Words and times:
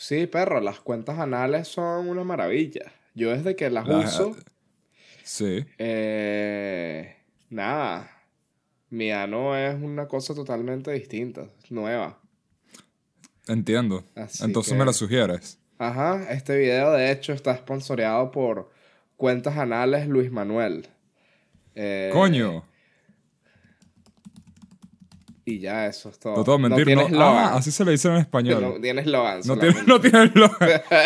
Sí, 0.00 0.26
perro, 0.26 0.62
las 0.62 0.80
cuentas 0.80 1.18
anales 1.18 1.68
son 1.68 2.08
una 2.08 2.24
maravilla. 2.24 2.90
Yo 3.14 3.28
desde 3.36 3.54
que 3.54 3.68
las 3.68 3.86
uso, 3.86 4.34
Sí. 5.24 5.66
eh, 5.76 7.16
nada, 7.50 8.10
mi 8.88 9.10
ano 9.12 9.54
es 9.58 9.74
una 9.74 10.08
cosa 10.08 10.34
totalmente 10.34 10.90
distinta, 10.92 11.48
nueva. 11.68 12.18
Entiendo. 13.46 14.02
Así 14.14 14.42
Entonces 14.42 14.72
que- 14.72 14.78
me 14.78 14.86
la 14.86 14.94
sugieres. 14.94 15.58
Ajá, 15.76 16.30
este 16.32 16.56
video 16.56 16.92
de 16.92 17.10
hecho 17.12 17.34
está 17.34 17.54
sponsoreado 17.58 18.30
por 18.30 18.70
Cuentas 19.18 19.58
Anales 19.58 20.06
Luis 20.08 20.30
Manuel. 20.30 20.88
Eh, 21.74 22.08
Coño. 22.12 22.64
Y 25.50 25.58
ya, 25.58 25.86
eso 25.86 26.08
es 26.10 26.18
todo. 26.18 26.44
No 26.44 26.52
a 26.52 26.58
mentir, 26.58 26.94
no. 26.94 27.02
eslogan. 27.02 27.36
Ah, 27.44 27.54
así 27.56 27.70
se 27.70 27.84
le 27.84 27.90
dice 27.92 28.08
en 28.08 28.16
español. 28.16 28.62
No 28.62 28.80
tiene 28.80 29.00
eslogan. 29.00 29.40
No 29.44 29.56
tiene, 29.58 29.82
no 29.84 30.00
tiene 30.00 30.26
lo- 30.34 30.50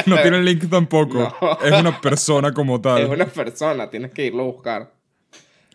no 0.06 0.22
tiene 0.22 0.42
link 0.44 0.68
tampoco. 0.68 1.34
No. 1.40 1.58
Es 1.64 1.72
una 1.72 2.00
persona 2.00 2.52
como 2.52 2.80
tal. 2.80 3.02
Es 3.02 3.08
una 3.08 3.26
persona, 3.26 3.88
tienes 3.88 4.12
que 4.12 4.26
irlo 4.26 4.42
a 4.42 4.46
buscar. 4.46 4.92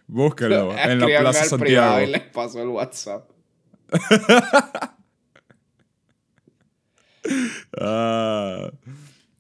Búsquenlo 0.08 0.76
en 0.78 1.00
la 1.00 1.06
Plaza 1.20 1.42
al 1.44 1.48
Santiago. 1.50 2.02
y 2.02 2.08
les 2.08 2.22
paso 2.22 2.62
el 2.62 2.68
WhatsApp. 2.70 3.30
Ah, 7.80 8.72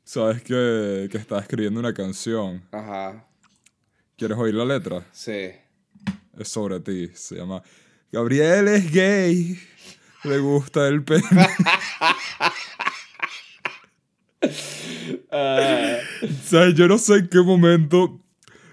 Sabes 0.04 0.42
que, 0.42 1.08
que 1.12 1.18
estaba 1.18 1.42
escribiendo 1.42 1.80
una 1.80 1.94
canción. 1.94 2.64
Ajá, 2.72 3.26
¿Quieres 4.18 4.38
oír 4.38 4.54
la 4.56 4.66
letra? 4.66 5.06
sí. 5.12 5.52
Es 6.38 6.48
sobre 6.48 6.80
ti. 6.80 7.10
Se 7.14 7.36
llama 7.36 7.62
Gabriel 8.12 8.68
es 8.68 8.92
gay. 8.92 9.60
Le 10.24 10.40
gusta 10.40 10.88
el 10.88 11.04
pene. 11.04 11.24
Ah, 15.32 15.98
¿Sabes? 16.46 16.74
Yo 16.76 16.88
no 16.88 16.98
sé 16.98 17.16
en 17.16 17.28
qué 17.28 17.40
momento 17.40 18.20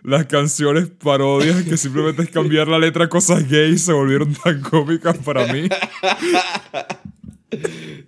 las 0.02 0.26
canciones 0.26 0.88
parodias 0.88 1.64
que 1.64 1.76
simplemente 1.76 2.22
es 2.22 2.30
cambiar 2.30 2.68
la 2.68 2.78
letra 2.78 3.06
a 3.06 3.08
cosas 3.08 3.48
gays 3.48 3.82
se 3.82 3.92
volvieron 3.92 4.32
tan 4.34 4.60
cómicas 4.62 5.18
para 5.18 5.52
mí. 5.52 5.68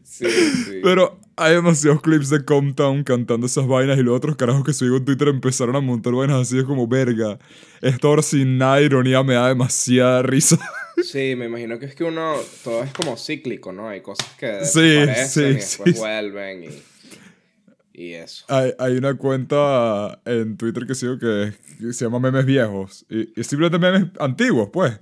sí, 0.05 0.31
sí. 0.31 0.81
Pero 0.83 1.19
hay 1.37 1.55
demasiados 1.55 2.01
clips 2.01 2.31
de 2.31 2.45
Comptown 2.45 3.03
cantando 3.03 3.47
esas 3.47 3.67
vainas 3.67 3.99
y 3.99 4.03
los 4.03 4.17
otros 4.17 4.37
carajos 4.37 4.65
que 4.65 4.73
sigo 4.73 4.97
en 4.97 5.05
Twitter 5.05 5.29
empezaron 5.29 5.77
a 5.77 5.81
montar 5.81 6.15
vainas 6.15 6.41
así 6.41 6.57
de 6.57 6.65
como 6.65 6.87
verga. 6.87 7.39
Esto 7.81 8.09
ahora 8.09 8.23
sin 8.23 8.59
nada 8.59 8.77
de 8.77 8.85
ironía 8.85 9.23
me 9.23 9.35
da 9.35 9.49
demasiada 9.49 10.23
risa. 10.23 10.59
Sí, 11.03 11.35
me 11.37 11.47
imagino 11.47 11.79
que 11.79 11.87
es 11.87 11.95
que 11.95 12.05
uno, 12.05 12.35
todo 12.65 12.83
es 12.83 12.93
como 12.93 13.17
cíclico, 13.17 13.73
¿no? 13.73 13.89
Hay 13.89 14.01
cosas 14.01 14.27
que 14.39 14.65
Sí, 14.65 15.07
sí, 15.29 15.41
y 15.41 15.55
después 15.55 15.95
sí. 15.95 15.99
vuelven 15.99 16.65
y, 16.65 16.69
y 17.93 18.13
eso. 18.15 18.45
Hay, 18.49 18.73
hay 18.79 18.97
una 18.97 19.15
cuenta 19.15 20.21
en 20.25 20.57
Twitter 20.57 20.87
que 20.87 20.95
sigo 20.95 21.19
que, 21.19 21.53
que 21.79 21.93
se 21.93 22.05
llama 22.05 22.21
Memes 22.21 22.47
Viejos. 22.47 23.07
Y, 23.09 23.41
y 23.41 23.45
simplemente 23.45 23.79
memes 23.79 24.11
antiguos, 24.21 24.71
pues. 24.73 24.99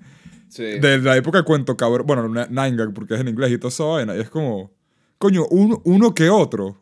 Sí. 0.48 0.62
De 0.62 0.98
la 0.98 1.16
época 1.16 1.38
de 1.38 1.44
cuento 1.44 1.76
cabrón. 1.76 2.06
Bueno, 2.06 2.28
Nine 2.28 2.88
porque 2.94 3.14
es 3.14 3.20
en 3.20 3.28
inglés 3.28 3.52
y 3.52 3.58
toda 3.58 3.68
esa 3.68 3.84
vaina. 3.84 4.16
Y 4.16 4.20
es 4.20 4.30
como. 4.30 4.72
Coño, 5.18 5.46
uno, 5.50 5.82
uno 5.84 6.14
que 6.14 6.30
otro. 6.30 6.78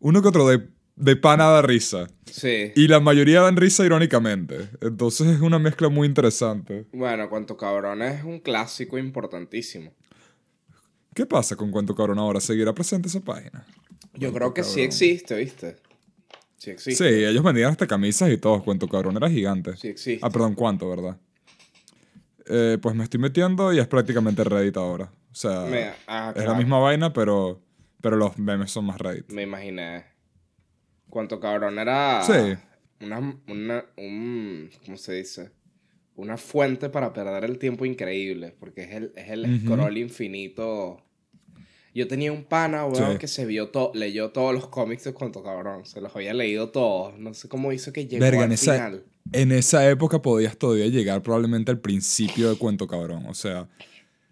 Uno 0.00 0.22
que 0.22 0.28
otro 0.28 0.46
de, 0.48 0.68
de 0.96 1.14
pana 1.16 1.44
da 1.46 1.62
risa. 1.62 2.08
Sí. 2.24 2.72
Y 2.74 2.88
la 2.88 3.00
mayoría 3.00 3.42
dan 3.42 3.56
risa 3.56 3.84
irónicamente. 3.84 4.68
Entonces 4.80 5.26
es 5.28 5.40
una 5.40 5.58
mezcla 5.58 5.88
muy 5.88 6.08
interesante. 6.08 6.86
Bueno, 6.92 7.28
Cuanto 7.28 7.56
Cabrón 7.56 8.02
es 8.02 8.24
un 8.24 8.40
clásico 8.40 8.98
importantísimo. 8.98 9.92
¿Qué 11.14 11.24
pasa 11.26 11.56
con 11.56 11.70
Cuento 11.70 11.94
Cabrón 11.94 12.18
ahora? 12.18 12.40
¿Seguirá 12.40 12.74
presente 12.74 13.08
esa 13.08 13.20
página? 13.20 13.64
Yo 14.14 14.32
creo 14.32 14.52
que 14.52 14.64
sí 14.64 14.80
existe, 14.82 15.34
¿viste? 15.36 15.76
Sí 16.56 16.64
Sí, 16.64 16.70
existe. 16.70 17.28
ellos 17.28 17.42
vendían 17.44 17.70
hasta 17.70 17.86
camisas 17.86 18.30
y 18.30 18.38
todo. 18.38 18.62
Cuento 18.62 18.88
Cabrón 18.88 19.16
era 19.16 19.28
gigante. 19.30 19.76
Sí 19.76 19.88
existe. 19.88 20.20
Ah, 20.26 20.30
perdón, 20.30 20.54
¿cuánto, 20.54 20.88
verdad? 20.88 21.18
Eh, 22.48 22.78
pues 22.80 22.94
me 22.94 23.04
estoy 23.04 23.20
metiendo 23.20 23.72
y 23.72 23.78
es 23.78 23.86
prácticamente 23.86 24.44
Reddit 24.44 24.76
ahora. 24.76 25.10
O 25.30 25.34
sea, 25.34 25.62
Me- 25.62 25.92
ah, 26.06 26.32
es 26.34 26.44
la 26.44 26.54
misma 26.54 26.78
vaina, 26.78 27.12
pero, 27.12 27.60
pero 28.00 28.16
los 28.16 28.38
memes 28.38 28.70
son 28.70 28.86
más 28.86 28.98
Reddit. 28.98 29.30
Me 29.32 29.42
imaginé. 29.42 30.04
Cuanto 31.10 31.40
cabrón 31.40 31.78
era. 31.78 32.22
Sí. 32.22 32.56
Una, 33.04 33.18
una, 33.48 33.84
un, 33.96 34.70
¿cómo 34.84 34.96
se 34.96 35.12
dice? 35.14 35.50
Una 36.14 36.36
fuente 36.36 36.88
para 36.88 37.12
perder 37.12 37.44
el 37.44 37.58
tiempo 37.58 37.84
increíble. 37.84 38.54
Porque 38.58 38.82
es 38.84 38.92
el, 38.92 39.12
es 39.16 39.30
el 39.30 39.60
scroll 39.60 39.98
infinito. 39.98 41.02
Yo 41.94 42.06
tenía 42.08 42.30
un 42.32 42.44
pana, 42.44 42.84
weón, 42.86 43.12
Sí. 43.12 43.18
que 43.18 43.28
se 43.28 43.46
vio 43.46 43.68
todo, 43.70 43.90
leyó 43.94 44.30
todos 44.30 44.52
los 44.54 44.66
cómics 44.68 45.04
de 45.04 45.14
Cuanto 45.14 45.42
Cabrón. 45.42 45.86
Se 45.86 46.00
los 46.00 46.14
había 46.14 46.34
leído 46.34 46.70
todos. 46.70 47.18
No 47.18 47.32
sé 47.34 47.48
cómo 47.48 47.72
hizo 47.72 47.92
que 47.92 48.06
llegó 48.06 48.20
Verga, 48.22 48.40
al 48.40 48.44
en 48.46 48.52
esa- 48.52 48.72
final. 48.74 49.04
En 49.32 49.50
esa 49.52 49.88
época 49.90 50.20
podías 50.22 50.56
todavía 50.56 50.86
llegar 50.86 51.22
probablemente 51.22 51.70
al 51.70 51.80
principio 51.80 52.50
de 52.50 52.56
Cuento 52.56 52.86
Cabrón. 52.86 53.24
O 53.26 53.34
sea, 53.34 53.68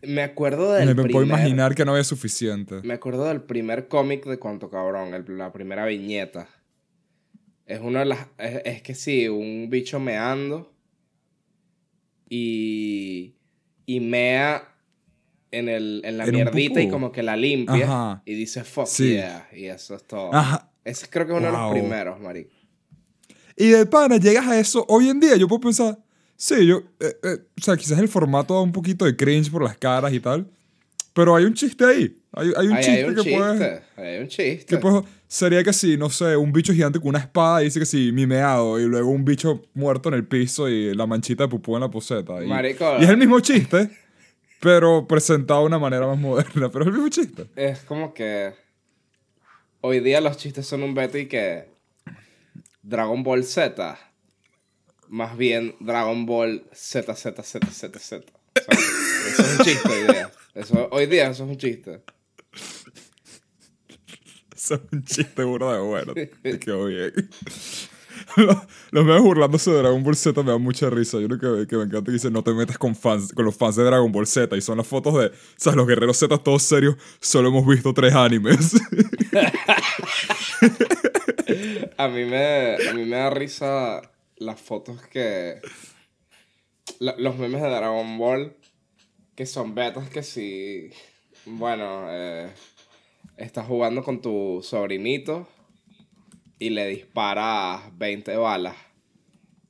Me 0.03 0.23
acuerdo 0.23 0.73
del 0.75 0.87
me, 0.95 0.95
me 1.03 1.09
puedo 1.09 1.25
imaginar 1.25 1.75
que 1.75 1.85
no 1.87 1.93
había 1.93 2.05
suficiente. 2.05 2.81
Me 2.83 2.93
acuerdo 2.95 3.25
del 3.25 3.41
primer 3.41 3.89
cómic 3.89 4.25
de 4.27 4.39
Cuanto 4.39 4.69
Cabrón, 4.71 5.15
el- 5.15 5.39
la 5.39 5.51
primera 5.53 5.87
viñeta. 5.87 6.49
Es 7.67 7.81
una 7.81 8.01
de 8.01 8.05
las. 8.07 8.27
Es, 8.39 8.63
es 8.65 8.83
que 8.83 8.95
sí, 8.95 9.29
un 9.29 9.69
bicho 9.71 9.99
meando. 10.01 10.73
Y. 12.29 13.35
Y 13.87 14.01
mea 14.01 14.75
en, 15.51 15.69
el, 15.69 16.01
en 16.05 16.17
la 16.17 16.25
En 16.25 16.33
mierdita 16.35 16.81
y 16.81 16.89
como 16.89 17.13
que 17.13 17.23
la 17.23 17.37
limpia. 17.37 17.85
Ajá. 17.85 18.23
Y 18.25 18.35
dice 18.35 18.65
fuck 18.65 18.87
Sí. 18.87 19.11
yeah. 19.13 19.47
Y 19.53 19.67
eso 19.67 19.95
es 19.95 20.05
todo. 20.05 20.35
Ajá. 20.35 20.71
Ese 20.85 21.09
creo 21.09 21.27
que 21.27 21.33
es 21.33 21.39
uno 21.39 21.47
de 21.49 21.53
Wow. 21.53 21.63
los 21.63 21.73
primeros, 21.73 22.21
marico. 22.21 22.51
Y 23.57 23.69
de 23.69 23.87
pana, 23.87 24.17
llegas 24.17 24.47
a 24.47 24.59
eso. 24.59 24.85
Hoy 24.89 25.09
en 25.09 25.21
día 25.21 25.37
yo 25.37 25.47
puedo 25.47 25.61
pensar, 25.61 25.99
sí, 26.37 26.67
yo, 26.67 26.79
eh, 26.99 27.17
eh, 27.23 27.39
o 27.59 27.63
sea, 27.63 27.77
quizás 27.77 27.99
el 27.99 28.09
formato 28.09 28.55
da 28.55 28.61
un 28.63 28.73
poquito 28.73 29.05
de 29.05 29.15
cringe 29.15 29.51
por 29.51 29.63
las 29.63 29.77
caras 29.79 30.13
y 30.13 30.19
tal. 30.21 30.51
Pero 31.15 31.37
hay 31.37 31.45
un 31.45 31.55
chiste 31.55 31.85
ahí. 31.85 32.17
Hay, 32.33 32.53
hay 32.57 32.67
un 32.67 32.77
chiste 32.77 32.91
hay 32.93 33.05
un 33.05 33.15
que 33.15 33.23
chiste. 33.23 33.39
puedes. 33.39 33.83
hay 33.97 34.19
un 34.19 34.29
chiste. 34.29 34.81
Que 34.81 35.03
sería 35.29 35.63
que 35.63 35.73
sí, 35.73 35.97
no 35.97 36.11
sé, 36.11 36.37
un 36.37 36.53
bicho 36.53 36.73
gigante 36.73 36.99
con 36.99 37.09
una 37.11 37.21
espada 37.21 37.61
dice 37.61 37.79
que 37.79 37.87
sí, 37.87 38.11
mimeado, 38.13 38.81
y 38.81 38.85
luego 38.85 39.11
un 39.11 39.25
bicho 39.25 39.63
muerto 39.75 40.09
en 40.09 40.17
el 40.17 40.27
piso 40.27 40.69
y 40.69 40.93
la 40.93 41.07
manchita 41.07 41.45
de 41.45 41.49
pupú 41.49 41.77
en 41.77 41.83
la 41.83 41.91
poseta. 41.91 42.43
Y, 42.43 42.49
Marico. 42.49 42.99
y 42.99 43.05
es 43.05 43.11
el 43.11 43.17
mismo 43.17 43.39
chiste, 43.39 43.89
pero 44.61 45.07
presentado 45.07 45.61
de 45.61 45.67
una 45.67 45.79
manera 45.79 46.07
más 46.09 46.19
moderna, 46.19 46.69
pero 46.69 46.81
es 46.81 46.89
el 46.89 46.93
mismo 46.95 47.09
chiste. 47.09 47.47
Es 47.55 47.81
como 47.81 48.13
que. 48.13 48.53
Hoy 49.81 50.01
día 50.01 50.21
los 50.21 50.37
chistes 50.37 50.67
son 50.67 50.83
un 50.83 50.95
beta 50.95 51.19
y 51.19 51.27
que. 51.27 51.69
Dragon 52.83 53.23
Ball 53.23 53.45
Z. 53.45 53.99
Más 55.09 55.37
bien 55.37 55.77
Dragon 55.79 56.27
Ball 56.27 56.65
Z, 56.73 57.15
Z, 57.15 57.43
Z, 57.43 57.67
Z, 57.71 57.99
Z. 58.01 58.25
O 59.27 59.37
sea, 59.37 59.45
eso 59.45 59.53
es 59.55 59.59
un 59.59 59.65
chiste 59.65 59.89
hoy 59.89 60.03
día. 60.13 60.31
Eso, 60.55 60.89
hoy 60.93 61.07
día 61.07 61.31
eso 61.31 61.45
es 61.45 61.51
un 61.51 61.57
chiste. 61.57 62.03
Eso 64.55 64.75
es 64.75 64.81
un 64.93 65.05
chiste 65.05 65.45
burro 65.45 65.73
de 65.73 65.81
bueno. 65.81 66.15
Te 66.15 66.59
quedó 66.59 66.87
bien. 66.87 67.13
Los, 68.37 68.57
los 68.91 69.05
memes 69.05 69.23
burlándose 69.23 69.71
de 69.71 69.79
Dragon 69.79 70.03
Ball 70.03 70.17
Z 70.17 70.43
me 70.43 70.51
dan 70.53 70.63
mucha 70.63 70.89
risa. 70.91 71.19
Yo 71.21 71.29
lo 71.29 71.39
que, 71.39 71.67
que 71.69 71.77
me 71.77 71.83
encanta 71.85 72.07
que 72.07 72.13
dice 72.13 72.31
no 72.31 72.43
te 72.43 72.53
metas 72.53 72.79
con 72.79 72.97
fans, 72.97 73.33
con 73.33 73.45
los 73.45 73.55
fans 73.57 73.77
de 73.77 73.85
Dragon 73.85 74.11
Ball 74.11 74.27
Z. 74.27 74.57
Y 74.57 74.61
son 74.61 74.79
las 74.79 74.87
fotos 74.87 75.15
de, 75.19 75.33
¿sabes? 75.57 75.77
Los 75.77 75.87
guerreros 75.87 76.17
Z 76.17 76.39
todos 76.39 76.63
serios. 76.63 76.97
Solo 77.21 77.49
hemos 77.51 77.67
visto 77.67 77.93
tres 77.93 78.15
animes. 78.15 78.75
A 81.99 82.09
mí 82.09 82.25
me, 82.25 82.77
a 82.89 82.95
mí 82.95 83.05
me 83.05 83.17
da 83.17 83.31
risa 83.31 84.01
las 84.37 84.61
fotos 84.61 85.01
que... 85.07 85.61
la- 86.99 87.15
los 87.19 87.37
memes 87.39 87.63
de 87.63 87.69
Dragon 87.69 88.19
Ball 88.19 88.57
que 89.35 89.47
son 89.47 89.75
betas 89.75 90.09
que 90.09 90.23
si... 90.23 90.91
Bueno, 91.47 92.07
eh, 92.09 92.51
estás 93.37 93.67
jugando 93.67 94.03
con 94.03 94.23
tu 94.23 94.61
sobrinito 94.63 95.47
y 96.59 96.71
le 96.71 96.87
disparas 96.87 97.83
20 97.99 98.37
balas. 98.37 98.77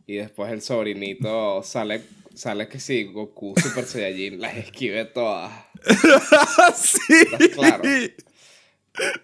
Y 0.07 0.17
después 0.17 0.53
el 0.53 0.61
sobrinito 0.61 1.63
sale, 1.63 2.03
sale 2.35 2.69
que 2.69 2.79
si 2.79 3.05
Goku 3.05 3.55
Super 3.61 3.85
Saiyajin 3.85 4.41
las 4.41 4.57
esquive 4.57 5.07
todas. 5.07 5.53
sí. 6.77 7.15
¿Estás 7.33 7.49
claro? 7.49 7.83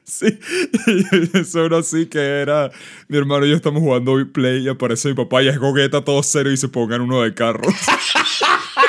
Sí. 0.04 0.38
Eso 1.34 1.66
era 1.66 1.78
así 1.78 2.06
que 2.06 2.18
era. 2.18 2.70
Mi 3.08 3.18
hermano 3.18 3.46
y 3.46 3.50
yo 3.50 3.56
estamos 3.56 3.80
jugando 3.80 4.16
Play 4.32 4.64
y 4.64 4.68
aparece 4.68 5.08
mi 5.08 5.14
papá 5.14 5.42
y 5.42 5.48
es 5.48 5.58
gogueta 5.58 6.04
todo 6.04 6.22
serio 6.22 6.52
y 6.52 6.56
se 6.56 6.68
pongan 6.68 7.02
uno 7.02 7.22
de 7.22 7.34
carros. 7.34 7.74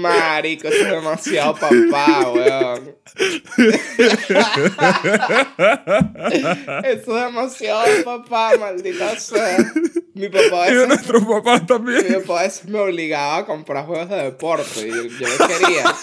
Marico, 0.00 0.68
eso 0.68 0.82
es 0.82 0.90
demasiado 0.90 1.54
papá, 1.54 2.30
weón. 2.30 2.96
Eso 6.84 7.18
es 7.18 7.24
demasiado 7.24 7.84
papá, 8.04 8.52
maldita 8.58 9.18
sea. 9.18 9.58
Mi 10.14 10.28
papá 10.28 10.64
a 10.64 10.70
y 10.70 10.74
de 10.74 10.80
veces, 10.80 10.88
nuestros 10.88 11.24
papás 11.24 11.60
mi 11.60 11.66
también. 11.66 12.22
papá 12.22 12.40
a 12.40 12.42
veces 12.44 12.68
me 12.68 12.78
obligaba 12.78 13.36
a 13.38 13.46
comprar 13.46 13.86
juegos 13.86 14.08
de 14.08 14.16
deporte 14.16 14.80
y 14.80 14.90
yo, 14.90 15.02
yo 15.04 15.28
no 15.28 15.48
quería. 15.48 15.94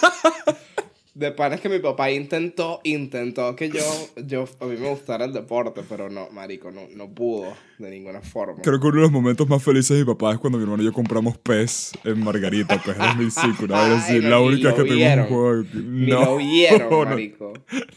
De 1.17 1.31
pana 1.31 1.55
es 1.55 1.61
que 1.61 1.67
mi 1.69 1.79
papá 1.79 2.11
intentó, 2.11 2.79
intentó 2.83 3.55
que 3.55 3.69
yo, 3.71 3.81
yo, 4.23 4.45
a 4.59 4.65
mí 4.65 4.77
me 4.77 4.87
gustara 4.89 5.25
el 5.25 5.33
deporte, 5.33 5.81
pero 5.89 6.11
no, 6.11 6.29
marico, 6.29 6.69
no, 6.69 6.81
no 6.95 7.09
pudo 7.09 7.51
de 7.79 7.89
ninguna 7.89 8.21
forma. 8.21 8.61
Creo 8.61 8.79
que 8.79 8.85
uno 8.85 8.97
de 8.97 9.01
los 9.01 9.11
momentos 9.11 9.49
más 9.49 9.63
felices 9.63 9.97
de 9.97 10.05
mi 10.05 10.13
papá 10.13 10.33
es 10.33 10.37
cuando 10.37 10.59
mi 10.59 10.65
hermano 10.65 10.83
y 10.83 10.85
yo 10.85 10.93
compramos 10.93 11.35
PES 11.39 11.93
en 12.03 12.23
Margarita, 12.23 12.79
PES 12.83 12.97
2005, 12.99 13.65
una 13.65 13.83
vez 13.89 13.97
así, 13.97 14.19
no, 14.19 14.29
la 14.29 14.39
ni 14.41 14.45
única 14.47 14.75
que 14.75 14.81
un 14.83 15.25
juego. 15.25 15.63
No, 15.73 16.25
lo 16.25 16.37
vieron, 16.37 16.89
no, 16.91 17.05
marico. 17.05 17.53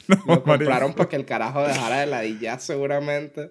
no, 0.08 0.16
lo 0.16 0.24
marico. 0.24 0.42
compraron 0.44 0.94
para 0.94 1.08
que 1.10 1.16
el 1.16 1.26
carajo 1.26 1.62
dejara 1.62 2.00
de 2.00 2.06
ladillar 2.06 2.58
seguramente. 2.58 3.50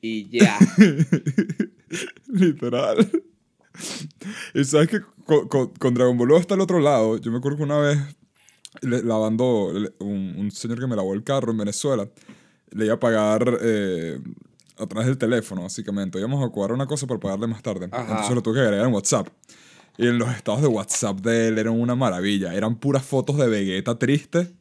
Y 0.00 0.28
ya. 0.28 0.56
Literal. 2.28 3.10
Y 4.54 4.64
sabes 4.64 4.86
que 4.88 5.00
con, 5.24 5.48
con- 5.48 5.70
con 5.74 5.94
Dragon 5.94 6.16
Ball 6.16 6.36
hasta 6.36 6.54
el 6.54 6.60
otro 6.60 6.78
lado, 6.78 7.18
yo 7.18 7.32
me 7.32 7.38
acuerdo 7.38 7.58
que 7.58 7.64
una 7.64 7.78
vez 7.78 7.98
lavando, 8.82 9.72
un, 9.98 10.34
un 10.36 10.50
señor 10.50 10.80
que 10.80 10.86
me 10.86 10.96
lavó 10.96 11.14
el 11.14 11.22
carro 11.22 11.52
en 11.52 11.58
Venezuela, 11.58 12.08
le 12.70 12.86
iba 12.86 12.94
a 12.94 13.00
pagar 13.00 13.58
eh, 13.62 14.18
a 14.78 14.86
través 14.86 15.06
del 15.06 15.18
teléfono, 15.18 15.62
básicamente. 15.62 16.18
Íbamos 16.18 16.44
a 16.44 16.48
cuadrar 16.50 16.74
una 16.74 16.86
cosa 16.86 17.06
para 17.06 17.20
pagarle 17.20 17.46
más 17.46 17.62
tarde. 17.62 17.88
Ajá. 17.90 18.02
Entonces 18.02 18.34
lo 18.34 18.42
tuve 18.42 18.54
que 18.54 18.60
agregar 18.60 18.86
en 18.86 18.92
WhatsApp. 18.92 19.28
Y 19.96 20.08
en 20.08 20.18
los 20.18 20.28
estados 20.34 20.60
de 20.60 20.66
WhatsApp 20.66 21.20
de 21.20 21.48
él 21.48 21.58
eran 21.58 21.80
una 21.80 21.94
maravilla. 21.94 22.52
Eran 22.52 22.76
puras 22.76 23.04
fotos 23.04 23.36
de 23.36 23.48
Vegeta 23.48 23.96
triste. 23.98 24.52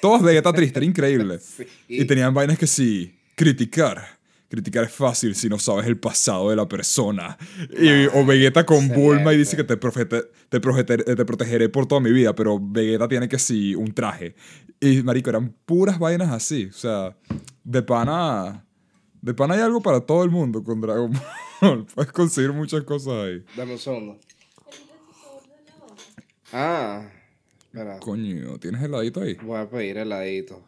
Todas 0.00 0.22
Vegeta 0.22 0.52
triste, 0.52 0.78
era 0.78 0.86
increíble. 0.86 1.38
Sí. 1.56 1.66
Y 1.88 2.04
tenían 2.04 2.32
vainas 2.32 2.58
que 2.58 2.66
sí, 2.66 3.18
criticar. 3.34 4.17
Criticar 4.48 4.84
es 4.84 4.92
fácil 4.92 5.34
si 5.34 5.48
no 5.50 5.58
sabes 5.58 5.86
el 5.86 5.98
pasado 5.98 6.48
de 6.50 6.56
la 6.56 6.66
persona. 6.66 7.36
Y, 7.78 8.06
o 8.16 8.24
Vegeta 8.24 8.64
con 8.64 8.88
Bulma 8.88 9.34
y 9.34 9.36
dice 9.38 9.56
que 9.56 9.64
te, 9.64 9.78
profete- 9.78 10.26
te, 10.48 10.60
protege- 10.60 11.04
te 11.16 11.24
protegeré 11.26 11.68
por 11.68 11.86
toda 11.86 12.00
mi 12.00 12.10
vida, 12.12 12.34
pero 12.34 12.58
Vegeta 12.60 13.06
tiene 13.08 13.28
que 13.28 13.38
sí 13.38 13.74
un 13.74 13.92
traje. 13.92 14.34
Y 14.80 15.02
marico, 15.02 15.28
eran 15.28 15.54
puras 15.66 15.98
vainas 15.98 16.30
así. 16.30 16.64
O 16.66 16.72
sea, 16.72 17.14
de 17.64 17.82
pana. 17.82 18.64
De 19.20 19.34
pana 19.34 19.54
hay 19.54 19.60
algo 19.60 19.82
para 19.82 20.00
todo 20.00 20.24
el 20.24 20.30
mundo 20.30 20.62
con 20.64 20.80
Dragon 20.80 21.12
Ball. 21.60 21.84
Puedes 21.94 22.12
conseguir 22.12 22.52
muchas 22.52 22.84
cosas 22.84 23.12
ahí. 23.14 23.44
Dame 23.56 23.72
un 23.72 23.78
segundo. 23.78 24.18
Ah, 26.52 27.06
espera. 27.64 27.98
Coño, 28.00 28.58
¿tienes 28.58 28.82
heladito 28.82 29.20
ahí? 29.20 29.34
Voy 29.42 29.58
a 29.58 29.68
pedir 29.68 29.98
heladito. 29.98 30.62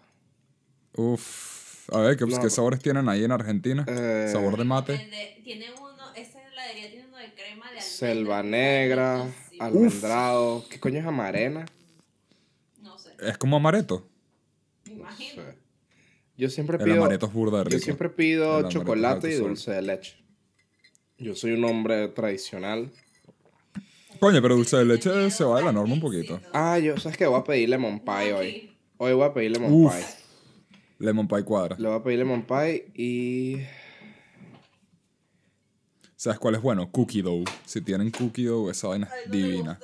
Uf. 0.96 1.59
A 1.92 1.98
ver, 2.00 2.16
¿qué, 2.16 2.25
No, 2.26 2.37
qué 2.38 2.44
no. 2.44 2.50
sabores 2.50 2.81
tienen 2.81 3.08
ahí 3.08 3.25
en 3.25 3.32
Argentina? 3.32 3.84
Eh, 3.88 4.28
Sabor 4.32 4.56
de 4.56 4.64
mate. 4.64 4.92
El 4.94 5.10
de- 5.10 5.40
tiene 5.42 5.66
uno, 5.72 6.12
esa 6.16 6.38
heladería 6.46 6.90
tiene 6.90 7.06
uno 7.08 7.16
de 7.16 7.32
crema 7.34 7.66
de 7.72 7.78
almendra. 7.78 7.81
Selva 7.81 8.42
negra, 8.42 9.26
almendrado. 9.58 10.64
¿Qué 10.69 10.78
coño 10.78 11.00
es 11.00 11.06
amarena? 11.06 11.64
No 12.82 12.96
sé, 12.98 13.10
Es 13.20 13.37
como 13.38 13.56
amareto. 13.56 14.08
me 14.87 14.92
imagino. 14.92 15.42
Yo 16.37 16.48
siempre 16.48 16.76
El 16.78 16.84
pido. 16.84 16.96
amareto 16.96 17.26
es 17.26 17.32
burda 17.32 17.58
de 17.58 17.64
rico. 17.64 17.76
Yo 17.76 17.84
siempre 17.84 18.08
El 18.08 18.14
pido 18.14 18.69
chocolate 18.69 19.31
y 19.31 19.34
dulce 19.34 19.72
de 19.72 19.82
leche. 19.82 20.16
Yo 21.19 21.34
soy 21.34 21.52
un 21.52 21.64
hombre 21.64 22.08
tradicional. 22.08 22.90
Coño, 24.20 24.40
pero 24.40 24.54
dulce 24.54 24.76
de 24.76 24.84
leche 24.84 25.31
se 25.31 25.44
va 25.44 25.58
de 25.58 25.64
la 25.64 25.72
norma 25.72 25.92
un 25.94 26.00
poquito. 26.00 26.40
Ah, 26.52 26.78
yo, 26.78 26.96
¿sabes 26.98 27.19
qué? 27.19 27.26
Voy 27.26 27.40
a 27.40 27.44
pedir 27.44 27.69
lemon 27.69 28.00
pie 28.00 28.32
hoy. 28.32 28.70
Hoy 28.98 29.12
voy 29.12 29.25
a 29.26 29.32
pedir 29.34 29.50
lemon 29.52 29.72
Uf. 29.72 29.94
pie. 29.94 30.04
Lemon 31.00 31.26
pie 31.26 31.43
cuadra. 31.44 31.76
Le 31.79 31.88
voy 31.88 31.99
a 31.99 32.02
pedir 32.02 32.19
lemon 32.19 32.43
pie 32.43 32.93
y. 32.94 33.56
¿Sabes 36.14 36.38
cuál 36.38 36.56
es 36.56 36.61
bueno? 36.62 36.93
Cookie 36.93 37.23
dough. 37.23 37.49
Si 37.64 37.81
tienen 37.81 38.11
cookie 38.11 38.44
dough, 38.44 38.69
esa 38.70 38.88
vaina 38.88 39.06
es 39.25 39.31
divina. 39.31 39.81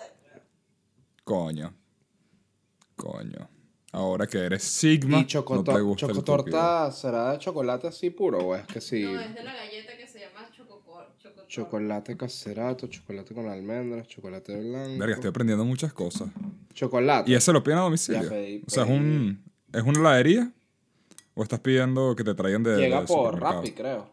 Coño. 1.24 1.72
Coño. 2.94 3.48
Ahora 3.92 4.26
que 4.26 4.36
eres 4.38 4.62
Sigma, 4.62 5.20
Y 5.20 5.22
no 5.22 5.26
te 5.26 5.40
gusta 5.40 5.72
el 5.76 5.82
cookie 5.82 6.06
dough. 6.06 6.12
chocotorta, 6.12 6.92
¿será 6.92 7.32
de 7.32 7.38
chocolate 7.38 7.86
así 7.88 8.10
puro 8.10 8.38
o 8.38 8.54
es 8.54 8.66
que 8.66 8.82
sí? 8.82 9.02
No, 9.02 9.20
es 9.22 9.34
de 9.34 9.42
la 9.42 9.54
galleta 9.54 9.96
que 9.96 10.06
se 10.06 10.20
llama 10.20 10.50
chococor. 10.52 11.06
chocotor. 11.18 11.46
Chocolate 11.46 12.16
caserato, 12.18 12.86
chocolate 12.88 13.34
con 13.34 13.48
almendras, 13.48 14.06
chocolate 14.06 14.54
blanco. 14.54 14.98
Verga, 14.98 15.14
estoy 15.14 15.30
aprendiendo 15.30 15.64
muchas 15.64 15.94
cosas. 15.94 16.28
Chocolate. 16.74 17.30
¿Y 17.30 17.34
ese 17.34 17.50
lo 17.54 17.62
piden 17.62 17.78
a 17.78 17.82
domicilio? 17.82 18.24
Ya 18.24 18.28
pedí, 18.28 18.62
o 18.66 18.70
sea, 18.70 18.82
¿es, 18.84 18.90
un, 18.90 19.42
¿es 19.72 19.82
una 19.82 19.98
heladería? 20.00 20.52
¿O 21.38 21.42
estás 21.42 21.60
pidiendo 21.60 22.16
que 22.16 22.24
te 22.24 22.34
traigan 22.34 22.62
de 22.62 22.78
Llega 22.78 23.02
de 23.02 23.06
por? 23.06 23.38
Rappi, 23.38 23.72
creo. 23.72 24.10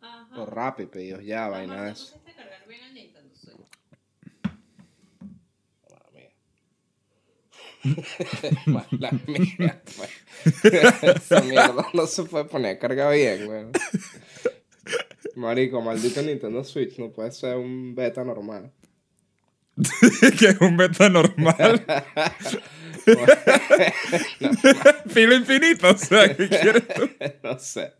Ajá. 0.00 0.34
Por 0.34 0.54
Rappi 0.54 0.86
pedidos 0.86 1.22
ya, 1.22 1.46
vaina 1.48 1.74
de 1.74 1.78
Amor, 1.80 1.88
¿no 1.88 1.92
eso. 1.92 2.18
pusiste 2.18 2.30
a 2.30 2.36
cargar 2.36 2.66
bien 2.66 2.80
el 2.84 2.94
Nintendo 2.94 3.34
Switch? 3.36 3.68
Mala 8.66 9.10
mía, 9.26 9.82
pues. 9.84 11.02
Esa 11.02 11.42
mierda 11.42 11.86
no 11.92 12.06
se 12.06 12.24
puede 12.24 12.46
poner 12.46 12.76
a 12.76 12.78
carga 12.78 13.10
bien, 13.10 13.46
weón. 13.46 13.72
Marico, 15.36 15.82
maldito 15.82 16.22
Nintendo 16.22 16.64
Switch, 16.64 16.98
no 16.98 17.10
puede 17.10 17.30
ser 17.32 17.58
un 17.58 17.94
beta 17.94 18.24
normal. 18.24 18.72
que 20.38 20.46
es 20.46 20.60
un 20.62 20.78
beta 20.78 21.10
normal. 21.10 21.84
Filo 25.08 25.36
infinito, 25.36 25.90
o 25.90 25.98
sea, 25.98 26.34
¿qué 26.34 26.48
quieres 26.60 26.88
tú? 26.88 27.10
no 27.42 27.58
sé, 27.58 27.92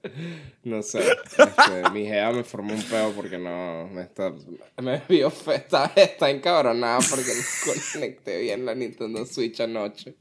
no 0.62 0.82
sé. 0.82 1.00
Este, 1.00 1.90
mi 1.92 2.06
jeva 2.06 2.32
me 2.32 2.44
formó 2.44 2.72
un 2.74 2.82
peo 2.82 3.12
porque 3.12 3.36
no 3.38 3.88
me 3.88 4.02
está. 4.02 4.32
Me 4.82 5.02
vio 5.08 5.30
fe, 5.30 5.56
está, 5.56 5.92
está 5.94 6.30
encabronada 6.30 7.00
porque 7.10 7.32
no 7.34 7.42
conecté 7.92 8.40
bien 8.40 8.64
la 8.64 8.74
Nintendo 8.74 9.26
Switch 9.26 9.60
anoche. 9.60 10.14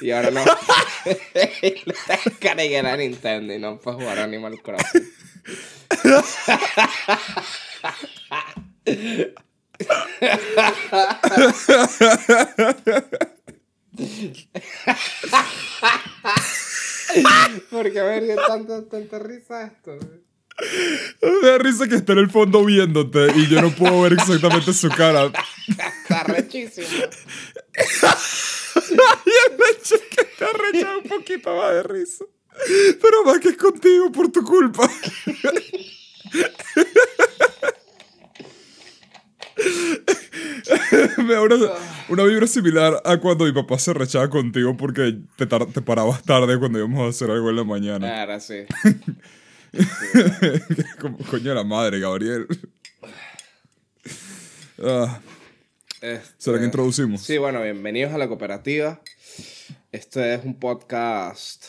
Y 0.00 0.10
ahora 0.10 0.30
no. 0.30 0.42
Le 1.04 1.74
cargué 2.40 2.82
la 2.82 2.96
Nintendo 2.96 3.52
y 3.52 3.58
no 3.58 3.78
puedo 3.78 3.98
jugar 3.98 4.18
Animal 4.18 4.58
Crossing. 4.62 5.12
¿Por 17.70 17.92
qué 17.92 18.02
me 18.02 18.20
ríe 18.20 18.36
tanta, 18.46 18.88
tanta 18.88 19.18
risa 19.18 19.64
esto? 19.64 19.96
güey? 19.96 20.22
Me 21.42 21.48
da 21.48 21.58
risa 21.58 21.88
que 21.88 21.96
está 21.96 22.12
en 22.12 22.20
el 22.20 22.30
fondo 22.30 22.64
viéndote 22.64 23.32
y 23.36 23.48
yo 23.48 23.60
no 23.60 23.70
puedo 23.74 24.02
ver 24.02 24.14
exactamente 24.14 24.72
su 24.72 24.88
cara. 24.88 25.32
Está 25.68 26.22
rechísimo. 26.24 26.86
Y 29.24 29.30
el 29.52 29.60
hecho 29.70 29.94
es 29.96 30.02
que 30.10 30.24
te 30.24 30.44
ha 30.84 30.96
un 30.96 31.04
poquito 31.04 31.56
más 31.56 31.72
de 31.72 31.82
risa. 31.82 32.24
Pero 33.00 33.24
más 33.24 33.38
que 33.40 33.48
es 33.48 33.56
contigo 33.56 34.12
por 34.12 34.30
tu 34.30 34.42
culpa. 34.42 34.88
Me 41.18 41.34
da 41.34 41.42
una, 41.42 41.56
una 42.08 42.24
vibra 42.24 42.46
similar 42.46 43.00
a 43.04 43.16
cuando 43.18 43.44
mi 43.44 43.52
papá 43.52 43.78
se 43.78 43.92
rechaba 43.92 44.28
contigo 44.30 44.76
porque 44.76 45.18
te, 45.36 45.46
tar- 45.46 45.66
te 45.66 45.80
parabas 45.82 46.22
tarde 46.22 46.58
cuando 46.58 46.78
íbamos 46.78 47.00
a 47.06 47.08
hacer 47.10 47.30
algo 47.30 47.50
en 47.50 47.56
la 47.56 47.64
mañana. 47.64 48.20
Ahora 48.20 48.40
sí. 48.40 48.64
Como, 51.00 51.18
coño 51.18 51.50
de 51.50 51.54
la 51.54 51.64
madre, 51.64 51.98
Gabriel. 52.00 52.46
Ah, 54.84 55.20
Este, 56.00 56.20
¿Será 56.38 56.58
que 56.58 56.64
introducimos? 56.64 57.22
Sí, 57.22 57.38
bueno, 57.38 57.62
bienvenidos 57.62 58.12
a 58.12 58.18
la 58.18 58.26
cooperativa. 58.26 59.00
Este 59.92 60.34
es 60.34 60.44
un 60.44 60.58
podcast. 60.58 61.66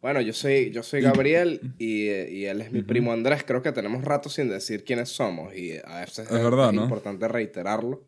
Bueno, 0.00 0.20
yo 0.20 0.32
soy, 0.32 0.70
yo 0.70 0.82
soy 0.82 1.00
Gabriel 1.02 1.60
y, 1.78 2.08
y 2.08 2.44
él 2.46 2.60
es 2.60 2.70
mi 2.70 2.82
primo 2.82 3.12
Andrés. 3.12 3.42
Creo 3.44 3.62
que 3.62 3.72
tenemos 3.72 4.04
rato 4.04 4.28
sin 4.28 4.48
decir 4.48 4.84
quiénes 4.84 5.08
somos 5.08 5.54
y 5.54 5.76
a 5.84 6.00
veces 6.00 6.30
Es 6.30 6.42
verdad, 6.42 6.72
¿no? 6.72 6.84
importante 6.84 7.26
reiterarlo. 7.26 8.04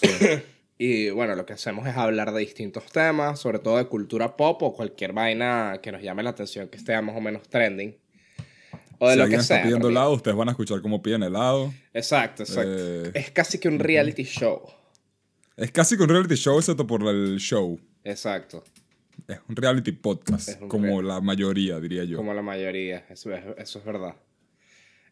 y 0.78 1.10
bueno, 1.10 1.34
lo 1.34 1.46
que 1.46 1.54
hacemos 1.54 1.86
es 1.86 1.96
hablar 1.96 2.32
de 2.32 2.40
distintos 2.40 2.84
temas, 2.92 3.40
sobre 3.40 3.58
todo 3.58 3.78
de 3.78 3.86
cultura 3.86 4.36
pop 4.36 4.62
o 4.62 4.74
cualquier 4.74 5.12
vaina 5.12 5.80
que 5.82 5.90
nos 5.90 6.02
llame 6.02 6.22
la 6.22 6.30
atención, 6.30 6.68
que 6.68 6.76
esté 6.76 7.00
más 7.02 7.16
o 7.16 7.20
menos 7.20 7.48
trending. 7.48 7.96
O 8.98 9.08
de 9.08 9.12
si 9.12 9.18
lo 9.18 9.24
alguien 9.24 9.40
que 9.40 9.46
sea. 9.46 9.56
está 9.56 9.62
en 9.62 9.62
pidiendo 9.64 9.88
helado, 9.88 10.12
ustedes 10.12 10.36
van 10.36 10.48
a 10.48 10.52
escuchar 10.52 10.80
cómo 10.80 11.02
piden 11.02 11.22
helado. 11.22 11.72
Exacto, 11.92 12.44
exacto. 12.44 12.76
Eh, 12.78 13.10
Es 13.14 13.30
casi 13.30 13.58
que 13.58 13.68
un 13.68 13.78
reality 13.78 14.24
show. 14.24 14.62
Es 15.56 15.70
casi 15.72 15.96
que 15.96 16.02
un 16.02 16.08
reality 16.08 16.34
show, 16.34 16.58
excepto 16.58 16.86
por 16.86 17.06
el 17.08 17.38
show. 17.38 17.78
Exacto. 18.04 18.62
Es 19.28 19.40
un 19.48 19.56
reality 19.56 19.92
podcast, 19.92 20.60
un 20.62 20.68
como 20.68 20.86
real- 21.00 21.08
la 21.08 21.20
mayoría, 21.20 21.80
diría 21.80 22.04
yo. 22.04 22.16
Como 22.18 22.32
la 22.34 22.42
mayoría, 22.42 23.06
eso 23.10 23.32
es, 23.34 23.44
eso 23.58 23.78
es 23.80 23.84
verdad. 23.84 24.14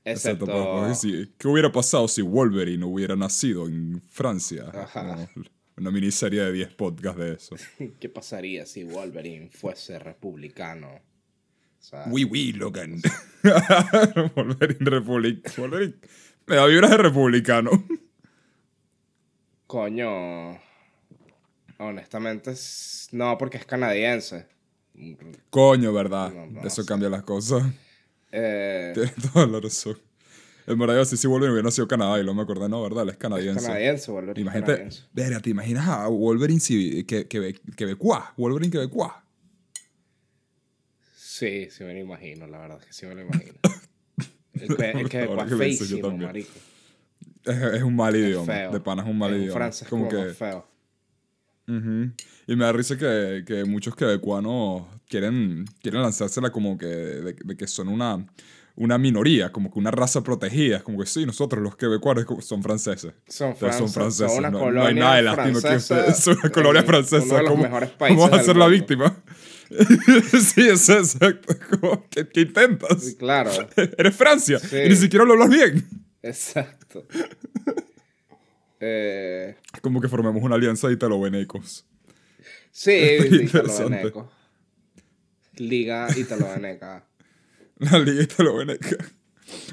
Excepto 0.05 0.95
sí, 0.95 1.33
¿Qué 1.39 1.49
hubiera 1.49 1.73
pasado 1.73 2.07
si 2.09 2.21
Wolverine 2.21 2.85
hubiera 2.85 3.17
nacido 3.17 3.67
en 3.67 4.03
Francia? 4.07 4.71
Ajá. 4.73 5.29
Como 5.35 5.47
Una 5.79 5.91
miniserie 5.91 6.43
de 6.43 6.53
10 6.53 6.75
podcasts 6.75 7.19
de 7.21 7.33
eso. 7.35 7.57
¿Qué 8.01 8.09
pasaría 8.09 8.67
si 8.67 8.85
Wolverine 8.85 9.49
fuese 9.51 9.99
republicano? 9.99 10.89
O 10.95 11.01
sea, 11.83 12.05
Oui, 12.09 12.25
oui, 12.25 12.53
Logan. 12.53 13.01
Wolverine 14.37 14.91
Republic. 14.91 15.57
Wolverine. 15.57 15.95
Me 16.47 16.57
da 16.57 16.67
vibras 16.67 16.91
de 16.91 16.97
republicano. 16.99 17.71
coño... 19.67 20.61
honestamente, 21.79 22.51
es- 22.53 23.09
no, 23.13 23.37
porque 23.39 23.57
es 23.59 23.65
canadiense. 23.67 24.47
Coño, 25.51 25.93
¿verdad? 25.93 26.33
No, 26.33 26.47
no, 26.47 26.61
Eso 26.63 26.83
sí. 26.83 26.89
cambia 26.89 27.09
las 27.09 27.23
cosas. 27.23 27.65
Eh, 28.31 28.93
Tienes 28.95 29.15
toda 29.33 29.47
la 29.47 29.61
razón. 29.61 29.99
En 30.67 30.79
verdad, 30.79 30.95
yo 30.97 31.05
sí, 31.05 31.17
sí, 31.17 31.27
Wolverine 31.27 31.53
hubiera 31.53 31.67
nacido 31.67 31.87
Canadá 31.87 32.19
y 32.19 32.23
luego 32.23 32.37
me 32.37 32.43
acordé, 32.43 32.69
no, 32.71 32.83
¿verdad? 32.83 33.03
Él 33.03 33.09
es 33.11 33.15
es 33.15 33.19
canadiense. 33.21 33.67
canadiense, 33.67 34.11
Wolverine. 34.11 34.41
Imagínate, 34.41 34.73
canadiense. 35.13 35.41
¿te 35.43 35.51
imaginas 35.51 35.89
a 35.89 36.09
Wolverine 36.09 36.61
si, 36.61 37.05
que, 37.05 37.27
que, 37.29 37.55
quebecuá? 37.77 38.33
Wolverine 38.39 38.71
quebecuá. 38.73 39.25
Sí, 41.17 41.69
sí 41.71 41.85
me 41.85 41.93
lo 41.95 42.01
imagino, 42.01 42.47
la 42.47 42.59
verdad 42.61 42.79
que 42.81 42.93
sí 42.93 43.05
me 43.07 43.15
lo 43.15 43.23
imagino. 43.23 43.55
El 44.55 44.77
que, 45.09 45.19
el 45.25 45.35
lo 45.35 45.59
feísimo, 45.59 46.17
marico. 46.17 46.53
Es, 47.45 47.57
es 47.75 47.83
un 47.83 47.97
mal 47.97 48.15
idioma. 48.15 48.47
feo. 48.53 48.71
De 48.73 48.81
pana 48.81 49.03
es 49.03 49.09
un 49.09 49.19
mal 49.19 49.33
Es 49.35 49.41
idioma. 49.41 49.55
francés 49.55 49.89
como 49.89 50.07
como 50.09 50.17
que, 50.23 50.29
más 50.29 50.37
feo. 51.67 51.77
Ujú. 51.79 52.13
Y 52.47 52.57
me 52.57 52.65
da 52.65 52.73
risa 52.73 52.97
que, 52.99 53.45
que 53.47 53.65
muchos 53.65 53.95
quebecuanos 53.97 54.85
quieren, 55.09 55.65
quieren 55.83 56.03
lanzársela 56.03 56.51
como 56.51 56.77
que 56.79 56.87
de, 56.87 57.33
de 57.33 57.57
que 57.57 57.67
son 57.67 57.89
una, 57.89 58.27
una 58.77 58.99
minoría, 58.99 59.51
como 59.53 59.73
que 59.73 59.79
una 59.79 59.91
raza 59.91 60.23
protegida. 60.23 60.81
Como 60.83 60.99
que 60.99 61.07
sí, 61.07 61.25
nosotros 61.25 61.63
los 61.63 61.77
quebecuanos 61.77 62.27
son 62.45 62.63
franceses. 62.63 63.13
Son 63.29 63.53
Ustedes 63.53 63.77
son 63.77 63.89
franceses, 63.89 64.31
son 64.33 64.39
una 64.41 64.51
no, 64.51 64.59
no 64.59 64.65
hay 64.67 64.73
colonia 64.95 65.03
nada 65.03 65.17
de 65.17 65.23
lástima 65.23 65.61
que 65.71 66.13
son 66.13 66.39
una 66.43 66.51
colonia 66.51 66.81
en 66.81 66.87
francesa. 66.87 67.25
uno 67.25 67.35
de 67.37 67.43
los 67.43 67.51
¿Cómo, 67.51 67.63
mejores 67.63 67.89
cómo 67.91 67.99
países 67.99 68.31
vas 68.31 68.41
a 68.41 68.43
ser 68.45 68.57
la 68.57 68.67
víctima? 68.69 69.23
sí, 70.41 70.69
es 70.69 70.89
exacto. 70.91 71.55
Como, 71.81 72.07
¿Qué, 72.11 72.29
qué 72.29 72.43
intentas? 72.43 73.03
Sí, 73.03 73.17
claro, 73.17 73.51
Eres 73.99 74.15
Francia 74.15 74.59
Sí. 74.59 74.77
y 74.85 74.89
ni 74.91 74.97
siquiera 74.97 75.25
lo 75.25 75.33
hablas 75.33 75.49
bien. 75.51 75.89
exacto. 76.23 77.07
Eh, 78.87 79.57
Como 79.81 79.99
que 80.03 80.09
formemos 80.09 80.43
una 80.43 80.57
alianza 80.57 80.89
de 80.89 80.95
italo-venecos. 80.95 81.87
sí, 82.71 82.93
italo-veneco. 83.43 84.31
Liga 85.57 86.09
italo-veneca. 86.15 87.07
La 87.79 87.99
liga 87.99 88.23
italo-veneca. 88.23 88.97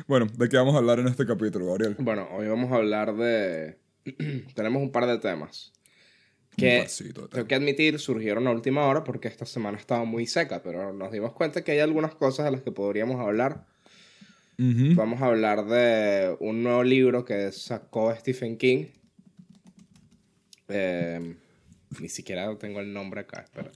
Bueno, 0.07 0.27
¿de 0.33 0.47
qué 0.47 0.55
vamos 0.55 0.75
a 0.75 0.77
hablar 0.77 0.99
en 0.99 1.09
este 1.09 1.25
capítulo, 1.25 1.65
Gabriel? 1.65 1.95
Bueno, 1.99 2.29
hoy 2.31 2.47
vamos 2.47 2.71
a 2.71 2.75
hablar 2.75 3.13
de... 3.17 3.79
Tenemos 4.55 4.81
un 4.81 4.93
par 4.93 5.07
de 5.07 5.17
temas. 5.17 5.73
Que, 6.55 6.87
de 6.87 7.13
tengo 7.29 7.47
que 7.47 7.55
admitir, 7.55 7.99
surgieron 7.99 8.47
a 8.47 8.51
última 8.51 8.85
hora 8.85 9.03
porque 9.03 9.27
esta 9.27 9.45
semana 9.45 9.77
estaba 9.77 10.05
muy 10.05 10.25
seca, 10.25 10.61
pero 10.63 10.93
nos 10.93 11.11
dimos 11.11 11.33
cuenta 11.33 11.63
que 11.63 11.73
hay 11.73 11.79
algunas 11.79 12.15
cosas 12.15 12.45
de 12.45 12.51
las 12.51 12.61
que 12.61 12.71
podríamos 12.71 13.19
hablar. 13.19 13.65
Vamos 14.57 15.21
a 15.21 15.25
hablar 15.25 15.65
de 15.65 16.35
un 16.39 16.61
nuevo 16.61 16.83
libro 16.83 17.25
que 17.25 17.51
sacó 17.51 18.13
Stephen 18.15 18.57
King. 18.57 18.85
Eh, 20.71 21.35
ni 21.99 22.09
siquiera 22.09 22.55
tengo 22.57 22.79
el 22.79 22.93
nombre 22.93 23.21
acá, 23.21 23.41
espera. 23.41 23.71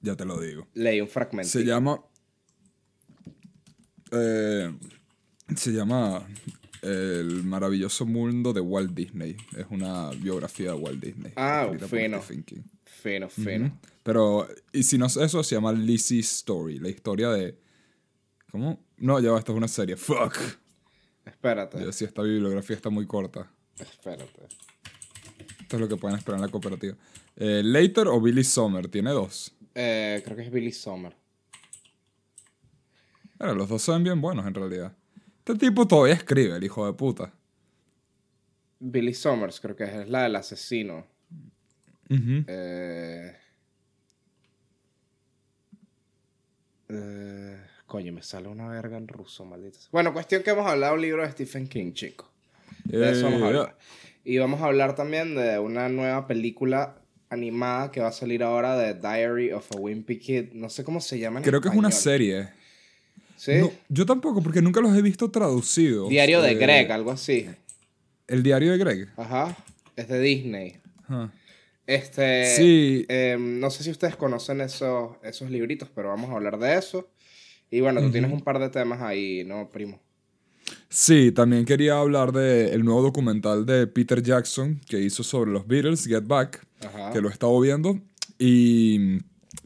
Ya 0.00 0.16
te 0.16 0.24
lo 0.24 0.40
digo. 0.40 0.66
Leí 0.74 1.00
un 1.00 1.08
fragmento. 1.08 1.48
Se 1.48 1.64
llama. 1.64 2.00
eh, 4.12 4.72
se 5.56 5.72
llama 5.72 6.26
El 6.82 7.42
maravilloso 7.44 8.06
mundo 8.06 8.52
de 8.52 8.60
Walt 8.60 8.92
Disney. 8.92 9.36
Es 9.56 9.66
una 9.70 10.10
biografía 10.10 10.72
de 10.72 10.76
Walt 10.78 11.02
Disney. 11.02 11.32
Ah, 11.36 11.70
fino. 11.88 12.22
Fino, 12.22 13.28
fino. 13.28 13.78
Pero, 14.02 14.48
y 14.72 14.82
si 14.84 14.96
no 14.98 15.06
es 15.06 15.16
eso, 15.16 15.42
se 15.42 15.54
llama 15.56 15.72
Lizzie's 15.72 16.32
Story. 16.36 16.78
La 16.78 16.88
historia 16.88 17.30
de. 17.30 17.58
¿Cómo? 18.50 18.80
No, 18.96 19.18
ya 19.20 19.32
va, 19.32 19.38
esto 19.38 19.52
es 19.52 19.58
una 19.58 19.68
serie. 19.68 19.96
Fuck. 19.96 20.36
Espérate, 21.24 21.80
Yo 21.80 21.86
decía, 21.86 22.06
esta 22.06 22.22
bibliografía 22.22 22.76
está 22.76 22.88
muy 22.88 23.06
corta. 23.06 23.50
espérate. 23.78 24.46
Esto 25.66 25.78
es 25.78 25.80
lo 25.80 25.88
que 25.88 25.96
pueden 25.96 26.16
esperar 26.16 26.38
en 26.38 26.42
la 26.42 26.48
cooperativa. 26.48 26.94
Eh, 27.34 27.60
Later 27.64 28.06
o 28.06 28.20
Billy 28.20 28.44
Sommer, 28.44 28.86
tiene 28.86 29.10
dos. 29.10 29.52
Eh, 29.74 30.22
creo 30.24 30.36
que 30.36 30.44
es 30.44 30.52
Billy 30.52 30.70
Sommer. 30.70 31.12
Pero 33.36 33.52
los 33.52 33.68
dos 33.68 33.82
son 33.82 34.04
bien 34.04 34.20
buenos 34.20 34.46
en 34.46 34.54
realidad. 34.54 34.92
Este 35.38 35.56
tipo 35.56 35.84
todavía 35.88 36.14
escribe, 36.14 36.54
el 36.54 36.62
hijo 36.62 36.86
de 36.86 36.92
puta. 36.92 37.32
Billy 38.78 39.12
Summers, 39.12 39.58
creo 39.58 39.74
que 39.74 39.82
es 39.82 40.08
la 40.08 40.22
del 40.22 40.36
asesino. 40.36 41.04
Eh, 42.10 43.36
eh, 46.90 47.60
coño, 47.86 48.12
me 48.12 48.22
sale 48.22 48.46
una 48.46 48.68
verga 48.68 48.96
en 48.96 49.08
ruso, 49.08 49.44
maldita. 49.44 49.80
Bueno, 49.90 50.12
cuestión 50.12 50.44
que 50.44 50.50
hemos 50.50 50.64
hablado 50.64 50.92
del 50.92 51.02
libro 51.02 51.22
de 51.22 51.32
Stephen 51.32 51.66
King, 51.66 51.92
chicos. 51.92 52.28
De 52.84 53.10
eso 53.10 53.24
vamos 53.24 53.42
a 53.42 53.46
hablar. 53.48 53.78
Y 54.28 54.38
vamos 54.38 54.60
a 54.60 54.64
hablar 54.64 54.96
también 54.96 55.36
de 55.36 55.56
una 55.60 55.88
nueva 55.88 56.26
película 56.26 56.96
animada 57.30 57.92
que 57.92 58.00
va 58.00 58.08
a 58.08 58.12
salir 58.12 58.42
ahora 58.42 58.76
de 58.76 58.94
Diary 58.94 59.52
of 59.52 59.70
a 59.72 59.76
Wimpy 59.78 60.18
Kid. 60.18 60.44
No 60.52 60.68
sé 60.68 60.82
cómo 60.82 61.00
se 61.00 61.20
llama 61.20 61.38
en 61.38 61.44
Creo 61.44 61.60
que 61.60 61.68
es 61.68 61.74
una 61.76 61.92
serie. 61.92 62.48
¿Sí? 63.36 63.52
No, 63.60 63.70
yo 63.88 64.04
tampoco, 64.04 64.42
porque 64.42 64.60
nunca 64.60 64.80
los 64.80 64.96
he 64.96 65.02
visto 65.02 65.30
traducidos. 65.30 66.08
Diario 66.08 66.42
de 66.42 66.50
Eh, 66.50 66.54
Greg, 66.56 66.90
algo 66.90 67.12
así. 67.12 67.46
El 68.26 68.42
diario 68.42 68.72
de 68.72 68.78
Greg. 68.78 69.08
Ajá. 69.16 69.56
Es 69.94 70.08
de 70.08 70.18
Disney. 70.18 70.78
Ajá. 71.04 71.30
Este. 71.86 72.46
Sí. 72.56 73.06
eh, 73.08 73.36
no 73.38 73.70
sé 73.70 73.84
si 73.84 73.90
ustedes 73.90 74.16
conocen 74.16 74.60
esos, 74.60 75.10
esos 75.22 75.48
libritos, 75.50 75.88
pero 75.94 76.08
vamos 76.08 76.30
a 76.30 76.34
hablar 76.34 76.58
de 76.58 76.76
eso. 76.76 77.08
Y 77.70 77.80
bueno, 77.80 78.00
tú 78.00 78.10
tienes 78.10 78.32
un 78.32 78.40
par 78.40 78.58
de 78.58 78.70
temas 78.70 79.00
ahí, 79.02 79.44
¿no, 79.44 79.70
primo? 79.70 80.00
Sí, 80.88 81.32
también 81.32 81.64
quería 81.64 81.98
hablar 81.98 82.32
del 82.32 82.84
nuevo 82.84 83.02
documental 83.02 83.66
de 83.66 83.86
Peter 83.86 84.22
Jackson 84.22 84.80
que 84.88 85.00
hizo 85.00 85.22
sobre 85.22 85.50
los 85.50 85.66
Beatles, 85.66 86.06
Get 86.06 86.24
Back, 86.26 86.66
Ajá. 86.80 87.12
que 87.12 87.20
lo 87.20 87.28
he 87.28 87.32
estado 87.32 87.58
viendo. 87.60 87.98
Y 88.38 89.18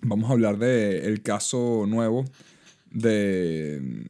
vamos 0.03 0.29
a 0.31 0.33
hablar 0.35 0.59
del 0.59 1.05
el 1.05 1.23
caso 1.23 1.85
nuevo 1.87 2.25
de, 2.91 4.07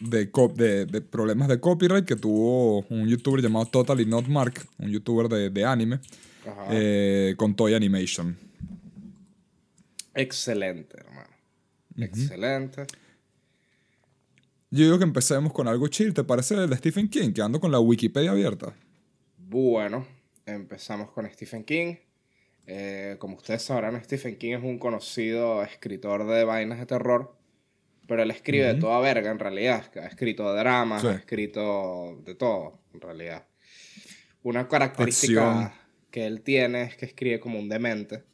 de, 0.00 0.30
co- 0.30 0.52
de- 0.54 0.86
de 0.86 1.00
problemas 1.00 1.48
de 1.48 1.60
copyright 1.60 2.04
que 2.06 2.16
tuvo 2.16 2.80
un 2.88 3.06
youtuber 3.08 3.42
llamado 3.42 3.66
Totally 3.66 4.06
Not 4.06 4.26
Mark, 4.28 4.54
un 4.78 4.90
youtuber 4.90 5.28
de, 5.28 5.50
de 5.50 5.64
anime, 5.64 6.00
eh, 6.70 7.34
con 7.36 7.54
Toy 7.54 7.74
Animation. 7.74 8.36
Excelente, 10.14 10.96
hermano. 10.98 11.30
Excelente. 11.98 12.86
Yo 14.74 14.84
digo 14.84 14.96
que 14.96 15.04
empecemos 15.04 15.52
con 15.52 15.68
algo 15.68 15.86
chill, 15.88 16.14
¿te 16.14 16.24
parece 16.24 16.54
el 16.54 16.70
de 16.70 16.76
Stephen 16.78 17.06
King? 17.08 17.34
Que 17.34 17.42
ando 17.42 17.60
con 17.60 17.70
la 17.70 17.78
Wikipedia 17.78 18.30
abierta. 18.30 18.74
Bueno, 19.36 20.06
empezamos 20.46 21.10
con 21.10 21.28
Stephen 21.30 21.62
King. 21.62 21.96
Eh, 22.66 23.16
como 23.18 23.36
ustedes 23.36 23.60
sabrán, 23.62 24.02
Stephen 24.02 24.38
King 24.38 24.54
es 24.54 24.62
un 24.62 24.78
conocido 24.78 25.62
escritor 25.62 26.26
de 26.26 26.44
vainas 26.44 26.78
de 26.78 26.86
terror. 26.86 27.36
Pero 28.08 28.22
él 28.22 28.30
escribe 28.30 28.64
de 28.64 28.80
toda 28.80 28.98
verga, 29.00 29.30
en 29.30 29.38
realidad. 29.38 29.84
Ha 29.96 30.06
escrito 30.06 30.50
dramas, 30.54 31.02
Sí. 31.02 31.08
ha 31.08 31.12
escrito 31.16 32.18
de 32.24 32.34
todo, 32.34 32.80
en 32.94 33.00
realidad. 33.02 33.46
Una 34.42 34.68
característica 34.68 35.66
Acción. 35.66 35.80
que 36.10 36.26
él 36.26 36.40
tiene 36.40 36.84
es 36.84 36.96
que 36.96 37.04
escribe 37.04 37.40
como 37.40 37.58
un 37.58 37.68
demente. 37.68 38.24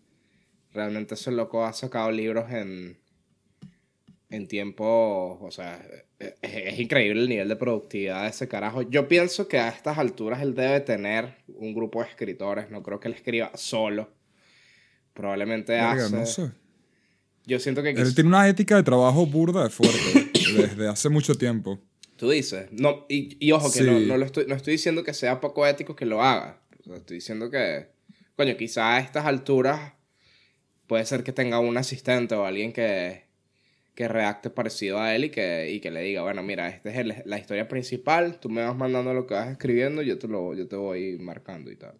Realmente 0.72 1.14
ese 1.14 1.32
loco 1.32 1.64
ha 1.66 1.72
sacado 1.72 2.12
libros 2.12 2.48
en, 2.52 2.96
en 4.30 4.46
tiempo, 4.46 5.38
o 5.40 5.50
sea, 5.50 5.84
es, 6.18 6.34
es 6.42 6.78
increíble 6.78 7.22
el 7.22 7.28
nivel 7.28 7.48
de 7.48 7.56
productividad 7.56 8.24
de 8.24 8.28
ese 8.28 8.48
carajo. 8.48 8.82
Yo 8.82 9.08
pienso 9.08 9.48
que 9.48 9.58
a 9.58 9.68
estas 9.68 9.98
alturas 9.98 10.42
él 10.42 10.54
debe 10.54 10.80
tener 10.80 11.36
un 11.48 11.74
grupo 11.74 12.02
de 12.02 12.08
escritores, 12.10 12.70
no 12.70 12.82
creo 12.82 13.00
que 13.00 13.08
él 13.08 13.14
escriba 13.14 13.50
solo. 13.54 14.10
Probablemente 15.14 15.72
Verga, 15.72 15.92
hace... 16.06 16.16
no 16.16 16.26
sé. 16.26 16.50
Yo 17.46 17.58
siento 17.58 17.82
que... 17.82 17.90
Él 17.90 18.14
tiene 18.14 18.28
una 18.28 18.46
ética 18.46 18.76
de 18.76 18.82
trabajo 18.82 19.24
burda 19.26 19.64
de 19.64 19.70
fuerte 19.70 20.30
desde 20.56 20.88
hace 20.88 21.08
mucho 21.08 21.34
tiempo. 21.34 21.80
Tú 22.16 22.28
dices. 22.30 22.68
No, 22.72 23.06
y, 23.08 23.36
y 23.44 23.52
ojo, 23.52 23.72
que 23.72 23.78
Sí. 23.78 23.84
no, 23.84 23.98
no, 24.00 24.16
lo 24.18 24.26
estoy, 24.26 24.44
no 24.46 24.54
estoy 24.54 24.72
diciendo 24.72 25.04
que 25.04 25.14
sea 25.14 25.40
poco 25.40 25.66
ético 25.66 25.96
que 25.96 26.04
lo 26.04 26.22
haga. 26.22 26.60
O 26.80 26.82
sea, 26.82 26.96
estoy 26.96 27.16
diciendo 27.16 27.50
que, 27.50 27.86
coño, 28.36 28.56
quizá 28.56 28.96
a 28.96 29.00
estas 29.00 29.24
alturas 29.24 29.92
puede 30.86 31.06
ser 31.06 31.22
que 31.22 31.32
tenga 31.32 31.58
un 31.60 31.78
asistente 31.78 32.34
o 32.34 32.44
alguien 32.44 32.72
que, 32.72 33.27
que 33.98 34.06
redacte 34.06 34.48
parecido 34.48 35.00
a 35.00 35.12
él 35.16 35.24
y 35.24 35.30
que, 35.30 35.72
y 35.72 35.80
que 35.80 35.90
le 35.90 36.00
diga, 36.02 36.22
bueno, 36.22 36.40
mira, 36.44 36.68
esta 36.68 36.88
es 36.88 36.98
el- 36.98 37.16
la 37.24 37.36
historia 37.36 37.66
principal, 37.66 38.38
tú 38.38 38.48
me 38.48 38.62
vas 38.62 38.76
mandando 38.76 39.12
lo 39.12 39.26
que 39.26 39.34
vas 39.34 39.48
escribiendo, 39.50 40.02
yo 40.02 40.20
te, 40.20 40.28
lo, 40.28 40.54
yo 40.54 40.68
te 40.68 40.76
voy 40.76 41.18
marcando 41.18 41.68
y 41.72 41.74
tal. 41.74 41.94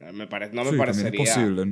Eh, 0.00 0.10
Me 0.12 0.26
pare- 0.26 0.50
no 0.52 0.64
me 0.64 0.70
sí, 0.72 0.76
parecería... 0.76 1.22
es 1.22 1.30
posible. 1.30 1.66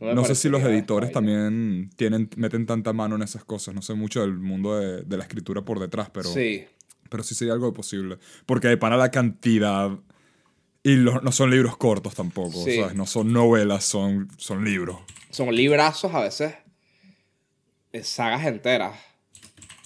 no 0.00 0.06
me 0.06 0.14
No 0.14 0.24
sé 0.24 0.34
si 0.34 0.48
los 0.48 0.62
editores 0.62 1.12
también 1.12 1.90
tienen, 1.96 2.30
meten 2.36 2.64
tanta 2.64 2.94
mano 2.94 3.16
en 3.16 3.22
esas 3.22 3.44
cosas. 3.44 3.74
No 3.74 3.82
sé 3.82 3.92
mucho 3.92 4.22
del 4.22 4.32
mundo 4.38 4.78
de, 4.80 5.02
de 5.02 5.16
la 5.18 5.24
escritura 5.24 5.60
por 5.60 5.78
detrás, 5.78 6.08
pero 6.08 6.30
sí. 6.30 6.64
Pero 7.10 7.22
sí 7.22 7.34
sería 7.34 7.52
algo 7.52 7.70
posible. 7.74 8.16
Porque 8.46 8.68
de 8.68 8.78
pana 8.78 8.96
la 8.96 9.10
cantidad... 9.10 9.90
Y 10.82 10.96
los- 10.96 11.22
no 11.22 11.32
son 11.32 11.50
libros 11.50 11.76
cortos 11.76 12.14
tampoco, 12.14 12.64
Sí. 12.64 12.76
¿sabes? 12.80 12.94
No 12.96 13.04
son 13.04 13.30
novelas, 13.30 13.84
son, 13.84 14.28
son 14.38 14.64
libros. 14.64 14.96
son 15.28 15.54
librazos 15.54 16.14
a 16.14 16.22
veces, 16.22 16.54
sagas 18.02 18.46
enteras. 18.46 18.98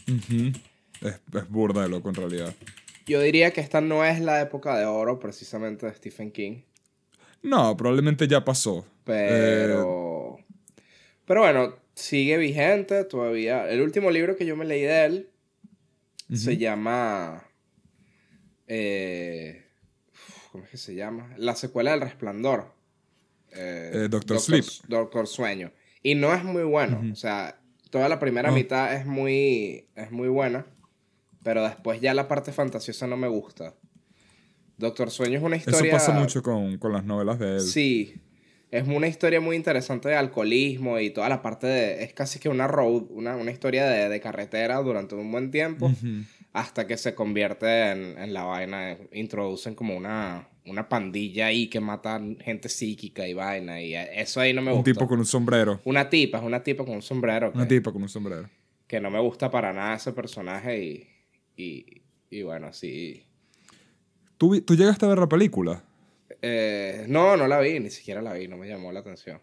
Es, 0.07 1.21
es 1.35 1.49
burda 1.49 1.83
de 1.83 1.89
loco 1.89 2.09
en 2.09 2.15
realidad. 2.15 2.55
Yo 3.07 3.21
diría 3.21 3.53
que 3.53 3.61
esta 3.61 3.81
no 3.81 4.05
es 4.05 4.21
la 4.21 4.41
época 4.41 4.77
de 4.77 4.85
oro 4.85 5.19
precisamente 5.21 5.87
de 5.87 5.95
Stephen 5.95 6.31
King. 6.33 6.63
No, 7.43 7.77
probablemente 7.77 8.27
ya 8.27 8.45
pasó. 8.45 8.79
Eh, 9.07 9.65
Pero. 9.67 10.39
Pero 11.25 11.41
bueno, 11.43 11.77
sigue 11.95 12.37
vigente 12.39 13.05
todavía. 13.05 13.69
El 13.69 13.81
último 13.83 14.11
libro 14.11 14.37
que 14.37 14.47
yo 14.47 14.57
me 14.57 14.65
leí 14.65 14.83
de 14.83 15.05
él 15.05 15.31
se 16.33 16.57
llama. 16.57 17.45
eh, 18.67 19.65
¿Cómo 20.51 20.65
es 20.65 20.71
que 20.71 20.77
se 20.79 20.95
llama? 20.95 21.33
La 21.37 21.55
secuela 21.55 21.93
del 21.93 22.01
Resplandor. 22.01 22.73
Eh, 23.53 23.91
Eh, 23.95 24.09
Doctor 24.09 24.41
Sleep. 24.41 24.65
Doctor 24.89 25.27
Sueño. 25.27 25.71
Y 26.03 26.15
no 26.15 26.33
es 26.35 26.43
muy 26.43 26.63
bueno. 26.65 27.03
O 27.13 27.17
sea, 27.17 27.61
toda 27.97 28.09
la 28.11 28.19
primera 28.19 28.51
Oh. 28.51 28.55
mitad 28.55 28.93
es 28.95 29.07
muy, 29.07 29.87
es 29.95 30.11
muy 30.13 30.29
buena. 30.29 30.67
Pero 31.43 31.63
después 31.65 31.99
ya 32.01 32.13
la 32.13 32.29
parte 32.29 32.53
fantasiosa 32.53 33.07
no 33.07 33.17
me 33.17 33.27
gusta. 33.29 33.75
Doctor 34.77 35.11
Sueño 35.11 35.39
es 35.39 35.43
una 35.45 35.57
Eso 35.57 35.71
historia. 35.71 35.93
pasa 35.93 36.13
mucho 36.13 36.43
con, 36.43 36.77
con 36.77 36.93
las 36.93 37.05
novelas 37.05 37.39
de 37.39 37.55
él. 37.55 37.61
Sí. 37.61 38.15
Es 38.71 38.87
una 38.87 39.07
historia 39.09 39.41
muy 39.41 39.57
interesante 39.57 40.11
de 40.11 40.17
alcoholismo 40.17 40.99
y 40.99 41.09
toda 41.11 41.31
la 41.31 41.41
parte 41.41 41.67
de. 41.67 42.05
Es 42.05 42.13
casi 42.13 42.39
que 42.39 42.51
una 42.51 42.67
road, 42.67 43.05
una, 43.11 43.35
una 43.37 43.51
historia 43.51 43.87
de, 43.87 44.09
de 44.11 44.21
carretera 44.21 44.77
durante 44.83 45.15
un 45.15 45.33
buen 45.33 45.51
tiempo. 45.51 45.87
Ujú. 45.87 46.25
Hasta 46.53 46.87
que 46.87 46.99
se 46.99 47.15
convierte 47.15 47.93
en, 47.93 48.19
en 48.19 48.35
la 48.35 48.43
vaina. 48.45 48.99
Introducen 49.13 49.75
como 49.75 49.97
una, 49.97 50.49
una 50.67 50.89
pandilla 50.89 51.47
ahí 51.47 51.69
que 51.69 51.81
matan 51.81 52.39
gente 52.41 52.69
psíquica 52.69 53.27
y 53.27 53.35
vaina. 53.35 53.81
Y 53.83 53.95
eso 53.95 54.41
ahí 54.41 54.53
no 54.53 54.63
me 54.63 54.71
Un 54.73 54.79
gusta. 54.79 54.93
tipo 54.93 55.07
con 55.09 55.19
un 55.19 55.27
sombrero. 55.27 55.81
Una 55.85 56.09
tipa, 56.09 56.39
es 56.39 56.45
una 56.45 56.63
tipa 56.63 56.85
con 56.85 56.95
un 56.95 57.03
sombrero. 57.03 57.53
Una 57.55 57.65
que, 57.67 57.75
tipa 57.77 57.93
con 57.93 58.03
un 58.03 58.09
sombrero. 58.09 58.49
que 58.87 59.01
no 59.01 59.11
me 59.11 59.21
gusta 59.21 59.51
para 59.51 59.73
nada 59.73 59.97
ese 59.97 60.13
personaje. 60.13 60.83
Y, 60.83 61.09
y, 61.57 62.03
y 62.31 62.43
bueno, 62.43 62.73
sí. 62.73 63.25
¿Tú, 64.39 64.61
¿Tú 64.61 64.75
llegaste 64.77 65.07
a 65.07 65.09
ver 65.09 65.19
la 65.19 65.29
película? 65.29 65.83
Eh, 66.43 67.07
no, 67.09 67.37
no 67.37 67.47
la 67.49 67.59
vi, 67.61 67.81
ni 67.81 67.91
siquiera 67.91 68.21
la 68.21 68.35
vi, 68.35 68.49
no 68.49 68.57
me 68.57 68.69
llamó 68.69 68.93
la 68.93 69.01
atención. 69.01 69.41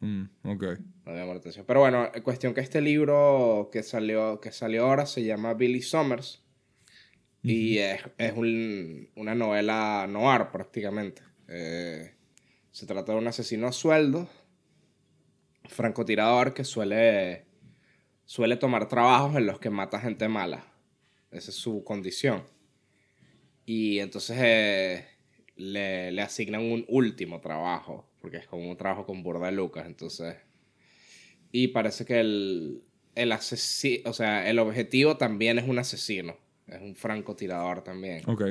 Mm, 0.00 0.24
ok. 0.44 0.62
No 1.06 1.12
me 1.12 1.18
llamó 1.18 1.32
la 1.34 1.38
atención. 1.40 1.64
Pero 1.66 1.80
bueno, 1.80 2.10
eh, 2.14 2.22
cuestión 2.22 2.54
que 2.54 2.60
este 2.60 2.80
libro 2.80 3.68
que 3.72 3.82
salió, 3.82 4.40
que 4.40 4.52
salió 4.52 4.86
ahora 4.86 5.06
se 5.06 5.24
llama 5.24 5.54
Billy 5.54 5.82
Summers. 5.82 6.42
Y 7.44 7.76
es, 7.78 8.00
es 8.18 8.32
un- 8.32 9.10
una 9.16 9.34
novela 9.34 10.06
noir 10.08 10.48
prácticamente. 10.50 11.22
Eh, 11.48 12.14
se 12.72 12.86
trata 12.86 13.12
de 13.12 13.18
un 13.18 13.28
asesino 13.28 13.68
a 13.68 13.72
sueldo, 13.72 14.28
francotirador 15.66 16.54
que 16.54 16.64
suele, 16.64 17.46
suele 18.24 18.56
tomar 18.56 18.88
trabajos 18.88 19.36
en 19.36 19.46
los 19.46 19.58
que 19.60 19.70
mata 19.70 20.00
gente 20.00 20.28
mala. 20.28 20.72
Esa 21.30 21.50
es 21.50 21.56
su 21.56 21.84
condición. 21.84 22.44
Y 23.66 23.98
entonces 24.00 24.36
eh, 24.40 25.06
le, 25.56 26.12
le 26.12 26.22
asignan 26.22 26.62
un 26.62 26.84
último 26.88 27.40
trabajo, 27.40 28.10
porque 28.20 28.38
es 28.38 28.46
como 28.46 28.70
un 28.70 28.76
trabajo 28.76 29.06
con 29.06 29.22
burda 29.22 29.46
de 29.46 29.52
lucas, 29.52 29.86
entonces... 29.86 30.36
Y 31.52 31.68
parece 31.68 32.04
que 32.04 32.18
el, 32.20 32.82
el 33.14 33.30
asesino, 33.32 34.10
o 34.10 34.12
sea, 34.12 34.48
el 34.50 34.58
objetivo 34.58 35.16
también 35.16 35.58
es 35.58 35.68
un 35.68 35.78
asesino, 35.78 36.36
es 36.66 36.80
un 36.80 36.94
francotirador 36.94 37.82
también. 37.82 38.22
Ok. 38.28 38.42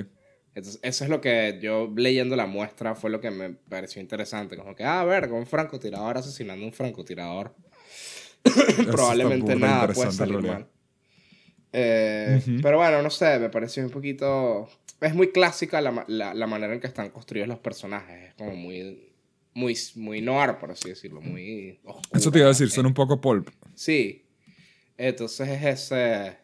Entonces, 0.56 0.80
eso 0.84 1.04
es 1.04 1.10
lo 1.10 1.20
que 1.20 1.60
yo 1.62 1.92
leyendo 1.96 2.36
la 2.36 2.46
muestra 2.46 2.94
fue 2.94 3.10
lo 3.10 3.20
que 3.20 3.32
me 3.32 3.50
pareció 3.50 4.02
interesante, 4.02 4.56
como 4.56 4.76
que, 4.76 4.84
ah, 4.84 5.02
a 5.02 5.06
ver, 5.06 5.28
con 5.28 5.40
un 5.40 5.48
francotirador 5.48 6.18
asesinando 6.18 6.64
a 6.64 6.68
un 6.68 6.74
francotirador. 6.74 7.56
Probablemente 8.92 9.56
nada 9.56 9.92
puede 9.92 10.12
salir 10.12 10.42
mal. 10.42 10.68
Eh, 11.72 12.40
Ujú. 12.40 12.58
Pero 12.62 12.78
bueno, 12.78 13.02
no 13.02 13.10
sé, 13.10 13.40
me 13.40 13.50
pareció 13.50 13.84
un 13.84 13.90
poquito... 13.90 14.70
Es 15.02 15.16
muy 15.16 15.32
clásica 15.32 15.82
la, 15.82 16.06
la, 16.08 16.34
la 16.36 16.48
manera 16.48 16.74
en 16.74 16.80
que 16.80 16.88
están 16.88 17.10
construidos 17.10 17.50
los 17.50 17.60
personajes. 17.60 18.30
Es 18.30 18.34
como 18.36 18.56
muy... 18.56 19.10
Muy, 19.56 19.78
muy 19.96 20.22
noir, 20.22 20.58
por 20.60 20.72
así 20.72 20.90
decirlo. 20.90 21.22
Muy 21.22 21.80
oscura. 21.84 22.20
Eso 22.20 22.32
te 22.32 22.40
iba 22.40 22.48
a 22.48 22.50
decir, 22.50 22.68
Eh, 22.68 22.72
son 22.72 22.86
un 22.88 22.94
poco 22.94 23.22
pulp. 23.22 23.50
Sí. 23.76 24.26
Entonces 24.98 25.48
es 25.48 25.64
ese... 25.64 26.43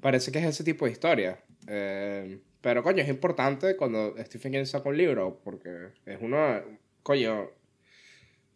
Parece 0.00 0.30
que 0.30 0.38
es 0.38 0.44
ese 0.44 0.64
tipo 0.64 0.84
de 0.84 0.92
historia. 0.92 1.40
Eh, 1.66 2.38
pero 2.60 2.82
coño, 2.82 3.02
es 3.02 3.08
importante 3.08 3.76
cuando 3.76 4.14
Stephen 4.18 4.52
King 4.52 4.64
saca 4.64 4.88
un 4.88 4.96
libro, 4.96 5.40
porque 5.44 5.88
es 6.06 6.18
uno... 6.20 6.60
Coño, 7.02 7.50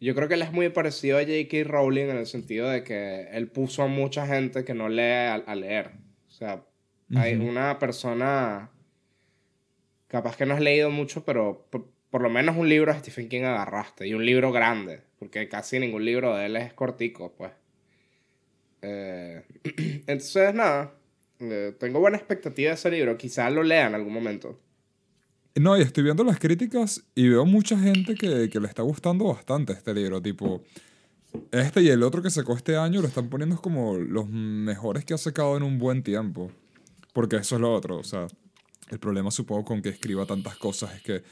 yo 0.01 0.15
creo 0.15 0.29
que 0.29 0.35
él 0.35 0.43
es 0.43 0.53
muy 0.53 0.69
parecido 0.69 1.19
a 1.19 1.23
J.K. 1.23 1.65
Rowling 1.65 2.09
en 2.09 2.17
el 2.17 2.27
sentido 2.27 2.69
de 2.69 2.83
que 2.83 3.29
él 3.33 3.49
puso 3.49 3.83
a 3.83 3.87
mucha 3.87 4.27
gente 4.27 4.65
que 4.65 4.75
no 4.75 4.89
lee 4.89 5.03
a, 5.03 5.35
a 5.35 5.55
leer. 5.55 5.93
O 6.29 6.31
sea, 6.31 6.65
hay 7.15 7.35
una 7.35 7.79
persona... 7.79 8.71
Capaz 10.09 10.37
que 10.37 10.45
no 10.45 10.55
has 10.55 10.61
leído 10.61 10.91
mucho, 10.91 11.25
pero 11.25 11.67
por, 11.71 11.89
por 12.11 12.21
lo 12.21 12.29
menos 12.29 12.57
un 12.57 12.69
libro 12.69 12.93
de 12.93 12.99
Stephen 12.99 13.29
King 13.29 13.45
agarraste. 13.45 14.07
Y 14.07 14.15
un 14.15 14.27
libro 14.27 14.53
grande. 14.53 15.01
Porque 15.19 15.49
casi 15.49 15.79
ningún 15.79 16.05
libro 16.05 16.37
de 16.37 16.47
él 16.47 16.57
es 16.57 16.73
cortico, 16.75 17.33
pues. 17.35 17.53
Eh, 18.83 19.43
entonces, 20.07 20.53
nada. 20.53 20.93
Eh, 21.43 21.75
tengo 21.79 22.01
buena 22.01 22.17
expectativa 22.17 22.69
de 22.71 22.75
ese 22.75 22.91
libro. 22.91 23.17
Quizás 23.17 23.53
lo 23.53 23.63
lea 23.63 23.89
en 23.89 23.95
algún 23.95 24.13
momento. 24.13 24.59
No, 25.55 25.77
y 25.77 25.83
estoy 25.83 26.05
viendo 26.05 26.25
las 26.25 26.39
críticas 26.39 27.03
y 27.15 27.29
veo 27.29 27.45
mucha 27.45 27.79
gente 27.79 28.15
que, 28.15 28.49
que 28.49 28.61
le 28.61 28.67
está 28.69 28.83
gustando 28.83 29.27
bastante 29.27 29.73
este 29.73 29.93
libro. 29.93 30.23
Tipo, 30.23 30.63
este 31.51 31.83
y 31.83 31.89
el 31.89 32.03
otro 32.03 32.23
que 32.23 32.31
sacó 32.31 32.55
este 32.55 32.77
año 32.77 33.03
lo 33.03 33.09
están 33.09 33.29
poniendo 33.29 33.61
como 33.61 33.97
los 33.99 34.29
mejores 34.29 35.05
que 35.05 35.15
ha 35.15 35.19
sacado 35.19 35.57
en 35.57 35.63
un 35.63 35.79
buen 35.79 36.03
tiempo. 36.03 36.51
Porque 37.13 37.37
eso 37.37 37.57
es 37.57 37.61
lo 37.61 37.73
otro. 37.73 37.99
O 37.99 38.05
sea, 38.05 38.27
el 38.91 38.99
problema 38.99 39.31
supongo 39.31 39.65
con 39.65 39.83
que 39.83 39.91
escriba 39.91 40.27
tantas 40.27 40.57
cosas 40.57 40.95
es 40.95 41.03
que, 41.03 41.23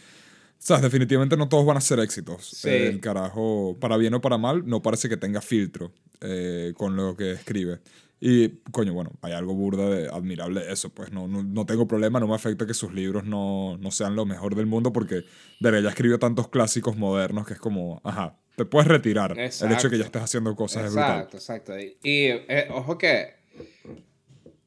sabes, 0.59 0.83
definitivamente 0.83 1.37
no 1.37 1.49
todos 1.49 1.65
van 1.65 1.77
a 1.77 1.81
ser 1.81 2.01
éxitos. 2.01 2.47
Sí. 2.47 2.69
Eh, 2.69 2.89
el 2.89 3.01
carajo, 3.01 3.77
para 3.81 3.97
bien 3.97 4.15
o 4.15 4.21
para 4.21 4.39
mal, 4.39 4.67
no 4.67 4.83
parece 4.83 5.09
que 5.09 5.17
tenga 5.17 5.41
filtro 5.41 5.93
eh, 6.21 6.73
con 6.77 6.97
lo 6.97 7.17
que 7.17 7.33
escribe. 7.33 7.79
Y, 8.23 8.61
coño, 8.71 8.93
bueno, 8.93 9.13
hay 9.23 9.33
algo 9.33 9.55
burda 9.55 9.89
de 9.89 10.09
admirable 10.09 10.71
eso, 10.71 10.91
pues 10.91 11.11
no, 11.11 11.27
no, 11.27 11.43
no 11.43 11.65
tengo 11.65 11.89
problema, 11.89 12.21
no 12.21 12.29
me 12.29 12.35
afecta 12.35 12.67
que 12.67 12.75
sus 12.75 12.93
libros 12.93 13.25
no, 13.25 13.79
no 13.79 13.91
sean 13.91 14.15
lo 14.15 14.27
mejor 14.27 14.55
del 14.55 14.67
mundo 14.67 14.93
porque, 14.93 15.25
verga, 15.59 15.81
ya 15.81 15.89
escribió 15.89 16.19
tantos 16.19 16.49
clásicos 16.49 16.99
modernos 16.99 17.47
que 17.47 17.55
es 17.55 17.59
como, 17.59 18.03
ajá, 18.05 18.37
te 18.57 18.67
puedes 18.67 18.89
retirar. 18.89 19.33
El 19.33 19.47
hecho 19.47 19.67
de 19.67 19.73
Exacto. 19.73 19.91
que 19.91 19.99
ya 19.99 20.05
estés 20.05 20.23
haciendo 20.23 20.55
cosas 20.55 20.85
es 20.85 20.93
brutal. 20.93 21.21
Exacto, 21.23 21.37
exacto. 21.39 21.79
Y, 21.81 21.97
y, 22.03 22.27
eh, 22.27 22.69
ojo 22.71 22.99
que, 22.99 23.37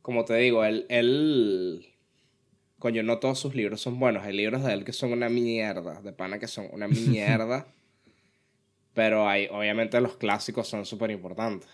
como 0.01 0.25
te 0.25 0.35
digo, 0.37 0.65
él, 0.65 0.87
él, 0.89 1.85
coño, 2.79 3.03
no 3.03 3.19
todos 3.19 3.37
sus 3.37 3.53
libros 3.53 3.81
son 3.81 3.99
buenos. 3.99 4.23
Hay 4.23 4.35
libros 4.35 4.63
de 4.63 4.73
él 4.73 4.83
que 4.83 4.93
son 4.93 5.11
una 5.11 5.29
mierda, 5.29 6.01
de 6.01 6.11
pana 6.11 6.39
que 6.39 6.47
son 6.47 6.69
una 6.71 6.87
mierda. 6.87 7.67
pero 8.95 9.27
hay, 9.27 9.47
obviamente 9.51 10.01
los 10.01 10.17
clásicos 10.17 10.67
son 10.67 10.87
súper 10.87 11.11
importantes. 11.11 11.69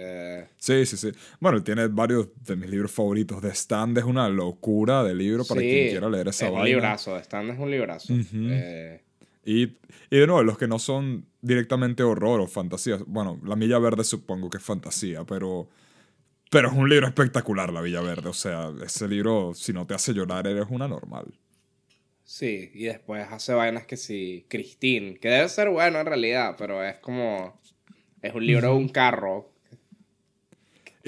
Eh, 0.00 0.46
Sí, 0.58 0.86
sí, 0.86 0.96
sí. 0.96 1.10
Bueno, 1.40 1.62
tiene 1.62 1.88
varios 1.88 2.28
de 2.44 2.54
mis 2.56 2.70
libros 2.70 2.92
favoritos. 2.92 3.40
The 3.42 3.48
Stand 3.50 3.98
es 3.98 4.04
una 4.04 4.28
locura 4.28 5.02
de 5.02 5.14
libro 5.14 5.44
para 5.44 5.60
sí, 5.60 5.66
quien 5.68 5.88
quiera 5.90 6.08
leer 6.08 6.28
esa 6.28 6.46
es 6.46 6.50
un 6.52 6.58
vaina. 6.58 6.76
librazo, 6.76 7.14
de 7.16 7.20
Stand 7.22 7.50
es 7.50 7.58
un 7.58 7.70
librazo. 7.70 8.12
Eh, 8.32 9.02
Y, 9.44 9.62
y 10.10 10.18
de 10.18 10.26
nuevo, 10.26 10.42
los 10.42 10.58
que 10.58 10.68
no 10.68 10.78
son 10.78 11.26
directamente 11.40 12.02
horror 12.02 12.40
o 12.40 12.46
fantasía. 12.46 12.98
Bueno, 13.06 13.40
La 13.44 13.56
Milla 13.56 13.78
Verde 13.78 14.04
supongo 14.04 14.48
que 14.50 14.58
es 14.58 14.62
fantasía, 14.62 15.24
pero. 15.24 15.68
Pero 16.50 16.68
es 16.68 16.74
un 16.74 16.88
libro 16.88 17.06
espectacular, 17.06 17.72
La 17.72 17.80
Villa 17.82 18.00
Verde. 18.00 18.28
O 18.30 18.34
sea, 18.34 18.72
ese 18.84 19.06
libro, 19.08 19.52
si 19.54 19.72
no 19.72 19.86
te 19.86 19.94
hace 19.94 20.12
llorar, 20.14 20.46
eres 20.46 20.66
una 20.70 20.86
normal. 20.88 21.26
sí, 22.24 22.70
y 22.74 22.84
después 22.84 23.26
hace 23.30 23.52
vainas 23.54 23.86
que 23.86 23.96
sí, 23.96 24.44
Christine, 24.48 25.18
que 25.18 25.28
debe 25.28 25.48
ser 25.48 25.70
bueno 25.70 25.98
en 26.00 26.06
realidad, 26.06 26.56
pero 26.58 26.82
es 26.84 26.96
como, 27.00 27.58
es 28.22 28.34
un 28.34 28.46
libro 28.46 28.68
de 28.68 28.74
un 28.76 28.88
carro. 28.88 29.50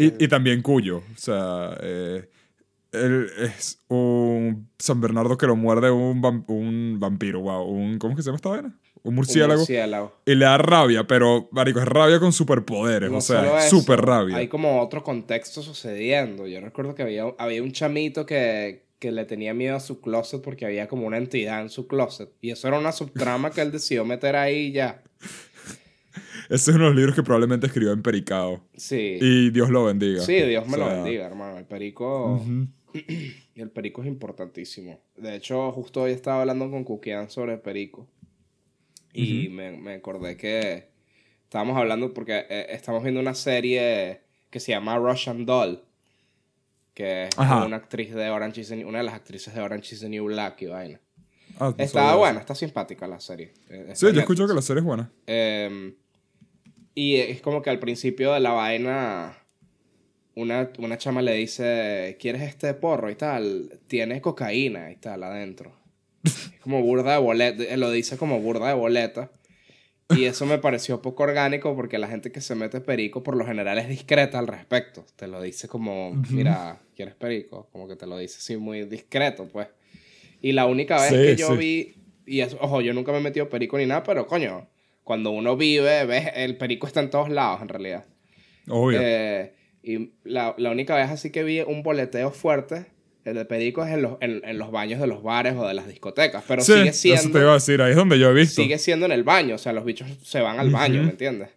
Y, 0.04 0.24
y 0.24 0.28
también 0.28 0.62
Cuyo. 0.62 0.98
O 0.98 1.16
sea, 1.16 1.76
eh, 1.82 2.28
él 2.92 3.28
es 3.38 3.78
un 3.88 4.68
San 4.78 5.00
Bernardo 5.00 5.36
que 5.36 5.46
lo 5.46 5.56
muerde 5.56 5.90
un, 5.90 6.44
un 6.48 6.96
vampiro. 6.98 7.40
Wow, 7.40 7.64
un, 7.64 7.98
¿Cómo 7.98 8.12
es 8.12 8.16
que 8.16 8.22
se 8.22 8.26
llama 8.28 8.36
esta 8.36 8.48
vaina? 8.48 8.78
Un 9.02 9.10
Un 9.10 9.14
murciélago. 9.14 9.60
murciélago. 9.60 10.20
Y 10.26 10.34
le 10.34 10.44
da 10.44 10.58
rabia, 10.58 11.06
pero, 11.06 11.48
marico, 11.52 11.80
es 11.80 11.86
rabia 11.86 12.18
con 12.18 12.32
superpoderes. 12.32 13.10
No 13.10 13.18
o 13.18 13.20
sea, 13.20 13.58
es 13.60 13.70
super 13.70 14.00
rabia. 14.00 14.36
Hay 14.36 14.48
como 14.48 14.80
otro 14.82 15.02
contexto 15.02 15.62
sucediendo. 15.62 16.46
Yo 16.46 16.60
recuerdo 16.60 16.94
que 16.94 17.02
había, 17.02 17.24
había 17.38 17.62
un 17.62 17.72
chamito 17.72 18.26
que, 18.26 18.84
que 18.98 19.10
le 19.12 19.24
tenía 19.24 19.54
miedo 19.54 19.76
a 19.76 19.80
su 19.80 20.00
closet 20.00 20.42
porque 20.42 20.66
había 20.66 20.86
como 20.86 21.06
una 21.06 21.16
entidad 21.16 21.62
en 21.62 21.70
su 21.70 21.86
closet. 21.86 22.30
Y 22.42 22.50
eso 22.50 22.68
era 22.68 22.78
una 22.78 22.92
subtrama 22.92 23.50
que 23.50 23.62
él 23.62 23.72
decidió 23.72 24.04
meter 24.04 24.36
ahí 24.36 24.66
y 24.66 24.72
ya. 24.72 25.02
Ese 26.48 26.70
es 26.70 26.76
uno 26.76 26.84
de 26.84 26.90
los 26.90 26.96
libros 26.96 27.14
que 27.14 27.22
probablemente 27.22 27.66
escribió 27.66 27.92
en 27.92 28.02
Pericao. 28.02 28.62
Sí. 28.76 29.18
Y 29.20 29.50
Dios 29.50 29.70
lo 29.70 29.84
bendiga. 29.84 30.22
sí, 30.22 30.34
Dios 30.42 30.66
me 30.66 30.74
O 30.74 30.78
lo 30.78 30.86
bendiga, 30.88 31.26
hermano. 31.26 31.58
El 31.58 31.64
perico. 31.66 32.42
El 33.54 33.70
perico 33.70 34.02
es 34.02 34.08
importantísimo. 34.08 35.00
De 35.16 35.34
hecho, 35.36 35.70
justo 35.72 36.02
hoy 36.02 36.12
estaba 36.12 36.40
hablando 36.40 36.68
con 36.70 36.82
Kukian 36.82 37.30
sobre 37.30 37.52
el 37.54 37.60
perico. 37.60 38.08
Y 39.12 39.48
me, 39.50 39.72
me 39.76 39.94
acordé 39.94 40.36
que 40.36 40.88
estábamos 41.44 41.76
hablando 41.76 42.12
porque 42.14 42.46
eh, 42.48 42.66
estamos 42.70 43.02
viendo 43.02 43.20
una 43.20 43.34
serie 43.34 44.22
que 44.50 44.60
se 44.60 44.72
llama 44.72 44.96
Russian 44.98 45.44
Doll. 45.46 45.82
Que 46.94 47.24
es 47.26 47.38
Ajá. 47.38 47.64
una 47.66 47.76
actriz 47.76 48.12
de 48.14 48.28
Orange 48.30 48.62
is 48.62 48.68
the 48.68 48.76
New- 48.76 48.88
una 48.88 48.98
de 48.98 49.04
las 49.04 49.14
actrices 49.14 49.54
de 49.54 49.60
Orange 49.60 49.94
is 49.94 50.00
the 50.00 50.08
New 50.08 50.24
Black 50.24 50.62
y 50.62 50.66
vaina. 50.66 51.00
Ah, 51.60 51.74
Estaba 51.76 52.16
buena, 52.16 52.40
está 52.40 52.54
simpática 52.54 53.06
la 53.06 53.20
serie. 53.20 53.52
Eh, 53.68 53.84
está 53.88 53.94
Sí, 53.94 54.14
yo 54.14 54.20
escucho 54.20 54.48
que 54.48 54.54
la 54.54 54.62
serie 54.62 54.80
es 54.80 54.86
buena. 54.86 55.12
Eh, 55.26 55.94
y 56.94 57.16
es 57.16 57.40
como 57.40 57.62
que 57.62 57.70
al 57.70 57.78
principio 57.78 58.32
de 58.32 58.40
la 58.40 58.52
vaina, 58.52 59.36
una, 60.34 60.70
una 60.78 60.98
chama 60.98 61.22
le 61.22 61.34
dice, 61.34 62.16
¿quieres 62.18 62.42
este 62.42 62.72
porro 62.74 63.10
y 63.10 63.14
tal? 63.14 63.78
Tiene 63.86 64.20
cocaína 64.20 64.90
y 64.90 64.96
tal 64.96 65.22
adentro. 65.22 65.72
Es 66.24 66.62
como 66.62 66.82
burda 66.82 67.12
de 67.12 67.18
boleta, 67.18 67.62
eh, 67.62 67.76
lo 67.78 67.90
dice 67.90 68.18
como 68.18 68.40
burda 68.40 68.68
de 68.68 68.74
boleta. 68.74 69.30
Y 70.10 70.24
eso 70.24 70.44
me 70.44 70.58
pareció 70.58 71.00
poco 71.00 71.22
orgánico 71.22 71.74
porque 71.76 71.96
la 71.96 72.08
gente 72.08 72.32
que 72.32 72.40
se 72.40 72.54
mete 72.54 72.80
perico 72.80 73.22
por 73.22 73.36
lo 73.36 73.46
general 73.46 73.78
es 73.78 73.88
discreta 73.88 74.38
al 74.38 74.48
respecto. 74.48 75.06
Te 75.16 75.28
lo 75.28 75.40
dice 75.40 75.68
como, 75.68 76.12
mira, 76.30 76.80
¿quieres 76.96 77.14
perico? 77.14 77.68
Como 77.70 77.86
que 77.86 77.94
te 77.96 78.06
lo 78.06 78.18
dice 78.18 78.38
así 78.38 78.56
muy 78.56 78.84
discreto, 78.86 79.46
pues. 79.48 79.68
Y 80.40 80.52
la 80.52 80.66
única 80.66 80.96
vez 81.00 81.08
Sí, 81.10 81.14
que 81.16 81.36
yo 81.36 81.52
sí. 81.52 81.56
vi, 81.56 81.94
y 82.26 82.40
eso, 82.40 82.56
ojo, 82.60 82.80
yo 82.80 82.92
nunca 82.94 83.12
me 83.12 83.18
he 83.18 83.22
metido 83.22 83.48
perico 83.48 83.76
ni 83.78 83.86
nada, 83.86 84.02
pero 84.02 84.26
coño, 84.26 84.68
cuando 85.04 85.30
uno 85.30 85.56
vive, 85.56 86.04
ves, 86.06 86.28
el 86.34 86.56
perico 86.56 86.86
está 86.86 87.00
en 87.00 87.10
todos 87.10 87.28
lados 87.28 87.60
en 87.62 87.68
realidad. 87.68 88.04
Obvio. 88.68 89.00
Eh, 89.02 89.52
y 89.82 90.12
la, 90.24 90.54
la 90.58 90.70
única 90.70 90.94
vez 90.94 91.10
así 91.10 91.30
que 91.30 91.42
vi 91.42 91.60
un 91.60 91.82
boleteo 91.82 92.30
fuerte, 92.30 92.86
el 93.24 93.34
de 93.34 93.44
perico 93.44 93.84
es 93.84 93.92
en 93.92 94.02
los, 94.02 94.16
en, 94.20 94.40
en 94.44 94.58
los 94.58 94.70
baños 94.70 95.00
de 95.00 95.06
los 95.06 95.22
bares 95.22 95.54
o 95.56 95.66
de 95.66 95.74
las 95.74 95.88
discotecas, 95.88 96.44
pero 96.46 96.62
sí, 96.62 96.72
sigue 96.72 96.88
eso 96.88 96.90
te 96.92 96.98
siendo 97.18 97.40
iba 97.40 97.50
a 97.50 97.54
decir, 97.54 97.82
ahí 97.82 97.90
es 97.90 97.96
donde 97.96 98.18
yo 98.18 98.30
he 98.30 98.34
visto. 98.34 98.62
sigue 98.62 98.78
siendo 98.78 99.06
en 99.06 99.12
el 99.12 99.24
baño, 99.24 99.56
o 99.56 99.58
sea, 99.58 99.72
los 99.72 99.84
bichos 99.84 100.08
se 100.22 100.40
van 100.40 100.58
al 100.58 100.70
baño, 100.70 100.96
Ujú. 100.96 101.04
¿me 101.04 101.10
entiendes? 101.10 101.48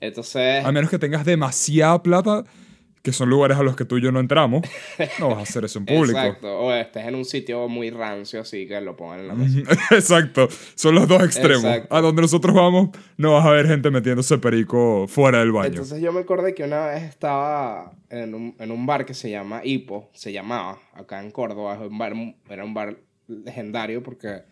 Entonces, 0.00 0.64
A 0.64 0.72
menos 0.72 0.90
que 0.90 0.98
tengas 0.98 1.24
demasiada 1.24 2.02
plata, 2.02 2.44
que 3.02 3.12
son 3.12 3.30
lugares 3.30 3.56
a 3.56 3.62
los 3.62 3.76
que 3.76 3.84
tú 3.84 3.96
y 3.96 4.02
yo 4.02 4.12
no 4.12 4.20
entramos, 4.20 4.62
no 5.18 5.28
vas 5.28 5.38
a 5.38 5.42
hacer 5.42 5.64
eso 5.64 5.78
en 5.78 5.86
público. 5.86 6.18
exacto, 6.18 6.58
o 6.58 6.72
estés 6.72 7.06
en 7.06 7.14
un 7.14 7.24
sitio 7.24 7.66
muy 7.68 7.90
rancio 7.90 8.40
así 8.40 8.66
que 8.66 8.80
lo 8.80 8.96
pongan 8.96 9.20
en 9.20 9.28
la 9.28 9.34
mesa. 9.34 9.60
Exacto, 9.94 10.48
son 10.74 10.94
los 10.94 11.08
dos 11.08 11.22
extremos. 11.22 11.64
Exacto. 11.64 11.94
A 11.94 12.00
donde 12.00 12.22
nosotros 12.22 12.54
vamos, 12.54 12.90
no 13.16 13.32
vas 13.32 13.46
a 13.46 13.50
ver 13.50 13.66
gente 13.66 13.90
metiéndose 13.90 14.38
perico 14.38 15.06
fuera 15.08 15.38
del 15.38 15.52
baño. 15.52 15.68
Entonces 15.68 16.00
yo 16.02 16.12
me 16.12 16.20
acordé 16.20 16.54
que 16.54 16.64
una 16.64 16.86
vez 16.88 17.04
estaba 17.04 17.92
en 18.10 18.34
un, 18.34 18.54
en 18.58 18.70
un 18.70 18.84
bar 18.84 19.06
que 19.06 19.14
se 19.14 19.30
llama 19.30 19.62
Hipo, 19.64 20.10
se 20.12 20.32
llamaba, 20.32 20.78
acá 20.92 21.22
en 21.22 21.30
Córdoba, 21.30 21.78
un 21.78 21.96
bar, 21.96 22.12
era 22.50 22.64
un 22.64 22.74
bar 22.74 22.98
legendario 23.26 24.02
porque 24.02 24.42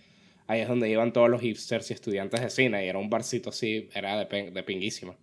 ahí 0.46 0.60
es 0.60 0.68
donde 0.68 0.88
iban 0.88 1.12
todos 1.12 1.28
los 1.28 1.42
hipsters 1.42 1.90
y 1.90 1.94
estudiantes 1.94 2.40
de 2.40 2.48
cine 2.48 2.84
y 2.84 2.88
era 2.88 2.98
un 2.98 3.10
barcito 3.10 3.50
así, 3.50 3.90
era 3.94 4.24
de, 4.24 4.50
de 4.50 4.62
pinguísima. 4.62 5.14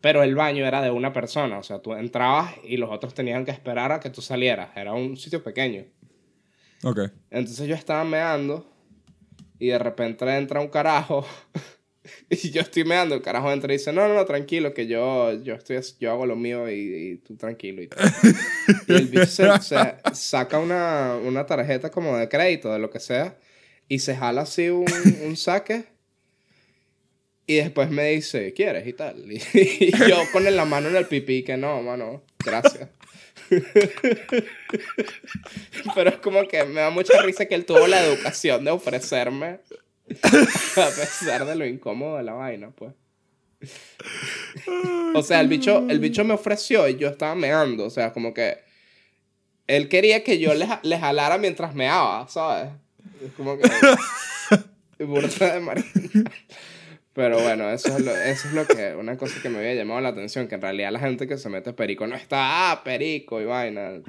Pero 0.00 0.22
el 0.22 0.34
baño 0.34 0.66
era 0.66 0.80
de 0.80 0.90
una 0.90 1.12
persona, 1.12 1.58
o 1.58 1.62
sea, 1.62 1.80
tú 1.80 1.92
entrabas 1.92 2.54
y 2.64 2.78
los 2.78 2.90
otros 2.90 3.12
tenían 3.12 3.44
que 3.44 3.50
esperar 3.50 3.92
a 3.92 4.00
que 4.00 4.10
tú 4.10 4.22
salieras, 4.22 4.70
era 4.76 4.94
un 4.94 5.16
sitio 5.16 5.42
pequeño. 5.42 5.84
Ok. 6.82 7.00
Entonces 7.30 7.68
yo 7.68 7.74
estaba 7.74 8.04
meando 8.04 8.66
y 9.58 9.68
de 9.68 9.78
repente 9.78 10.24
entra 10.36 10.60
un 10.60 10.68
carajo 10.68 11.26
y 12.30 12.50
yo 12.50 12.62
estoy 12.62 12.84
meando, 12.84 13.14
el 13.14 13.22
carajo 13.22 13.52
entra 13.52 13.72
y 13.72 13.76
dice, 13.76 13.92
no, 13.92 14.08
no, 14.08 14.14
no, 14.14 14.24
tranquilo, 14.24 14.72
que 14.72 14.86
yo, 14.86 15.32
yo, 15.42 15.54
estoy, 15.54 15.78
yo 15.98 16.10
hago 16.10 16.24
lo 16.26 16.36
mío 16.36 16.70
y, 16.70 16.74
y 16.74 17.16
tú 17.18 17.36
tranquilo. 17.36 17.82
Y, 17.82 17.88
tal". 17.88 18.10
y 18.88 18.92
el 18.94 19.06
bicho 19.06 19.26
se, 19.26 19.46
se 19.60 19.94
saca 20.14 20.58
una, 20.58 21.16
una 21.22 21.44
tarjeta 21.44 21.90
como 21.90 22.16
de 22.16 22.28
crédito, 22.28 22.72
de 22.72 22.78
lo 22.78 22.90
que 22.90 23.00
sea, 23.00 23.36
y 23.88 23.98
se 23.98 24.16
jala 24.16 24.42
así 24.42 24.70
un, 24.70 24.86
un 25.26 25.36
saque. 25.36 25.84
Y 27.50 27.56
después 27.56 27.90
me 27.90 28.10
dice, 28.10 28.52
¿quieres? 28.52 28.86
Y 28.86 28.92
tal. 28.92 29.24
Y, 29.28 29.42
y 29.54 29.90
yo 30.08 30.18
con 30.30 30.44
la 30.44 30.64
mano 30.64 30.88
en 30.88 30.94
el 30.94 31.06
pipí, 31.06 31.42
que 31.42 31.56
no, 31.56 31.82
mano, 31.82 32.22
gracias. 32.44 32.90
Pero 35.96 36.10
es 36.10 36.18
como 36.18 36.46
que 36.46 36.64
me 36.64 36.80
da 36.80 36.90
mucha 36.90 37.20
risa 37.22 37.46
que 37.46 37.56
él 37.56 37.64
tuvo 37.64 37.88
la 37.88 38.04
educación 38.04 38.64
de 38.64 38.70
ofrecerme 38.70 39.58
a 40.22 40.90
pesar 40.90 41.44
de 41.44 41.56
lo 41.56 41.66
incómodo 41.66 42.18
de 42.18 42.22
la 42.22 42.34
vaina, 42.34 42.70
pues. 42.70 42.92
O 45.16 45.22
sea, 45.24 45.40
el 45.40 45.48
bicho, 45.48 45.84
el 45.88 45.98
bicho 45.98 46.22
me 46.22 46.34
ofreció 46.34 46.86
y 46.88 46.98
yo 46.98 47.08
estaba 47.08 47.34
meando, 47.34 47.84
o 47.84 47.90
sea, 47.90 48.12
como 48.12 48.32
que 48.32 48.58
él 49.66 49.88
quería 49.88 50.22
que 50.22 50.38
yo 50.38 50.54
le, 50.54 50.68
le 50.84 50.98
jalara 51.00 51.36
mientras 51.36 51.74
meaba, 51.74 52.28
¿sabes? 52.28 52.70
Es 53.20 53.32
como 53.32 53.58
que 53.58 53.68
burda 55.04 55.54
de 55.54 55.60
marina. 55.60 56.30
Pero 57.20 57.38
bueno, 57.42 57.68
eso 57.70 57.88
es, 57.98 58.02
lo, 58.02 58.16
eso 58.16 58.48
es 58.48 58.54
lo 58.54 58.66
que, 58.66 58.94
una 58.98 59.18
cosa 59.18 59.42
que 59.42 59.50
me 59.50 59.58
había 59.58 59.74
llamado 59.74 60.00
la 60.00 60.08
atención, 60.08 60.48
que 60.48 60.54
en 60.54 60.62
realidad 60.62 60.90
la 60.90 61.00
gente 61.00 61.28
que 61.28 61.36
se 61.36 61.50
mete 61.50 61.74
perico 61.74 62.06
no 62.06 62.16
está, 62.16 62.70
ah, 62.72 62.82
perico 62.82 63.42
y 63.42 63.44
vaina. 63.44 63.90
Es, 63.96 64.02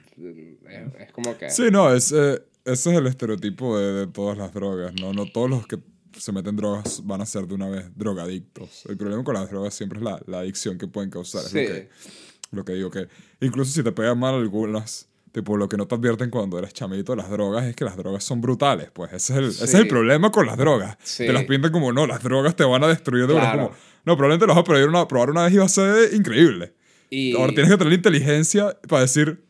es 0.98 1.12
como 1.12 1.38
que... 1.38 1.50
Sí, 1.50 1.64
no, 1.72 1.94
es, 1.94 2.14
eh, 2.14 2.42
ese 2.64 2.92
es 2.92 2.98
el 2.98 3.08
estereotipo 3.08 3.78
de, 3.78 3.92
de 4.06 4.08
todas 4.08 4.38
las 4.38 4.54
drogas, 4.54 4.94
¿no? 4.94 5.12
No 5.12 5.26
todos 5.26 5.50
los 5.50 5.68
que 5.68 5.78
se 6.18 6.32
meten 6.32 6.56
drogas 6.56 7.06
van 7.06 7.20
a 7.20 7.26
ser 7.26 7.48
de 7.48 7.54
una 7.56 7.68
vez 7.70 7.86
drogadictos. 7.98 8.86
El 8.88 8.96
problema 8.96 9.26
con 9.26 9.34
las 9.34 9.50
drogas 9.50 9.74
siempre 9.74 10.00
es 10.00 10.06
la, 10.06 10.22
la 10.28 10.40
adicción 10.40 10.78
que 10.78 10.88
pueden 10.88 11.10
causar. 11.10 11.42
Es 11.42 11.50
Sí. 11.52 11.60
lo, 11.60 11.66
que, 11.68 11.90
lo 12.52 12.66
que 12.66 12.74
digo 12.74 12.92
que 12.92 13.08
incluso 13.42 13.74
si 13.74 13.84
te 13.84 13.92
pegan 13.92 14.18
mal 14.20 14.36
algunas, 14.36 15.10
tipo 15.32 15.58
lo 15.58 15.70
que 15.70 15.78
no 15.78 15.88
te 15.88 15.96
advierten 15.96 16.30
cuando 16.30 16.60
eres 16.60 16.74
chamito, 16.74 17.16
las 17.16 17.30
drogas 17.30 17.66
es 17.66 17.76
que 17.76 17.86
las 17.86 17.98
drogas 17.98 18.24
son 18.24 18.42
brutales. 18.42 18.90
Pues 18.92 19.14
ese 19.14 19.34
es 19.34 19.40
el, 19.40 19.46
ese 19.46 19.64
es 19.64 19.74
el 19.74 19.88
problema 19.88 20.32
con 20.32 20.46
las 20.46 20.58
drogas. 20.58 20.98
Sí. 21.04 21.26
Te 21.26 21.34
las 21.34 21.46
pintan 21.46 21.72
como, 21.72 21.92
no, 21.94 22.06
las 22.08 22.22
drogas 22.22 22.56
te 22.56 22.64
van 22.64 22.84
a 22.84 22.88
destruir. 22.88 23.28
de. 23.28 23.34
Claro. 23.34 23.68
Como, 23.68 23.76
no, 24.06 24.18
probablemente 24.18 24.48
lo 24.48 24.54
vas 24.54 24.62
a 24.62 24.64
probar 24.64 24.88
una, 24.88 25.08
probar 25.08 25.30
una 25.30 25.44
vez 25.44 25.54
y 25.54 25.58
va 25.58 25.66
a 25.66 25.70
ser 25.70 26.14
increíble. 26.14 26.74
Y... 27.10 27.36
Ahora 27.36 27.54
tienes 27.54 27.72
que 27.72 27.78
tener 27.78 27.92
la 27.92 27.96
inteligencia 27.96 28.78
para 28.88 29.02
decir, 29.02 29.44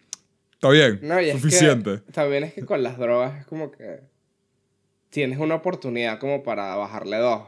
está 0.52 0.70
bien, 0.70 1.00
No, 1.04 1.22
y 1.22 1.30
es 1.30 1.36
suficiente. 1.36 2.02
que 2.06 2.12
también 2.12 2.44
es 2.44 2.54
que 2.54 2.65
con 2.65 2.82
las 2.84 2.98
drogas 2.98 3.39
es 3.39 3.46
como 3.46 3.72
que 3.72 4.02
tienes 5.10 5.39
una 5.39 5.56
oportunidad 5.56 6.20
como 6.20 6.44
para 6.44 6.76
bajarle 6.76 7.17
dos. 7.17 7.44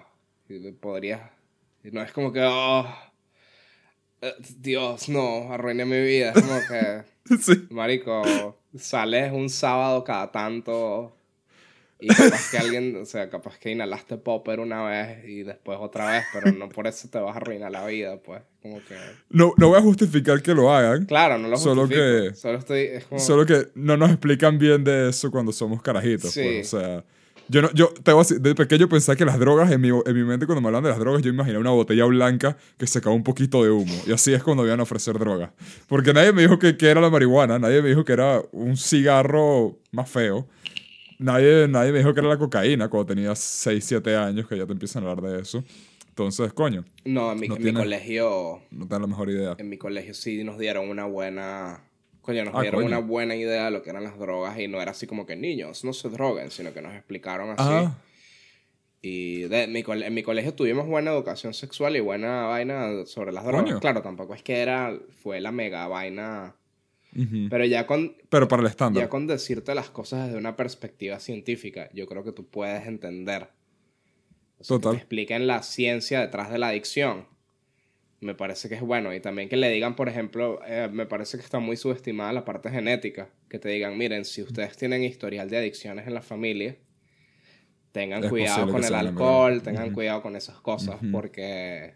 Y 0.49 0.71
podrías. 0.73 1.21
y 1.83 1.91
no 1.91 2.01
es 2.01 2.11
como 2.11 2.31
que, 2.31 2.41
oh, 2.43 2.85
Dios, 4.57 5.09
no, 5.09 5.51
arruiné 5.53 5.85
mi 5.85 6.01
vida. 6.01 6.31
Es 6.35 6.41
como 6.41 6.59
que, 6.67 7.03
Sí. 7.41 7.67
marico, 7.69 8.57
sales 8.77 9.31
un 9.31 9.49
sábado 9.49 10.03
cada 10.03 10.31
tanto 10.31 11.15
y 11.99 12.07
capaz 12.13 12.51
que 12.51 12.57
alguien, 12.57 12.95
o 12.97 13.05
sea, 13.05 13.29
capaz 13.29 13.57
que 13.59 13.71
inhalaste 13.71 14.17
popper 14.17 14.59
una 14.59 14.83
vez 14.83 15.23
y 15.25 15.43
después 15.43 15.77
otra 15.81 16.11
vez, 16.11 16.25
pero 16.33 16.51
no 16.51 16.67
por 16.69 16.85
eso 16.87 17.07
te 17.09 17.17
vas 17.19 17.33
a 17.35 17.37
arruinar 17.37 17.71
la 17.71 17.85
vida, 17.85 18.17
pues. 18.21 18.41
Como 18.61 18.77
que, 18.85 18.95
No, 19.29 19.53
no 19.57 19.69
voy 19.69 19.77
a 19.79 19.81
justificar 19.81 20.41
que 20.41 20.53
lo 20.53 20.73
hagan, 20.73 21.05
claro, 21.05 21.37
no 21.37 21.47
lo 21.47 21.55
Solo 21.57 21.81
justifico. 21.83 22.29
que- 22.29 22.35
Solo 22.35 22.57
estoy, 22.57 22.79
es 22.81 23.05
como... 23.05 23.19
solo 23.21 23.45
que 23.45 23.67
no 23.75 23.95
nos 23.97 24.09
explican 24.09 24.57
bien 24.59 24.83
de 24.83 25.09
eso 25.09 25.31
cuando 25.31 25.51
somos 25.53 25.81
carajitos. 25.81 26.31
Sí. 26.31 26.41
pues, 26.43 26.73
o 26.73 26.79
sea, 26.79 27.05
yo, 27.53 27.61
no, 27.61 27.71
yo 27.73 27.93
te 27.93 28.11
voy 28.11 28.21
a 28.21 28.23
decir, 28.23 28.41
de 28.41 28.55
pequeño 28.55 28.89
pensaba 28.89 29.15
que 29.15 29.23
las 29.25 29.37
drogas, 29.39 29.71
en 29.71 29.79
mi, 29.79 29.89
en 29.89 30.15
mi 30.15 30.23
mente 30.23 30.45
cuando 30.47 30.61
me 30.61 30.67
hablan 30.67 30.83
de 30.83 30.89
las 30.89 30.97
drogas, 30.99 31.21
yo 31.21 31.29
imaginé 31.29 31.57
una 31.59 31.69
botella 31.69 32.05
blanca 32.05 32.57
que 32.77 32.87
se 32.87 32.97
acaba 32.97 33.15
un 33.15 33.23
poquito 33.23 33.63
de 33.63 33.69
humo. 33.69 33.93
Y 34.07 34.11
así 34.11 34.33
es 34.33 34.41
cuando 34.43 34.65
iban 34.65 34.79
a 34.79 34.83
ofrecer 34.83 35.17
drogas. 35.19 35.51
Porque 35.87 36.13
nadie 36.13 36.33
me 36.33 36.41
dijo 36.41 36.57
que, 36.57 36.75
que 36.75 36.87
era 36.87 36.99
la 36.99 37.09
marihuana, 37.11 37.59
nadie 37.59 37.81
me 37.81 37.89
dijo 37.89 38.03
que 38.03 38.13
era 38.13 38.41
un 38.51 38.75
cigarro 38.75 39.77
más 39.91 40.09
feo. 40.09 40.47
Nadie, 41.19 41.67
nadie 41.69 41.91
me 41.91 41.99
dijo 41.99 42.13
que 42.13 42.19
era 42.19 42.29
la 42.29 42.37
cocaína 42.37 42.89
cuando 42.89 43.13
tenía 43.13 43.35
6, 43.35 43.85
7 43.85 44.15
años, 44.15 44.47
que 44.47 44.57
ya 44.57 44.65
te 44.65 44.73
empiezan 44.73 45.05
a 45.05 45.11
hablar 45.11 45.31
de 45.33 45.41
eso. 45.41 45.63
Entonces, 46.09 46.51
coño, 46.53 46.83
No, 47.05 47.31
en 47.31 47.39
mi, 47.39 47.47
No 47.47 47.55
en 47.55 47.63
mi 47.63 47.73
colegio, 47.73 48.61
no 48.71 48.87
te 48.87 48.93
dan 48.95 49.01
la 49.03 49.07
mejor 49.07 49.29
idea. 49.29 49.55
en 49.57 49.69
mi 49.69 49.77
colegio 49.77 50.13
sí 50.13 50.43
nos 50.43 50.57
dieron 50.57 50.89
una 50.89 51.05
buena, 51.05 51.83
coño, 52.23 52.43
nos 52.45 52.55
Ah, 52.55 52.61
dieron 52.61 52.81
coño. 52.81 52.87
una 52.97 53.05
buena 53.05 53.35
idea 53.35 53.65
de 53.65 53.71
lo 53.71 53.83
que 53.83 53.91
eran 53.91 54.03
las 54.03 54.17
drogas 54.17 54.57
y 54.59 54.67
no 54.67 54.81
era 54.81 54.89
así 54.91 55.05
como 55.05 55.27
que 55.27 55.35
niños, 55.35 55.83
no 55.83 55.93
se 55.93 56.09
droguen, 56.09 56.49
sino 56.49 56.73
que 56.73 56.81
nos 56.81 56.95
explicaron 56.95 57.51
así. 57.51 57.61
Ah, 57.63 57.95
Y 59.01 59.41
de, 59.43 59.67
mi 59.67 59.83
en 59.85 60.13
mi 60.13 60.23
colegio 60.23 60.53
tuvimos 60.53 60.87
buena 60.87 61.11
educación 61.11 61.53
sexual 61.53 61.95
y 61.97 61.99
buena 61.99 62.45
vaina 62.45 63.05
sobre 63.05 63.31
las 63.33 63.43
drogas. 63.43 63.65
Coño. 63.65 63.79
Claro, 63.81 64.01
tampoco 64.01 64.33
es 64.33 64.41
que 64.41 64.61
era, 64.61 64.97
fue 65.21 65.41
la 65.41 65.51
mega 65.51 65.87
vaina, 65.87 66.55
pero 67.49 67.65
ya 67.65 67.85
con, 67.85 68.15
Pero 68.29 68.47
para 68.47 68.61
el 68.61 68.67
estándar. 68.69 69.03
ya 69.03 69.09
con 69.09 69.27
decirte 69.27 69.75
las 69.75 69.89
cosas 69.89 70.25
desde 70.25 70.37
una 70.39 70.55
perspectiva 70.55 71.19
científica, 71.19 71.89
yo 71.93 72.07
creo 72.07 72.23
que 72.23 72.31
tú 72.31 72.47
puedes 72.47 72.87
entender. 72.87 73.49
O 74.59 74.63
sea, 74.63 74.77
que 74.77 74.81
Total. 74.81 74.91
te 74.93 74.97
expliquen 74.99 75.45
la 75.47 75.61
ciencia 75.63 76.21
detrás 76.21 76.49
de 76.49 76.57
la 76.57 76.69
adicción. 76.69 77.27
Me 78.23 78.35
parece 78.35 78.69
que 78.69 78.75
es 78.75 78.81
bueno. 78.81 79.13
Y 79.13 79.19
también 79.19 79.49
que 79.49 79.57
le 79.57 79.69
digan, 79.69 79.95
por 79.95 80.07
ejemplo, 80.07 80.59
eh, 80.65 80.89
me 80.91 81.05
parece 81.05 81.37
que 81.37 81.43
está 81.43 81.59
muy 81.59 81.75
subestimada 81.77 82.31
la 82.31 82.45
parte 82.45 82.69
genética. 82.69 83.29
Que 83.49 83.59
te 83.59 83.69
digan, 83.69 83.97
miren, 83.97 84.23
si 84.25 84.41
ustedes 84.41 84.77
tienen 84.77 85.03
historial 85.03 85.49
de 85.49 85.57
adicciones 85.57 86.07
en 86.07 86.13
la 86.13 86.21
familia, 86.21 86.75
tengan 87.91 88.23
Es 88.23 88.29
cuidado 88.29 88.71
con 88.71 88.83
el 88.83 88.93
alcohol, 88.95 89.61
tengan 89.61 89.91
cuidado 89.93 90.21
con 90.21 90.35
esas 90.35 90.59
cosas, 90.61 90.95
porque, 91.11 91.93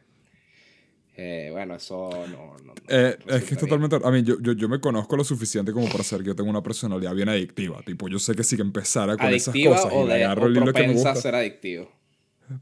eh, 1.15 1.49
bueno, 1.51 1.75
eso 1.75 2.09
no... 2.29 2.57
no- 2.57 2.65
no 2.65 2.73
Eh, 2.89 3.17
es 3.27 3.43
que 3.45 3.53
es 3.55 3.59
totalmente. 3.59 3.95
A 4.03 4.11
mí, 4.11 4.21
yo, 4.23 4.35
yo, 4.41 4.53
yo 4.53 4.69
me 4.69 4.79
conozco 4.79 5.15
lo 5.17 5.23
suficiente 5.23 5.71
como 5.71 5.87
para 5.89 6.03
saber 6.03 6.23
que 6.23 6.27
yo 6.31 6.35
tengo 6.35 6.49
una 6.49 6.61
personalidad 6.61 7.15
bien 7.15 7.29
adictiva. 7.29 7.81
Tipo, 7.83 8.07
yo 8.09 8.19
sé 8.19 8.35
que 8.35 8.43
si 8.43 8.55
que 8.55 8.61
empezara 8.61 9.15
con 9.17 9.25
¿Adictiva 9.25 9.75
esas 9.75 9.85
cosas 9.85 9.93
o, 9.97 10.05
y 10.05 10.07
de, 10.09 10.23
agarro 10.25 10.43
o 10.43 10.47
el 10.47 10.57
hilo 10.57 10.73
que 10.73 10.87
me 10.87 10.93
gusta. 10.93 11.15
ser 11.15 11.35
adictivo? 11.35 11.91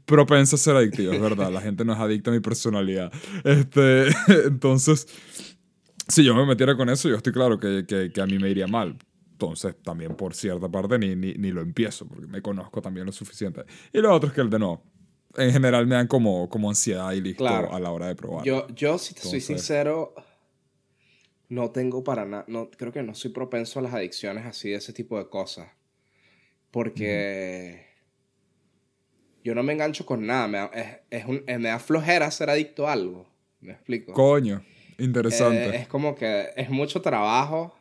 Propensa 0.04 0.56
a 0.56 0.58
ser 0.58 0.76
adictiva, 0.76 1.14
es 1.14 1.20
verdad. 1.20 1.50
La 1.52 1.60
gente 1.60 1.84
no 1.84 1.92
es 1.92 1.98
adicta 1.98 2.30
a 2.30 2.34
mi 2.34 2.40
personalidad. 2.40 3.12
Este, 3.44 4.06
entonces, 4.46 5.06
si 6.08 6.24
yo 6.24 6.34
me 6.34 6.44
metiera 6.46 6.76
con 6.76 6.88
eso, 6.88 7.08
yo 7.08 7.16
estoy 7.16 7.32
claro 7.32 7.58
que, 7.58 7.84
que, 7.86 8.10
que 8.12 8.20
a 8.20 8.26
mí 8.26 8.38
me 8.38 8.50
iría 8.50 8.66
mal. 8.66 8.98
Entonces, 9.32 9.76
también 9.82 10.16
por 10.16 10.34
cierta 10.34 10.68
parte 10.68 10.98
ni, 10.98 11.14
ni, 11.14 11.34
ni 11.34 11.50
lo 11.50 11.60
empiezo, 11.60 12.06
porque 12.06 12.26
me 12.26 12.40
conozco 12.40 12.80
también 12.80 13.04
lo 13.06 13.12
suficiente. 13.12 13.64
Y 13.92 13.98
lo 14.00 14.12
otro 14.12 14.28
es 14.28 14.34
que 14.34 14.40
el 14.40 14.48
de 14.50 14.58
no. 14.58 14.82
En 15.36 15.52
general 15.52 15.86
me 15.86 15.94
dan 15.96 16.06
como, 16.06 16.48
como 16.48 16.70
ansiedad 16.70 17.12
y 17.12 17.20
listo 17.20 17.44
Claro. 17.44 17.74
a 17.74 17.78
la 17.78 17.90
hora 17.90 18.06
de 18.06 18.14
probar. 18.14 18.44
Yo, 18.44 18.66
yo 18.74 18.96
si 18.96 19.12
te 19.14 19.20
soy 19.20 19.42
sincero, 19.42 20.14
no 21.50 21.70
tengo 21.70 22.02
para 22.02 22.24
nada, 22.24 22.44
no, 22.48 22.70
creo 22.70 22.90
que 22.90 23.02
no 23.02 23.14
soy 23.14 23.30
propenso 23.32 23.78
a 23.78 23.82
las 23.82 23.92
adicciones 23.92 24.46
así 24.46 24.70
de 24.70 24.76
ese 24.76 24.94
tipo 24.94 25.18
de 25.18 25.28
cosas. 25.28 25.68
Porque 26.70 27.85
yo 29.46 29.54
no 29.54 29.62
me 29.62 29.72
engancho 29.74 30.04
con 30.04 30.26
nada, 30.26 30.48
me 30.48 30.58
da, 30.58 30.70
es, 30.74 31.20
es 31.20 31.24
un- 31.24 31.44
eh, 31.46 31.56
me 31.58 31.68
da 31.68 31.78
flojera 31.78 32.28
ser 32.32 32.50
adicto 32.50 32.88
a 32.88 32.92
algo. 32.94 33.28
¿Me 33.60 33.74
explico? 33.74 34.12
Coño, 34.12 34.64
interesante. 34.98 35.68
Eh, 35.68 35.76
es 35.76 35.86
como 35.86 36.16
que 36.16 36.48
es 36.56 36.68
mucho 36.68 37.00
trabajo. 37.00 37.72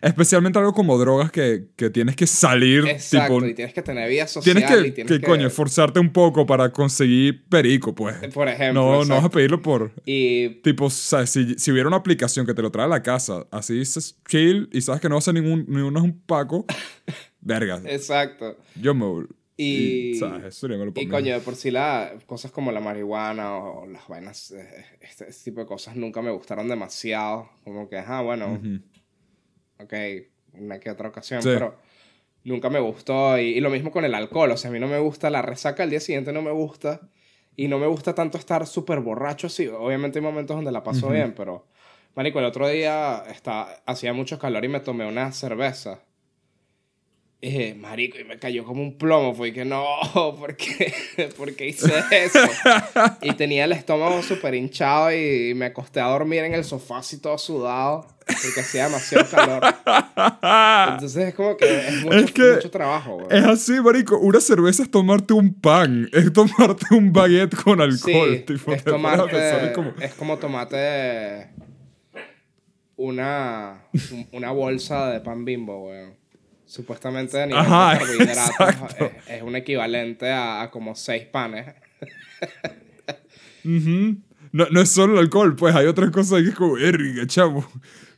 Especialmente 0.00 0.58
algo 0.58 0.72
como 0.72 0.98
drogas 0.98 1.30
que, 1.30 1.66
que 1.76 1.90
tienes 1.90 2.16
que 2.16 2.26
salir, 2.26 2.86
Exacto, 2.88 3.34
tipo, 3.36 3.46
y 3.46 3.54
tienes 3.54 3.72
que 3.72 3.82
tener 3.82 4.08
vida 4.08 4.26
social. 4.26 4.54
tienes 4.56 4.70
que, 4.70 4.88
y 4.88 4.92
tienes 4.92 5.12
que, 5.12 5.20
que, 5.20 5.26
coño, 5.26 5.46
esforzarte 5.46 6.00
un 6.00 6.12
poco 6.12 6.44
para 6.44 6.70
conseguir 6.72 7.44
perico, 7.48 7.94
pues. 7.94 8.16
Por 8.34 8.48
ejemplo. 8.48 8.82
No, 8.82 9.04
no 9.04 9.14
vas 9.14 9.24
a 9.24 9.30
pedirlo 9.30 9.62
por... 9.62 9.92
Y 10.04 10.60
Tipo, 10.62 10.86
o 10.86 10.90
sea, 10.90 11.24
si, 11.26 11.54
si 11.56 11.70
hubiera 11.70 11.86
una 11.88 11.96
aplicación 11.98 12.46
que 12.46 12.54
te 12.54 12.62
lo 12.62 12.70
trae 12.70 12.86
a 12.86 12.88
la 12.88 13.02
casa, 13.02 13.46
así 13.52 13.74
dices 13.78 14.16
chill 14.28 14.68
y 14.72 14.80
sabes 14.80 15.00
que 15.00 15.08
no 15.08 15.16
va 15.18 15.22
a 15.24 15.32
ningún, 15.32 15.64
ni 15.68 15.80
uno 15.82 15.98
es 16.00 16.04
un 16.04 16.20
paco, 16.20 16.66
verga. 17.40 17.80
exacto. 17.86 18.56
Yo 18.80 18.92
me... 18.94 19.26
Y, 19.56 20.14
¿sabes? 20.18 20.44
Eso 20.46 20.60
sería 20.62 20.78
malo 20.78 20.92
para 20.92 21.04
y 21.04 21.08
coño, 21.08 21.34
de 21.34 21.40
por 21.40 21.54
sí 21.54 21.70
la, 21.70 22.12
cosas 22.26 22.50
como 22.50 22.72
la 22.72 22.80
marihuana 22.80 23.56
o 23.56 23.86
las 23.86 24.08
vainas, 24.08 24.50
eh, 24.50 24.84
este, 25.00 25.28
este 25.28 25.44
tipo 25.50 25.60
de 25.60 25.66
cosas 25.66 25.94
nunca 25.96 26.22
me 26.22 26.30
gustaron 26.32 26.68
demasiado. 26.68 27.48
Como 27.62 27.88
que, 27.88 27.98
ah, 27.98 28.20
bueno, 28.22 28.54
Ujú. 28.54 28.80
ok, 29.78 29.92
una 30.54 30.80
que 30.80 30.90
otra 30.90 31.08
ocasión, 31.08 31.40
Sí. 31.42 31.50
pero 31.54 31.76
nunca 32.42 32.68
me 32.68 32.80
gustó. 32.80 33.38
Y, 33.38 33.56
y 33.56 33.60
lo 33.60 33.70
mismo 33.70 33.92
con 33.92 34.04
el 34.04 34.14
alcohol, 34.14 34.50
o 34.50 34.56
sea, 34.56 34.70
a 34.70 34.72
mí 34.72 34.80
no 34.80 34.88
me 34.88 34.98
gusta 34.98 35.30
la 35.30 35.42
resaca 35.42 35.84
al 35.84 35.90
día 35.90 36.00
siguiente, 36.00 36.32
no 36.32 36.42
me 36.42 36.50
gusta. 36.50 37.00
Y 37.56 37.68
no 37.68 37.78
me 37.78 37.86
gusta 37.86 38.16
tanto 38.16 38.36
estar 38.36 38.66
súper 38.66 38.98
borracho 38.98 39.46
así. 39.46 39.68
Obviamente 39.68 40.18
hay 40.18 40.24
momentos 40.24 40.56
donde 40.56 40.72
la 40.72 40.82
paso 40.82 41.10
bien, 41.10 41.34
pero... 41.36 41.66
Marico, 42.16 42.38
el 42.40 42.44
otro 42.44 42.68
día 42.68 43.22
está, 43.28 43.82
hacía 43.86 44.12
mucho 44.12 44.38
calor 44.38 44.64
y 44.64 44.68
me 44.68 44.80
tomé 44.80 45.06
una 45.06 45.30
cerveza. 45.32 46.00
Eh, 47.46 47.74
marico, 47.74 48.18
y 48.18 48.24
me 48.24 48.38
cayó 48.38 48.64
como 48.64 48.80
un 48.80 48.96
plomo. 48.96 49.34
Fue 49.34 49.52
que 49.52 49.66
no, 49.66 49.84
¿por 50.38 50.56
qué? 50.56 50.94
¿Por 51.36 51.54
qué 51.54 51.68
hice 51.68 51.92
eso? 52.10 52.38
y 53.20 53.32
tenía 53.34 53.64
el 53.66 53.72
estómago 53.72 54.22
súper 54.22 54.54
hinchado 54.54 55.12
y 55.12 55.52
me 55.54 55.66
acosté 55.66 56.00
a 56.00 56.06
dormir 56.06 56.44
en 56.44 56.54
el 56.54 56.64
sofá 56.64 56.98
así 56.98 57.20
todo 57.20 57.36
sudado 57.36 58.06
porque 58.26 58.60
hacía 58.60 58.84
demasiado 58.84 59.26
calor. 59.30 59.62
Entonces 60.94 61.28
es 61.28 61.34
como 61.34 61.54
que 61.58 61.66
es 61.88 62.02
mucho, 62.02 62.16
Es 62.16 62.32
que 62.32 62.52
mucho 62.54 62.70
trabajo, 62.70 63.18
güey. 63.18 63.26
Es 63.38 63.44
así, 63.44 63.72
marico. 63.82 64.18
Una 64.18 64.40
cerveza 64.40 64.82
es 64.82 64.90
tomarte 64.90 65.34
un 65.34 65.52
pan. 65.52 66.08
Es 66.14 66.32
tomarte 66.32 66.86
un 66.94 67.12
baguette 67.12 67.54
con 67.56 67.82
alcohol. 67.82 67.98
Sí, 68.38 68.44
tipo, 68.46 68.72
es, 68.72 68.82
pensar 68.82 69.72
como- 69.74 69.92
es 70.00 70.14
como 70.14 70.38
tomarte 70.38 71.48
una, 72.96 73.82
un- 74.12 74.28
una 74.32 74.50
bolsa 74.52 75.10
de 75.10 75.20
pan 75.20 75.44
bimbo, 75.44 75.88
weón. 75.88 76.14
Supuestamente 76.74 77.40
a 77.40 77.46
nivel 77.46 77.60
Ajá, 77.60 77.92
de 77.92 77.98
carbohidratos 78.00 78.60
exacto. 78.60 79.04
es, 79.04 79.36
es 79.36 79.42
un 79.42 79.54
equivalente 79.54 80.28
a, 80.28 80.62
a 80.62 80.72
como 80.72 80.96
seis 80.96 81.24
panes. 81.24 81.72
No, 83.62 84.66
no 84.72 84.80
es 84.80 84.88
solo 84.88 85.12
el 85.12 85.20
alcohol, 85.20 85.54
pues 85.54 85.72
hay 85.72 85.86
otras 85.86 86.10
cosas 86.10 86.42
que 86.42 86.48
es 86.48 86.54
como, 86.56 86.76
erga, 86.76 87.24
chavo. 87.28 87.64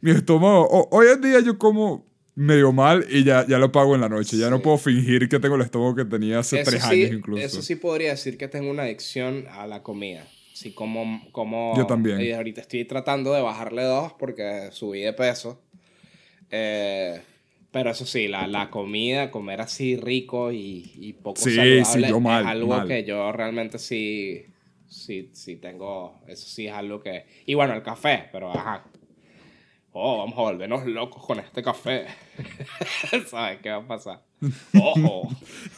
Mi 0.01 0.11
estómago. 0.11 0.89
hoy 0.91 1.09
en 1.09 1.21
día 1.21 1.41
yo 1.41 1.59
como 1.59 2.07
medio 2.35 2.73
mal 2.73 3.05
y 3.11 3.25
ya, 3.25 3.47
ya 3.47 3.59
lo 3.59 3.71
pago 3.71 3.95
en 3.95 4.01
la 4.01 4.09
noche. 4.09 4.39
Ya 4.39 4.49
no 4.49 4.63
puedo 4.63 4.79
fingir 4.79 5.29
que 5.29 5.39
tengo 5.39 5.57
el 5.57 5.61
estómago 5.61 5.95
que 5.95 6.07
tenía 6.07 6.39
hace 6.39 6.61
Eso 6.61 6.71
tres 6.71 6.83
sí, 6.83 7.03
años 7.03 7.13
incluso. 7.19 7.43
Eso 7.43 7.61
sí 7.61 7.77
podría 7.77 8.13
decir 8.13 8.39
que 8.39 8.49
tengo 8.49 8.71
una 8.71 8.85
adicción 8.85 9.45
a 9.51 9.67
la 9.67 9.83
comida. 9.83 10.27
Sí, 10.55 10.73
como, 10.73 11.31
como... 11.31 11.75
Yo 11.77 11.85
también. 11.87 12.23
Y 12.23 12.33
ahorita 12.33 12.63
estoy 12.63 12.87
tratando 12.87 13.35
de 13.35 13.43
bajarle 13.43 13.83
dos 13.83 14.15
porque 14.15 14.71
subí 14.73 15.03
de 15.03 15.13
peso. 15.13 15.61
Eh, 16.51 17.21
pero 17.71 17.91
eso 17.91 18.07
sí, 18.07 18.29
la, 18.29 18.47
la 18.47 18.71
comida, 18.71 19.31
comer 19.31 19.61
así 19.61 19.97
rico 19.97 20.53
y, 20.53 20.93
y 20.97 21.13
poco 21.13 21.41
Sí, 21.41 21.55
saludable 21.55 22.07
sí, 22.07 22.11
yo 22.13 22.21
mal, 22.21 22.43
es 22.45 22.49
algo 22.51 22.69
mal. 22.77 22.89
que 22.89 23.05
yo 23.05 23.33
realmente 23.33 23.79
sí, 23.79 24.47
sí, 24.89 25.31
sí 25.33 25.57
tengo... 25.57 26.21
Eso 26.27 26.47
sí 26.49 26.67
es 26.67 26.73
algo 26.73 27.01
que... 27.03 27.27
Y 27.45 27.55
bueno, 27.55 27.75
el 27.75 27.83
café, 27.83 28.29
pero 28.33 28.51
ajá. 28.51 28.85
Oh, 29.93 30.19
vamos 30.19 30.35
a 30.39 30.43
volvernos 30.43 30.85
locos 30.87 31.25
con 31.25 31.39
este 31.41 31.63
café. 31.63 32.07
¿Sabes 33.29 33.61
qué 33.63 33.71
va 33.71 33.77
a 33.77 33.87
pasar? 33.87 34.23
Ojo, 34.81 35.29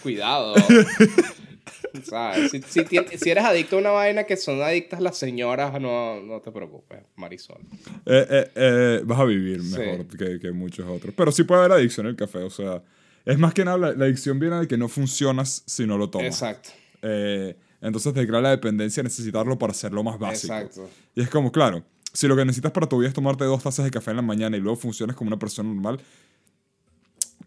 cuidado. 0.03 0.55
¿Sabes? 2.03 2.51
Si, 2.51 2.63
si, 2.63 2.85
si 3.19 3.31
eres 3.31 3.45
adicto 3.45 3.77
a 3.77 3.79
una 3.81 3.91
vaina 3.91 4.25
que 4.25 4.37
son 4.37 4.61
adictas 4.63 5.01
las 5.01 5.17
señoras, 5.19 5.81
no, 5.81 6.21
no 6.23 6.41
te 6.41 6.51
preocupes, 6.53 7.01
Marisol. 7.17 7.59
Eh, 8.07 8.27
eh, 8.31 8.51
eh, 8.55 9.01
vas 9.05 9.19
a 9.21 9.25
vivir 9.25 9.63
Sí. 9.63 9.79
mejor 9.79 10.07
que, 10.07 10.39
que 10.41 10.53
muchos 10.53 10.87
otros. 10.89 11.15
Pero 11.17 11.33
sí 11.33 11.45
puede 11.45 11.61
haber 11.61 11.73
adicción 11.73 12.07
al 12.07 12.17
café. 12.17 12.39
O 12.39 12.51
sea, 12.51 12.83
es 13.25 13.39
más 13.39 13.53
que 13.55 13.65
nada, 13.65 13.79
la, 13.79 13.93
la 13.93 14.05
adicción 14.07 14.39
viene 14.39 14.61
de 14.61 14.69
que 14.69 14.77
no 14.77 14.89
funcionas 14.89 15.63
si 15.67 15.87
no 15.87 15.99
lo 15.99 16.09
tomas. 16.11 16.29
Exacto, 16.29 16.71
Eh, 17.03 17.57
entonces 17.81 18.13
te 18.13 18.27
crea 18.27 18.41
la 18.41 18.51
dependencia 18.51 19.03
necesitarlo 19.03 19.59
para 19.59 19.71
hacerlo 19.71 20.03
más 20.03 20.19
básico. 20.19 20.53
exacto. 20.55 20.89
Y 21.15 21.21
es 21.23 21.29
como, 21.31 21.53
claro, 21.53 21.85
si 22.13 22.27
lo 22.27 22.35
que 22.37 22.45
necesitas 22.45 22.73
para 22.73 22.89
tu 22.89 22.99
vida 22.99 23.09
es 23.09 23.15
tomarte 23.15 23.45
dos 23.45 23.63
tazas 23.63 23.85
de 23.85 23.91
café 23.91 24.11
en 24.11 24.17
la 24.17 24.23
mañana 24.23 24.57
y 24.57 24.61
luego 24.61 24.77
funcionas 24.77 25.15
como 25.15 25.29
una 25.29 25.39
persona 25.39 25.69
normal, 25.73 26.01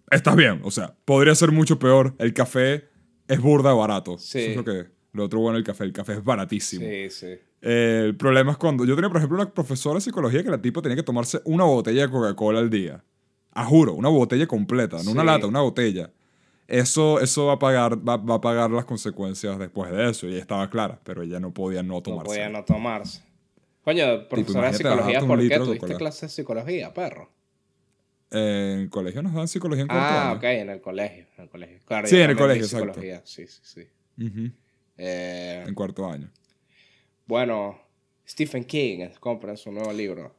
estás 0.09 0.35
bien. 0.35 0.61
O 0.63 0.71
sea, 0.71 0.93
podría 1.05 1.35
ser 1.35 1.51
mucho 1.51 1.79
peor. 1.79 2.13
El 2.19 2.33
café 2.33 2.85
es 3.33 3.41
burda 3.41 3.73
barato. 3.73 4.17
Sí. 4.17 4.39
Eso 4.39 4.49
es 4.51 4.57
lo 4.57 4.63
que... 4.65 4.85
Lo 5.13 5.25
otro 5.25 5.39
bueno 5.41 5.55
del 5.57 5.65
café, 5.65 5.83
el 5.83 5.91
café 5.91 6.13
es 6.13 6.23
baratísimo. 6.23 6.85
Sí, 6.85 7.09
sí. 7.09 7.27
Eh, 7.61 8.03
el 8.05 8.15
problema 8.15 8.51
es 8.53 8.57
cuando 8.57 8.85
yo 8.85 8.95
tenía, 8.95 9.09
por 9.09 9.17
ejemplo, 9.17 9.37
una 9.41 9.53
profesora 9.53 9.95
de 9.95 10.01
psicología 10.01 10.41
que 10.41 10.49
la 10.49 10.61
tipo 10.61 10.81
tenía 10.81 10.95
que 10.95 11.03
tomarse 11.03 11.41
una 11.43 11.65
botella 11.65 12.03
de 12.03 12.09
Coca-Cola 12.09 12.59
al 12.59 12.69
día. 12.69 13.03
A 13.51 13.65
juro, 13.65 13.93
una 13.93 14.07
botella 14.07 14.47
completa, 14.47 15.03
no 15.03 15.11
una 15.11 15.25
lata, 15.25 15.47
una 15.47 15.59
botella. 15.59 16.11
Eso, 16.65 17.19
eso 17.19 17.47
va, 17.47 17.53
a 17.53 17.59
pagar, 17.59 17.97
va, 18.07 18.15
va 18.15 18.35
a 18.35 18.41
pagar 18.41 18.71
las 18.71 18.85
consecuencias 18.85 19.59
después 19.59 19.91
de 19.91 20.09
eso. 20.09 20.27
Y 20.29 20.37
estaba 20.37 20.69
clara, 20.69 20.97
pero 21.03 21.23
ella 21.23 21.41
no 21.41 21.53
podía 21.53 21.83
no 21.83 21.95
No 21.95 22.01
tomarse. 22.01 22.27
podía 22.29 22.47
no 22.49 22.63
tomarse. 22.63 23.21
Coño, 23.83 24.29
profesora 24.29 24.71
de 24.71 24.77
psicología, 24.77 25.19
¿por 25.19 25.39
qué 25.45 25.57
tuviste 25.59 25.95
clase 25.95 26.27
de 26.27 26.29
psicología, 26.31 26.93
perro? 26.93 27.29
En 28.31 28.79
el 28.79 28.89
colegio 28.89 29.21
nos 29.21 29.33
dan 29.33 29.47
psicología 29.47 29.81
en 29.81 29.87
cuarto 29.89 30.05
Ah, 30.09 30.33
ok, 30.37 30.43
en 30.43 30.69
el 30.69 30.81
colegio. 30.81 31.25
En 31.37 31.43
el 31.43 31.49
colegio. 31.49 31.79
Claro, 31.85 32.07
Sí, 32.07 32.15
en 32.19 32.29
el 32.29 32.37
colegio, 32.37 32.63
exacto. 32.63 32.85
psicología. 32.93 33.21
Sí, 33.25 33.45
sí, 33.47 33.59
sí. 33.63 33.81
Ujú, 34.25 34.51
Eh, 34.97 35.63
En 35.67 35.73
cuarto 35.75 36.09
año. 36.09 36.29
bueno, 37.27 37.77
Stephen 38.27 38.63
King, 38.63 39.07
compren 39.19 39.57
su 39.57 39.71
nuevo 39.71 39.91
libro. 39.91 40.35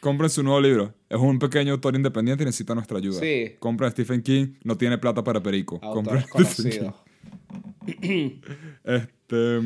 Compren 0.00 0.30
su 0.30 0.42
nuevo 0.42 0.60
libro. 0.60 0.94
Es 1.08 1.18
un 1.18 1.38
pequeño 1.38 1.72
autor 1.72 1.94
independiente 1.96 2.42
y 2.42 2.46
necesita 2.46 2.74
nuestra 2.74 2.98
ayuda. 2.98 3.20
Sí. 3.20 3.56
Compren 3.58 3.90
Stephen 3.90 4.22
King, 4.22 4.54
no 4.64 4.76
tiene 4.78 4.96
plata 4.98 5.22
para 5.24 5.42
Perico. 5.42 5.78
Autores 5.82 6.26
conocidos. 6.28 6.94
Este. 8.84 9.60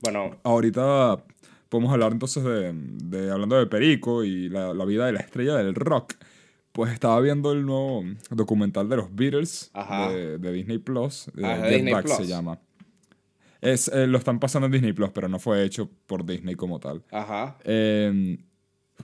Bueno, 0.00 0.36
Ahorita 0.42 1.22
podemos 1.68 1.92
hablar 1.92 2.12
entonces 2.12 2.42
de, 2.42 2.72
de- 2.74 3.30
hablando 3.30 3.56
de 3.58 3.66
Perico 3.66 4.24
y 4.24 4.48
la, 4.48 4.72
la 4.74 4.84
vida 4.84 5.06
de 5.06 5.12
la 5.12 5.20
estrella 5.20 5.54
del 5.56 5.74
rock. 5.74 6.14
Pues 6.72 6.92
estaba 6.92 7.20
viendo 7.20 7.52
el 7.52 7.66
nuevo 7.66 8.04
documental 8.30 8.88
de 8.88 8.96
los 8.96 9.14
Beatles 9.14 9.70
de, 10.12 10.38
de 10.38 10.52
Disney 10.52 10.78
Plus. 10.78 11.26
se 12.16 12.26
llama. 12.26 12.58
Es, 13.60 13.88
eh, 13.88 14.06
lo 14.06 14.16
están 14.18 14.38
pasando 14.38 14.66
en 14.66 14.72
Disney 14.72 14.92
Plus, 14.92 15.10
pero 15.10 15.28
no 15.28 15.38
fue 15.38 15.64
hecho 15.64 15.90
por 16.06 16.24
Disney 16.24 16.54
como 16.54 16.78
tal. 16.80 17.02
ajá. 17.10 17.58
Eh, 17.64 18.38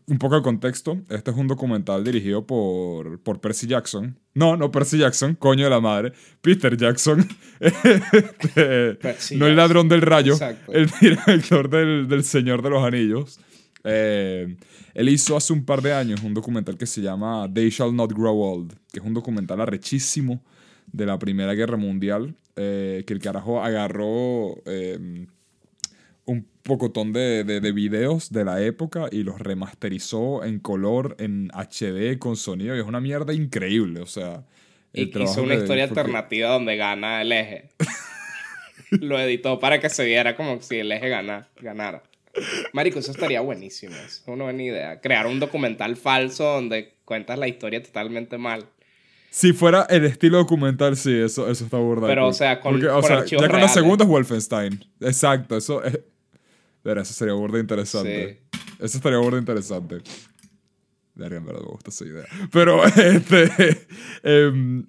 un 0.09 0.18
poco 0.18 0.37
de 0.37 0.42
contexto. 0.42 0.98
Este 1.09 1.31
es 1.31 1.37
un 1.37 1.48
documental 1.48 2.05
dirigido 2.05 2.46
por, 2.46 3.18
por 3.22 3.40
Percy 3.40 3.66
Jackson. 3.66 4.18
No, 4.35 4.57
no 4.57 4.70
Percy 4.70 4.98
Jackson, 4.98 5.35
coño 5.35 5.64
de 5.64 5.70
la 5.70 5.81
madre. 5.81 6.12
Peter 6.42 6.76
Jackson. 6.76 7.26
Este, 7.61 9.37
no 9.37 9.46
el 9.46 9.57
ladrón 9.57 9.88
del 9.88 10.02
rayo. 10.02 10.35
Exacto. 10.35 10.72
El 10.72 10.90
director 11.00 11.68
del, 11.70 12.09
del 12.09 12.24
Señor 12.24 12.62
de 12.62 12.70
los 12.70 12.85
Anillos. 12.85 13.40
Eh, 13.88 14.57
él 14.94 15.09
hizo 15.09 15.37
hace 15.37 15.53
un 15.53 15.64
par 15.64 15.81
de 15.81 15.92
años 15.92 16.22
un 16.25 16.35
documental 16.35 16.77
que 16.77 16.87
se 16.87 17.01
llama 17.01 17.49
They 17.53 17.70
Shall 17.70 17.94
Not 17.94 18.12
Grow 18.12 18.38
Old, 18.40 18.72
que 18.92 18.99
es 18.99 19.05
un 19.05 19.14
documental 19.14 19.61
arrechísimo 19.61 20.42
de 20.92 21.07
la 21.07 21.18
Primera 21.18 21.55
Guerra 21.55 21.77
Mundial, 21.77 22.35
eh, 22.57 23.05
que 23.07 23.12
el 23.12 23.20
carajo 23.20 23.62
agarró 23.62 24.57
eh, 24.66 25.27
un 26.25 26.46
pocotón 26.64 27.12
de, 27.12 27.44
de, 27.44 27.61
de 27.61 27.72
videos 27.72 28.31
de 28.33 28.44
la 28.44 28.61
época 28.62 29.07
y 29.12 29.22
los 29.22 29.38
remasterizó 29.38 30.42
en 30.44 30.59
color, 30.59 31.14
en 31.20 31.51
HD, 31.55 32.18
con 32.18 32.35
sonido, 32.37 32.75
y 32.75 32.81
es 32.81 32.85
una 32.87 33.01
mierda 33.01 33.33
increíble, 33.33 34.01
o 34.01 34.07
sea... 34.07 34.44
el 34.92 35.11
Y 35.14 35.22
hizo 35.22 35.42
una 35.44 35.55
historia 35.55 35.87
porque- 35.87 36.01
alternativa 36.01 36.49
donde 36.51 36.77
gana 36.77 37.22
el 37.22 37.31
eje. 37.31 37.68
Lo 38.90 39.18
editó 39.20 39.59
para 39.61 39.79
que 39.81 39.88
se 39.88 40.05
viera 40.05 40.37
como 40.37 40.61
si 40.62 40.77
el 40.79 40.90
eje 40.90 41.09
gana, 41.09 41.49
ganara. 41.61 42.03
Marico, 42.72 42.99
eso 42.99 43.11
estaría 43.12 43.40
buenísimo. 43.40 43.94
Es 44.07 44.22
una 44.27 44.44
buena 44.44 44.62
idea. 44.62 45.01
Crear 45.01 45.27
un 45.27 45.40
documental 45.40 45.96
falso 45.96 46.44
donde 46.44 46.94
cuentas 47.05 47.38
la 47.38 47.49
historia 47.49 47.83
totalmente 47.83 48.38
mal. 48.38 48.66
Si 49.31 49.53
fuera 49.53 49.87
el 49.90 50.05
estilo 50.07 50.38
documental, 50.38 50.96
sí, 50.96 51.12
eso, 51.14 51.51
eso 51.51 51.64
está 51.64 51.77
burda. 51.77 52.07
de 52.07 52.12
Pero, 52.12 52.29
o 52.29 52.33
sea, 52.33 52.61
con- 52.61 52.72
Porque, 52.72 52.88
o 52.88 53.03
sea, 53.03 53.25
ya 53.25 53.37
con 53.37 53.46
la 53.46 53.53
reales. 53.53 53.72
segunda 53.72 54.05
es 54.05 54.11
Wolfenstein. 54.11 54.85
Exacto, 55.01 55.57
eso 55.57 55.83
es. 55.85 55.99
Eso 56.85 57.05
sería 57.14 57.35
burda 57.35 57.59
interesante. 57.59 58.42
Eso 58.79 58.96
estaría 58.99 59.18
burda 59.18 59.38
interesante. 59.38 60.03
Verga, 61.14 61.38
en 61.38 61.44
verdad 61.46 61.62
me 61.62 61.68
gusta 61.68 61.90
esa 61.90 62.05
idea. 62.05 62.25
Pero, 62.53 62.85
este. 62.96 63.87
em, 64.22 64.87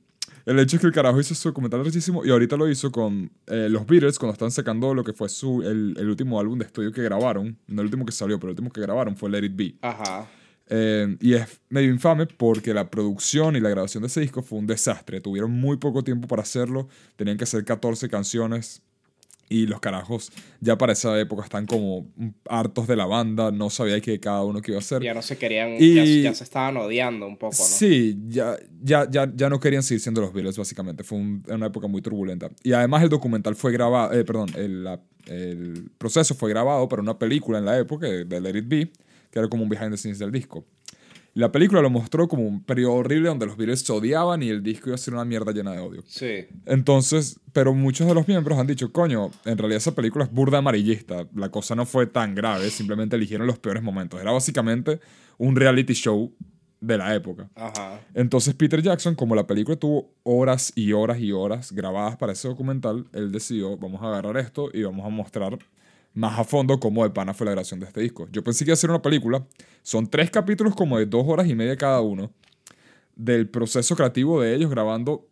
el 0.47 0.59
hecho 0.59 0.77
es 0.77 0.81
que 0.81 0.87
el 0.87 0.93
carajo 0.93 1.19
hizo 1.19 1.35
su 1.35 1.49
documental 1.49 1.83
rechísimo 1.83 2.25
y 2.25 2.29
ahorita 2.29 2.55
lo 2.55 2.69
hizo 2.69 2.89
con 2.91 3.29
eh, 3.47 3.67
los 3.69 3.85
Beatles 3.85 4.17
cuando 4.17 4.31
están 4.31 4.49
sacando 4.49 4.93
lo 4.93 5.03
que 5.03 5.11
fue 5.11 5.27
su, 5.27 5.61
el, 5.61 5.93
el 5.97 6.09
último 6.09 6.39
álbum 6.39 6.57
de 6.57 6.65
estudio 6.65 6.91
que 6.91 7.03
grabaron. 7.03 7.57
No 7.67 7.81
el 7.81 7.87
último 7.87 8.05
que 8.05 8.13
salió, 8.13 8.39
pero 8.39 8.51
el 8.51 8.53
último 8.53 8.71
que 8.71 8.79
grabaron 8.79 9.17
fue 9.17 9.29
Let 9.29 9.43
It 9.43 9.55
Be. 9.55 9.75
Ajá. 9.81 10.27
Eh, 10.69 11.17
y 11.21 11.33
es 11.33 11.61
medio 11.69 11.89
infame 11.89 12.25
porque 12.25 12.73
la 12.73 12.89
producción 12.89 13.55
y 13.55 13.59
la 13.59 13.69
grabación 13.69 14.03
de 14.03 14.07
ese 14.07 14.21
disco 14.21 14.41
fue 14.41 14.59
un 14.59 14.67
desastre. 14.67 15.21
Tuvieron 15.21 15.51
muy 15.51 15.77
poco 15.77 16.03
tiempo 16.03 16.27
para 16.27 16.41
hacerlo. 16.41 16.87
Tenían 17.15 17.37
que 17.37 17.43
hacer 17.43 17.63
14 17.63 18.09
canciones. 18.09 18.81
Y 19.49 19.65
los 19.65 19.79
carajos 19.79 20.31
ya 20.59 20.77
para 20.77 20.91
esa 20.93 21.17
época 21.19 21.43
están 21.43 21.65
como 21.65 22.07
hartos 22.49 22.85
de 22.87 22.95
la 22.97 23.05
banda. 23.05 23.49
No 23.51 23.69
sabía 23.69 24.01
que 24.01 24.19
cada 24.19 24.43
uno 24.43 24.61
que 24.61 24.71
iba 24.71 24.77
a 24.77 24.81
hacer. 24.81 25.01
Ya 25.01 25.13
no 25.13 25.21
se 25.21 25.37
querían, 25.37 25.75
Y- 25.79 25.93
ya, 25.95 26.03
ya 26.29 26.33
se 26.35 26.43
estaban 26.43 26.75
odiando 26.75 27.25
un 27.27 27.37
poco, 27.37 27.55
¿no? 27.57 27.63
Sí, 27.63 28.17
ya, 28.27 28.57
ya, 28.83 29.09
ya, 29.09 29.31
ya 29.33 29.49
no 29.49 29.59
querían 29.59 29.83
seguir 29.83 30.01
siendo 30.01 30.19
los 30.19 30.33
Beatles, 30.33 30.57
básicamente. 30.57 31.03
Fue 31.05 31.17
un- 31.17 31.43
una 31.47 31.67
época 31.67 31.87
muy 31.87 32.01
turbulenta. 32.01 32.49
Y 32.61 32.73
además 32.73 33.03
el 33.03 33.09
documental 33.09 33.55
fue 33.55 33.71
grabado, 33.71 34.11
eh, 34.13 34.25
perdón, 34.25 34.49
el, 34.57 34.83
la- 34.83 34.99
el 35.27 35.89
proceso 35.97 36.35
fue 36.35 36.49
grabado 36.49 36.87
para 36.89 37.01
una 37.01 37.17
película 37.17 37.57
en 37.59 37.65
la 37.65 37.77
época 37.77 38.07
de 38.07 38.25
de 38.25 38.41
Let 38.41 38.57
It 38.57 38.67
Be, 38.67 38.91
que 39.31 39.39
era 39.39 39.47
como 39.47 39.63
un 39.63 39.69
behind 39.69 39.91
the 39.91 39.97
scenes 39.97 40.19
del 40.19 40.31
disco. 40.31 40.65
La 41.37 41.51
película 41.51 41.83
lo 41.83 41.91
mostró 41.91 42.27
como 42.27 42.47
un 42.47 42.63
periodo 42.63 42.93
horrible 42.93 43.29
donde 43.29 43.45
los 43.45 43.57
Beatles 43.57 43.81
se 43.81 43.93
odiaban 43.93 44.41
y 44.41 44.49
el 44.49 44.63
disco 44.63 44.89
iba 44.89 44.95
a 44.95 44.97
ser 44.97 45.13
una 45.13 45.23
mierda 45.23 45.51
llena 45.51 45.71
de 45.71 45.77
odio. 45.77 46.01
Sí. 46.07 46.47
Entonces, 46.65 47.39
pero 47.53 47.75
muchos 47.75 48.07
de 48.07 48.15
los 48.15 48.27
miembros 48.27 48.57
han 48.57 48.65
dicho, 48.65 48.91
coño, 48.91 49.29
en 49.45 49.55
realidad 49.55 49.77
esa 49.77 49.93
película 49.93 50.25
es 50.25 50.31
burda 50.31 50.57
amarillista. 50.57 51.27
La 51.35 51.49
cosa 51.49 51.75
no 51.75 51.85
fue 51.85 52.07
tan 52.07 52.33
grave, 52.33 52.71
simplemente 52.71 53.17
eligieron 53.17 53.45
los 53.45 53.59
peores 53.59 53.83
momentos. 53.83 54.19
Era 54.19 54.31
básicamente 54.31 54.99
un 55.37 55.55
reality 55.55 55.93
show 55.93 56.33
de 56.81 56.97
la 56.97 57.13
época. 57.13 57.51
Ajá. 57.53 58.01
Entonces 58.15 58.55
Peter 58.55 58.81
Jackson, 58.81 59.13
como 59.13 59.35
la 59.35 59.45
película 59.45 59.77
tuvo 59.77 60.09
horas 60.23 60.73
y 60.75 60.91
horas 60.93 61.19
y 61.19 61.33
horas 61.33 61.71
grabadas 61.71 62.17
para 62.17 62.33
ese 62.33 62.47
documental, 62.47 63.05
él 63.13 63.31
decidió, 63.31 63.77
vamos 63.77 64.01
a 64.01 64.07
agarrar 64.07 64.37
esto 64.37 64.71
y 64.73 64.81
vamos 64.81 65.05
a 65.05 65.09
mostrar 65.09 65.59
más 66.17 66.39
a 66.39 66.43
fondo 66.43 66.79
cómo 66.79 67.03
de 67.03 67.11
pana 67.11 67.33
fue 67.33 67.45
la 67.45 67.51
grabación 67.51 67.79
de 67.79 67.85
este 67.85 68.01
disco. 68.01 68.27
Yo 68.31 68.43
pensé 68.43 68.65
que 68.65 68.71
iba 68.71 68.73
a 68.73 68.77
ser 68.77 68.89
una 68.89 69.01
película, 69.01 69.45
son 69.83 70.09
tres 70.09 70.31
capítulos 70.31 70.75
como 70.75 70.97
de 70.97 71.05
dos 71.05 71.23
horas 71.27 71.47
y 71.47 71.53
media 71.53 71.77
cada 71.77 72.01
uno, 72.01 72.33
del 73.15 73.47
proceso 73.49 73.95
creativo 73.95 74.41
de 74.41 74.55
ellos 74.55 74.69
grabando 74.71 75.27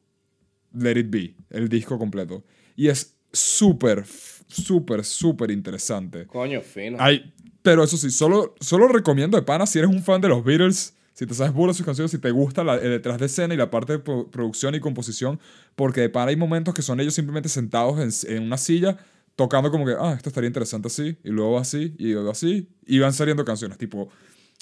Let 0.74 1.00
It 1.00 1.10
Be, 1.10 1.36
el 1.50 1.70
disco 1.70 1.98
completo. 1.98 2.44
Y 2.76 2.90
es 2.90 3.16
súper, 3.32 4.06
súper, 4.48 5.04
súper 5.04 5.50
interesante. 5.50 6.28
Coño, 6.28 6.62
fino. 6.62 6.98
Ay, 7.00 7.34
pero 7.62 7.84
eso 7.84 7.98
sí, 7.98 8.12
solo, 8.12 8.54
solo 8.60 8.88
recomiendo 8.88 9.38
de 9.38 9.44
pana 9.44 9.66
si 9.66 9.80
eres 9.80 9.90
un 9.90 10.04
fan 10.04 10.22
de 10.22 10.30
los 10.30 10.44
Beatles, 10.44 10.96
si 11.14 11.26
te 11.26 11.34
sabes 11.34 11.54
burda 11.54 11.74
sus 11.74 11.86
canciones, 11.86 12.12
si 12.12 12.20
te 12.20 12.30
gusta 12.30 12.64
la, 12.64 12.76
el 12.76 12.92
detrás 12.92 13.18
de 13.18 13.26
escena 13.26 13.54
y 13.54 13.58
la 13.58 13.72
parte 13.72 13.94
de 13.94 14.00
pro- 14.00 14.30
producción 14.30 14.76
y 14.76 14.80
composición, 14.80 15.40
porque 15.76 16.02
de 16.02 16.10
pana 16.10 16.30
hay 16.30 16.36
momentos 16.36 16.74
que 16.76 16.82
son 16.84 17.00
ellos 17.00 17.16
simplemente 17.16 17.50
sentados 17.50 18.26
en, 18.26 18.36
en 18.36 18.44
una 18.44 18.58
silla 18.58 18.98
tocando 19.36 19.70
como 19.72 19.86
que, 19.86 19.94
ah, 20.00 20.14
esto 20.16 20.30
estaría 20.30 20.48
interesante 20.48 20.88
así, 20.88 21.18
y 21.24 21.30
luego 21.30 21.58
así, 21.60 21.94
y 21.98 22.14
luego 22.14 22.32
así, 22.32 22.70
y 22.86 23.00
van 23.00 23.14
saliendo 23.14 23.44
canciones, 23.46 23.78
tipo, 23.78 24.10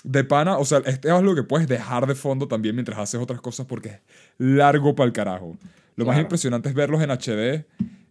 de 0.04 0.24
pana, 0.24 0.58
o 0.58 0.66
sea, 0.66 0.80
este 0.86 1.08
es 1.08 1.14
algo 1.14 1.34
que 1.36 1.44
puedes 1.44 1.68
dejar 1.68 2.08
de 2.08 2.16
fondo 2.16 2.48
también 2.48 2.76
mientras 2.76 2.98
haces 3.00 3.22
otras 3.22 3.40
cosas 3.40 3.66
porque 3.66 3.90
es 3.90 4.00
largo 4.38 4.96
para 4.96 5.08
el 5.08 5.14
carajo. 5.14 5.56
Lo 5.96 6.06
más 6.06 6.16
Claro. 6.16 6.22
impresionante 6.24 6.68
es 6.70 6.76
verlos 6.76 7.02
en 7.02 7.12
HD, 7.12 7.66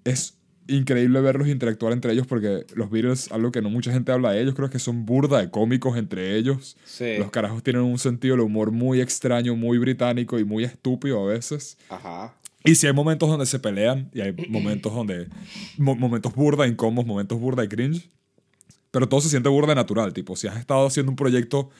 es 0.05 0.38
increíble 0.68 1.20
verlos 1.20 1.48
interactuar 1.48 1.92
entre 1.92 2.12
ellos 2.12 2.27
porque 2.27 2.64
los 2.77 2.88
Beatles, 2.90 3.31
algo 3.33 3.51
que 3.51 3.61
no 3.61 3.68
mucha 3.68 3.92
gente 3.92 4.12
habla 4.12 4.31
de 4.31 4.40
ellos, 4.40 4.55
creo 4.55 4.70
que 4.70 4.79
son 4.79 5.05
burda 5.05 5.40
de 5.40 5.51
cómicos 5.51 5.98
entre 5.98 6.37
ellos. 6.37 6.77
Sí. 6.85 7.16
Los 7.18 7.31
carajos 7.31 7.62
tienen 7.62 7.83
un 7.83 7.98
sentido 7.98 8.37
del 8.37 8.44
humor 8.44 8.70
muy 8.70 9.01
extraño, 9.01 9.57
muy 9.57 9.77
británico 9.79 10.38
y 10.38 10.44
muy 10.44 10.62
estúpido 10.64 11.22
a 11.22 11.27
veces. 11.33 11.77
Ajá. 11.90 12.33
Y 12.64 12.75
si 12.77 12.87
hay 12.87 12.92
momentos 12.92 13.29
donde 13.29 13.46
se 13.46 13.59
pelean 13.59 14.11
y 14.14 14.20
hay 14.20 14.33
momentos 14.48 14.94
donde. 14.94 15.29
mo- 15.79 15.96
momentos 15.96 16.35
burda 16.35 16.66
incómodos, 16.66 17.07
momentos 17.07 17.38
burda 17.40 17.64
y 17.64 17.68
cringe. 17.68 18.09
Pero 18.90 19.09
todo 19.09 19.20
se 19.20 19.29
siente 19.31 19.48
burda 19.48 19.75
natural. 19.75 20.12
Tipo, 20.12 20.37
si 20.37 20.46
has 20.48 20.57
estado 20.59 20.87
haciendo 20.87 21.11
un 21.11 21.16
proyecto, 21.16 21.70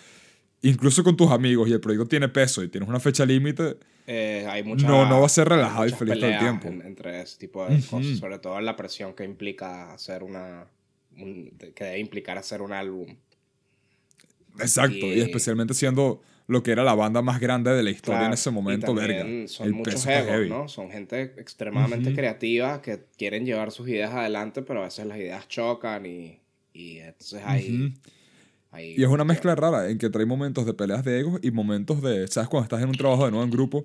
incluso 0.62 1.05
con 1.05 1.16
tus 1.16 1.31
amigos, 1.31 1.68
y 1.68 1.73
el 1.73 1.81
proyecto 1.81 2.07
tiene 2.09 2.29
peso 2.29 2.62
y 2.64 2.68
tienes 2.68 2.88
una 2.88 3.01
fecha 3.01 3.25
límite, 3.27 3.77
Eh, 4.07 4.45
hay 4.51 4.64
mucha, 4.64 4.85
No, 4.88 5.09
no 5.09 5.21
va 5.21 5.27
a 5.27 5.29
ser 5.29 5.49
relajado 5.49 5.87
y 5.87 5.90
feliz 5.92 6.18
todo 6.18 6.29
el 6.29 6.38
tiempo. 6.38 6.66
en- 6.68 6.83
entre 6.83 7.23
ese 7.23 7.38
tipo 7.38 7.64
de 7.68 7.77
cosas. 7.83 8.18
Sobre 8.18 8.38
todo 8.40 8.61
la 8.61 8.75
presión 8.75 9.14
que 9.14 9.25
implica 9.25 9.92
hacer 9.92 10.23
una. 10.25 10.66
un- 11.18 11.53
que 11.77 11.85
debe 11.85 11.99
implicar 12.01 12.37
hacer 12.38 12.62
un 12.62 12.73
álbum. 12.73 13.07
exacto. 14.59 14.97
Y, 14.97 15.18
Y- 15.18 15.21
especialmente 15.21 15.75
siendo 15.75 16.23
lo 16.48 16.62
que 16.62 16.72
era 16.72 16.85
la 16.85 16.94
banda 16.94 17.22
más 17.22 17.40
grande 17.40 17.72
de 17.72 17.83
la 17.83 17.90
historia 17.90 18.26
en 18.26 18.33
ese 18.33 18.50
momento, 18.50 18.94
verga. 18.94 19.26
Son 19.48 19.66
el 19.66 19.74
muchos 19.74 20.07
egos. 20.07 20.48
¿no? 20.48 20.68
Son 20.68 20.90
gente 20.90 21.22
extremadamente 21.38 22.12
creativa 22.12 22.83
que 22.83 23.05
quieren 23.16 23.44
llevar 23.46 23.70
sus 23.70 23.88
ideas 23.88 24.12
adelante, 24.12 24.62
pero 24.62 24.81
a 24.81 24.85
veces 24.85 25.07
las 25.07 25.18
ideas 25.18 25.48
chocan 25.48 26.07
y, 26.07 26.40
y 26.72 26.98
entonces 26.98 27.40
Ujú. 27.40 27.92
hay- 28.72 28.94
Y 28.96 29.02
es 29.02 29.09
una 29.09 29.24
mezcla 29.24 29.55
rara 29.55 29.88
en 29.90 29.98
que 29.98 30.11
trae 30.11 30.26
momentos 30.26 30.66
de 30.66 30.74
peleas 30.74 31.05
de 31.05 31.20
egos 31.20 31.40
y 31.42 31.50
momentos 31.50 32.02
de, 32.02 32.26
¿sabes? 32.28 32.48
Cuando 32.48 32.64
estás 32.64 32.83
en 32.83 32.88
un 32.90 32.96
trabajo 32.96 33.24
de 33.24 33.31
nuevo 33.31 33.44
en 33.44 33.50
grupo 33.50 33.85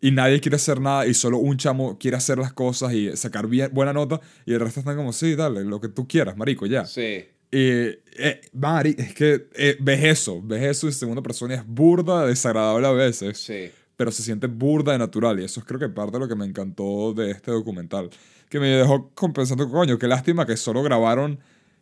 y 0.00 0.10
nadie 0.10 0.40
quiere 0.40 0.56
hacer 0.56 0.80
nada 0.80 1.06
y 1.06 1.14
solo 1.14 1.38
un 1.38 1.56
chamo 1.56 1.98
quiere 1.98 2.16
hacer 2.16 2.38
las 2.38 2.52
cosas 2.52 2.92
y 2.92 3.16
sacar 3.16 3.46
bien, 3.48 3.70
buena 3.72 3.92
nota 3.92 4.20
y 4.44 4.52
el 4.54 4.60
resto 4.60 4.80
están 4.80 4.96
como, 4.96 5.12
sí, 5.12 5.34
dale, 5.34 5.64
lo 5.64 5.80
que 5.80 5.88
tú 5.88 6.06
quieras, 6.06 6.36
marico, 6.36 6.66
ya. 6.66 6.84
Sí, 6.84 7.24
Y, 7.54 8.00
eh, 8.18 8.40
mari, 8.52 8.96
es 8.98 9.14
que 9.14 9.46
eh, 9.54 9.76
ves 9.78 10.02
eso, 10.02 10.42
ves 10.42 10.60
eso 10.60 10.88
en 10.88 10.92
segunda 10.92 11.22
persona 11.22 11.54
y 11.54 11.56
es 11.58 11.64
burda, 11.64 12.26
desagradable 12.26 12.84
a 12.88 12.90
veces, 12.90 13.38
sí. 13.38 13.70
pero 13.94 14.10
se 14.10 14.24
siente 14.24 14.48
burda 14.48 14.90
de 14.90 14.98
natural 14.98 15.38
y 15.38 15.44
eso 15.44 15.60
es 15.60 15.66
creo 15.66 15.78
que 15.78 15.88
parte 15.88 16.14
de 16.14 16.18
lo 16.18 16.26
que 16.26 16.34
me 16.34 16.46
encantó 16.46 17.14
de 17.14 17.30
este 17.30 17.52
documental, 17.52 18.10
que 18.48 18.58
me 18.58 18.70
dejó 18.70 19.08
compensando, 19.14 19.70
coño, 19.70 20.00
qué 20.00 20.08
lástima 20.08 20.46
que 20.46 20.56
solo 20.56 20.82
grabaron 20.82 21.38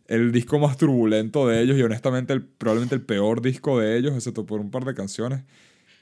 el 0.08 0.30
disco 0.30 0.58
más 0.58 0.76
turbulento 0.76 1.48
de 1.48 1.62
ellos 1.62 1.78
y 1.78 1.82
honestamente 1.82 2.34
el, 2.34 2.42
probablemente 2.44 2.94
el 2.94 3.00
peor 3.00 3.40
disco 3.40 3.80
de 3.80 3.96
ellos, 3.96 4.14
excepto 4.14 4.44
por 4.44 4.60
un 4.60 4.70
par 4.70 4.84
de 4.84 4.92
canciones. 4.92 5.42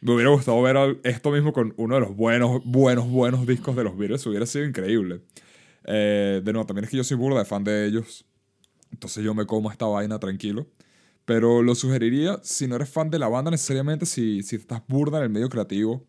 Me 0.01 0.15
hubiera 0.15 0.31
gustado 0.31 0.61
ver 0.63 0.99
esto 1.05 1.31
mismo 1.31 1.53
con 1.53 1.75
uno 1.77 1.95
de 1.95 2.01
los 2.01 2.17
buenos, 2.17 2.61
buenos, 2.65 3.09
buenos 3.09 3.47
discos 3.47 3.77
de 3.77 3.85
los 3.85 3.97
Beatles, 3.97 4.27
hubiera 4.27 4.47
sido 4.47 4.65
increíble. 4.65 5.21
Eh, 5.85 6.43
de 6.45 6.53
nuevo, 6.53 6.67
también 6.67 6.87
es 6.87 6.91
que 6.91 6.97
yo 6.97 7.05
soy 7.05 7.17
burda 7.17 7.39
de 7.39 7.45
fan 7.45 7.63
de 7.63 7.87
ellos, 7.87 8.25
entonces 8.93 9.25
yo 9.25 9.35
me 9.35 9.47
como 9.47 9.71
esta 9.71 9.87
vaina 9.87 10.19
tranquilo. 10.19 10.67
Pero 11.25 11.63
lo 11.63 11.75
sugeriría 11.75 12.41
si 12.43 12.67
no 12.67 12.77
eres 12.77 12.89
fan 12.89 13.11
de 13.11 13.19
la 13.19 13.29
banda 13.29 13.51
necesariamente, 13.51 14.07
si, 14.07 14.43
si 14.43 14.57
estás 14.57 14.83
burda 14.89 15.19
en 15.19 15.25
el 15.25 15.31
medio 15.31 15.49
creativo 15.49 16.05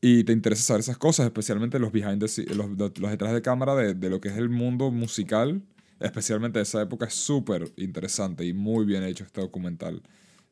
y 0.00 0.24
te 0.24 0.32
interesa 0.32 0.62
saber 0.62 0.80
esas 0.80 0.98
cosas, 0.98 1.26
especialmente 1.26 1.78
los 1.78 1.92
behind 1.92 2.24
the 2.24 2.54
los, 2.54 2.70
los 2.70 3.10
detrás 3.10 3.32
de 3.32 3.42
cámara 3.42 3.74
de, 3.74 3.94
de 3.94 4.10
lo 4.10 4.20
que 4.20 4.28
es 4.28 4.36
el 4.36 4.48
mundo 4.48 4.90
musical, 4.90 5.62
especialmente 6.00 6.58
de 6.58 6.64
esa 6.64 6.82
época, 6.82 7.06
es 7.06 7.14
súper 7.14 7.72
interesante 7.76 8.44
y 8.44 8.52
muy 8.52 8.84
bien 8.84 9.02
hecho 9.04 9.24
este 9.24 9.40
documental. 9.40 10.02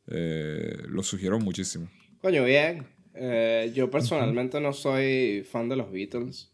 Eh, 0.06 0.82
lo 0.88 1.02
sugiero 1.02 1.38
muchísimo. 1.38 1.88
Coño, 2.20 2.44
bien. 2.44 2.86
Eh, 3.14 3.70
yo 3.74 3.90
personalmente 3.90 4.60
no 4.60 4.72
soy 4.72 5.46
fan 5.50 5.68
de 5.68 5.76
los 5.76 5.90
Beatles, 5.90 6.50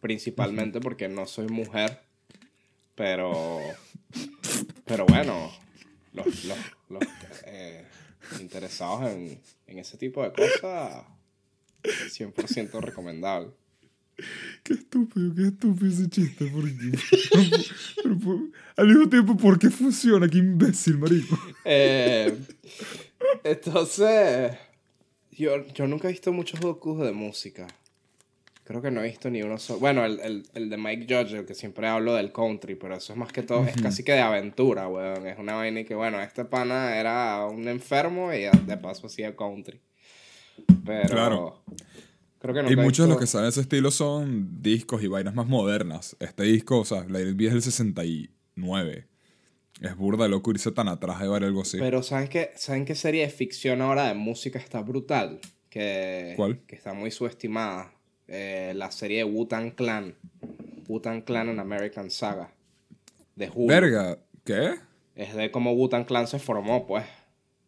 principalmente 0.00 0.80
porque 0.80 1.08
no 1.08 1.26
soy 1.26 1.48
mujer, 1.48 2.00
pero, 2.94 3.60
pero 4.84 5.06
bueno, 5.06 5.52
los, 6.12 6.44
los, 6.44 6.58
los, 6.88 7.02
eh, 7.46 7.84
interesados 8.40 9.10
en, 9.10 9.40
en 9.66 9.78
ese 9.78 9.96
tipo 9.96 10.22
de 10.22 10.32
cosas, 10.32 11.04
100% 11.82 12.80
recomendable. 12.80 13.50
Qué 14.64 14.74
estúpido, 14.74 15.32
qué 15.34 15.46
estúpido 15.48 15.92
ese 15.92 16.08
chiste. 16.10 16.50
Porque, 16.52 16.72
pero, 18.02 18.18
pero, 18.18 18.48
al 18.76 18.88
mismo 18.88 19.08
tiempo, 19.08 19.36
¿por 19.36 19.58
qué 19.58 19.70
funciona? 19.70 20.28
Qué 20.28 20.38
imbécil, 20.38 20.98
marico. 20.98 21.38
Eh, 21.64 22.36
entonces, 23.44 24.56
yo, 25.30 25.64
yo 25.68 25.86
nunca 25.86 26.08
he 26.08 26.12
visto 26.12 26.32
muchos 26.32 26.60
docus 26.60 27.00
de 27.00 27.12
música. 27.12 27.68
Creo 28.68 28.82
que 28.82 28.90
no 28.90 29.00
he 29.00 29.04
visto 29.04 29.30
ni 29.30 29.42
uno 29.42 29.56
solo. 29.56 29.80
Bueno, 29.80 30.04
el, 30.04 30.20
el, 30.20 30.46
el 30.52 30.68
de 30.68 30.76
Mike 30.76 31.06
Judge, 31.08 31.38
el 31.38 31.46
que 31.46 31.54
siempre 31.54 31.88
hablo 31.88 32.12
del 32.12 32.32
country, 32.32 32.74
pero 32.74 32.94
eso 32.96 33.14
es 33.14 33.18
más 33.18 33.32
que 33.32 33.42
todo, 33.42 33.64
es 33.64 33.80
casi 33.80 34.04
que 34.04 34.12
de 34.12 34.20
aventura, 34.20 34.88
weón. 34.88 35.26
Es 35.26 35.38
una 35.38 35.54
vaina 35.54 35.80
y 35.80 35.84
que, 35.86 35.94
bueno, 35.94 36.20
este 36.20 36.44
pana 36.44 36.94
era 36.98 37.46
un 37.46 37.66
enfermo 37.66 38.30
y 38.30 38.40
de 38.42 38.76
paso 38.76 39.06
hacía 39.06 39.34
country. 39.34 39.80
Pero. 40.84 41.08
Claro. 41.08 41.62
Creo 42.40 42.52
que 42.52 42.60
Y 42.60 42.62
nunca 42.64 42.82
he 42.82 42.84
muchos 42.84 43.06
de 43.06 43.10
los 43.10 43.18
que 43.18 43.26
salen 43.26 43.46
de 43.46 43.48
ese 43.48 43.62
estilo 43.62 43.90
son 43.90 44.60
discos 44.60 45.02
y 45.02 45.06
vainas 45.06 45.34
más 45.34 45.46
modernas. 45.46 46.14
Este 46.20 46.42
disco, 46.42 46.80
o 46.80 46.84
sea, 46.84 46.98
It 46.98 47.36
Be 47.36 47.46
es 47.46 47.52
del 47.54 47.62
69. 47.62 49.06
Es 49.80 49.96
burda 49.96 50.24
de 50.24 50.28
loco 50.28 50.50
irse 50.50 50.72
tan 50.72 50.88
atrás 50.88 51.20
de 51.20 51.28
ver 51.28 51.42
algo 51.42 51.62
así. 51.62 51.78
Pero 51.78 52.02
¿saben 52.02 52.28
qué, 52.28 52.50
¿saben 52.56 52.84
qué 52.84 52.94
serie 52.94 53.22
de 53.22 53.30
ficción 53.30 53.80
ahora 53.80 54.08
de 54.08 54.14
música 54.14 54.58
está 54.58 54.82
brutal? 54.82 55.40
Que, 55.70 56.34
¿Cuál? 56.36 56.60
Que 56.66 56.76
está 56.76 56.92
muy 56.92 57.10
subestimada. 57.10 57.94
Eh, 58.28 58.72
la 58.76 58.90
serie 58.90 59.18
de 59.18 59.24
Wu-Tang 59.24 59.72
Clan. 59.74 60.14
Wu-Tang 60.86 61.22
Clan 61.22 61.48
en 61.48 61.58
American 61.58 62.10
Saga. 62.10 62.52
De 63.34 63.50
Hulu. 63.52 63.68
Verga, 63.68 64.18
¿qué? 64.44 64.74
Es 65.14 65.34
de 65.34 65.50
cómo 65.50 65.72
Wu-Tang 65.72 66.04
Clan 66.04 66.26
se 66.26 66.38
formó, 66.38 66.86
pues. 66.86 67.04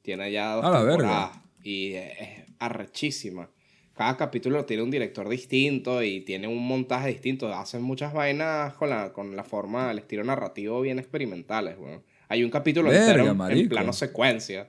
Tiene 0.03 0.31
ya 0.33 0.55
dos 0.55 0.65
A 0.65 0.71
la 0.71 0.79
temporadas. 0.87 1.39
Y 1.63 1.93
es 1.95 2.45
arrechísima. 2.59 3.51
Cada 3.95 4.17
capítulo 4.17 4.65
tiene 4.65 4.83
un 4.83 4.91
director 4.91 5.29
distinto 5.29 6.03
y 6.03 6.21
tiene 6.23 6.49
un 6.49 6.67
montaje 6.67 7.09
distinto. 7.09 7.53
Hacen 7.53 7.83
muchas 7.83 8.13
vainas 8.15 8.73
con 8.75 8.89
la, 8.89 9.13
con 9.13 9.37
la 9.37 9.45
forma, 9.45 9.91
el 9.91 9.99
estilo 9.99 10.25
narrativo 10.25 10.81
bien 10.81 10.99
experimentales, 10.99 11.77
weón. 11.79 12.03
Hay 12.29 12.43
un 12.45 12.51
capítulo 12.51 12.89
Verga, 12.91 13.07
entero 13.07 13.25
en- 13.25 13.59
en 13.59 13.69
plano 13.69 13.93
secuencia. 13.93 14.69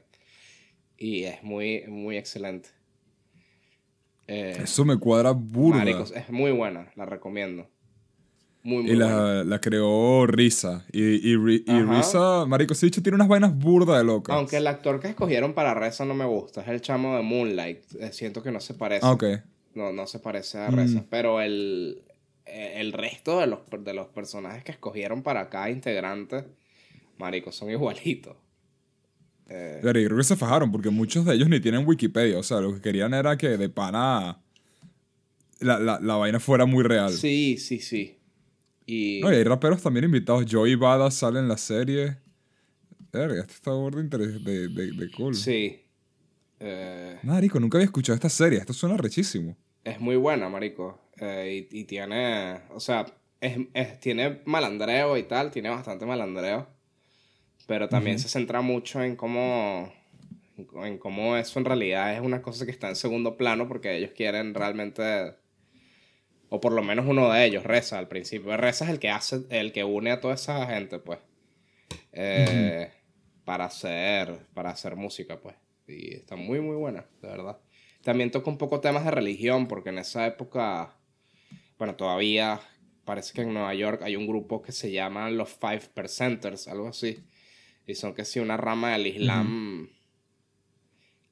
Y 0.97 1.23
es 1.23 1.41
muy, 1.43 1.83
muy 1.87 2.17
excelente. 2.17 2.69
Eh, 4.33 4.57
Eso 4.63 4.85
me 4.85 4.97
cuadra 4.97 5.31
burda. 5.31 5.79
maricos, 5.79 6.11
es 6.15 6.29
muy 6.29 6.51
buena, 6.51 6.91
la 6.95 7.05
recomiendo. 7.05 7.67
Muy, 8.63 8.83
muy 8.83 8.91
y 8.91 8.95
la, 8.95 9.43
la 9.43 9.59
creó 9.59 10.27
Risa. 10.27 10.85
Y, 10.91 11.01
y, 11.01 11.33
y. 11.33 11.81
Risa, 11.83 12.45
marico, 12.45 12.73
ese 12.73 12.85
dicho 12.85 13.01
tiene 13.01 13.15
unas 13.15 13.27
vainas 13.27 13.57
burda 13.57 13.97
de 13.97 14.03
locas. 14.03 14.35
Aunque 14.35 14.57
el 14.57 14.67
actor 14.67 14.99
que 14.99 15.07
escogieron 15.09 15.53
para 15.53 15.73
Reza 15.73 16.05
no 16.05 16.13
me 16.13 16.25
gusta, 16.25 16.61
es 16.61 16.67
el 16.67 16.79
chamo 16.81 17.15
de 17.17 17.23
Moonlight. 17.23 17.79
Eh, 17.99 18.13
siento 18.13 18.43
que 18.43 18.51
no 18.51 18.59
se 18.59 18.75
parece. 18.75 19.05
Ah. 19.05 19.17
No, 19.73 19.91
no 19.91 20.05
se 20.07 20.19
parece 20.19 20.59
a 20.59 20.69
Mm. 20.69 20.75
Reza. 20.75 21.03
Pero 21.09 21.41
el, 21.41 22.03
eh, 22.45 22.73
el 22.77 22.93
resto 22.93 23.39
de 23.39 23.47
los, 23.47 23.59
de 23.79 23.93
los 23.93 24.07
personajes 24.09 24.63
que 24.63 24.71
escogieron 24.71 25.23
para 25.23 25.49
cada 25.49 25.69
integrante, 25.71 26.45
marico, 27.17 27.51
son 27.51 27.69
igualitos. 27.71 28.37
Eh, 29.53 29.79
Pero 29.81 29.99
yo 29.99 30.05
creo 30.07 30.17
que 30.19 30.23
se 30.23 30.37
fajaron 30.37 30.71
porque 30.71 30.89
muchos 30.89 31.25
de 31.25 31.33
ellos 31.35 31.49
ni 31.49 31.59
tienen 31.59 31.85
Wikipedia. 31.85 32.37
O 32.39 32.43
sea, 32.43 32.61
lo 32.61 32.73
que 32.73 32.79
querían 32.81 33.13
era 33.13 33.35
que 33.37 33.49
de 33.57 33.67
pana 33.67 34.39
la, 35.59 35.77
la, 35.77 35.99
la 35.99 36.15
vaina 36.15 36.39
fuera 36.39 36.65
muy 36.65 36.83
real. 36.83 37.11
sí, 37.11 37.57
sí, 37.57 37.79
sí. 37.79 38.17
Y 38.85 39.19
No, 39.21 39.31
y 39.31 39.35
hay 39.35 39.43
raperos 39.43 39.81
también 39.81 40.05
invitados. 40.05 40.45
Joey 40.49 40.75
Bada 40.75 41.11
sale 41.11 41.39
en 41.39 41.47
la 41.49 41.57
serie. 41.57 42.17
Verga, 43.11 43.41
esto 43.41 43.53
está 43.53 43.71
interes- 43.71 44.41
de, 44.43 44.67
de, 44.69 44.91
de 44.93 45.11
cool. 45.11 45.35
sí. 45.35 45.77
Eh, 46.63 47.17
Marico, 47.23 47.59
nunca 47.59 47.77
había 47.77 47.85
escuchado 47.85 48.13
esta 48.15 48.29
serie. 48.29 48.59
Esto 48.59 48.71
suena 48.73 48.95
rechísimo. 48.95 49.57
es 49.83 49.99
muy 49.99 50.15
buena, 50.15 50.47
marico. 50.47 50.99
Eh, 51.17 51.67
y, 51.71 51.79
y 51.81 51.83
tiene, 51.85 52.61
o 52.73 52.79
sea, 52.79 53.05
es, 53.41 53.57
es- 53.73 53.99
tiene 53.99 54.41
malandreo 54.45 55.17
y 55.17 55.23
tal, 55.23 55.51
tiene 55.51 55.69
bastante 55.69 56.05
malandreo. 56.05 56.67
Pero 57.71 57.87
también 57.87 58.19
se 58.19 58.27
centra 58.27 58.59
mucho 58.59 59.01
en 59.01 59.15
cómo, 59.15 59.93
en 60.83 60.97
cómo 60.97 61.37
eso 61.37 61.57
en 61.57 61.63
realidad 61.63 62.13
es 62.13 62.19
una 62.19 62.41
cosa 62.41 62.65
que 62.65 62.71
está 62.71 62.89
en 62.89 62.97
segundo 62.97 63.37
plano 63.37 63.65
porque 63.69 63.95
ellos 63.95 64.11
quieren 64.13 64.53
realmente, 64.53 65.35
o 66.49 66.59
por 66.59 66.73
lo 66.73 66.83
menos 66.83 67.05
uno 67.07 67.31
de 67.31 67.45
ellos, 67.45 67.63
Reza 67.63 67.97
al 67.97 68.09
principio. 68.09 68.57
Reza 68.57 68.83
es 68.83 68.91
el 68.91 68.99
que 68.99 69.09
hace, 69.09 69.43
el 69.51 69.71
que 69.71 69.85
une 69.85 70.11
a 70.11 70.19
toda 70.19 70.33
esa 70.33 70.67
gente, 70.67 70.99
pues. 70.99 71.19
eh, 72.11 72.91
Para 73.45 73.63
hacer, 73.63 74.37
para 74.53 74.71
hacer 74.71 74.97
música, 74.97 75.39
pues. 75.39 75.55
Y 75.87 76.15
está 76.15 76.35
muy, 76.35 76.59
muy 76.59 76.75
buena, 76.75 77.05
de 77.21 77.29
verdad. 77.29 77.57
También 78.03 78.31
toca 78.31 78.49
un 78.49 78.57
poco 78.57 78.81
temas 78.81 79.05
de 79.05 79.11
religión, 79.11 79.69
porque 79.69 79.91
en 79.91 79.99
esa 79.99 80.27
época, 80.27 80.97
bueno, 81.77 81.95
todavía 81.95 82.59
parece 83.05 83.31
que 83.31 83.43
en 83.43 83.53
Nueva 83.53 83.73
York 83.75 84.01
hay 84.03 84.17
un 84.17 84.27
grupo 84.27 84.61
que 84.61 84.73
se 84.73 84.91
llama 84.91 85.29
los 85.29 85.51
Five 85.51 85.89
Percenters, 85.93 86.67
algo 86.67 86.89
así. 86.89 87.23
Y 87.87 87.95
son 87.95 88.13
que 88.13 88.25
sí, 88.25 88.39
una 88.39 88.57
rama 88.57 88.91
del 88.91 89.07
Islam 89.07 89.89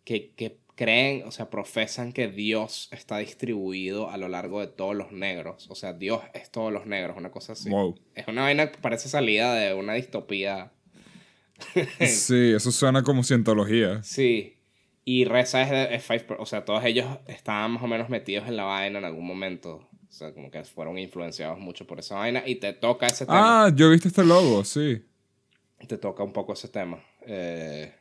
que, 0.04 0.32
que 0.32 0.58
creen, 0.80 1.24
o 1.28 1.32
sea, 1.32 1.50
profesan 1.50 2.14
que 2.14 2.30
Dios 2.30 2.88
está 2.92 3.18
distribuido 3.18 4.10
a 4.10 4.16
lo 4.16 4.30
largo 4.30 4.62
de 4.62 4.68
todos 4.68 4.96
los 4.96 5.12
negros. 5.12 5.68
O 5.70 5.76
sea, 5.76 5.92
Dios 5.92 6.22
es 6.34 6.50
todos 6.52 6.72
los 6.72 6.86
negros, 6.86 7.18
una 7.18 7.32
cosa 7.32 7.52
así. 7.52 7.70
Wow. 7.70 8.00
Es 8.16 8.30
una 8.30 8.44
vaina 8.44 8.72
que 8.72 8.78
parece 8.78 9.10
salida 9.10 9.54
de 9.56 9.74
una 9.74 9.96
distopía. 9.96 10.72
Sí, 12.00 12.54
eso 12.56 12.72
suena 12.72 13.04
como 13.04 13.26
cientología. 13.26 14.02
Sí. 14.04 14.56
Y 15.04 15.26
Reza 15.26 15.62
es 15.64 15.70
de 15.70 15.96
es 15.96 16.02
Five 16.02 16.28
O 16.40 16.46
sea, 16.46 16.64
todos 16.64 16.86
ellos 16.86 17.06
estaban 17.28 17.72
más 17.72 17.84
o 17.84 17.88
menos 17.88 18.08
metidos 18.08 18.48
en 18.48 18.56
la 18.56 18.64
vaina 18.64 19.00
en 19.00 19.06
algún 19.06 19.28
momento. 19.28 19.86
O 20.08 20.12
sea, 20.12 20.34
como 20.34 20.50
que 20.50 20.64
fueron 20.64 20.98
influenciados 20.98 21.60
mucho 21.60 21.86
por 21.86 22.00
esa 22.00 22.16
vaina. 22.16 22.42
Y 22.46 22.56
te 22.56 22.72
toca 22.72 23.08
ese 23.08 23.26
tema. 23.26 23.66
Ah, 23.66 23.72
yo 23.76 23.88
he 23.88 23.90
visto 23.90 24.08
este 24.08 24.24
logo, 24.24 24.64
sí. 24.64 25.02
Te 25.88 25.98
toca 25.98 26.24
un 26.24 26.34
poco 26.34 26.54
ese 26.54 26.68
tema. 26.68 27.04
Eh, 27.26 27.94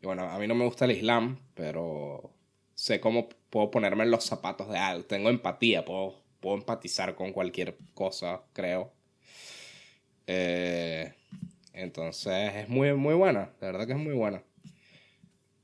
y 0.00 0.06
bueno, 0.06 0.22
a 0.22 0.38
mí 0.38 0.46
no 0.46 0.54
me 0.54 0.64
gusta 0.64 0.84
el 0.84 0.92
Islam, 0.92 1.38
pero 1.54 2.30
sé 2.74 3.00
cómo 3.00 3.28
puedo 3.50 3.70
ponerme 3.70 4.04
en 4.04 4.10
los 4.10 4.24
zapatos 4.24 4.68
de 4.68 4.78
algo. 4.78 5.04
Tengo 5.04 5.30
empatía, 5.30 5.84
puedo, 5.84 6.22
puedo 6.40 6.56
empatizar 6.56 7.14
con 7.14 7.32
cualquier 7.32 7.76
cosa, 7.94 8.42
creo. 8.52 8.92
Eh, 10.26 11.14
entonces 11.72 12.54
es 12.54 12.68
muy, 12.68 12.92
muy 12.94 13.14
buena. 13.14 13.50
De 13.60 13.66
verdad 13.66 13.86
que 13.86 13.92
es 13.92 13.98
muy 13.98 14.14
buena. 14.14 14.42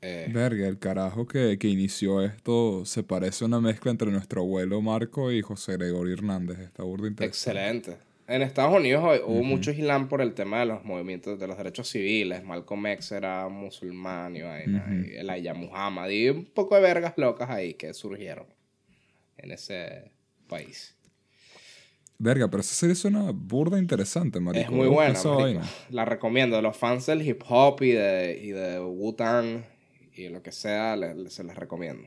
Eh, 0.00 0.30
Verga, 0.32 0.68
el 0.68 0.78
carajo 0.78 1.26
que, 1.26 1.58
que 1.58 1.66
inició 1.66 2.22
esto 2.22 2.84
se 2.84 3.02
parece 3.02 3.44
a 3.44 3.48
una 3.48 3.60
mezcla 3.60 3.90
entre 3.90 4.12
nuestro 4.12 4.42
abuelo 4.42 4.80
Marco 4.80 5.32
y 5.32 5.42
José 5.42 5.72
Gregorio 5.76 6.14
Hernández. 6.14 6.60
Está 6.60 6.84
burda 6.84 7.08
interesante. 7.08 7.26
Excelente. 7.26 8.07
En 8.28 8.42
Estados 8.42 8.76
Unidos 8.76 9.02
hubo 9.24 9.42
mucho 9.42 9.70
islam 9.70 10.08
por 10.08 10.20
el 10.20 10.34
tema 10.34 10.60
de 10.60 10.66
los 10.66 10.84
movimientos 10.84 11.38
de 11.40 11.46
los 11.46 11.56
derechos 11.56 11.88
civiles. 11.88 12.44
Malcolm 12.44 12.86
X 12.88 13.12
era 13.12 13.48
musulmán 13.48 14.36
y 14.36 14.42
vaina. 14.42 14.86
Y 15.06 15.16
Elijah 15.16 15.54
Muhammad. 15.54 16.10
Y 16.10 16.28
un 16.28 16.44
poco 16.44 16.74
de 16.74 16.82
vergas 16.82 17.14
locas 17.16 17.48
ahí 17.48 17.72
que 17.74 17.94
surgieron 17.94 18.46
en 19.38 19.50
ese 19.52 20.12
país. 20.46 20.94
Verga, 22.18 22.48
pero 22.50 22.60
esa 22.60 22.74
serie 22.74 22.96
suena 22.96 23.30
burda 23.32 23.78
interesante, 23.78 24.40
marico. 24.40 24.64
es 24.64 24.70
muy 24.72 24.88
buena, 24.88 25.14
marico. 25.36 25.60
La 25.90 26.04
recomiendo. 26.04 26.60
Los 26.60 26.76
fans 26.76 27.06
del 27.06 27.22
hip 27.26 27.42
hop 27.48 27.80
y 27.82 27.92
de, 27.92 28.38
y 28.42 28.48
de 28.50 28.80
Wu-Tang 28.80 29.62
y 30.14 30.28
lo 30.28 30.42
que 30.42 30.52
sea, 30.52 30.96
le- 30.96 31.14
le- 31.14 31.30
se 31.30 31.44
les 31.44 31.56
recomiendo. 31.56 32.06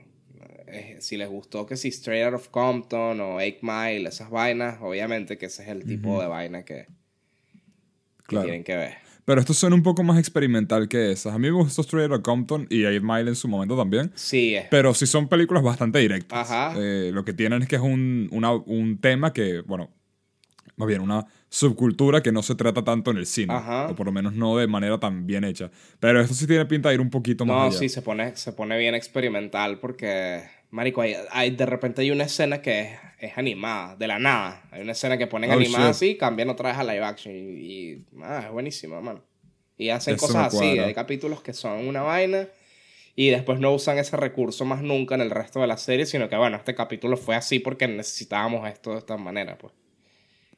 Eh, 0.72 0.98
si 1.02 1.18
les 1.18 1.28
gustó 1.30 1.66
que 1.66 1.76
si 1.78 1.90
Straight 1.90 2.26
Out 2.26 2.36
of 2.36 2.48
Compton 2.50 3.20
o 3.20 3.36
8 3.36 3.58
Mile, 3.62 4.08
esas 4.10 4.30
vainas, 4.30 4.78
obviamente 4.82 5.38
que 5.38 5.48
ese 5.48 5.64
es 5.64 5.70
el 5.70 5.84
tipo 5.86 6.22
de 6.22 6.28
vaina 6.28 6.64
que, 6.64 6.86
que 6.86 8.24
Claro. 8.28 8.46
tienen 8.46 8.64
que 8.64 8.76
ver. 8.76 8.94
Pero 9.26 9.40
esto 9.40 9.54
suena 9.54 9.76
un 9.76 9.84
poco 9.84 10.04
más 10.04 10.18
experimental 10.18 10.88
que 10.88 11.12
esas. 11.12 11.34
A 11.34 11.38
mí 11.38 11.48
me 11.50 11.52
gustó 11.56 11.82
Straight 11.82 12.10
Outta 12.12 12.24
Compton 12.24 12.66
y 12.70 12.86
8 12.86 13.02
Mile 13.04 13.30
en 13.30 13.36
su 13.36 13.48
momento 13.48 13.78
también. 13.78 14.12
Sí, 14.16 14.56
es. 14.56 14.68
Pero 14.72 14.94
sí 14.94 15.06
son 15.06 15.28
películas 15.28 15.62
bastante 15.64 16.00
directas. 16.00 16.50
Ajá. 16.50 16.74
Eh, 16.78 17.12
lo 17.14 17.24
que 17.24 17.34
tienen 17.34 17.62
es 17.62 17.68
que 17.68 17.76
es 17.76 17.82
un, 17.82 18.28
una- 18.32 18.54
un 18.54 18.98
tema 19.00 19.32
que, 19.32 19.62
bueno, 19.62 19.92
más 20.76 20.88
bien 20.88 21.02
una 21.02 21.26
subcultura 21.50 22.24
que 22.24 22.32
no 22.32 22.42
se 22.42 22.56
trata 22.56 22.84
tanto 22.84 23.12
en 23.12 23.18
el 23.18 23.26
cine. 23.28 23.54
Ajá. 23.54 23.88
O 23.90 23.96
por 23.96 24.08
lo 24.08 24.12
menos 24.12 24.34
no 24.34 24.58
de 24.58 24.66
manera 24.68 25.00
tan 25.00 25.28
bien 25.28 25.44
hecha. 25.44 25.70
Pero 26.00 26.20
esto 26.20 26.34
sí 26.34 26.48
tiene 26.48 26.66
pinta 26.66 26.90
de 26.90 26.96
ir 26.96 27.02
un 27.02 27.10
poquito 27.12 27.46
más 27.46 27.56
No, 27.56 27.62
allá. 27.64 27.78
sí, 27.78 27.90
se 27.90 28.02
pone, 28.02 28.36
se 28.36 28.54
pone 28.54 28.78
bien 28.80 28.96
experimental 28.96 29.78
porque, 29.80 30.42
marico, 30.72 31.02
hay, 31.02 31.16
hay- 31.32 31.52
de 31.52 31.66
repente 31.66 32.02
hay 32.02 32.12
una 32.12 32.24
escena 32.26 32.62
que 32.62 32.82
es, 32.82 32.90
es 33.20 33.38
animada, 33.38 33.96
de 33.96 34.08
la 34.08 34.18
nada. 34.20 34.64
Hay 34.72 34.82
una 34.82 34.94
escena 34.94 35.18
que 35.18 35.28
ponen 35.28 35.52
Oh, 35.52 35.54
animada 35.54 35.86
shit. 35.88 35.92
así 35.96 36.06
y 36.12 36.18
cambian 36.18 36.50
otra 36.50 36.70
vez 36.70 36.78
a 36.80 36.84
live 36.84 37.04
action. 37.04 37.34
Y, 37.36 37.40
y, 37.40 38.06
ah, 38.24 38.44
es 38.48 38.52
buenísima, 38.52 39.00
mano. 39.02 39.22
Y 39.78 39.90
hacen 39.90 40.16
Eso 40.16 40.28
cosas 40.28 40.54
así. 40.54 40.80
Hay 40.80 40.94
capítulos 40.94 41.42
que 41.42 41.54
son 41.54 41.88
una 41.88 42.02
vaina 42.02 42.48
y 43.16 43.30
después 43.30 43.60
no 43.60 43.74
usan 43.74 43.98
ese 43.98 44.16
recurso 44.18 44.64
más 44.66 44.82
nunca 44.82 45.16
en 45.16 45.22
el 45.22 45.30
resto 45.32 45.60
de 45.60 45.68
la 45.68 45.78
serie, 45.78 46.06
sino 46.06 46.30
que, 46.30 46.36
bueno, 46.36 46.58
este 46.58 46.74
capítulo 46.76 47.18
fue 47.18 47.36
así 47.36 47.60
porque 47.60 47.88
necesitábamos 47.88 48.68
esto 48.70 48.92
de 48.92 48.98
esta 49.00 49.18
manera, 49.18 49.58
pues. 49.58 49.74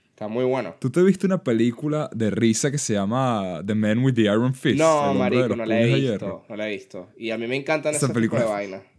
Está 0.10 0.28
muy 0.28 0.44
bueno. 0.46 0.76
¿Tú 0.80 0.92
te 0.92 1.02
viste 1.02 1.26
una 1.26 1.44
película 1.44 2.08
de 2.14 2.30
risa 2.30 2.70
que 2.70 2.78
se 2.78 2.94
llama 2.94 3.62
The 3.66 3.74
Man 3.74 4.00
with 4.04 4.14
the 4.14 4.22
Iron 4.24 4.54
Fist? 4.54 4.78
No, 4.78 5.12
marico, 5.16 5.56
no 5.56 5.66
la 5.66 5.82
he 5.82 5.86
visto. 5.96 6.46
No 6.48 6.56
la 6.56 6.68
he 6.68 6.72
visto. 6.72 7.10
Y 7.18 7.32
a 7.32 7.38
mí 7.38 7.48
me 7.48 7.56
encantan 7.56 7.96
Esa 7.96 8.06
ese 8.06 8.14
película 8.14 8.42
tipo 8.42 8.56
de 8.56 8.64
es- 8.66 8.70
vainas. 8.72 8.93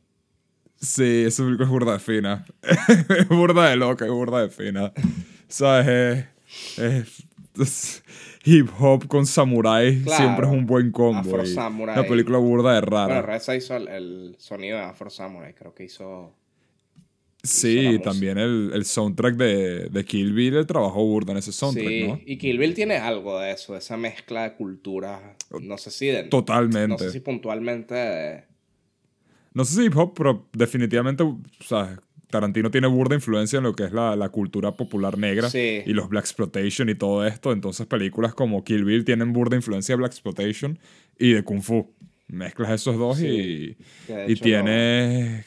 Sí, 0.81 1.25
esa 1.27 1.43
película 1.45 1.64
es 1.66 1.70
burda 1.70 1.93
de 1.95 1.99
fina. 1.99 2.45
es 3.18 3.29
burda 3.29 3.70
de 3.70 3.77
loca, 3.77 4.05
es 4.05 4.11
burda 4.11 4.43
de 4.43 4.51
fina. 4.51 4.93
¿Sabes? 5.49 5.87
Es, 5.89 6.79
es- 6.79 7.25
es 7.57 8.03
hip 8.45 8.68
hop 8.81 9.07
con 9.07 9.27
samuráis 9.27 10.03
Claro. 10.03 10.22
siempre 10.25 10.47
es 10.47 10.53
un 10.53 10.66
buen 10.66 10.91
combo. 10.91 11.20
Afro 11.20 11.47
Samurai. 11.47 11.97
Una 11.99 12.09
película 12.09 12.39
burda 12.39 12.75
de 12.75 12.81
rara. 12.81 13.07
Bueno, 13.07 13.22
Reza 13.22 13.55
hizo 13.55 13.77
el, 13.77 13.87
el 13.87 14.35
sonido 14.39 14.77
de 14.77 14.83
Afro 14.85 15.09
Samurai, 15.09 15.55
creo 15.55 15.72
que 15.72 15.85
hizo... 15.85 16.35
sí, 17.45 17.79
hizo 17.79 18.03
también 18.03 18.39
el, 18.39 18.72
el 18.75 18.85
soundtrack 18.85 19.37
de, 19.37 19.89
de 19.89 20.05
Kill 20.05 20.33
Bill, 20.33 20.57
el 20.57 20.66
trabajo 20.66 21.05
burda 21.05 21.31
en 21.31 21.39
ese 21.39 21.53
soundtrack, 21.53 21.87
sí, 21.89 22.07
¿no? 22.09 22.20
y 22.27 22.37
Kill 22.39 22.59
Bill 22.59 22.75
tiene 22.75 22.97
algo 22.97 23.39
de 23.39 23.53
eso, 23.53 23.75
de 23.75 23.79
esa 23.79 23.97
mezcla 23.97 24.43
de 24.43 24.55
culturas, 24.55 25.20
no 25.61 25.79
sé 25.79 25.93
si 25.93 26.07
de... 26.09 26.25
Totalmente. 26.25 26.89
No 26.89 26.99
sé 26.99 27.12
si 27.12 27.20
puntualmente 27.20 27.95
de- 27.95 28.45
No 29.55 29.64
sé 29.64 29.74
si 29.76 29.86
hip 29.86 29.96
hop, 29.96 30.12
pero 30.16 30.48
definitivamente, 30.52 31.22
o 31.22 31.40
sea, 31.61 31.98
Tarantino 32.28 32.70
tiene 32.70 32.88
burda 32.88 33.14
influencia 33.14 33.59
en 33.59 33.62
lo 33.62 33.74
que 33.74 33.84
es 33.84 33.92
la, 33.92 34.16
la 34.16 34.28
cultura 34.28 34.72
popular 34.76 35.16
negra 35.16 35.48
Sí. 35.48 35.82
y 35.86 35.92
los 35.92 36.09
Black 36.09 36.24
Exploitation 36.24 36.88
y 36.88 36.94
todo 36.96 37.24
esto. 37.26 37.52
Entonces 37.52 37.86
películas 37.86 38.34
como 38.34 38.64
Kill 38.64 38.84
Bill 38.84 39.05
tienen 39.05 39.32
burda 39.32 39.55
influencia 39.57 39.92
de 39.92 39.98
Black 39.98 40.12
Exploitation 40.12 40.78
y 41.18 41.32
de 41.32 41.44
Kung 41.44 41.62
Fu. 41.62 41.94
Mezclas 42.26 42.70
esos 42.72 42.96
dos 42.98 43.18
Sí. 43.18 43.76
Y, 44.09 44.12
y 44.12 44.32
hecho 44.32 44.42
tiene 44.42 45.44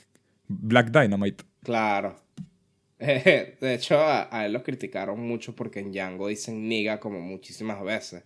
Black 0.48 0.92
Dynamite. 0.92 1.44
Claro. 1.64 2.16
De 3.00 3.74
hecho, 3.76 4.00
a, 4.00 4.28
a 4.36 4.46
él 4.46 4.54
lo 4.54 4.64
criticaron 4.64 5.20
mucho 5.20 5.56
porque 5.56 5.80
en 5.82 5.92
Django 5.92 6.30
dicen 6.30 6.68
niga 6.70 7.00
como 7.00 7.20
muchísimas 7.20 7.84
veces. 7.84 8.24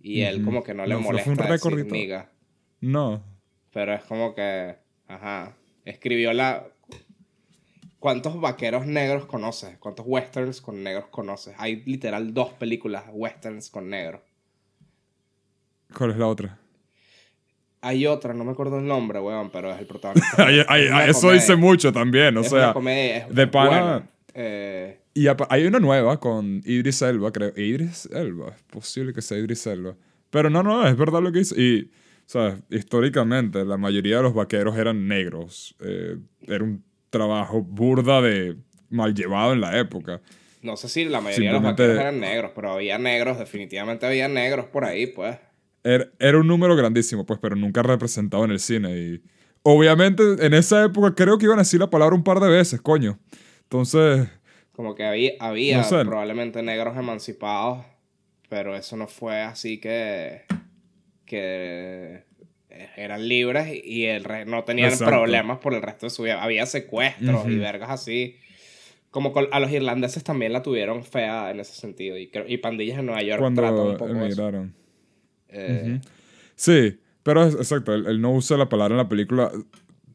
Y 0.00 0.22
él 0.22 0.42
como 0.42 0.62
que 0.62 0.72
no 0.72 0.86
le 0.86 0.94
No, 0.94 1.00
molesta 1.00 1.34
fue 1.34 1.44
un 1.44 1.50
decir 1.50 1.92
niga. 1.92 2.30
No. 2.80 3.22
Pero 3.72 3.92
es 3.94 4.02
como 4.04 4.34
que, 4.34 4.76
ajá, 5.10 5.56
escribió 5.84 6.32
la... 6.32 6.66
¿Cuántos 7.98 8.40
vaqueros 8.40 8.86
negros 8.86 9.26
conoces? 9.26 9.76
¿Cuántos 9.78 10.06
westerns 10.08 10.62
con 10.62 10.82
negros 10.82 11.06
conoces? 11.10 11.54
Hay 11.58 11.82
literal 11.84 12.32
dos 12.32 12.50
películas 12.54 13.04
westerns 13.12 13.68
con 13.68 13.90
negros. 13.90 14.22
¿Cuál 15.94 16.12
es 16.12 16.16
la 16.16 16.26
otra? 16.26 16.58
Hay 17.82 18.06
otra, 18.06 18.32
no 18.34 18.44
me 18.44 18.52
acuerdo 18.52 18.78
el 18.78 18.86
nombre, 18.86 19.20
weón, 19.20 19.50
pero 19.50 19.70
es 19.72 19.78
el 19.80 19.86
protagonista. 19.86 20.50
Es 20.50 20.66
eso 21.10 21.20
comedia. 21.20 21.40
dice 21.40 21.56
mucho 21.56 21.92
también, 21.92 22.36
o 22.36 22.40
es 22.40 22.48
sea. 22.48 22.64
una 22.64 22.72
comedia, 22.72 23.16
es 23.18 23.34
de 23.34 23.46
pana-. 23.46 24.08
Eh, 24.32 25.00
Y 25.14 25.26
hay 25.48 25.66
una 25.66 25.78
nueva 25.80 26.18
con 26.20 26.62
Idris 26.64 27.02
Elba, 27.02 27.32
creo. 27.32 27.52
Idris 27.56 28.06
Elba, 28.12 28.50
es 28.56 28.62
posible 28.62 29.12
que 29.12 29.20
sea 29.22 29.36
Idris 29.38 29.66
Elba. 29.66 29.94
Pero 30.30 30.48
no, 30.48 30.62
no, 30.62 30.86
es 30.86 30.96
verdad 30.96 31.20
lo 31.20 31.32
que 31.32 31.40
dice. 31.40 31.60
Y, 31.60 31.90
¿sabes? 32.30 32.54
Históricamente, 32.70 33.64
la 33.64 33.76
mayoría 33.76 34.18
de 34.18 34.22
los 34.22 34.34
vaqueros 34.34 34.78
eran 34.78 35.08
negros. 35.08 35.74
Eh, 35.80 36.16
era 36.46 36.62
un 36.62 36.84
trabajo 37.10 37.60
burda 37.60 38.22
de 38.22 38.56
mal 38.88 39.12
llevado 39.14 39.52
en 39.52 39.60
la 39.60 39.76
época. 39.80 40.20
No 40.62 40.76
sé 40.76 40.88
si 40.88 41.06
la 41.06 41.20
mayoría 41.20 41.48
de 41.48 41.54
los 41.54 41.62
vaqueros 41.64 41.98
eran 41.98 42.20
negros, 42.20 42.52
pero 42.54 42.70
había 42.70 42.98
negros, 42.98 43.36
definitivamente 43.36 44.06
había 44.06 44.28
negros 44.28 44.66
por 44.66 44.84
ahí, 44.84 45.08
pues. 45.08 45.38
Era, 45.82 46.06
era 46.20 46.38
un 46.38 46.46
número 46.46 46.76
grandísimo, 46.76 47.26
pues, 47.26 47.40
pero 47.42 47.56
nunca 47.56 47.82
representado 47.82 48.44
en 48.44 48.52
el 48.52 48.60
cine. 48.60 48.96
Y 48.96 49.22
obviamente, 49.64 50.22
en 50.38 50.54
esa 50.54 50.84
época 50.84 51.12
creo 51.16 51.36
que 51.36 51.46
iban 51.46 51.58
a 51.58 51.62
decir 51.62 51.80
la 51.80 51.90
palabra 51.90 52.14
un 52.14 52.22
par 52.22 52.38
de 52.38 52.48
veces, 52.48 52.80
coño. 52.80 53.18
Entonces, 53.64 54.28
Como 54.70 54.94
que 54.94 55.04
había, 55.04 55.32
había 55.40 55.78
No 55.78 55.82
sé. 55.84 56.04
probablemente 56.04 56.62
negros 56.62 56.96
emancipados, 56.96 57.84
pero 58.48 58.76
eso 58.76 58.96
no 58.96 59.08
fue 59.08 59.40
así 59.40 59.80
que, 59.80 60.42
que 61.30 62.24
eran 62.96 63.28
libres 63.28 63.68
y 63.84 64.06
el 64.06 64.24
re- 64.24 64.44
no 64.46 64.64
tenían 64.64 64.88
Exacto. 64.90 65.12
problemas 65.14 65.58
por 65.58 65.74
el 65.74 65.82
resto 65.82 66.06
de 66.06 66.10
su 66.10 66.22
vida. 66.24 66.42
Había 66.42 66.66
secuestros 66.66 67.46
y 67.48 67.56
vergas 67.56 67.90
así. 67.90 68.36
Como 69.10 69.32
a 69.50 69.60
los 69.60 69.70
irlandeses 69.72 70.22
también 70.24 70.52
la 70.52 70.62
tuvieron 70.62 71.04
fea 71.04 71.50
en 71.50 71.60
ese 71.60 71.74
sentido. 71.74 72.16
Y, 72.18 72.56
pandillas 72.58 72.98
en 72.98 73.06
Nueva 73.06 73.22
York 73.22 73.40
tratan 73.54 73.54
cuando 73.74 73.90
un 73.92 73.96
poco 73.96 74.12
eso. 74.12 74.20
emigraron. 74.24 74.74
Eh. 75.48 76.00
Sí, 76.54 76.98
pero 77.22 77.44
es- 77.44 77.54
exacto, 77.54 77.94
él, 77.94 78.06
él 78.06 78.20
no 78.20 78.32
usa 78.32 78.56
la 78.56 78.68
palabra 78.68 78.92
en 78.94 78.98
la 78.98 79.08
película. 79.08 79.50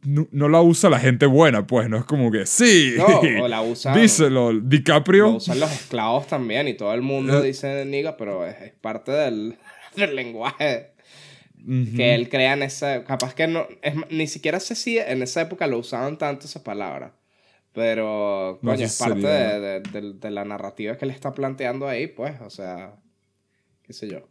No, 0.03 0.27
no 0.31 0.47
la 0.49 0.61
usa 0.61 0.89
la 0.89 0.99
gente 0.99 1.25
buena, 1.25 1.65
pues, 1.65 1.89
no 1.89 1.97
es 1.97 2.05
como 2.05 2.31
que 2.31 2.45
sí. 2.45 2.93
No, 2.97 3.43
o 3.43 3.47
la 3.47 3.61
usan- 3.63 3.95
Díselo, 3.99 4.53
DiCaprio. 4.53 5.23
Lo 5.25 5.31
usan 5.37 5.59
los 5.59 5.71
esclavos 5.71 6.27
también 6.27 6.67
y 6.67 6.73
todo 6.75 6.93
el 6.93 7.01
mundo 7.01 7.39
Eh. 7.43 7.47
dice 7.47 7.83
niga, 7.85 8.15
pero 8.15 8.45
es, 8.45 8.55
es 8.61 8.71
parte 8.73 9.11
del, 9.11 9.57
del 9.97 10.15
lenguaje 10.15 10.91
Ujú. 11.67 11.95
que 11.95 12.13
él 12.15 12.29
crea 12.29 12.53
en 12.53 12.63
esa... 12.63 13.03
Capaz 13.03 13.33
que 13.33 13.47
no... 13.47 13.67
Es, 13.81 13.95
ni 14.11 14.27
siquiera 14.27 14.59
sé 14.59 14.75
si 14.75 14.97
en 14.99 15.21
esa 15.23 15.41
época 15.41 15.65
lo 15.67 15.79
usaban 15.79 16.17
tanto 16.17 16.45
esa 16.45 16.63
palabra. 16.63 17.15
Pero, 17.73 18.59
coño, 18.61 18.85
es 18.85 18.97
parte 18.97 19.21
sería- 19.21 19.59
de, 19.59 19.79
de- 19.81 20.01
de- 20.01 20.13
de 20.13 20.31
la 20.31 20.45
narrativa 20.45 20.97
que 20.97 21.05
él 21.05 21.11
está 21.11 21.33
planteando 21.33 21.87
ahí, 21.87 22.07
pues, 22.07 22.39
o 22.41 22.49
sea, 22.49 22.95
qué 23.83 23.91
sé 23.93 24.07
yo. 24.07 24.29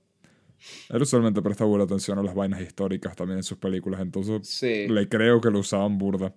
Él 0.89 1.03
usualmente 1.03 1.43
presta 1.43 1.65
buena 1.65 1.85
atención 1.85 2.19
a 2.19 2.23
las 2.23 2.35
vainas 2.35 2.63
históricas 2.63 3.15
también 3.17 3.39
en 3.39 3.43
sus 3.43 3.59
películas, 3.59 4.01
entonces 4.01 4.49
Sí. 4.49 4.89
le 4.89 5.09
creo 5.11 5.41
que 5.43 5.51
lo 5.51 5.59
usaban 5.59 5.99
burda. 5.99 6.33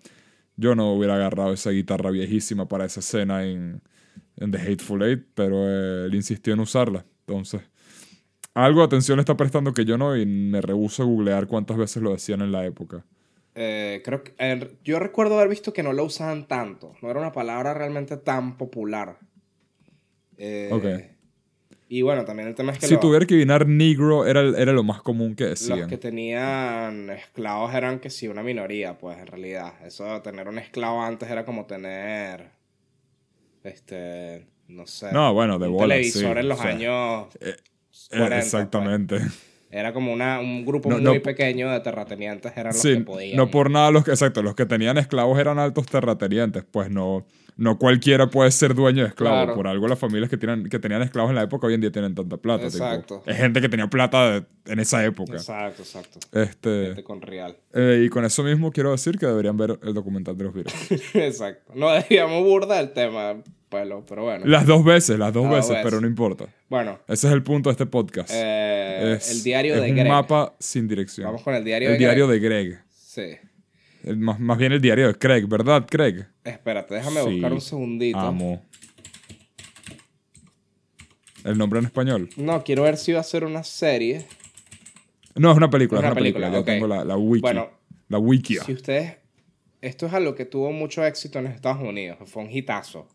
Yo 0.57 0.75
no 0.75 0.91
hubiera 0.93 1.15
agarrado 1.15 1.53
esa 1.53 1.69
guitarra 1.69 2.09
viejísima 2.11 2.67
para 2.67 2.83
esa 2.85 2.99
escena 2.99 3.45
en, 3.45 3.81
en 4.35 4.51
The 4.51 4.57
Hateful 4.57 5.03
Eight, 5.03 5.27
pero 5.33 6.05
él 6.05 6.13
insistió 6.13 6.53
en 6.55 6.59
usarla. 6.59 7.05
Entonces, 7.25 7.61
algo 8.65 8.79
de 8.79 8.85
atención 8.85 9.17
le 9.17 9.21
está 9.21 9.37
prestando 9.37 9.73
que 9.73 9.85
yo 9.85 9.97
no 9.97 10.15
y 10.17 10.25
me 10.25 10.61
rehuso 10.61 11.03
a 11.03 11.05
googlear 11.05 11.47
cuántas 11.47 11.77
veces 11.77 12.01
lo 12.03 12.11
decían 12.11 12.41
en 12.41 12.51
la 12.51 12.65
época. 12.65 13.03
Eh, 13.55 14.01
creo 14.05 14.23
que... 14.23 14.33
eh, 14.37 14.75
yo 14.83 14.99
recuerdo 14.99 15.35
haber 15.35 15.49
visto 15.49 15.73
que 15.73 15.81
no 15.83 15.93
lo 15.93 16.03
usaban 16.03 16.47
tanto. 16.47 16.93
No 17.01 17.09
era 17.09 17.19
una 17.19 17.31
palabra 17.31 17.73
realmente 17.73 18.17
tan 18.17 18.57
popular. 18.57 19.17
Eh, 20.37 20.69
Ok. 20.71 20.85
Y 21.89 22.01
bueno, 22.01 22.25
también 22.25 22.49
el 22.49 22.53
tema 22.55 22.73
es 22.73 22.79
que 22.79 22.85
Si 22.87 22.95
lo- 22.95 22.99
tuviera 22.99 23.25
que 23.25 23.35
adivinar 23.35 23.65
negro, 23.65 24.25
era, 24.25 24.41
era 24.41 24.73
lo 24.73 24.83
más 24.83 25.01
común 25.01 25.35
que 25.35 25.45
decían. 25.45 25.79
Los 25.79 25.87
que 25.87 25.97
tenían 25.97 27.09
esclavos 27.09 27.73
eran 27.73 27.99
que 27.99 28.09
sí, 28.09 28.27
una 28.27 28.43
minoría, 28.43 28.97
pues, 28.97 29.17
en 29.17 29.27
realidad. 29.27 29.73
Eso 29.85 30.03
de 30.03 30.19
tener 30.19 30.49
un 30.49 30.59
esclavo 30.59 31.01
antes 31.01 31.29
era 31.29 31.45
como 31.45 31.65
tener. 31.65 32.49
Este. 33.63 34.47
No 34.67 34.85
sé. 34.85 35.13
No, 35.13 35.33
bueno, 35.33 35.59
de 35.59 35.67
un 35.69 35.75
bola, 35.77 35.95
televisor 35.95 36.33
sí, 36.33 36.39
en 36.41 36.49
los 36.49 36.59
o 36.59 36.61
sea, 36.61 36.71
años. 36.71 37.27
Eh, 38.11 38.17
40, 38.17 38.29
pues. 38.35 38.45
Exactamente. 38.45 39.19
Era 39.69 39.91
como 39.91 40.13
una, 40.13 40.39
un 40.39 40.65
grupo 40.65 40.89
No, 40.89 40.95
muy 40.95 41.03
no, 41.17 41.21
pequeño 41.21 41.69
de 41.69 41.79
terratenientes, 41.81 42.53
eran 42.55 42.67
los 42.73 42.81
Sí, 42.81 42.93
que 42.95 43.01
podían. 43.01 43.35
no 43.35 43.51
por 43.51 43.69
nada 43.69 43.91
los 43.91 44.05
que, 44.05 44.11
exacto, 44.11 44.41
los 44.41 44.55
que 44.55 44.65
tenían 44.65 44.97
esclavos 44.97 45.37
eran 45.39 45.59
altos 45.59 45.85
terratenientes, 45.87 46.63
pues 46.71 46.89
no, 46.89 47.25
no 47.57 47.77
cualquiera 47.77 48.27
puede 48.29 48.49
ser 48.51 48.73
dueño 48.73 49.03
de 49.03 49.09
esclavos. 49.09 49.39
Claro. 49.39 49.55
Por 49.55 49.67
algo 49.67 49.89
las 49.89 49.99
familias 49.99 50.29
que, 50.29 50.37
tienen, 50.37 50.69
que 50.69 50.79
tenían 50.79 51.01
esclavos 51.01 51.31
en 51.31 51.35
la 51.35 51.43
época 51.43 51.67
hoy 51.67 51.73
en 51.73 51.81
día 51.81 51.91
tienen 51.91 52.15
tanta 52.15 52.37
plata. 52.37 52.69
tipo. 52.69 52.77
Exacto. 52.77 53.23
es 53.25 53.35
gente 53.35 53.59
que 53.59 53.67
tenía 53.67 53.87
plata 53.87 54.31
de- 54.39 54.45
en 54.67 54.79
esa 54.79 55.03
época. 55.03 55.33
Exacto, 55.33 55.81
exacto. 55.81 56.19
Este, 56.31 56.85
Gente 56.87 57.03
con 57.03 57.21
real. 57.21 57.57
eh, 57.73 58.03
y 58.05 58.09
con 58.09 58.23
eso 58.23 58.43
mismo 58.43 58.71
quiero 58.71 58.91
decir 58.91 59.17
que 59.19 59.25
deberían 59.25 59.57
ver 59.57 59.77
el 59.83 59.93
documental 59.93 60.37
de 60.37 60.43
los 60.45 60.53
virus. 60.53 60.71
exacto. 61.13 61.73
No 61.75 61.91
debíamos 61.91 62.41
burda 62.45 62.79
el 62.79 62.93
tema, 62.93 63.35
pelo, 63.69 64.05
pero 64.07 64.23
bueno. 64.23 64.45
las 64.45 64.65
dos 64.65 64.83
veces, 64.83 65.17
las 65.19 65.33
dos 65.33 65.49
veces, 65.49 65.69
veces. 65.69 65.83
pero 65.83 65.99
no 66.01 66.07
importa. 66.07 66.45
Bueno, 66.69 66.99
Ese 67.07 67.27
es 67.27 67.33
el 67.33 67.43
punto 67.43 67.69
de 67.69 67.71
este 67.73 67.85
podcast. 67.85 68.29
eh, 68.33 69.15
Es- 69.17 69.31
el 69.31 69.43
diario 69.43 69.75
es 69.75 69.81
de 69.81 69.89
un 69.89 69.95
Greg. 69.97 70.07
mapa 70.07 70.55
sin 70.59 70.87
dirección. 70.87 71.25
Vamos 71.27 71.41
con 71.43 71.53
el 71.55 71.63
diario 71.63 71.89
el 71.89 71.93
de 71.95 71.99
diario 71.99 72.27
Greg. 72.27 72.41
de 72.41 72.47
Greg. 72.47 72.79
Sí. 72.89 73.37
El- 74.03 74.17
más, 74.17 74.39
más 74.39 74.57
bien 74.57 74.71
el 74.71 74.81
diario 74.81 75.07
de 75.07 75.15
Craig, 75.15 75.45
¿verdad, 75.47 75.85
Craig? 75.89 76.25
Espérate, 76.43 76.95
déjame 76.95 77.21
Sí, 77.23 77.29
buscar 77.31 77.53
un 77.53 77.61
segundito. 77.61 78.19
Amo. 78.19 78.63
El 81.43 81.57
nombre 81.57 81.79
en 81.79 81.85
español. 81.85 82.29
No, 82.35 82.63
quiero 82.63 82.83
ver 82.83 82.97
si 82.97 83.13
va 83.13 83.21
a 83.21 83.23
ser 83.23 83.43
una 83.43 83.63
serie. 83.63 84.25
No, 85.35 85.51
es 85.51 85.57
una 85.57 85.69
película, 85.69 85.99
Es 86.01 86.05
es 86.05 86.11
una 86.11 86.15
película. 86.19 86.59
ok. 86.59 86.65
tengo 86.65 86.87
la, 86.87 87.05
la 87.05 87.15
wiki. 87.17 87.41
Bueno, 87.41 87.69
la 88.09 88.17
wikia. 88.17 88.63
Si 88.63 88.73
ustedes. 88.73 89.15
Esto 89.79 90.07
es 90.07 90.13
algo 90.13 90.33
que 90.35 90.45
tuvo 90.45 90.71
mucho 90.71 91.05
éxito 91.05 91.37
en 91.39 91.47
Estados 91.47 91.81
Unidos. 91.87 92.17
Fue 92.25 92.43
un 92.43 92.49
hitazo. 92.49 93.07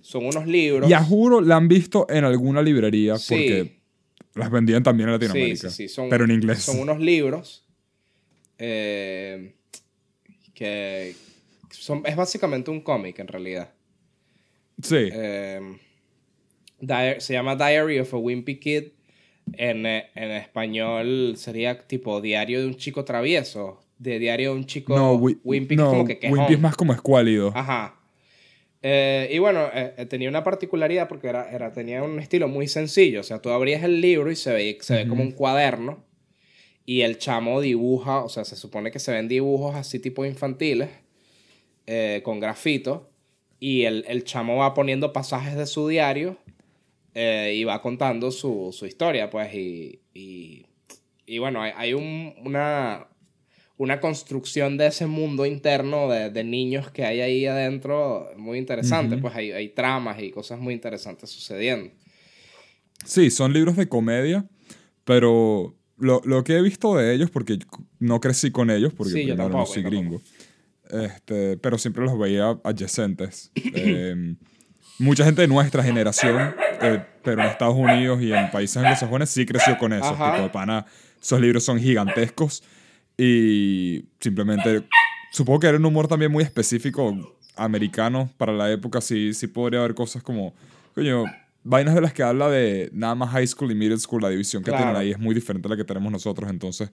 Son 0.00 0.24
unos 0.26 0.46
libros. 0.46 0.88
Y 0.88 0.92
a 0.92 1.02
juro 1.02 1.40
la 1.40 1.56
han 1.56 1.68
visto 1.68 2.06
en 2.08 2.24
alguna 2.24 2.62
librería 2.62 3.18
Sí. 3.18 3.34
porque 3.34 3.76
las 4.34 4.50
vendían 4.50 4.82
también 4.82 5.08
en 5.08 5.14
Latinoamérica. 5.14 5.70
sí, 5.70 5.88
sí. 5.88 5.94
Son, 5.94 6.08
pero 6.08 6.24
en 6.24 6.30
inglés. 6.30 6.62
Son 6.62 6.78
unos 6.78 6.98
libros. 7.00 7.64
eh, 8.58 9.54
que. 10.54 11.14
Son, 11.70 12.02
es 12.06 12.16
básicamente 12.16 12.70
un 12.70 12.80
cómic 12.80 13.18
en 13.18 13.28
realidad. 13.28 13.72
Sí. 14.82 15.08
Eh, 15.12 15.60
se 17.18 17.32
llama 17.32 17.56
Diary 17.56 17.98
of 18.00 18.12
a 18.14 18.16
Wimpy 18.16 18.56
Kid. 18.56 18.84
En, 19.52 19.86
en 19.86 20.30
español 20.32 21.34
sería 21.36 21.86
tipo 21.86 22.20
Diario 22.20 22.60
de 22.60 22.66
un 22.66 22.76
chico 22.76 23.04
travieso. 23.04 23.82
De 23.98 24.18
Diario 24.18 24.52
de 24.52 24.56
un 24.58 24.66
chico 24.66 24.96
no, 24.96 25.14
Wi- 25.14 25.38
Wimpy, 25.44 25.68
que 25.68 25.76
no, 25.76 25.84
es 25.84 25.90
como 25.90 26.04
que 26.04 26.18
quejón. 26.18 26.38
Wimpy 26.38 26.54
es 26.54 26.60
más 26.60 26.76
como 26.76 26.92
escuálido. 26.92 27.52
Ajá. 27.54 27.95
Eh, 28.82 29.28
y 29.32 29.38
bueno, 29.38 29.68
eh, 29.72 29.94
eh, 29.96 30.06
tenía 30.06 30.28
una 30.28 30.44
particularidad 30.44 31.08
porque 31.08 31.28
era, 31.28 31.50
era, 31.50 31.72
tenía 31.72 32.02
un 32.02 32.18
estilo 32.20 32.46
muy 32.48 32.68
sencillo. 32.68 33.20
O 33.20 33.24
sea, 33.24 33.40
tú 33.40 33.50
abrías 33.50 33.82
el 33.82 34.00
libro 34.00 34.30
y 34.30 34.36
se 34.36 34.52
ve, 34.52 34.78
se 34.80 34.94
ve 34.94 35.08
como 35.08 35.22
un 35.22 35.32
cuaderno. 35.32 36.04
Y 36.84 37.00
el 37.00 37.18
chamo 37.18 37.60
dibuja, 37.60 38.22
o 38.22 38.28
sea, 38.28 38.44
se 38.44 38.54
supone 38.54 38.90
que 38.92 38.98
se 39.00 39.10
ven 39.12 39.26
dibujos 39.28 39.74
así 39.74 39.98
tipo 39.98 40.24
infantiles, 40.24 40.88
eh, 41.86 42.20
con 42.22 42.38
grafitos. 42.38 43.02
Y 43.58 43.84
el, 43.84 44.04
el 44.06 44.22
chamo 44.24 44.56
va 44.58 44.74
poniendo 44.74 45.12
pasajes 45.12 45.56
de 45.56 45.66
su 45.66 45.88
diario 45.88 46.36
y 47.14 47.64
va 47.64 47.80
contando 47.80 48.30
su, 48.30 48.70
su 48.72 48.84
historia, 48.86 49.30
pues. 49.30 49.52
Y, 49.54 50.00
y, 50.12 50.66
y 51.24 51.38
bueno, 51.38 51.62
hay, 51.62 51.72
hay 51.74 51.94
un- 51.94 52.34
una, 52.44 53.08
una 53.78 54.00
construcción 54.00 54.78
de 54.78 54.86
ese 54.86 55.06
mundo 55.06 55.44
interno 55.44 56.08
de, 56.08 56.30
de 56.30 56.44
niños 56.44 56.90
que 56.90 57.04
hay 57.04 57.20
ahí 57.20 57.46
adentro 57.46 58.30
muy 58.36 58.58
interesante. 58.58 59.16
Ujú. 59.16 59.22
Pues 59.22 59.34
hay, 59.36 59.52
hay 59.52 59.68
tramas 59.68 60.20
y 60.22 60.30
cosas 60.30 60.58
muy 60.58 60.72
interesantes 60.74 61.30
sucediendo. 61.30 61.90
Sí, 63.04 63.30
son 63.30 63.52
libros 63.52 63.76
de 63.76 63.88
comedia, 63.88 64.46
pero 65.04 65.74
lo, 65.98 66.20
lo 66.24 66.42
que 66.44 66.56
he 66.56 66.62
visto 66.62 66.96
de 66.96 67.14
ellos, 67.14 67.30
porque 67.30 67.58
no 67.98 68.20
crecí 68.20 68.50
con 68.50 68.70
ellos, 68.70 68.92
porque 68.94 69.12
Sí, 69.12 69.26
yo 69.26 69.34
primero 69.34 69.58
no 69.58 69.66
soy 69.66 69.82
yo 69.82 69.90
tampoco. 69.90 69.90
gringo. 69.90 70.22
este, 70.90 71.56
pero 71.58 71.78
siempre 71.78 72.04
los 72.04 72.18
veía 72.18 72.58
adyacentes. 72.64 73.50
Eh, 73.54 74.34
mucha 74.98 75.24
gente 75.24 75.42
de 75.42 75.48
nuestra 75.48 75.82
generación, 75.82 76.54
eh, 76.80 77.02
pero 77.22 77.42
en 77.42 77.48
Estados 77.48 77.76
Unidos 77.76 78.22
y 78.22 78.32
en 78.32 78.50
países 78.50 78.78
anglosajones 78.78 79.28
sí 79.30 79.44
creció 79.44 79.76
con 79.78 79.92
eso. 79.92 80.12
Tipo, 80.12 80.42
de 80.42 80.48
pana, 80.50 80.86
esos 81.20 81.40
libros 81.40 81.64
son 81.64 81.78
gigantescos 81.78 82.62
y 83.18 84.04
simplemente 84.20 84.84
supongo 85.32 85.60
que 85.60 85.66
era 85.68 85.78
un 85.78 85.84
humor 85.84 86.08
también 86.08 86.30
muy 86.32 86.44
específico 86.44 87.14
americano 87.56 88.30
para 88.36 88.52
la 88.52 88.70
época. 88.70 89.00
Sí, 89.00 89.32
sí 89.34 89.46
podría 89.46 89.80
haber 89.80 89.94
cosas 89.94 90.22
como, 90.22 90.54
coño, 90.94 91.24
vainas 91.64 91.94
de 91.94 92.00
las 92.00 92.12
que 92.12 92.22
habla 92.22 92.48
de 92.50 92.90
nada 92.92 93.14
más 93.14 93.30
high 93.30 93.46
school 93.46 93.70
y 93.72 93.74
middle 93.74 93.98
school, 93.98 94.22
la 94.22 94.28
división 94.28 94.62
que 94.62 94.70
Claro. 94.70 94.84
tienen 94.84 95.00
ahí 95.00 95.10
es 95.10 95.18
muy 95.18 95.34
diferente 95.34 95.66
a 95.68 95.70
la 95.70 95.76
que 95.76 95.84
tenemos 95.84 96.12
nosotros. 96.12 96.50
Entonces, 96.50 96.90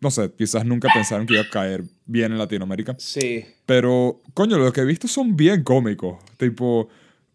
no 0.00 0.10
sé, 0.10 0.30
quizás 0.36 0.64
nunca 0.66 0.88
pensaron 0.92 1.26
que 1.26 1.34
iba 1.34 1.42
a 1.42 1.48
caer 1.50 1.82
bien 2.04 2.32
en 2.32 2.38
Latinoamérica. 2.38 2.94
Sí. 2.98 3.44
Pero, 3.64 4.20
coño, 4.34 4.58
lo 4.58 4.70
que 4.72 4.82
he 4.82 4.84
visto 4.84 5.08
son 5.08 5.36
bien 5.36 5.62
cómicos. 5.64 6.18
Tipo, 6.36 6.88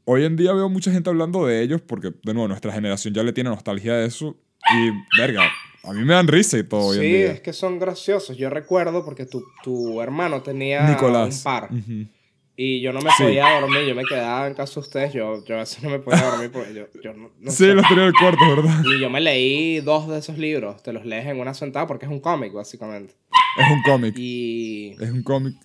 hoy 0.06 0.26
en 0.26 0.36
día 0.36 0.54
veo 0.54 0.70
mucha 0.70 0.92
gente 0.92 1.10
hablando 1.10 1.46
de 1.48 1.62
ellos 1.64 1.82
porque, 1.82 2.14
de 2.24 2.34
nuevo, 2.34 2.48
nuestra 2.48 2.72
generación 2.72 3.14
ya 3.16 3.24
le 3.24 3.34
tiene 3.34 3.50
nostalgia 3.50 3.96
de 3.96 4.06
eso. 4.06 4.38
Y, 4.72 5.20
verga, 5.20 5.42
a 5.84 5.94
mí 5.94 6.04
me 6.06 6.14
dan 6.14 6.28
risa 6.28 6.58
y 6.58 6.64
todo 6.64 6.88
hoy 6.88 6.98
en 6.98 7.04
Sí, 7.04 7.08
día. 7.12 7.32
es 7.32 7.42
que 7.42 7.54
son 7.54 7.80
graciosos. 7.80 8.38
Yo 8.38 8.50
recuerdo 8.50 9.04
porque 9.04 9.26
tu, 9.26 9.44
tu 9.64 10.02
hermano 10.02 10.42
tenía 10.42 10.88
Nicolás. 10.90 11.38
un 11.38 11.44
par. 11.44 11.70
Ujú. 11.74 12.08
Y 12.56 12.82
yo 12.82 12.94
no 12.94 13.02
me 13.02 13.10
Sí. 13.18 13.24
podía 13.24 13.60
dormir. 13.60 13.86
Yo 13.88 13.96
me 13.96 14.04
quedaba 14.04 14.48
en 14.48 14.54
casa 14.54 14.76
de 14.76 14.80
ustedes. 14.82 15.14
Yo, 15.14 15.44
yo 15.46 15.56
a 15.56 15.60
veces 15.60 15.82
no 15.82 15.90
me 15.90 15.98
podía 16.00 16.22
dormir 16.30 16.52
porque 16.52 16.74
yo, 16.76 16.86
yo 17.02 17.14
no, 17.14 17.32
no 17.40 17.50
Sí, 17.52 17.58
sé. 17.66 17.74
los 17.74 17.88
tenía 17.88 18.04
en 18.04 18.10
el 18.10 18.14
cuarto, 18.16 18.40
¿verdad? 18.48 18.84
Y 18.86 19.00
yo 19.00 19.10
me 19.10 19.20
leí 19.22 19.80
dos 19.80 20.08
de 20.08 20.20
esos 20.20 20.38
libros. 20.38 20.84
Te 20.84 20.94
los 20.94 21.06
lees 21.06 21.26
en 21.26 21.40
una 21.40 21.54
sentada 21.56 21.88
porque 21.88 22.06
es 22.06 22.12
un 22.12 22.20
cómic, 22.20 22.54
básicamente. 22.54 23.16
Es 23.58 23.72
un 23.72 23.82
cómic. 23.84 24.14
Y... 24.18 24.92
Es 25.00 25.10
un 25.10 25.24
cómic. 25.24 25.56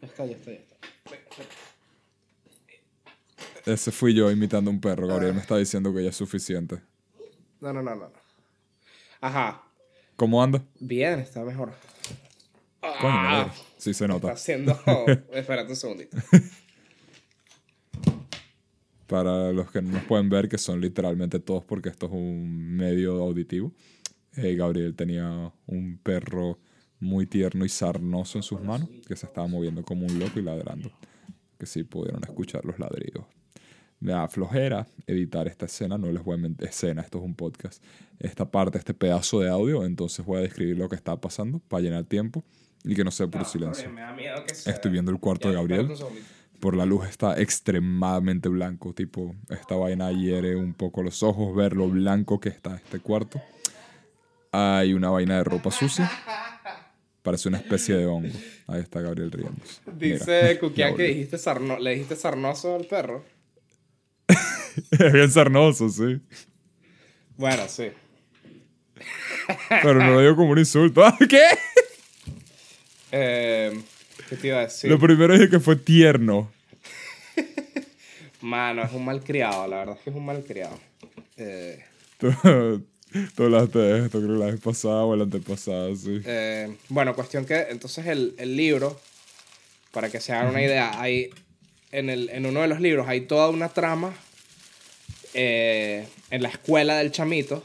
Ya 0.00 0.06
está, 0.06 0.24
ya 0.26 0.32
está, 0.36 0.52
ya 0.52 0.58
está. 0.58 0.76
Ese 3.72 3.90
fui 3.90 4.14
yo 4.14 4.30
imitando 4.30 4.70
a 4.70 4.74
un 4.74 4.80
perro. 4.80 5.06
Gabriel 5.06 5.34
me 5.34 5.40
está 5.40 5.56
diciendo 5.56 5.92
que 5.92 6.02
ya 6.04 6.10
es 6.10 6.16
suficiente. 6.16 6.78
No, 7.60 7.72
no, 7.72 7.82
no, 7.82 7.94
no. 7.94 8.08
no. 8.08 8.12
Ajá. 9.20 9.62
¿Cómo 10.16 10.42
anda? 10.42 10.62
Bien, 10.80 11.18
está 11.20 11.44
mejor. 11.44 11.72
Coño, 12.80 12.92
Ah. 13.02 13.52
Sí 13.76 13.92
se 13.94 14.04
está 14.04 14.06
nota. 14.08 14.32
haciendo... 14.32 14.72
Espérate 15.32 15.70
un 15.70 15.76
segundito. 15.76 16.16
Para 19.06 19.52
los 19.52 19.70
que 19.70 19.80
no 19.80 19.92
nos 19.92 20.04
pueden 20.04 20.28
ver, 20.28 20.48
que 20.48 20.58
son 20.58 20.80
literalmente 20.80 21.40
todos 21.40 21.64
porque 21.64 21.88
esto 21.88 22.06
es 22.06 22.12
un 22.12 22.76
medio 22.76 23.22
auditivo. 23.22 23.72
eh, 24.36 24.54
Gabriel 24.54 24.94
tenía 24.94 25.52
un 25.66 25.98
perro 26.02 26.58
muy 27.00 27.26
tierno 27.26 27.64
y 27.64 27.68
sarnoso 27.68 28.38
en 28.38 28.42
sus 28.42 28.60
manos, 28.60 28.88
que 29.06 29.16
se 29.16 29.26
estaba 29.26 29.46
moviendo 29.46 29.82
como 29.82 30.04
un 30.04 30.18
loco 30.18 30.38
y 30.38 30.42
ladrando. 30.42 30.90
Que 31.58 31.64
sí 31.66 31.84
pudieron 31.84 32.22
escuchar 32.24 32.64
los 32.64 32.78
ladridos. 32.78 33.24
Me 34.00 34.12
da 34.12 34.28
flojera 34.28 34.86
editar 35.06 35.48
esta 35.48 35.66
escena, 35.66 35.98
no 35.98 36.10
les 36.12 36.22
voy 36.22 36.34
a 36.34 36.38
mentir, 36.38 36.68
escena, 36.68 37.02
esto 37.02 37.18
es 37.18 37.24
un 37.24 37.34
podcast. 37.34 37.82
Esta 38.20 38.48
parte, 38.48 38.78
este 38.78 38.94
pedazo 38.94 39.40
de 39.40 39.48
audio, 39.48 39.84
entonces 39.84 40.24
voy 40.24 40.38
a 40.38 40.42
describir 40.42 40.76
lo 40.78 40.88
que 40.88 40.94
está 40.96 41.16
pasando 41.20 41.60
para 41.68 41.82
llenar 41.82 42.04
tiempo 42.04 42.44
y 42.84 42.94
que 42.94 43.02
no 43.02 43.10
sea 43.10 43.26
No, 43.26 43.44
silencio. 43.44 43.84
porque 43.84 43.94
Me 43.94 44.00
da 44.02 44.12
miedo 44.14 44.44
que 44.46 44.54
se... 44.54 44.70
Estoy 44.70 44.92
viendo 44.92 45.10
el 45.10 45.18
cuarto 45.18 45.48
de 45.48 45.54
Gabriel. 45.54 45.88
Por 46.60 46.76
la 46.76 46.86
luz 46.86 47.08
está 47.08 47.40
extremadamente 47.40 48.48
blanco. 48.48 48.92
Tipo, 48.92 49.34
esta 49.48 49.74
vaina 49.76 50.10
hiere 50.12 50.56
un 50.56 50.74
poco 50.74 51.02
los 51.02 51.22
ojos, 51.22 51.54
ver 51.56 51.74
lo 51.76 51.88
blanco 51.88 52.40
que 52.40 52.48
está 52.48 52.76
este 52.76 53.00
cuarto. 53.00 53.40
Hay 54.52 54.94
una 54.94 55.10
vaina 55.10 55.36
de 55.38 55.44
ropa 55.44 55.70
sucia. 55.70 56.10
Parece 57.22 57.48
una 57.48 57.58
especie 57.58 57.96
de 57.96 58.06
hongo. 58.06 58.34
Ahí 58.68 58.80
está 58.80 59.00
Gabriel 59.00 59.30
riéndose. 59.30 59.80
Dice 59.96 60.58
ya 60.76 60.94
que 60.94 61.02
dijiste 61.02 61.36
sarno... 61.36 61.78
le 61.78 61.90
dijiste 61.92 62.16
sarnoso 62.16 62.74
al 62.76 62.86
perro. 62.86 63.24
Es 64.92 65.12
bien 65.12 65.30
sarnoso, 65.30 65.88
sí. 65.88 66.20
Bueno, 67.36 67.66
sí. 67.68 67.88
Pero 69.68 69.94
no 69.94 70.12
lo 70.12 70.20
digo 70.20 70.36
como 70.36 70.50
un 70.52 70.58
insulto. 70.58 71.04
¿Ah, 71.04 71.16
¿Qué? 71.28 71.42
Eh, 73.12 73.80
¿Qué 74.28 74.36
te 74.36 74.48
iba 74.48 74.58
a 74.58 74.62
decir? 74.62 74.90
Lo 74.90 74.98
primero 74.98 75.34
dije 75.34 75.48
que 75.48 75.60
fue 75.60 75.76
tierno. 75.76 76.50
Mano, 78.40 78.84
es 78.84 78.92
un 78.92 79.04
malcriado, 79.04 79.66
la 79.66 79.78
verdad 79.78 79.96
es 79.96 80.02
que 80.02 80.10
es 80.10 80.16
un 80.16 80.24
malcriado. 80.24 80.78
Eh, 81.36 81.84
Tú, 82.18 82.32
tú 83.34 83.42
hablaste 83.44 83.78
de 83.78 84.04
esto, 84.04 84.18
creo 84.20 84.32
que 84.34 84.44
la 84.44 84.46
vez 84.50 84.60
pasada 84.60 85.04
o 85.04 85.16
la 85.16 85.24
antepasada, 85.24 85.94
sí. 85.96 86.20
eh, 86.24 86.76
bueno, 86.88 87.14
cuestión 87.14 87.44
que 87.44 87.66
entonces 87.70 88.06
el, 88.06 88.34
el 88.38 88.56
libro, 88.56 89.00
para 89.92 90.08
que 90.10 90.20
se 90.20 90.32
hagan 90.32 90.48
una 90.50 90.62
idea, 90.62 91.00
hay 91.00 91.30
en, 91.92 92.10
el, 92.10 92.30
en 92.30 92.46
uno 92.46 92.62
de 92.62 92.68
los 92.68 92.80
libros 92.80 93.08
hay 93.08 93.22
toda 93.22 93.48
una 93.48 93.70
trama 93.70 94.14
eh, 95.34 96.06
en 96.30 96.42
la 96.42 96.48
escuela 96.48 96.98
del 96.98 97.12
chamito. 97.12 97.62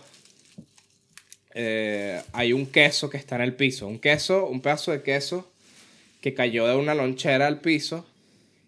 eh, 1.53 2.21
hay 2.33 2.53
un 2.53 2.65
queso 2.65 3.09
que 3.09 3.17
está 3.17 3.35
en 3.35 3.41
el 3.41 3.55
piso, 3.55 3.87
un 3.87 3.99
queso, 3.99 4.47
un 4.47 4.61
pedazo 4.61 4.91
de 4.91 5.03
queso 5.03 5.51
que 6.21 6.33
cayó 6.33 6.67
de 6.67 6.75
una 6.75 6.95
lonchera 6.95 7.47
al 7.47 7.59
piso 7.59 8.05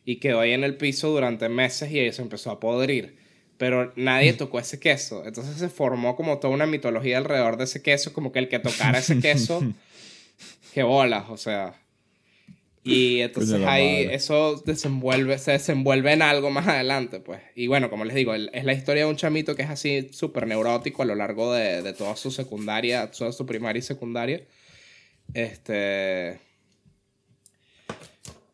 y 0.06 0.18
quedó 0.18 0.42
ahí 0.42 0.52
en 0.52 0.64
el 0.64 0.76
piso 0.76 1.10
durante 1.10 1.50
meses 1.50 1.92
y 1.92 2.12
se 2.12 2.22
empezó 2.22 2.52
a 2.52 2.60
podrir. 2.60 3.18
Pero 3.58 3.94
nadie 3.96 4.34
tocó 4.34 4.60
ese 4.60 4.80
queso. 4.80 5.26
Entonces 5.26 5.58
se 5.58 5.70
formó 5.70 6.16
como 6.16 6.40
toda 6.40 6.54
una 6.54 6.66
mitología 6.66 7.18
alrededor 7.18 7.58
de 7.58 7.64
ese 7.64 7.82
queso, 7.82 8.12
como 8.12 8.32
que 8.32 8.40
el 8.40 8.50
que 8.50 8.60
tocara 8.60 9.00
ese 9.00 9.20
queso, 9.20 9.62
que 10.74 10.84
bolas, 10.84 11.26
o 11.30 11.38
sea. 11.38 11.74
Y 12.86 13.20
entonces 13.22 13.62
ahí 13.66 14.08
eso 14.12 14.62
desenvuelve, 14.66 15.38
se 15.40 15.52
desenvuelve 15.54 16.14
en 16.14 16.22
algo 16.22 16.52
más 16.52 16.68
adelante, 16.68 17.20
pues. 17.20 17.42
Y 17.56 17.68
bueno, 17.68 17.90
como 17.90 18.06
les 18.06 18.16
digo, 18.16 18.34
es 18.36 18.64
la 18.64 18.74
historia 18.74 19.04
de 19.06 19.10
un 19.10 19.16
chamito 19.18 19.56
que 19.56 19.64
es 19.64 19.70
así 19.70 20.10
súper 20.14 20.46
neurótico 20.48 21.02
a 21.02 21.06
lo 21.06 21.16
largo 21.16 21.52
de, 21.54 21.82
de 21.82 21.94
toda 21.94 22.16
su 22.16 22.32
secundaria, 22.32 23.10
toda 23.12 23.32
su 23.32 23.46
primaria 23.46 23.80
y 23.80 23.84
secundaria. 23.84 24.42
Este. 25.34 26.40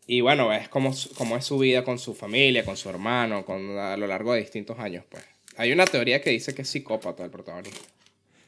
Y 0.07 0.21
bueno, 0.21 0.51
es 0.53 0.67
como, 0.67 0.93
como 1.15 1.37
es 1.37 1.45
su 1.45 1.57
vida 1.59 1.83
con 1.83 1.99
su 1.99 2.13
familia, 2.13 2.65
con 2.65 2.75
su 2.75 2.89
hermano, 2.89 3.45
con, 3.45 3.77
a 3.77 3.95
lo 3.97 4.07
largo 4.07 4.33
de 4.33 4.39
distintos 4.41 4.77
años, 4.79 5.03
pues. 5.09 5.23
Hay 5.57 5.71
una 5.71 5.85
teoría 5.85 6.21
que 6.21 6.29
dice 6.31 6.55
que 6.55 6.61
es 6.63 6.69
psicópata 6.69 7.23
el 7.23 7.29
protagonista. 7.29 7.79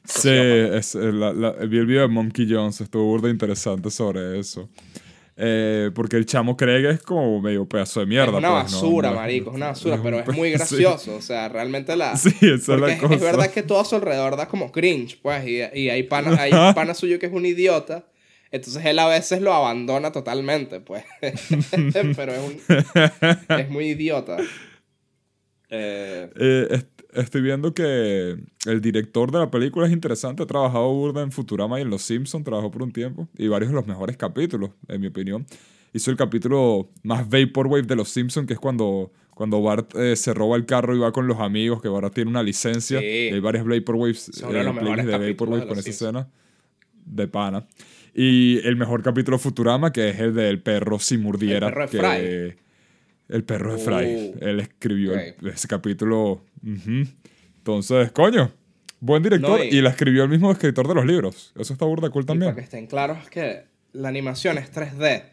Sí, 0.05 0.29
es, 0.29 0.95
eh, 0.95 1.11
la, 1.13 1.31
la- 1.31 1.51
vi 1.51 1.77
el 1.77 1.85
video 1.85 2.01
de 2.01 2.07
Monkey 2.09 2.45
Jones, 2.49 2.81
estuvo 2.81 3.05
burda 3.05 3.29
interesante 3.29 3.89
sobre 3.91 4.39
eso. 4.39 4.69
Eh, 5.35 5.89
porque 5.95 6.15
el 6.15 6.25
chamo 6.27 6.55
cree 6.55 6.81
que 6.81 6.89
es 6.91 7.01
como 7.01 7.41
medio 7.41 7.67
pedazo 7.67 8.01
de 8.01 8.05
mierda. 8.05 8.33
es 8.33 8.37
una 8.37 8.61
pues, 8.61 8.63
basura, 8.73 9.09
No, 9.09 9.15
marico, 9.15 9.49
es 9.49 9.55
una 9.55 9.67
basura, 9.67 9.95
es 9.95 10.01
pero 10.01 10.19
es 10.19 10.27
muy 10.27 10.49
sí. 10.49 10.53
gracioso. 10.57 11.15
O 11.15 11.21
sea, 11.21 11.49
realmente 11.49 11.95
la. 11.95 12.15
Sí, 12.17 12.29
esa 12.41 12.75
es 12.75 12.79
la 12.79 12.93
es, 12.93 12.99
cosa. 13.01 13.15
es 13.15 13.21
verdad 13.21 13.51
que 13.51 13.63
todo 13.63 13.79
a 13.79 13.85
su 13.85 13.95
alrededor 13.95 14.37
da 14.37 14.47
como 14.47 14.71
cringe, 14.71 15.19
pues. 15.21 15.45
Y, 15.47 15.57
y 15.79 15.89
hay, 15.89 16.03
pana, 16.03 16.39
hay 16.39 16.51
un 16.53 16.73
pana 16.75 16.93
suyo 16.93 17.17
que 17.19 17.25
es 17.25 17.33
un 17.33 17.45
idiota. 17.45 18.05
Entonces 18.51 18.85
él 18.85 18.99
a 18.99 19.07
veces 19.07 19.41
lo 19.41 19.51
abandona 19.51 20.11
totalmente, 20.11 20.79
pues. 20.79 21.03
pero 22.15 22.33
es, 22.33 22.39
un, 22.39 22.61
es 23.57 23.69
muy 23.69 23.85
idiota. 23.89 24.37
Eh, 25.75 26.29
Eh, 26.35 26.83
estoy 27.15 27.41
viendo 27.41 27.73
que 27.73 28.37
el 28.65 28.81
director 28.81 29.31
de 29.31 29.39
la 29.39 29.49
película 29.51 29.87
es 29.87 29.93
interesante. 29.93 30.43
Ha 30.43 30.47
trabajado 30.47 30.91
burda 30.93 31.21
en 31.21 31.31
Futurama 31.31 31.79
y 31.79 31.83
en 31.83 31.89
Los 31.89 32.01
Simpsons. 32.03 32.43
Trabajó 32.43 32.71
por 32.71 32.83
un 32.83 32.91
tiempo. 32.91 33.27
Y 33.37 33.47
varios 33.47 33.71
de 33.71 33.75
los 33.75 33.87
mejores 33.87 34.17
capítulos, 34.17 34.71
en 34.87 35.01
mi 35.01 35.07
opinión. 35.07 35.45
Hizo 35.93 36.09
el 36.11 36.17
capítulo 36.17 36.89
más 37.03 37.27
Vaporwave 37.29 37.83
de 37.83 37.95
Los 37.95 38.09
Simpsons, 38.09 38.47
que 38.47 38.53
es 38.53 38.59
cuando, 38.59 39.11
cuando 39.35 39.61
Bart 39.61 39.95
eh, 39.95 40.15
se 40.15 40.33
roba 40.33 40.55
el 40.57 40.65
carro 40.65 40.95
y 40.95 40.99
va 40.99 41.11
con 41.11 41.27
los 41.27 41.39
amigos, 41.39 41.81
que 41.81 41.87
Bart 41.87 42.13
tiene 42.13 42.29
una 42.31 42.41
licencia. 42.43 42.99
Sí. 42.99 43.05
Y 43.05 43.33
hay 43.33 43.39
varias 43.39 43.65
Vaporwaves, 43.65 44.31
Son 44.33 44.49
uno 44.49 44.57
de 44.57 44.63
los 44.63 44.73
playlists 44.73 45.05
mejores 45.05 45.05
de 45.05 45.11
capítulos 45.11 45.59
Vaporwave 45.59 45.67
con 45.67 45.79
esa 45.79 45.89
escena. 45.89 46.27
De 47.05 47.27
pana. 47.27 47.67
Y 48.15 48.59
el 48.65 48.75
mejor 48.75 49.03
capítulo 49.03 49.37
de 49.37 49.43
Futurama, 49.43 49.91
que 49.91 50.09
es 50.09 50.19
el 50.19 50.33
del 50.33 50.61
perro 50.61 50.99
si 50.99 51.17
murdiera. 51.17 51.67
El 51.67 51.73
perro 51.73 51.85
de 51.85 51.89
que, 51.91 51.97
Fry. 51.97 53.35
El 53.35 53.43
perro 53.43 53.73
de 53.73 53.79
Fry. 53.79 54.15
Uh. 54.15 54.37
Él 54.41 54.59
escribió 54.59 55.13
el- 55.13 55.35
ese 55.49 55.67
capítulo. 55.67 56.43
Ujú. 56.63 57.07
Entonces, 57.57 58.11
coño, 58.11 58.51
buen 58.99 59.23
director. 59.23 59.57
No, 59.59 59.63
y- 59.63 59.67
y... 59.69 59.81
la 59.81 59.89
escribió 59.89 60.23
el 60.23 60.29
mismo 60.29 60.51
escritor 60.51 60.87
de 60.87 60.95
los 60.95 61.05
libros. 61.05 61.53
Eso 61.57 61.73
está 61.73 61.85
burda 61.85 62.09
cool 62.09 62.23
y 62.23 62.25
también. 62.27 62.51
para 62.51 62.55
que 62.55 62.63
estén 62.65 62.87
claros 62.87 63.17
es 63.23 63.29
que 63.29 63.63
la 63.93 64.09
animación 64.09 64.57
es 64.57 64.71
3D. 64.71 65.23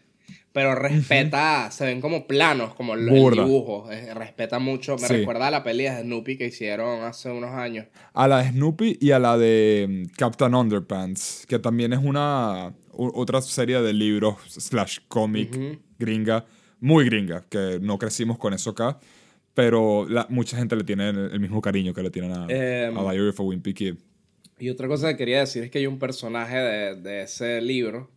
Pero 0.53 0.75
respeta, 0.75 1.71
se 1.71 1.85
ven 1.87 2.01
como 2.01 2.27
planos, 2.27 2.75
como 2.75 2.95
el, 2.95 3.09
el 3.09 3.11
Burda. 3.11 3.45
dibujo. 3.45 3.91
eh, 3.93 4.13
respeta 4.15 4.59
mucho. 4.59 4.97
Me 4.97 5.07
Sí. 5.07 5.15
recuerda 5.19 5.47
a 5.47 5.51
la 5.53 5.63
peli 5.63 5.85
de 5.85 6.01
Snoopy 6.03 6.37
que 6.37 6.47
hicieron 6.47 7.05
hace 7.05 7.31
unos 7.31 7.53
años. 7.53 7.87
A 8.15 8.27
la 8.27 8.43
de 8.43 8.51
Snoopy 8.51 8.99
y 9.01 9.13
a 9.13 9.21
la 9.21 9.39
de 9.39 9.87
mm, 10.09 10.17
Captain 10.17 10.53
Underpants, 10.55 11.47
que 11.49 11.61
también 11.61 11.93
es 11.93 12.01
una 12.03 12.75
otra 12.93 13.41
serie 13.43 13.81
de 13.81 13.93
libros 13.93 14.37
slash 14.49 14.99
cómic 15.07 15.53
Ujú. 15.57 15.79
gringa, 16.01 16.45
muy 16.81 17.05
gringa, 17.05 17.45
que 17.49 17.79
no 17.81 17.97
crecimos 17.99 18.37
con 18.37 18.53
eso 18.53 18.71
acá, 18.71 18.99
pero 19.55 20.07
la- 20.09 20.27
mucha 20.31 20.57
gente 20.57 20.77
le 20.77 20.85
tiene 20.85 21.09
el, 21.11 21.19
el 21.33 21.41
mismo 21.41 21.61
cariño 21.61 21.93
que 21.95 22.03
le 22.03 22.11
tienen 22.11 22.33
a, 22.33 22.47
Em. 22.49 22.97
a 22.97 23.03
Diary 23.13 23.29
of 23.29 23.41
a 23.41 23.43
Wimpy 23.43 23.75
Kid. 23.75 23.95
Y 24.59 24.69
otra 24.71 24.89
cosa 24.89 25.09
que 25.11 25.17
quería 25.17 25.41
decir 25.41 25.63
es 25.65 25.71
que 25.71 25.79
hay 25.79 25.87
un 25.87 25.99
personaje 25.99 26.57
de, 26.57 26.95
de 26.97 27.23
ese 27.23 27.61
libro 27.63 28.11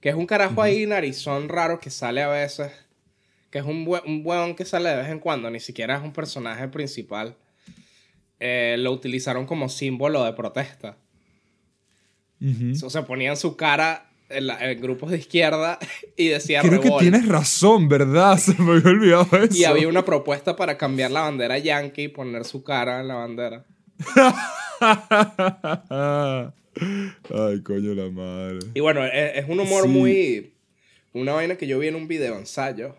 Que 0.00 0.08
es 0.10 0.14
un 0.14 0.26
carajo 0.26 0.62
ahí 0.62 0.86
narizón 0.86 1.48
raro 1.48 1.78
que 1.78 1.90
sale 1.90 2.22
a 2.22 2.28
veces. 2.28 2.70
Que 3.50 3.58
es 3.58 3.64
un, 3.64 3.86
bue- 3.86 4.02
un 4.06 4.22
huevón 4.24 4.54
que 4.56 4.64
sale 4.64 4.88
de 4.90 4.96
vez 4.96 5.08
en 5.08 5.18
cuando. 5.20 5.50
Ni 5.50 5.60
siquiera 5.60 5.96
es 5.96 6.02
un 6.02 6.12
personaje 6.12 6.66
principal. 6.68 7.36
Eh, 8.40 8.76
lo 8.78 8.90
utilizaron 8.92 9.46
como 9.46 9.68
símbolo 9.68 10.24
de 10.24 10.32
protesta. 10.32 10.96
Ujú. 12.40 12.86
O 12.86 12.90
sea, 12.90 13.06
ponían 13.06 13.36
su 13.36 13.56
cara 13.56 14.10
en, 14.34 14.46
la- 14.46 14.70
en 14.70 14.80
grupos 14.80 15.10
de 15.10 15.18
izquierda 15.18 15.78
y 16.16 16.28
decía 16.28 16.60
Creo 16.62 16.80
que 16.80 16.90
tienes 16.98 17.26
razón, 17.28 17.88
¿verdad? 17.88 18.38
Se 18.44 18.54
me 18.62 18.72
había 18.78 18.90
olvidado 18.90 19.36
eso. 19.38 19.56
Y 19.58 19.64
había 19.64 19.88
una 19.88 20.04
propuesta 20.04 20.56
para 20.56 20.76
cambiar 20.76 21.10
la 21.10 21.22
bandera 21.22 21.58
yankee 21.58 22.04
y 22.04 22.08
poner 22.08 22.44
su 22.44 22.62
cara 22.64 23.00
en 23.00 23.08
la 23.08 23.14
bandera. 23.14 23.64
Ay, 27.32 27.62
coño 27.62 27.94
la 27.94 28.10
madre. 28.10 28.58
Y 28.74 28.80
bueno, 28.80 29.04
es, 29.04 29.36
es 29.36 29.48
un 29.48 29.60
humor 29.60 29.82
Sí. 29.84 29.88
muy... 29.88 30.50
Una 31.12 31.32
vaina 31.32 31.56
que 31.56 31.66
yo 31.68 31.78
vi 31.78 31.88
en 31.88 31.94
un 31.94 32.08
video 32.08 32.36
ensayo. 32.36 32.96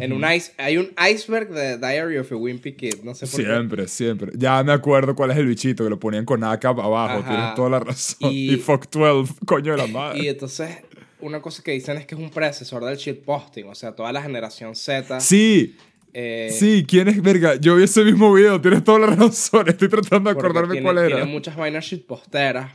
En 0.00 0.12
un 0.12 0.24
ice, 0.32 0.52
hay 0.58 0.78
un 0.78 0.90
iceberg 1.12 1.50
de 1.50 1.78
Diary 1.78 2.18
of 2.18 2.32
a 2.32 2.36
Wimpy 2.36 2.72
Kid. 2.72 3.02
No 3.04 3.14
sé 3.14 3.26
por 3.26 3.36
qué. 3.40 3.46
Siempre, 3.46 3.88
siempre. 3.88 4.32
Ya 4.36 4.62
me 4.64 4.72
acuerdo 4.72 5.14
cuál 5.14 5.30
es 5.30 5.36
el 5.36 5.46
bichito 5.46 5.84
que 5.84 5.90
lo 5.90 6.00
ponían 6.00 6.24
con 6.24 6.42
AK 6.42 6.64
abajo. 6.64 7.18
Ajá. 7.20 7.28
Tienes 7.28 7.54
toda 7.54 7.70
la 7.70 7.80
razón. 7.80 8.30
Y- 8.32 8.54
Y, 8.54 8.56
Fuck 8.56 8.88
12, 8.90 9.34
coño 9.46 9.72
de 9.72 9.78
la 9.78 9.86
Y 9.86 9.92
madre. 9.92 10.28
entonces, 10.28 10.78
una 11.20 11.40
cosa 11.42 11.62
que 11.62 11.72
dicen 11.72 11.96
es 11.98 12.06
que 12.06 12.14
es 12.14 12.20
un 12.20 12.30
predecesor 12.30 12.84
del 12.84 12.96
shitposting. 12.96 13.66
O 13.68 13.74
sea, 13.74 13.92
toda 13.92 14.12
la 14.12 14.22
generación 14.22 14.74
Z. 14.74 15.20
Sí, 15.20 15.76
eh, 16.12 16.50
sí, 16.58 16.84
¿quién 16.88 17.08
es 17.08 17.22
verga? 17.22 17.56
Yo 17.56 17.76
vi 17.76 17.84
ese 17.84 18.04
mismo 18.04 18.32
video, 18.32 18.60
tienes 18.60 18.82
toda 18.84 18.98
la 19.00 19.06
razón. 19.14 19.68
Estoy 19.68 19.88
tratando 19.88 20.30
de 20.32 20.38
acordarme 20.38 20.72
tiene, 20.72 20.84
cuál 20.84 20.98
era. 20.98 21.08
Tiene 21.16 21.24
muchas 21.30 21.56
vainas 21.56 21.84
shitposteras. 21.84 22.72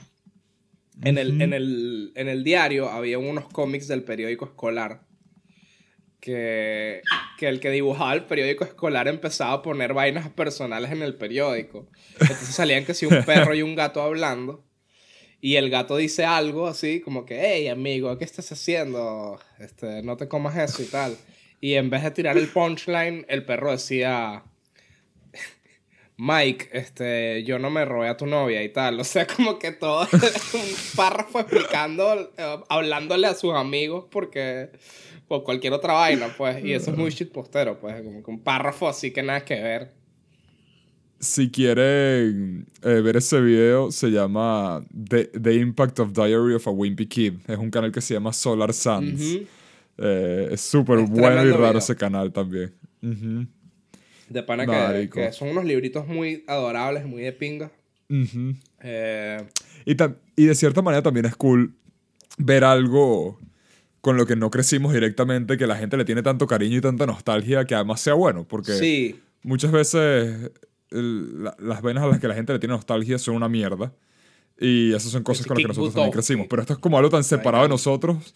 En, 1.01 1.17
el, 1.17 1.41
en, 1.41 1.53
el, 1.53 2.11
en 2.15 2.27
el 2.27 2.43
diario 2.43 2.89
había 2.89 3.17
unos 3.19 3.45
cómics 3.47 3.87
del 3.87 4.03
periódico 4.03 4.43
escolar 4.45 5.01
que, 6.19 7.01
que 7.37 7.47
el 7.47 7.59
que 7.59 7.69
dibujaba 7.69 8.13
el 8.13 8.25
periódico 8.25 8.63
escolar 8.63 9.07
empezaba 9.07 9.53
a 9.53 9.61
poner 9.61 9.93
vainas 9.93 10.29
personales 10.29 10.91
en 10.91 11.01
el 11.01 11.15
periódico. 11.15 11.87
Entonces 12.19 12.55
salían 12.55 12.85
que 12.85 12.93
si 12.93 13.05
un 13.05 13.23
perro 13.23 13.53
y 13.55 13.61
un 13.61 13.75
gato 13.75 14.01
hablando. 14.01 14.63
Y 15.41 15.55
el 15.55 15.69
gato 15.69 15.95
dice 15.95 16.25
algo 16.25 16.67
así, 16.67 16.99
como 16.99 17.25
que, 17.25 17.39
hey 17.41 17.69
amigo, 17.69 18.17
¿qué 18.17 18.25
estás 18.25 18.51
haciendo? 18.51 19.39
Este, 19.59 20.03
no 20.03 20.17
te 20.17 20.27
comas 20.27 20.57
eso 20.57 20.83
y 20.83 20.85
tal. 20.85 21.17
Y 21.61 21.75
en 21.75 21.89
vez 21.89 22.03
de 22.03 22.11
tirar 22.11 22.37
el 22.37 22.47
punchline, 22.47 23.25
el 23.29 23.45
perro 23.45 23.71
decía, 23.71 24.43
Mike, 26.21 26.69
este, 26.73 27.45
yo 27.45 27.59
no 27.59 27.69
me 27.69 27.85
robé 27.85 28.09
a 28.09 28.17
tu 28.17 28.25
novia 28.25 28.61
y 28.61 28.67
tal. 28.67 28.99
O 28.99 29.05
sea, 29.05 29.25
como 29.25 29.57
que 29.57 29.71
todo 29.71 30.01
un 30.53 30.95
párrafo 30.97 31.39
explicando, 31.39 32.33
eh, 32.37 32.57
hablándole 32.67 33.25
a 33.25 33.33
sus 33.33 33.53
amigos 33.53 34.05
porque 34.11 34.69
por 35.29 35.43
cualquier 35.43 35.71
otra 35.71 35.93
vaina, 35.93 36.27
pues. 36.37 36.63
Y 36.65 36.73
eso 36.73 36.91
es 36.91 36.97
muy 36.97 37.11
shitpostero, 37.11 37.79
pues. 37.79 38.01
Como 38.01 38.21
que 38.21 38.31
un 38.31 38.41
párrafo 38.41 38.89
así 38.89 39.11
que 39.11 39.23
nada 39.23 39.45
que 39.45 39.55
ver. 39.61 39.93
Si 41.21 41.49
quieren 41.49 42.65
eh, 42.83 43.01
ver 43.01 43.15
ese 43.15 43.39
video, 43.39 43.89
se 43.89 44.09
llama 44.09 44.83
The, 44.91 45.25
The 45.27 45.53
Impact 45.53 45.99
of 45.99 46.11
Diary 46.11 46.55
of 46.55 46.67
a 46.67 46.71
Wimpy 46.71 47.07
Kid. 47.07 47.33
Es 47.47 47.57
un 47.57 47.71
canal 47.71 47.93
que 47.93 48.01
se 48.01 48.13
llama 48.13 48.33
Solar 48.33 48.73
Suns. 48.73 49.21
Ujú. 49.21 49.45
Eh, 49.99 50.49
es 50.51 50.59
súper 50.59 50.99
bueno 50.99 51.45
y 51.45 51.51
raro 51.51 51.67
video. 51.67 51.77
ese 51.77 51.95
canal 51.95 52.33
también. 52.33 52.73
Ujú, 53.01 53.47
De 54.29 54.43
pana 54.43 54.65
que, 54.65 55.09
que 55.09 55.31
son 55.33 55.49
unos 55.49 55.65
libritos 55.65 56.07
muy 56.07 56.43
adorables, 56.47 57.05
muy 57.05 57.23
de 57.23 57.33
pinga. 57.33 57.71
ujú. 58.09 58.55
Eh, 58.81 59.43
Y, 59.85 59.95
y 60.35 60.45
de 60.45 60.55
cierta 60.55 60.81
manera 60.81 61.01
también 61.01 61.25
es 61.25 61.35
cool 61.35 61.73
ver 62.37 62.63
algo 62.63 63.39
con 64.01 64.15
lo 64.17 64.25
que 64.25 64.35
no 64.35 64.49
crecimos 64.49 64.93
directamente, 64.93 65.57
que 65.57 65.67
la 65.67 65.75
gente 65.75 65.97
le 65.97 66.05
tiene 66.05 66.21
tanto 66.23 66.47
cariño 66.47 66.77
y 66.77 66.81
tanta 66.81 67.05
nostalgia, 67.05 67.65
que 67.65 67.75
además 67.75 67.99
sea 68.01 68.13
bueno, 68.13 68.45
porque 68.47 68.71
sí, 68.73 69.19
muchas 69.43 69.71
veces 69.71 70.51
el- 70.91 71.43
la- 71.43 71.55
las 71.59 71.81
vainas 71.81 72.03
a 72.03 72.07
las 72.07 72.19
que 72.19 72.27
la 72.27 72.35
gente 72.35 72.53
le 72.53 72.59
tiene 72.59 72.75
nostalgia 72.75 73.17
son 73.19 73.35
una 73.35 73.49
mierda. 73.49 73.91
Y 74.61 74.93
esas 74.93 75.11
son 75.11 75.23
cosas 75.23 75.41
Ese 75.41 75.47
con 75.47 75.55
las 75.55 75.61
que 75.63 75.67
nosotros 75.69 75.93
también 75.93 76.11
crecimos. 76.11 76.47
Pero 76.49 76.61
esto 76.61 76.73
es 76.73 76.79
como 76.79 76.97
algo 76.97 77.09
tan 77.09 77.23
separado 77.23 77.63
de 77.63 77.69
nosotros. 77.69 78.33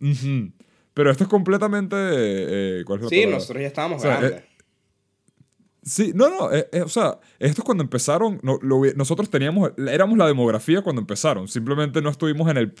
Ujú. 0.00 0.50
Pero 0.94 1.10
esto 1.10 1.24
es 1.24 1.30
completamente... 1.30 1.96
eh, 1.98 2.82
¿Cuál 2.84 2.98
es 2.98 3.04
la 3.04 3.08
sí, 3.08 3.16
palabra? 3.16 3.36
nosotros 3.36 3.60
ya 3.62 3.66
estábamos 3.68 3.98
O 3.98 4.02
sea, 4.02 4.18
grandes. 4.20 4.42
Sí, 5.84 6.12
no, 6.14 6.30
no, 6.30 6.52
eh, 6.52 6.68
eh, 6.72 6.82
o 6.82 6.88
sea, 6.88 7.18
esto 7.40 7.62
es 7.62 7.64
cuando 7.64 7.82
empezaron, 7.82 8.38
no, 8.42 8.56
lo 8.62 8.82
nosotros 8.94 9.28
teníamos, 9.30 9.72
éramos 9.90 10.16
la 10.16 10.26
demografía 10.28 10.80
cuando 10.82 11.00
empezaron, 11.00 11.48
simplemente 11.48 12.00
no 12.00 12.08
estuvimos 12.10 12.48
en 12.50 12.56
el, 12.56 12.72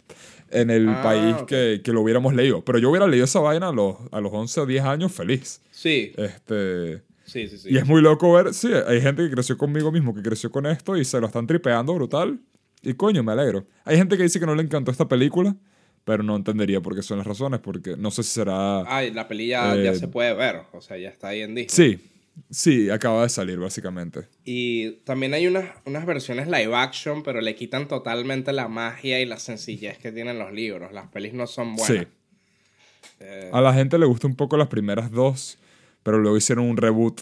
en 0.50 0.70
el 0.70 0.88
Ah, 0.88 1.02
país 1.02 1.34
ok. 1.40 1.46
que, 1.46 1.80
que 1.84 1.92
lo 1.92 2.00
hubiéramos 2.02 2.32
leído, 2.34 2.64
pero 2.64 2.78
yo 2.78 2.90
hubiera 2.90 3.08
leído 3.08 3.24
esa 3.24 3.40
vaina 3.40 3.68
a 3.70 3.72
los, 3.72 3.96
a 4.12 4.20
los 4.20 4.32
11 4.32 4.60
o 4.60 4.66
10 4.66 4.84
años 4.84 5.10
feliz. 5.12 5.60
Sí, 5.72 6.12
Este, 6.16 7.02
sí, 7.24 7.48
sí, 7.48 7.58
sí. 7.58 7.68
Y 7.72 7.76
es 7.76 7.86
muy 7.86 8.00
loco 8.02 8.32
ver, 8.34 8.54
sí, 8.54 8.68
hay 8.86 9.00
gente 9.00 9.24
que 9.24 9.30
creció 9.32 9.58
conmigo 9.58 9.90
mismo, 9.90 10.14
que 10.14 10.22
creció 10.22 10.50
con 10.52 10.66
esto 10.66 10.96
y 10.96 11.04
se 11.04 11.18
lo 11.20 11.26
están 11.26 11.46
tripeando 11.48 11.94
brutal. 11.94 12.38
Y 12.82 12.94
coño, 12.94 13.22
me 13.24 13.32
alegro. 13.32 13.64
Hay 13.84 13.96
gente 13.96 14.16
que 14.16 14.22
dice 14.24 14.38
que 14.38 14.46
no 14.46 14.54
le 14.54 14.62
encantó 14.62 14.90
esta 14.92 15.08
película, 15.08 15.56
pero 16.04 16.22
no 16.22 16.34
entendería 16.36 16.80
por 16.80 16.94
qué 16.94 17.02
son 17.02 17.18
las 17.18 17.26
razones, 17.26 17.60
porque 17.60 17.96
no 17.96 18.10
sé 18.12 18.22
si 18.24 18.30
será... 18.30 18.82
Ay, 18.86 19.12
la 19.12 19.26
peli 19.28 19.48
ya, 19.48 19.74
ya 19.76 19.90
Eh, 19.92 19.94
se 19.96 20.08
puede 20.08 20.34
ver. 20.34 20.62
O 20.72 20.80
sea, 20.80 20.96
ya 20.98 21.08
está 21.08 21.28
ahí 21.28 21.42
en 21.42 21.54
Disney. 21.54 21.68
Sí, 21.96 22.11
sí, 22.50 22.90
acaba 22.90 23.22
de 23.22 23.28
salir 23.28 23.58
básicamente. 23.58 24.28
Y 24.44 24.92
también 25.04 25.34
hay 25.34 25.46
unas, 25.46 25.70
unas 25.84 26.04
versiones 26.06 26.46
live 26.48 26.74
action, 26.74 27.22
pero 27.22 27.40
le 27.40 27.54
quitan 27.54 27.88
totalmente 27.88 28.52
la 28.52 28.68
magia 28.68 29.20
y 29.20 29.26
la 29.26 29.38
sencillez 29.38 29.98
que 29.98 30.12
tienen 30.12 30.38
los 30.38 30.52
libros. 30.52 30.92
Las 30.92 31.08
pelis 31.08 31.34
no 31.34 31.46
son 31.46 31.76
buenas. 31.76 31.86
Sí. 31.86 32.06
Eh, 33.20 33.50
A 33.52 33.60
la 33.60 33.72
gente 33.74 33.98
le 33.98 34.06
gustó 34.06 34.26
un 34.26 34.36
poco 34.36 34.56
las 34.56 34.68
primeras 34.68 35.10
dos, 35.10 35.58
pero 36.02 36.18
luego 36.18 36.36
hicieron 36.36 36.64
un 36.68 36.76
reboot. 36.76 37.20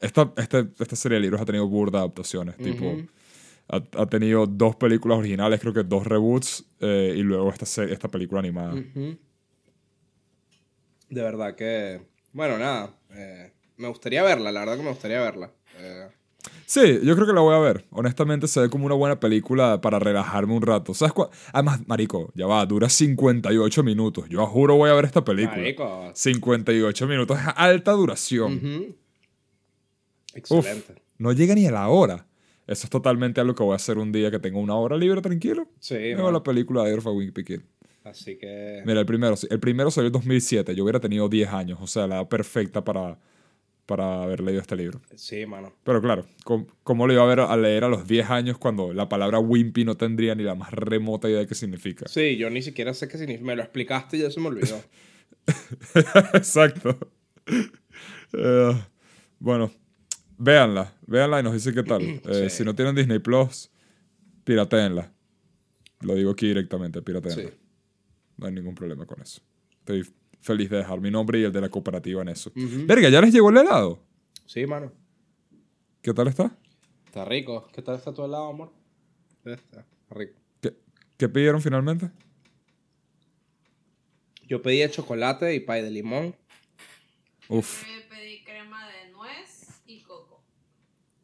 Esta, 0.00 0.32
este- 0.36 0.68
esta 0.80 0.96
serie 0.96 1.16
de 1.16 1.22
libros 1.22 1.40
ha 1.40 1.44
tenido 1.44 1.66
burda 1.68 1.98
adaptaciones. 2.00 2.56
Tipo, 2.56 2.96
ha, 3.68 3.76
ha 4.02 4.06
tenido 4.06 4.46
dos 4.46 4.76
películas 4.76 5.18
originales, 5.18 5.60
creo 5.60 5.72
que 5.72 5.82
dos 5.84 6.06
reboots, 6.06 6.64
eh, 6.80 7.14
y 7.16 7.22
luego 7.22 7.50
esta, 7.50 7.66
serie- 7.66 7.92
esta 7.94 8.08
película 8.08 8.40
animada. 8.40 8.74
De 11.08 11.22
verdad 11.22 11.54
que... 11.54 12.00
Bueno, 12.32 12.58
nada. 12.58 12.94
eh, 13.10 13.52
me 13.82 13.88
gustaría 13.88 14.22
verla, 14.22 14.50
la 14.52 14.60
verdad 14.60 14.76
que 14.76 14.82
me 14.82 14.90
gustaría 14.90 15.20
verla. 15.20 15.50
Eh, 15.78 16.08
Sí, 16.66 17.00
yo 17.04 17.14
creo 17.14 17.26
que 17.26 17.34
la 17.34 17.40
voy 17.42 17.54
a 17.54 17.58
ver. 17.58 17.84
Honestamente, 17.90 18.48
se 18.48 18.60
ve 18.60 18.70
como 18.70 18.86
una 18.86 18.94
buena 18.94 19.20
película 19.20 19.80
para 19.80 19.98
relajarme 19.98 20.54
un 20.54 20.62
rato. 20.62 20.94
¿Sabes 20.94 21.12
cuál? 21.12 21.28
Además, 21.52 21.86
marico, 21.86 22.32
ya 22.34 22.46
va, 22.46 22.64
dura 22.64 22.88
58 22.88 23.82
minutos. 23.82 24.28
Yo 24.30 24.44
juro 24.46 24.76
voy 24.76 24.88
a 24.90 24.94
ver 24.94 25.04
esta 25.04 25.22
película. 25.22 25.58
marico. 25.58 26.10
58 26.14 27.06
minutos, 27.06 27.38
es 27.38 27.46
alta 27.56 27.92
duración. 27.92 28.96
Excelente. 30.34 31.02
no 31.18 31.32
llega 31.32 31.54
ni 31.54 31.66
a 31.66 31.72
la 31.72 31.88
hora. 31.88 32.26
Eso 32.66 32.86
es 32.86 32.90
totalmente 32.90 33.40
algo 33.40 33.54
que 33.54 33.62
voy 33.62 33.74
a 33.74 33.76
hacer 33.76 33.98
un 33.98 34.10
día 34.10 34.30
que 34.30 34.38
tenga 34.38 34.58
una 34.58 34.74
hora 34.74 34.96
libre 34.96 35.20
tranquilo. 35.20 35.68
Sí, 35.78 35.94
veo 35.94 36.32
la 36.32 36.42
película 36.42 36.84
de 36.84 36.94
Orfa 36.94 37.10
Wimpy 37.10 37.44
Kid. 37.44 37.60
Así 38.04 38.36
que... 38.38 38.82
Mira, 38.86 39.00
el 39.00 39.06
primero, 39.06 39.36
sí, 39.36 39.46
el 39.50 39.60
primero 39.60 39.90
salió 39.90 40.06
en 40.06 40.12
2007. 40.12 40.74
Yo 40.74 40.84
hubiera 40.84 41.00
tenido 41.00 41.28
10 41.28 41.50
años, 41.50 41.78
o 41.82 41.86
sea, 41.86 42.06
la 42.06 42.16
edad 42.16 42.28
perfecta 42.28 42.82
para, 42.82 43.18
para 43.86 44.22
haber 44.22 44.40
leído 44.40 44.60
este 44.60 44.76
libro. 44.76 45.00
Sí, 45.14 45.44
mano. 45.46 45.74
Pero 45.84 46.00
claro, 46.00 46.24
com- 46.44 46.66
¿cómo 46.82 47.06
lo 47.06 47.12
iba 47.12 47.22
a, 47.22 47.26
ver 47.26 47.40
a 47.40 47.56
leer 47.56 47.84
a 47.84 47.88
los 47.88 48.06
10 48.06 48.30
años 48.30 48.58
cuando 48.58 48.92
la 48.92 49.08
palabra 49.08 49.38
Wimpy 49.38 49.84
no 49.84 49.96
tendría 49.96 50.34
ni 50.34 50.42
la 50.44 50.54
más 50.54 50.70
remota 50.72 51.28
idea 51.28 51.40
de 51.40 51.46
qué 51.46 51.54
significa? 51.54 52.06
Sí, 52.08 52.36
yo 52.36 52.48
ni 52.50 52.62
siquiera 52.62 52.94
sé 52.94 53.08
qué 53.08 53.18
significa. 53.18 53.44
Me 53.44 53.56
lo 53.56 53.62
explicaste 53.62 54.16
y 54.16 54.20
ya 54.20 54.30
se 54.30 54.40
me 54.40 54.46
olvidó. 54.48 54.80
Exacto. 56.34 56.96
Eh, 58.32 58.82
bueno, 59.38 59.70
véanla, 60.38 60.94
véanla 61.06 61.40
y 61.40 61.42
nos 61.42 61.52
dice 61.52 61.72
qué 61.74 61.82
tal. 61.82 62.02
Eh, 62.24 62.48
Sí. 62.48 62.58
Si 62.58 62.64
no 62.64 62.74
tienen 62.74 62.94
Disney 62.94 63.18
Plus, 63.18 63.70
piratéenla. 64.44 65.12
Lo 66.00 66.14
digo 66.14 66.30
aquí 66.30 66.46
directamente, 66.48 67.02
piratéenla. 67.02 67.50
Sí. 67.50 67.56
No 68.38 68.46
hay 68.46 68.52
ningún 68.52 68.74
problema 68.74 69.06
con 69.06 69.20
eso. 69.20 69.40
Estoy 69.80 70.04
feliz 70.42 70.68
de 70.68 70.78
dejar 70.78 71.00
mi 71.00 71.10
nombre 71.10 71.38
y 71.40 71.44
el 71.44 71.52
de 71.52 71.60
la 71.62 71.68
cooperativa 71.70 72.20
en 72.20 72.28
eso. 72.28 72.52
Verga, 72.54 73.08
¿ya 73.08 73.20
les 73.22 73.32
llegó 73.32 73.48
el 73.50 73.56
helado? 73.56 73.98
Sí, 74.44 74.66
mano. 74.66 74.92
¿Qué 76.02 76.12
tal 76.12 76.28
está? 76.28 76.54
Está 77.06 77.24
rico. 77.24 77.66
¿Qué 77.72 77.80
tal 77.80 77.96
está 77.96 78.12
tu 78.12 78.24
helado, 78.24 78.48
amor? 78.48 78.72
Está 79.44 79.86
rico. 80.10 80.34
¿Qué, 80.60 80.76
qué 81.16 81.28
pidieron 81.28 81.62
finalmente? 81.62 82.10
Yo 84.46 84.60
pedí 84.60 84.86
chocolate 84.90 85.54
y 85.54 85.60
pay 85.60 85.82
de 85.82 85.90
limón. 85.90 86.36
Uf, 87.48 87.84
Yo 87.86 88.08
pedí 88.10 88.42
crema 88.44 88.86
de 88.88 89.10
nuez 89.12 89.80
y 89.86 90.00
coco. 90.02 90.42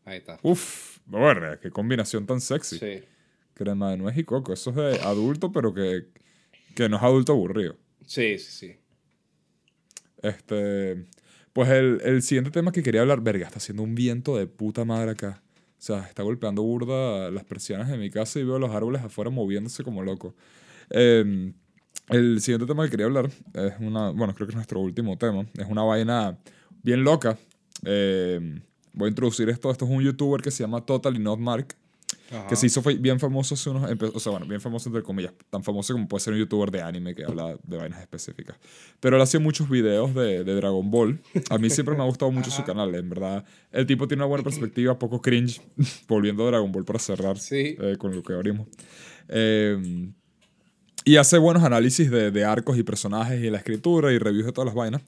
Ahí 0.05 0.19
está. 0.19 0.39
uf, 0.43 0.99
verga, 1.07 1.59
qué 1.61 1.71
combinación 1.71 2.27
tan 2.27 2.41
sexy. 2.41 2.79
Sí. 2.79 3.03
Crema 3.55 3.91
de 3.91 3.99
nuez 3.99 4.17
y 4.17 4.25
coco. 4.25 4.53
Eso 4.53 4.71
es 4.71 4.77
de 4.77 5.01
adulto, 5.07 5.51
pero 5.53 5.75
que, 5.75 6.07
que 6.75 6.89
no 6.89 6.97
es 6.97 7.03
adulto 7.03 7.33
aburrido. 7.33 7.77
Sí, 8.07 8.39
sí, 8.39 8.51
sí. 8.53 8.77
Este. 10.23 11.07
Pues 11.53 11.69
el, 11.71 12.01
el 12.05 12.23
siguiente 12.23 12.51
tema 12.51 12.71
que 12.73 12.83
quería 12.83 13.01
hablar, 13.01 13.21
verga, 13.21 13.47
está 13.47 13.59
haciendo 13.59 13.83
un 13.83 13.95
viento 13.95 14.37
de 14.37 14.47
puta 14.47 14.85
madre 14.85 15.13
acá. 15.13 15.43
O 15.79 15.81
sea, 15.81 16.01
está 16.05 16.23
golpeando 16.23 16.63
burda 16.63 17.31
las 17.31 17.45
persianas 17.45 17.89
de 17.89 17.99
mi 17.99 18.11
casa 18.11 18.39
y 18.39 18.45
veo 18.45 18.59
los 18.59 18.71
árboles 18.71 19.03
afuera 19.03 19.31
moviéndose 19.31 19.83
como 19.85 20.03
loco. 20.03 20.35
Eh, 20.91 21.53
El 22.11 22.41
siguiente 22.41 22.67
tema 22.67 22.85
que 22.85 22.91
quería 22.91 23.07
hablar 23.07 23.31
es 23.55 23.75
una, 23.81 24.11
bueno, 24.11 24.35
creo 24.35 24.47
que 24.47 24.53
es 24.53 24.57
nuestro 24.57 24.81
último 24.81 25.19
tema. 25.19 25.47
Es 25.59 25.67
una 25.69 25.83
vaina 25.83 26.39
bien 26.83 27.05
loca. 27.05 27.39
Eh, 27.85 28.61
voy 28.95 29.07
a 29.07 29.11
introducir 29.11 29.49
esto. 29.51 29.71
Esto 29.71 29.85
es 29.85 29.91
un 29.91 30.03
youtuber 30.03 30.41
que 30.41 30.51
se 30.51 30.63
llama 30.65 30.85
Totally 30.85 31.19
Not 31.19 31.39
Mark, 31.39 31.75
que 32.49 32.57
se 32.57 32.67
hizo 32.67 32.83
bien 32.83 33.19
famoso 33.19 33.55
hace 33.55 33.71
unos, 33.71 33.91
o 34.15 34.21
sea, 34.21 34.33
bueno, 34.33 34.47
bien 34.47 34.61
famoso 34.61 34.89
entre 34.91 35.03
comillas, 35.03 35.33
tan 35.51 35.63
famoso 35.65 35.95
como 35.95 36.07
puede 36.09 36.23
ser 36.23 36.35
un 36.35 36.41
youtuber 36.41 36.71
de 36.71 36.83
anime 36.83 37.15
que 37.15 37.25
habla 37.25 37.57
de 37.63 37.77
vainas 37.79 38.01
específicas. 38.01 38.57
Pero 39.01 39.17
él 39.17 39.23
hacía 39.23 39.41
muchos 39.41 39.71
videos 39.71 40.15
de, 40.15 40.45
de 40.45 40.55
Dragon 40.55 40.91
Ball. 40.91 41.21
A 41.51 41.57
mí 41.59 41.71
siempre 41.71 41.95
me 41.97 42.03
ha 42.03 42.07
gustado 42.07 42.31
mucho 42.31 42.51
su 42.51 42.63
canal, 42.65 42.95
en 42.95 43.09
verdad. 43.09 43.45
El 43.73 43.87
tipo 43.87 44.07
tiene 44.07 44.23
una 44.23 44.29
buena 44.29 44.45
perspectiva, 44.45 44.99
poco 44.99 45.23
cringe, 45.23 45.61
volviendo 46.09 46.45
a 46.45 46.49
Dragon 46.51 46.71
Ball 46.71 46.85
para 46.85 46.99
cerrar 46.99 47.39
Sí. 47.39 47.77
eh, 47.81 47.97
con 47.99 48.15
lo 48.15 48.23
que 48.23 48.33
abrimos. 48.35 48.67
Eh, 49.29 50.11
y 51.05 51.17
hace 51.17 51.39
buenos 51.39 51.63
análisis 51.63 52.11
de, 52.11 52.31
de 52.31 52.45
arcos 52.45 52.77
y 52.77 52.83
personajes 52.83 53.43
y 53.43 53.49
la 53.49 53.57
escritura 53.59 54.13
y 54.13 54.19
reviews 54.19 54.45
de 54.47 54.53
todas 54.53 54.67
las 54.67 54.75
vainas. 54.75 55.01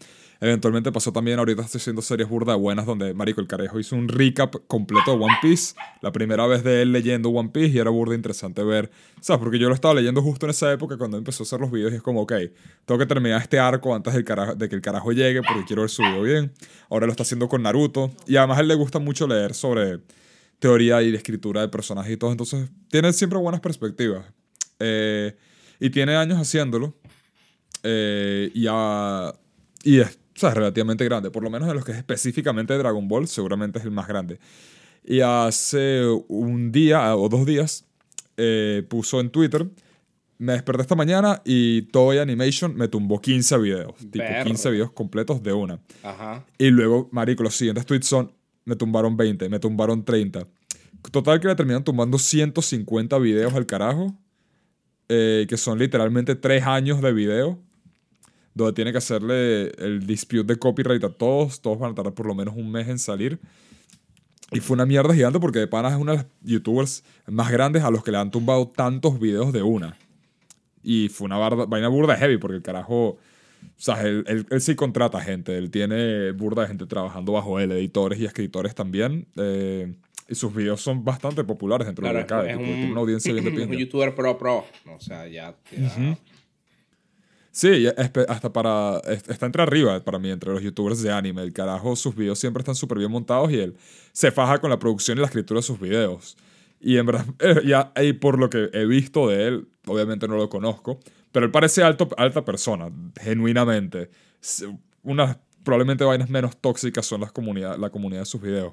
Eventualmente 0.42 0.90
pasó 0.90 1.12
también, 1.12 1.38
ahorita 1.38 1.60
estoy 1.62 1.78
haciendo 1.80 2.00
series 2.00 2.26
burda 2.28 2.54
buenas 2.54 2.86
donde 2.86 3.12
Marico 3.12 3.42
el 3.42 3.46
Carejo 3.46 3.78
hizo 3.78 3.94
un 3.94 4.08
recap 4.08 4.54
completo 4.66 5.10
de 5.16 5.22
One 5.22 5.34
Piece. 5.42 5.74
La 6.00 6.12
primera 6.12 6.46
vez 6.46 6.64
de 6.64 6.80
él 6.80 6.92
leyendo 6.92 7.28
One 7.28 7.50
Piece 7.50 7.68
y 7.76 7.78
era 7.78 7.90
burda 7.90 8.14
interesante 8.14 8.64
ver. 8.64 8.90
¿Sabes? 9.20 9.38
Porque 9.42 9.58
yo 9.58 9.68
lo 9.68 9.74
estaba 9.74 9.92
leyendo 9.92 10.22
justo 10.22 10.46
en 10.46 10.50
esa 10.50 10.72
época 10.72 10.96
cuando 10.96 11.18
empezó 11.18 11.42
a 11.42 11.44
hacer 11.44 11.60
los 11.60 11.70
videos 11.70 11.92
y 11.92 11.96
es 11.96 12.02
como, 12.02 12.22
ok, 12.22 12.32
tengo 12.86 12.98
que 12.98 13.04
terminar 13.04 13.42
este 13.42 13.58
arco 13.58 13.94
antes 13.94 14.14
del 14.14 14.24
carajo- 14.24 14.54
de 14.54 14.68
que 14.68 14.74
el 14.76 14.80
carajo 14.80 15.12
llegue 15.12 15.42
porque 15.42 15.64
quiero 15.66 15.82
ver 15.82 15.90
su 15.90 16.00
video 16.02 16.22
bien. 16.22 16.52
Ahora 16.88 17.04
lo 17.06 17.12
está 17.12 17.22
haciendo 17.22 17.46
con 17.48 17.62
Naruto. 17.62 18.10
Y 18.26 18.36
además 18.36 18.56
a 18.58 18.60
él 18.62 18.68
le 18.68 18.74
gusta 18.76 18.98
mucho 18.98 19.26
leer 19.26 19.52
sobre 19.52 20.00
teoría 20.58 21.02
y 21.02 21.10
de 21.10 21.18
escritura 21.18 21.60
de 21.60 21.68
personajes 21.68 22.12
y 22.12 22.16
todo. 22.16 22.30
Entonces 22.30 22.70
tiene 22.88 23.12
siempre 23.12 23.38
buenas 23.38 23.60
perspectivas. 23.60 24.24
Eh, 24.78 25.36
y 25.78 25.90
tiene 25.90 26.16
años 26.16 26.38
haciéndolo. 26.38 26.94
Eh, 27.82 28.50
y, 28.54 28.66
a- 28.70 29.34
y 29.84 30.00
es, 30.00 30.18
sea, 30.40 30.50
es 30.50 30.54
relativamente 30.54 31.04
grande. 31.04 31.30
Por 31.30 31.42
lo 31.42 31.50
menos 31.50 31.68
en 31.68 31.74
los 31.76 31.84
que 31.84 31.92
es 31.92 31.98
específicamente 31.98 32.72
de 32.72 32.78
Dragon 32.78 33.06
Ball, 33.06 33.28
seguramente 33.28 33.78
es 33.78 33.84
el 33.84 33.90
más 33.90 34.08
grande. 34.08 34.38
Y 35.04 35.20
hace 35.20 36.04
un 36.28 36.72
día 36.72 37.16
o 37.16 37.28
dos 37.28 37.46
días 37.46 37.84
eh, 38.36 38.84
puso 38.88 39.20
en 39.20 39.30
Twitter. 39.30 39.66
Me 40.38 40.52
desperté 40.54 40.82
esta 40.82 40.94
mañana 40.94 41.42
y 41.44 41.82
Toei 41.82 42.18
Animation 42.18 42.74
me 42.74 42.88
tumbó 42.88 43.20
15 43.20 43.58
videos. 43.58 43.94
Tipo 43.96 44.24
Perro. 44.24 44.44
15 44.44 44.70
videos 44.70 44.92
completos 44.92 45.42
de 45.42 45.52
una. 45.52 45.80
Ajá. 46.02 46.46
Y 46.56 46.70
luego, 46.70 47.08
marico, 47.12 47.42
los 47.42 47.54
siguientes 47.54 47.84
tweets 47.84 48.06
son, 48.06 48.32
me 48.64 48.76
tumbaron 48.76 49.16
20, 49.16 49.48
me 49.50 49.58
tumbaron 49.58 50.04
30. 50.04 50.46
Total 51.10 51.40
que 51.40 51.48
le 51.48 51.54
terminan 51.54 51.84
tumbando 51.84 52.18
150 52.18 53.18
videos 53.18 53.52
al 53.54 53.66
carajo, 53.66 54.14
eh, 55.08 55.46
que 55.48 55.56
son 55.56 55.78
literalmente 55.78 56.34
3 56.34 56.66
años 56.66 57.02
de 57.02 57.12
video, 57.12 57.58
donde 58.54 58.72
tiene 58.72 58.92
que 58.92 58.98
hacerle 58.98 59.70
el 59.78 60.06
dispute 60.06 60.44
de 60.44 60.56
copyright 60.56 61.02
a 61.04 61.10
todos, 61.10 61.60
todos 61.60 61.78
van 61.78 61.92
a 61.92 61.94
tardar 61.94 62.14
por 62.14 62.26
lo 62.26 62.34
menos 62.34 62.54
un 62.56 62.70
mes 62.70 62.88
en 62.88 62.98
salir. 62.98 63.38
Y 64.52 64.58
fue 64.60 64.74
una 64.74 64.84
mierda 64.86 65.14
gigante 65.14 65.38
porque 65.38 65.60
de 65.60 65.68
Pana 65.68 65.90
es 65.90 65.96
una 65.96 66.12
de 66.12 66.18
las 66.18 66.26
youtubers 66.42 67.04
más 67.26 67.50
grandes 67.52 67.84
a 67.84 67.90
los 67.90 68.02
que 68.02 68.10
le 68.10 68.18
han 68.18 68.30
tumbado 68.32 68.66
tantos 68.68 69.20
videos 69.20 69.52
de 69.52 69.62
una. 69.62 69.96
Y 70.82 71.08
fue 71.08 71.26
una 71.26 71.36
barda- 71.38 71.66
vaina 71.66 71.88
burda 71.88 72.16
heavy 72.16 72.38
porque 72.38 72.56
el 72.56 72.62
carajo... 72.62 73.18
O 73.62 73.82
sea, 73.82 74.00
él, 74.02 74.24
él- 74.26 74.46
él 74.50 74.60
sí 74.60 74.74
contrata 74.74 75.20
gente, 75.20 75.56
él 75.56 75.70
tiene 75.70 76.32
burda 76.32 76.62
de 76.62 76.68
gente 76.68 76.86
trabajando 76.86 77.32
bajo 77.32 77.60
él, 77.60 77.70
editores 77.72 78.18
y 78.18 78.24
escritores 78.24 78.74
también. 78.74 79.28
eh, 79.36 79.94
y 80.28 80.34
sus 80.34 80.54
videos 80.54 80.80
son 80.80 81.04
bastante 81.04 81.42
populares 81.44 81.86
dentro 81.86 82.04
de 82.06 82.10
Claro, 82.12 82.24
que 82.26 82.28
cabe. 82.28 82.50
es 82.52 82.56
tipo, 82.58 82.68
un, 82.70 82.76
tiene 82.76 82.92
una 82.92 83.00
audiencia 83.00 83.32
bien 83.34 83.44
de 83.54 83.62
un 83.66 83.72
youtuber 83.76 84.14
pro 84.14 84.38
pro. 84.38 84.64
O 84.94 85.00
sea, 85.00 85.26
ya. 85.28 85.54
ya- 85.76 85.90
Sí, 85.90 86.00
ya 86.00 86.18
espe- 87.52 88.26
hasta 88.28 88.52
para. 88.52 88.98
es- 89.06 89.28
Está 89.28 89.46
entre 89.46 89.62
arriba 89.62 89.98
para 90.04 90.18
mí, 90.18 90.30
entre 90.30 90.52
los 90.52 90.62
youtubers 90.62 91.02
de 91.02 91.10
anime. 91.12 91.42
El 91.42 91.52
carajo, 91.52 91.96
sus 91.96 92.14
videos 92.14 92.38
siempre 92.38 92.60
están 92.60 92.74
súper 92.74 92.98
bien 92.98 93.10
montados 93.10 93.50
y 93.50 93.58
él 93.60 93.76
se 94.12 94.30
faja 94.30 94.58
con 94.58 94.70
la 94.70 94.78
producción 94.78 95.18
y 95.18 95.20
la 95.20 95.26
escritura 95.26 95.58
de 95.58 95.62
sus 95.62 95.80
videos. 95.80 96.36
Y 96.80 96.96
en 96.96 97.06
verdad, 97.06 97.26
eh, 97.40 97.62
ya 97.66 97.92
y 98.00 98.12
por 98.14 98.38
lo 98.38 98.48
que 98.50 98.70
he 98.72 98.86
visto 98.86 99.28
de 99.28 99.46
él, 99.48 99.68
obviamente 99.86 100.26
no 100.28 100.36
lo 100.36 100.48
conozco, 100.48 100.98
pero 101.32 101.44
él 101.46 101.52
parece 101.52 101.82
alto, 101.82 102.08
alta 102.16 102.44
persona, 102.44 102.90
genuinamente. 103.20 104.10
Unas 105.02 105.38
probablemente 105.64 106.04
vainas 106.04 106.30
menos 106.30 106.56
tóxicas 106.56 107.04
son 107.06 107.20
las 107.20 107.32
comunidad, 107.32 107.76
la 107.78 107.90
comunidad 107.90 108.22
de 108.22 108.26
sus 108.26 108.40
videos. 108.40 108.72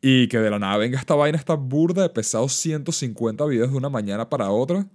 Y 0.00 0.28
que 0.28 0.38
de 0.38 0.50
la 0.50 0.58
nada 0.60 0.76
venga 0.76 0.98
esta 0.98 1.14
vaina, 1.16 1.36
esta 1.38 1.54
burda 1.54 2.02
de 2.02 2.10
pesados 2.10 2.52
150 2.52 3.44
videos 3.46 3.72
de 3.72 3.76
una 3.76 3.88
mañana 3.88 4.28
para 4.28 4.50
otra, 4.50 4.86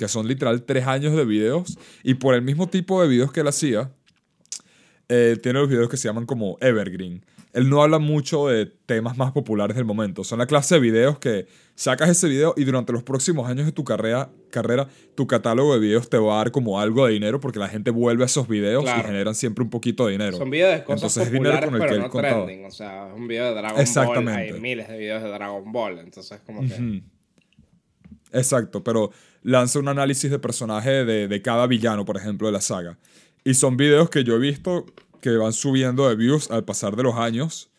que 0.00 0.08
son 0.08 0.26
literal 0.26 0.62
tres 0.62 0.86
años 0.86 1.14
de 1.14 1.26
videos, 1.26 1.78
y 2.02 2.14
por 2.14 2.34
el 2.34 2.40
mismo 2.40 2.70
tipo 2.70 3.02
de 3.02 3.06
videos 3.06 3.32
que 3.32 3.40
él 3.40 3.48
hacía, 3.48 3.92
eh, 5.10 5.36
tiene 5.42 5.58
los 5.58 5.68
videos 5.68 5.90
que 5.90 5.98
se 5.98 6.08
llaman 6.08 6.24
como 6.24 6.56
Evergreen. 6.62 7.22
Él 7.52 7.68
no 7.68 7.82
habla 7.82 7.98
mucho 7.98 8.48
de 8.48 8.64
temas 8.64 9.18
más 9.18 9.32
populares 9.32 9.76
del 9.76 9.84
momento. 9.84 10.24
Son 10.24 10.38
la 10.38 10.46
clase 10.46 10.76
de 10.76 10.80
videos 10.80 11.18
que 11.18 11.48
sacas 11.74 12.08
ese 12.08 12.28
video 12.28 12.54
y 12.56 12.64
durante 12.64 12.94
los 12.94 13.02
próximos 13.02 13.46
años 13.46 13.66
de 13.66 13.72
tu 13.72 13.84
carrera, 13.84 14.30
carrera 14.48 14.88
tu 15.16 15.26
catálogo 15.26 15.74
de 15.74 15.80
videos 15.80 16.08
te 16.08 16.16
va 16.16 16.34
a 16.34 16.36
dar 16.38 16.50
como 16.50 16.80
algo 16.80 17.04
de 17.04 17.12
dinero 17.12 17.38
porque 17.38 17.58
la 17.58 17.68
gente 17.68 17.90
vuelve 17.90 18.22
a 18.22 18.26
esos 18.26 18.48
videos 18.48 18.84
y 18.84 19.02
generan 19.02 19.34
siempre 19.34 19.62
un 19.62 19.68
poquito 19.68 20.06
de 20.06 20.12
dinero. 20.12 20.38
Son 20.38 20.48
videos 20.48 20.78
de 20.78 20.84
cosas 20.84 21.14
Entonces 21.14 21.26
es 21.26 21.32
dinero 21.32 21.60
con 21.60 21.74
el 21.74 21.80
pero 21.80 21.90
que 21.90 21.94
él 21.96 22.00
no 22.00 22.08
contaba. 22.08 22.44
trending. 22.46 22.64
O 22.64 22.70
sea, 22.70 23.08
es 23.08 23.14
un 23.14 23.28
video 23.28 23.48
de 23.48 23.52
Dragon 23.52 23.72
Ball. 23.72 23.82
Exactamente. 23.82 24.54
Hay 24.54 24.60
miles 24.60 24.88
de 24.88 24.96
videos 24.96 25.22
de 25.22 25.28
Dragon 25.28 25.72
Ball. 25.72 25.98
Entonces, 25.98 26.40
como 26.46 26.62
que. 26.62 27.02
Exacto, 28.32 28.82
pero 28.82 29.10
lanza 29.42 29.78
un 29.78 29.88
análisis 29.88 30.30
de 30.30 30.38
personaje 30.38 31.04
de, 31.04 31.28
de 31.28 31.42
cada 31.42 31.66
villano, 31.66 32.04
por 32.04 32.16
ejemplo, 32.16 32.46
de 32.48 32.52
la 32.52 32.60
saga. 32.60 32.98
Y 33.44 33.54
son 33.54 33.76
videos 33.76 34.10
que 34.10 34.24
yo 34.24 34.34
he 34.36 34.38
visto 34.38 34.86
que 35.20 35.30
van 35.36 35.52
subiendo 35.52 36.08
de 36.08 36.16
views 36.16 36.50
al 36.50 36.64
pasar 36.64 36.96
de 36.96 37.02
los 37.02 37.16
años, 37.16 37.70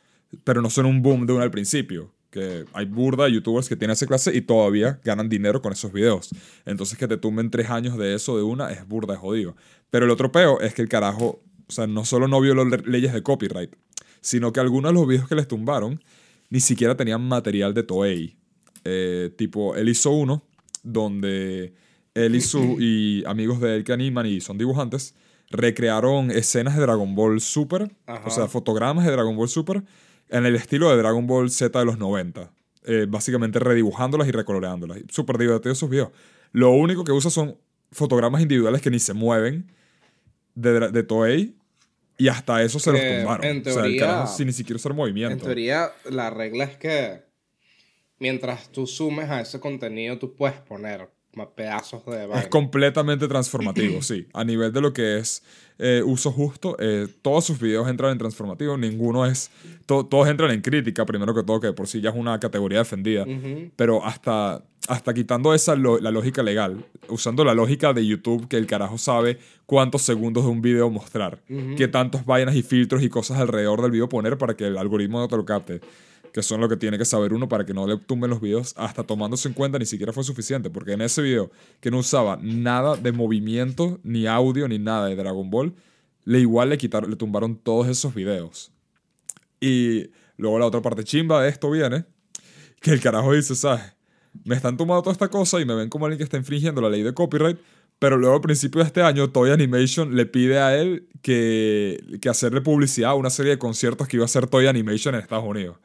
pero 0.43 0.61
no 0.61 0.69
son 0.69 0.85
un 0.85 1.01
boom 1.01 1.25
de 1.25 1.33
uno 1.33 1.43
al 1.43 1.51
principio. 1.51 2.11
Que 2.29 2.63
hay 2.71 2.85
burda 2.85 3.25
de 3.25 3.33
youtubers 3.33 3.67
que 3.67 3.75
tienen 3.75 3.91
esa 3.93 4.07
clase 4.07 4.33
y 4.33 4.41
todavía 4.41 5.01
ganan 5.03 5.27
dinero 5.27 5.61
con 5.61 5.73
esos 5.73 5.91
videos. 5.91 6.29
Entonces 6.65 6.97
que 6.97 7.07
te 7.07 7.17
tumben 7.17 7.51
tres 7.51 7.69
años 7.69 7.97
de 7.97 8.15
eso 8.15 8.37
de 8.37 8.43
una 8.43 8.71
es 8.71 8.87
burda, 8.87 9.15
es 9.15 9.19
jodido. 9.19 9.55
Pero 9.89 10.05
el 10.05 10.11
otro 10.11 10.31
peo 10.31 10.61
es 10.61 10.73
que 10.73 10.81
el 10.81 10.87
carajo, 10.87 11.41
o 11.67 11.71
sea, 11.71 11.87
no 11.87 12.05
solo 12.05 12.29
no 12.29 12.39
violó 12.39 12.63
le- 12.63 12.83
leyes 12.85 13.11
de 13.11 13.21
copyright, 13.21 13.75
sino 14.21 14.53
que 14.53 14.61
algunos 14.61 14.91
de 14.91 14.93
los 14.99 15.07
videos 15.07 15.27
que 15.27 15.35
les 15.35 15.47
tumbaron 15.47 16.01
ni 16.49 16.61
siquiera 16.61 16.95
tenían 16.95 17.21
material 17.27 17.73
de 17.73 17.83
Toei. 17.83 18.37
Eh, 18.85 19.31
tipo, 19.37 19.75
él 19.75 19.89
hizo 19.89 20.11
uno 20.11 20.41
donde 20.83 21.73
él 22.13 22.35
y, 22.35 22.41
su, 22.41 22.77
y 22.79 23.23
amigos 23.25 23.59
de 23.61 23.75
él 23.77 23.83
que 23.83 23.93
animan 23.93 24.25
y 24.25 24.41
son 24.41 24.57
dibujantes 24.57 25.15
recrearon 25.49 26.31
escenas 26.31 26.75
de 26.75 26.81
Dragon 26.81 27.13
Ball 27.13 27.41
Super, 27.41 27.91
Ajá. 28.05 28.25
o 28.25 28.29
sea, 28.29 28.47
fotogramas 28.47 29.05
de 29.05 29.11
Dragon 29.11 29.35
Ball 29.35 29.49
Super 29.49 29.83
en 30.29 30.45
el 30.45 30.55
estilo 30.55 30.89
de 30.89 30.97
Dragon 30.97 31.27
Ball 31.27 31.49
Z 31.49 31.77
de 31.77 31.85
los 31.85 31.97
90. 31.97 32.51
Eh, 32.85 33.05
básicamente 33.07 33.59
redibujándolas 33.59 34.27
y 34.27 34.31
recoloreándolas. 34.31 34.99
Súper 35.09 35.37
divertidos 35.37 35.77
esos 35.77 35.89
videos. 35.89 36.09
Lo 36.53 36.71
único 36.71 37.03
que 37.03 37.11
usa 37.11 37.29
son 37.29 37.57
fotogramas 37.91 38.41
individuales 38.41 38.81
que 38.81 38.89
ni 38.89 38.99
se 38.99 39.13
mueven 39.13 39.69
de, 40.55 40.89
de 40.89 41.03
Toei 41.03 41.53
y 42.17 42.27
hasta 42.29 42.61
eso 42.63 42.79
se 42.79 42.91
los 42.91 43.01
Que, 43.01 43.17
tumbaron. 43.19 43.45
en 43.45 43.59
o 43.59 43.63
sea, 43.65 43.73
el 43.73 43.79
teoría- 43.81 43.99
carajo 43.99 44.33
sin 44.35 44.47
ni 44.47 44.53
siquiera 44.53 44.77
usar 44.77 44.93
movimiento. 44.93 45.33
En 45.33 45.39
teoría, 45.41 45.91
la 46.09 46.29
regla 46.29 46.63
es 46.63 46.77
que 46.77 47.23
mientras 48.21 48.71
tú 48.71 48.87
sumes 48.87 49.29
a 49.29 49.41
ese 49.41 49.59
contenido, 49.59 50.17
tú 50.17 50.33
puedes 50.35 50.55
poner 50.61 51.09
pedazos 51.55 52.05
de 52.05 52.27
vaina. 52.27 52.41
Es 52.41 52.47
completamente 52.49 53.25
transformativo, 53.27 54.01
sí. 54.01 54.27
A 54.33 54.43
nivel 54.43 54.71
de 54.73 54.81
lo 54.81 54.91
que 54.93 55.17
es 55.17 55.43
eh, 55.79 56.03
uso 56.05 56.29
justo, 56.31 56.75
eh, 56.77 57.07
todos 57.21 57.45
sus 57.45 57.57
videos 57.59 57.87
entran 57.89 58.11
en 58.11 58.17
transformativo, 58.17 58.77
ninguno 58.77 59.25
es... 59.25 59.49
to- 59.85 60.05
todos 60.05 60.27
entran 60.27 60.51
en 60.51 60.61
crítica, 60.61 61.05
primero 61.05 61.33
que 61.33 61.41
todo, 61.43 61.59
que 61.61 61.71
por 61.73 61.87
sí 61.87 62.01
ya 62.01 62.09
es 62.09 62.15
una 62.17 62.37
categoría 62.39 62.79
defendida. 62.79 63.25
Pero 63.77 64.05
hasta, 64.05 64.61
hasta 64.89 65.13
quitando 65.13 65.53
esa 65.53 65.75
la 65.77 66.11
lógica 66.11 66.43
legal, 66.43 66.85
usando 67.07 67.45
la 67.45 67.53
lógica 67.53 67.93
de 67.93 68.05
YouTube, 68.05 68.47
que 68.49 68.57
el 68.57 68.67
carajo 68.67 68.97
sabe 68.97 69.39
cuántos 69.65 70.01
segundos 70.01 70.43
de 70.43 70.51
un 70.51 70.61
video 70.61 70.89
mostrar, 70.89 71.39
qué 71.77 71.87
tantos 71.87 72.25
vainas 72.25 72.55
y 72.55 72.61
filtros 72.61 73.01
y 73.03 73.09
cosas 73.09 73.39
alrededor 73.39 73.81
del 73.81 73.91
video 73.91 74.09
poner 74.09 74.37
para 74.37 74.55
que 74.57 74.67
el 74.67 74.77
algoritmo 74.77 75.19
no 75.19 75.27
te 75.29 75.37
lo 75.37 75.45
capte. 75.45 75.79
Que 76.33 76.41
son 76.41 76.61
lo 76.61 76.69
que 76.69 76.77
tiene 76.77 76.97
que 76.97 77.05
saber 77.05 77.33
uno 77.33 77.49
para 77.49 77.65
que 77.65 77.73
no 77.73 77.85
le 77.85 77.97
tumben 77.97 78.29
los 78.29 78.39
videos, 78.39 78.73
hasta 78.77 79.03
tomándose 79.03 79.47
en 79.47 79.53
cuenta 79.53 79.77
ni 79.77 79.85
siquiera 79.85 80.13
fue 80.13 80.23
suficiente, 80.23 80.69
porque 80.69 80.93
en 80.93 81.01
ese 81.01 81.21
video 81.21 81.51
que 81.79 81.91
no 81.91 81.97
usaba 81.99 82.39
nada 82.41 82.95
de 82.95 83.11
movimiento, 83.11 83.99
ni 84.03 84.27
audio, 84.27 84.67
ni 84.67 84.79
nada 84.79 85.07
de 85.07 85.15
Dragon 85.15 85.49
Ball, 85.49 85.73
le 86.23 86.39
igual 86.39 86.69
le 86.69 86.77
quitaron, 86.77 87.09
le 87.09 87.15
tumbaron 87.15 87.57
todos 87.57 87.87
esos 87.87 88.13
videos. 88.13 88.71
Y 89.59 90.09
luego 90.37 90.57
la 90.59 90.65
otra 90.65 90.81
parte 90.81 91.03
chimba 91.03 91.43
de 91.43 91.49
esto 91.49 91.69
viene, 91.69 92.05
que 92.79 92.91
el 92.91 93.01
carajo 93.01 93.33
dice, 93.33 93.55
¿sabes? 93.55 93.83
Me 94.43 94.55
están 94.55 94.77
tomando 94.77 95.01
toda 95.01 95.13
esta 95.13 95.27
cosa 95.29 95.59
y 95.59 95.65
me 95.65 95.75
ven 95.75 95.89
como 95.89 96.05
alguien 96.05 96.17
que 96.17 96.23
está 96.23 96.37
infringiendo 96.37 96.81
la 96.81 96.89
ley 96.89 97.03
de 97.03 97.13
copyright, 97.13 97.59
pero 97.99 98.17
luego 98.17 98.35
al 98.35 98.41
principio 98.41 98.81
de 98.81 98.87
este 98.87 99.03
año 99.03 99.29
Toy 99.29 99.51
Animation 99.51 100.15
le 100.15 100.25
pide 100.25 100.57
a 100.59 100.75
él 100.75 101.07
que, 101.21 102.03
que 102.19 102.29
hacerle 102.29 102.61
publicidad 102.61 103.11
a 103.11 103.13
una 103.13 103.29
serie 103.29 103.51
de 103.51 103.57
conciertos 103.59 104.07
que 104.07 104.17
iba 104.17 104.23
a 104.23 104.25
hacer 104.25 104.47
Toy 104.47 104.65
Animation 104.65 105.13
en 105.13 105.21
Estados 105.21 105.45
Unidos. 105.45 105.77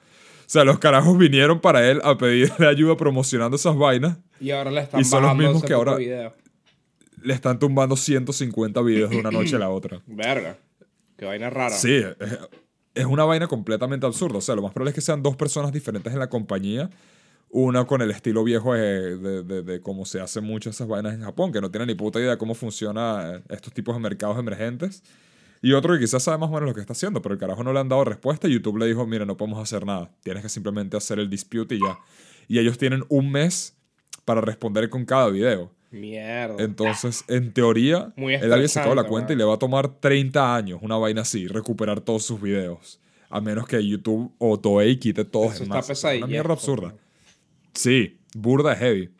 O 0.46 0.48
sea, 0.48 0.64
los 0.64 0.78
carajos 0.78 1.18
vinieron 1.18 1.60
para 1.60 1.88
él 1.90 2.00
a 2.04 2.16
pedirle 2.16 2.66
ayuda 2.68 2.96
promocionando 2.96 3.56
esas 3.56 3.76
vainas. 3.76 4.18
Y 4.40 4.50
ahora 4.50 4.70
le 4.70 4.80
están 4.82 5.00
Y 5.00 5.04
son 5.04 5.22
los 5.22 5.36
mismos 5.36 5.64
que 5.64 5.72
ahora- 5.72 5.96
video. 5.96 6.34
le 7.22 7.34
están 7.34 7.58
tumbando 7.58 7.96
150 7.96 8.80
videos 8.82 9.10
de 9.10 9.18
una 9.18 9.30
noche 9.30 9.56
a 9.56 9.58
la 9.58 9.70
otra. 9.70 10.00
Verga. 10.06 10.56
Qué 11.16 11.24
vaina 11.24 11.50
rara. 11.50 11.74
Sí, 11.74 11.94
es, 11.96 12.38
es 12.94 13.04
una 13.06 13.24
vaina 13.24 13.46
completamente 13.48 14.06
absurda. 14.06 14.38
O 14.38 14.40
sea, 14.40 14.54
lo 14.54 14.62
más 14.62 14.72
probable 14.72 14.90
es 14.90 14.94
que 14.94 15.00
sean 15.00 15.22
dos 15.22 15.34
personas 15.36 15.72
diferentes 15.72 16.12
en 16.12 16.18
la 16.18 16.28
compañía. 16.28 16.90
Una 17.48 17.84
con 17.86 18.02
el 18.02 18.10
estilo 18.10 18.44
viejo 18.44 18.74
de, 18.74 19.16
de, 19.16 19.42
de- 19.42 19.62
de 19.62 19.80
cómo 19.80 20.04
se 20.04 20.20
hacen 20.20 20.44
muchas 20.44 20.74
esas 20.74 20.88
vainas 20.88 21.14
en 21.14 21.22
Japón, 21.22 21.52
que 21.52 21.60
no 21.60 21.70
tiene 21.70 21.86
ni 21.86 21.94
puta 21.94 22.18
idea 22.20 22.32
de 22.32 22.38
cómo 22.38 22.54
funciona 22.54 23.40
estos 23.48 23.72
tipos 23.72 23.94
de 23.96 24.00
mercados 24.00 24.38
emergentes. 24.38 25.02
Y 25.62 25.72
otro 25.72 25.94
que 25.94 26.00
quizás 26.00 26.22
sabe 26.22 26.38
más 26.38 26.50
o 26.50 26.52
menos 26.52 26.68
lo 26.68 26.74
que 26.74 26.80
está 26.80 26.92
haciendo, 26.92 27.22
pero 27.22 27.32
el 27.32 27.38
carajo 27.38 27.64
no 27.64 27.72
le 27.72 27.80
han 27.80 27.88
dado 27.88 28.04
respuesta 28.04 28.48
y 28.48 28.52
YouTube 28.52 28.78
le 28.78 28.86
dijo, 28.86 29.06
mira, 29.06 29.24
no 29.24 29.36
podemos 29.36 29.58
hacer 29.58 29.86
nada. 29.86 30.10
Tienes 30.22 30.42
que 30.42 30.48
simplemente 30.48 30.96
hacer 30.96 31.18
el 31.18 31.30
dispute 31.30 31.74
y 31.74 31.80
ya. 31.80 31.98
Y 32.48 32.58
ellos 32.58 32.78
tienen 32.78 33.04
un 33.08 33.30
mes 33.30 33.76
para 34.24 34.40
responder 34.40 34.88
con 34.90 35.04
cada 35.04 35.28
video. 35.28 35.72
Mierda. 35.90 36.62
Entonces, 36.62 37.24
en 37.28 37.52
teoría, 37.52 38.12
él 38.16 38.52
había 38.52 38.68
sacado 38.68 38.94
la 38.94 39.04
cuenta 39.04 39.32
y 39.32 39.36
le 39.36 39.44
va 39.44 39.54
a 39.54 39.58
tomar 39.58 39.88
30 39.88 40.54
años, 40.54 40.80
una 40.82 40.96
vaina 40.96 41.22
así, 41.22 41.46
recuperar 41.46 42.00
todos 42.00 42.24
sus 42.24 42.40
videos. 42.40 43.00
A 43.28 43.40
menos 43.40 43.66
que 43.66 43.84
YouTube 43.84 44.32
o 44.38 44.58
Toei 44.58 44.98
quite 44.98 45.24
todos 45.24 45.54
Eso 45.54 45.64
en 45.64 45.72
está 45.72 45.94
masa. 45.94 46.16
Una 46.16 46.26
mierda 46.26 46.52
absurda. 46.52 46.94
Sí, 47.72 48.18
burda 48.34 48.74
heavy. 48.76 49.10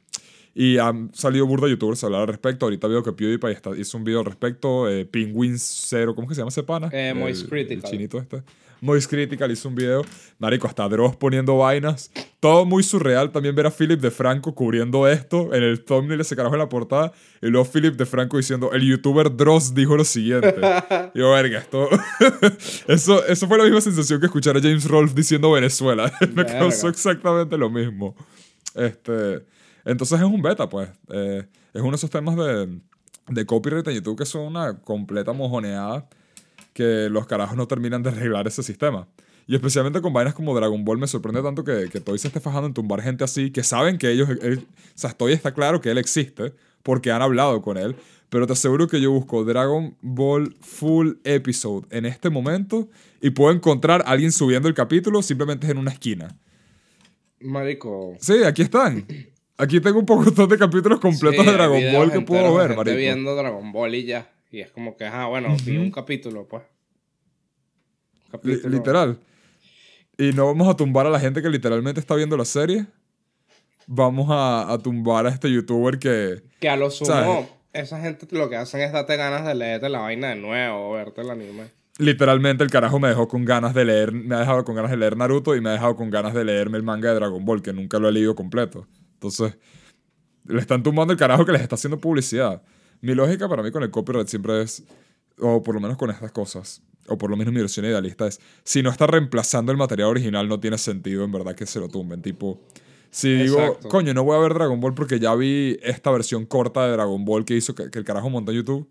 Y 0.58 0.78
han 0.78 1.10
salido 1.12 1.44
burda 1.46 1.68
youtubers 1.68 2.02
a 2.02 2.06
hablar 2.06 2.22
al 2.22 2.28
respecto. 2.28 2.64
Ahorita 2.64 2.88
veo 2.88 3.02
que 3.02 3.12
PewDiePie 3.12 3.52
está- 3.52 3.76
hizo 3.76 3.98
un 3.98 4.04
video 4.04 4.20
al 4.20 4.24
respecto. 4.24 4.88
Eh, 4.88 5.04
Penguin 5.04 5.58
Zero, 5.58 6.14
¿cómo 6.14 6.26
que 6.26 6.34
se 6.34 6.40
llama 6.40 6.48
ese 6.48 6.62
pana? 6.62 6.88
Eh, 6.92 7.10
El- 7.10 7.16
Moist 7.18 7.42
el 7.42 7.48
Critical. 7.50 7.90
chinito 7.90 8.18
este. 8.18 8.42
Moist 8.80 9.10
Critical 9.10 9.50
hizo 9.50 9.68
un 9.68 9.74
video. 9.74 10.02
Marico, 10.38 10.66
hasta 10.66 10.88
Dross 10.88 11.14
poniendo 11.16 11.58
vainas. 11.58 12.10
Todo 12.40 12.64
muy 12.64 12.82
surreal. 12.82 13.32
También 13.32 13.54
ver 13.54 13.66
a 13.66 13.70
Philip 13.70 14.00
de 14.00 14.10
Franco 14.10 14.54
cubriendo 14.54 15.06
esto. 15.06 15.52
En 15.54 15.62
el 15.62 15.84
thumbnail 15.84 16.20
ese 16.22 16.34
carajo 16.36 16.54
en 16.54 16.60
la 16.60 16.68
portada. 16.70 17.12
Y 17.42 17.48
luego 17.48 17.66
Philip 17.70 17.94
de 17.94 18.06
Franco 18.06 18.38
diciendo, 18.38 18.70
el 18.72 18.80
youtuber 18.82 19.34
Dross 19.36 19.74
dijo 19.74 19.94
lo 19.94 20.04
siguiente. 20.04 20.54
Y 21.14 21.18
yo, 21.18 21.32
verga, 21.32 21.58
esto... 21.58 21.86
eso, 22.88 23.26
eso 23.26 23.46
fue 23.46 23.58
la 23.58 23.64
misma 23.64 23.80
sensación 23.82 24.20
que 24.20 24.26
escuchar 24.26 24.56
a 24.56 24.60
James 24.60 24.86
Rolfe 24.86 25.14
diciendo 25.14 25.50
Venezuela. 25.52 26.10
Me 26.34 26.44
causó 26.46 26.88
exactamente 26.88 27.56
lo 27.58 27.68
mismo. 27.70 28.14
Este, 28.74 29.42
entonces 29.86 30.18
es 30.18 30.24
un 30.26 30.42
beta, 30.42 30.68
pues. 30.68 30.88
Eh, 31.08 31.46
es 31.72 31.80
uno 31.80 31.90
de 31.92 31.96
esos 31.96 32.10
temas 32.10 32.36
de, 32.36 32.80
de 33.28 33.46
copyright 33.46 33.86
en 33.88 33.94
YouTube 33.94 34.18
que 34.18 34.26
son 34.26 34.42
una 34.42 34.78
completa 34.80 35.32
mojoneada 35.32 36.08
que 36.72 37.08
los 37.10 37.26
carajos 37.26 37.56
no 37.56 37.66
terminan 37.66 38.02
de 38.02 38.10
arreglar 38.10 38.46
ese 38.46 38.62
sistema. 38.62 39.08
Y 39.46 39.54
especialmente 39.54 40.00
con 40.00 40.12
vainas 40.12 40.34
como 40.34 40.54
Dragon 40.54 40.84
Ball 40.84 40.98
me 40.98 41.06
sorprende 41.06 41.40
tanto 41.40 41.62
que, 41.64 41.88
que 41.90 42.00
Toy 42.00 42.18
se 42.18 42.26
esté 42.28 42.40
fajando 42.40 42.66
en 42.66 42.74
tumbar 42.74 43.00
gente 43.00 43.22
así, 43.24 43.50
que 43.50 43.62
saben 43.62 43.96
que 43.96 44.10
ellos... 44.10 44.28
él- 44.42 44.66
o 44.68 44.98
sea, 44.98 45.12
Toy 45.12 45.32
está 45.32 45.54
claro 45.54 45.80
que 45.80 45.90
él 45.90 45.98
existe, 45.98 46.52
porque 46.82 47.12
han 47.12 47.22
hablado 47.22 47.62
con 47.62 47.76
él, 47.78 47.96
pero 48.28 48.46
te 48.46 48.54
aseguro 48.54 48.88
que 48.88 49.00
yo 49.00 49.12
busco 49.12 49.44
Dragon 49.44 49.96
Ball 50.02 50.56
Full 50.60 51.12
Episode 51.24 51.86
en 51.90 52.06
este 52.06 52.28
momento 52.28 52.88
y 53.20 53.30
puedo 53.30 53.54
encontrar 53.54 54.02
a 54.02 54.10
alguien 54.10 54.32
subiendo 54.32 54.66
el 54.68 54.74
capítulo 54.74 55.22
simplemente 55.22 55.70
en 55.70 55.78
una 55.78 55.92
esquina. 55.92 56.36
Marico. 57.40 58.16
Sí, 58.20 58.42
aquí 58.44 58.62
están. 58.62 59.06
Aquí 59.58 59.80
tengo 59.80 59.98
un 59.98 60.06
poco 60.06 60.30
de 60.46 60.58
capítulos 60.58 61.00
completos 61.00 61.44
Sí, 61.44 61.50
de 61.50 61.56
Dragon 61.56 61.82
Ball 61.94 62.12
que 62.12 62.20
puedo 62.20 62.54
ver, 62.54 62.76
marico. 62.76 62.96
viendo 62.96 63.34
Dragon 63.34 63.72
Ball 63.72 63.94
y 63.94 64.04
ya. 64.04 64.30
Y 64.50 64.60
es 64.60 64.70
como 64.70 64.96
que, 64.96 65.04
ah, 65.06 65.26
bueno, 65.26 65.54
vi 65.64 65.76
un 65.76 65.90
capítulo, 65.90 66.46
pues. 66.46 66.62
Capítulo. 68.30 68.68
literal. 68.68 69.18
Y 70.18 70.32
no 70.32 70.46
vamos 70.46 70.68
a 70.68 70.76
tumbar 70.76 71.06
a 71.06 71.10
la 71.10 71.20
gente 71.20 71.42
que 71.42 71.48
literalmente 71.48 72.00
está 72.00 72.14
viendo 72.14 72.36
la 72.36 72.44
serie. 72.44 72.86
Vamos 73.86 74.26
a, 74.30 74.72
a 74.72 74.78
tumbar 74.78 75.26
a 75.26 75.30
este 75.30 75.50
youtuber 75.50 75.98
que... 75.98 76.42
Que 76.60 76.68
a 76.68 76.76
lo 76.76 76.90
sumo, 76.90 77.06
¿Sabes? 77.10 77.46
esa 77.72 78.00
gente 78.00 78.26
lo 78.30 78.48
que 78.48 78.56
hacen 78.56 78.80
es 78.80 78.92
darte 78.92 79.16
ganas 79.16 79.44
de 79.46 79.54
leerte 79.54 79.88
la 79.88 80.00
vaina 80.00 80.30
de 80.30 80.36
nuevo 80.36 80.90
o 80.90 80.92
verte 80.94 81.20
el 81.20 81.30
anime. 81.30 81.64
Literalmente 81.98 82.64
el 82.64 82.70
carajo 82.70 82.98
me 82.98 83.08
dejó 83.08 83.28
con 83.28 83.44
ganas 83.44 83.74
de 83.74 83.84
leer, 83.84 84.12
me 84.12 84.34
ha 84.34 84.40
dejado 84.40 84.64
con 84.64 84.74
ganas 84.74 84.90
de 84.90 84.96
leer 84.96 85.16
Naruto 85.16 85.54
y 85.54 85.60
me 85.60 85.70
ha 85.70 85.72
dejado 85.72 85.96
con 85.96 86.10
ganas 86.10 86.34
de 86.34 86.44
leerme 86.44 86.76
el 86.78 86.82
manga 86.82 87.10
de 87.10 87.14
Dragon 87.14 87.44
Ball, 87.44 87.62
que 87.62 87.72
nunca 87.72 87.98
lo 87.98 88.08
he 88.08 88.12
leído 88.12 88.34
completo. 88.34 88.86
Entonces, 89.16 89.56
le 90.44 90.60
están 90.60 90.82
tumbando 90.82 91.12
el 91.12 91.18
carajo 91.18 91.44
que 91.44 91.52
les 91.52 91.62
está 91.62 91.74
haciendo 91.74 91.98
publicidad. 91.98 92.62
Mi 93.00 93.14
lógica 93.14 93.48
para 93.48 93.62
mí 93.62 93.70
con 93.70 93.82
el 93.82 93.90
copyright 93.90 94.28
siempre 94.28 94.62
es, 94.62 94.84
o 95.38 95.62
por 95.62 95.74
lo 95.74 95.80
menos 95.80 95.96
con 95.96 96.10
estas 96.10 96.32
cosas, 96.32 96.82
o 97.08 97.16
por 97.16 97.30
lo 97.30 97.36
menos 97.36 97.52
mi 97.52 97.60
versión 97.60 97.86
idealista 97.86 98.26
es, 98.26 98.40
si 98.62 98.82
no 98.82 98.90
está 98.90 99.06
reemplazando 99.06 99.72
el 99.72 99.78
material 99.78 100.08
original, 100.08 100.48
no 100.48 100.60
tiene 100.60 100.78
sentido 100.78 101.24
en 101.24 101.32
verdad 101.32 101.54
que 101.54 101.66
se 101.66 101.80
lo 101.80 101.88
tumben. 101.88 102.22
Tipo, 102.22 102.60
si 103.10 103.34
digo, 103.34 103.60
Exacto. 103.60 103.88
coño, 103.88 104.12
no 104.14 104.24
voy 104.24 104.36
a 104.36 104.40
ver 104.40 104.54
Dragon 104.54 104.80
Ball 104.80 104.94
porque 104.94 105.18
ya 105.18 105.34
vi 105.34 105.78
esta 105.82 106.10
versión 106.10 106.46
corta 106.46 106.86
de 106.86 106.92
Dragon 106.92 107.24
Ball 107.24 107.44
que 107.44 107.56
hizo 107.56 107.74
que, 107.74 107.90
que 107.90 107.98
el 107.98 108.04
carajo 108.04 108.30
montó 108.30 108.52
en 108.52 108.58
YouTube. 108.58 108.88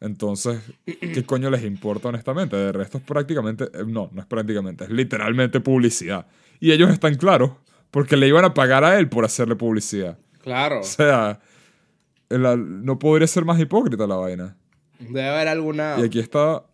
Entonces, 0.00 0.60
¿qué 0.84 1.22
coño 1.26 1.48
les 1.48 1.62
importa 1.64 2.08
honestamente? 2.08 2.56
De 2.56 2.72
resto 2.72 2.98
es 2.98 3.04
prácticamente, 3.04 3.64
eh, 3.64 3.84
no, 3.86 4.10
no 4.12 4.20
es 4.20 4.26
prácticamente, 4.26 4.84
es 4.84 4.90
literalmente 4.90 5.60
publicidad. 5.60 6.26
Y 6.58 6.72
ellos 6.72 6.90
están 6.90 7.14
claros, 7.14 7.52
porque 7.92 8.16
le 8.16 8.26
iban 8.26 8.44
a 8.44 8.52
pagar 8.54 8.82
a 8.82 8.98
él 8.98 9.08
por 9.08 9.24
hacerle 9.24 9.54
publicidad. 9.54 10.18
Claro. 10.42 10.80
O 10.80 10.82
sea, 10.84 11.38
la- 12.28 12.56
no 12.56 12.98
podría 12.98 13.28
ser 13.28 13.44
más 13.44 13.60
hipócrita 13.60 14.04
la 14.08 14.16
vaina. 14.16 14.56
Debe 14.98 15.28
haber 15.28 15.46
alguna. 15.46 15.96
Y 16.00 16.02
aquí 16.04 16.18
está... 16.18 16.64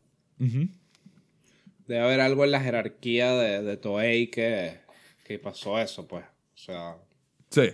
Debe 1.86 2.00
haber 2.02 2.20
algo 2.20 2.44
en 2.44 2.50
la 2.52 2.60
jerarquía 2.60 3.32
de, 3.32 3.62
de 3.62 3.76
Toei 3.76 4.30
que, 4.30 4.78
que 5.24 5.38
pasó 5.38 5.78
eso, 5.78 6.06
pues. 6.06 6.24
O 6.24 6.56
sea. 6.58 6.96
Sí. 7.50 7.70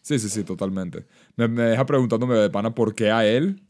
Sí, 0.00 0.18
sí, 0.18 0.28
sí, 0.28 0.44
totalmente. 0.44 1.04
Me, 1.36 1.48
me 1.48 1.62
deja 1.62 1.84
preguntándome 1.86 2.36
de 2.36 2.48
pana 2.50 2.74
por 2.74 2.94
qué 2.94 3.10
a 3.10 3.26
él. 3.26 3.60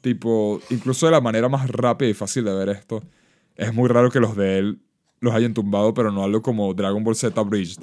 Tipo, 0.00 0.60
incluso 0.70 1.06
de 1.06 1.12
la 1.12 1.20
manera 1.20 1.48
más 1.48 1.68
rápida 1.70 2.08
y 2.08 2.14
fácil 2.14 2.44
de 2.44 2.54
ver 2.54 2.68
esto. 2.70 3.02
Es 3.56 3.74
muy 3.74 3.88
raro 3.88 4.10
que 4.10 4.20
los 4.20 4.36
de 4.36 4.58
él 4.58 4.80
los 5.20 5.34
hayan 5.34 5.54
tumbado, 5.54 5.92
pero 5.94 6.10
no 6.12 6.22
algo 6.24 6.42
como 6.42 6.72
Dragon 6.74 7.02
Ball 7.02 7.14
Z 7.16 7.40
Bridged. 7.42 7.82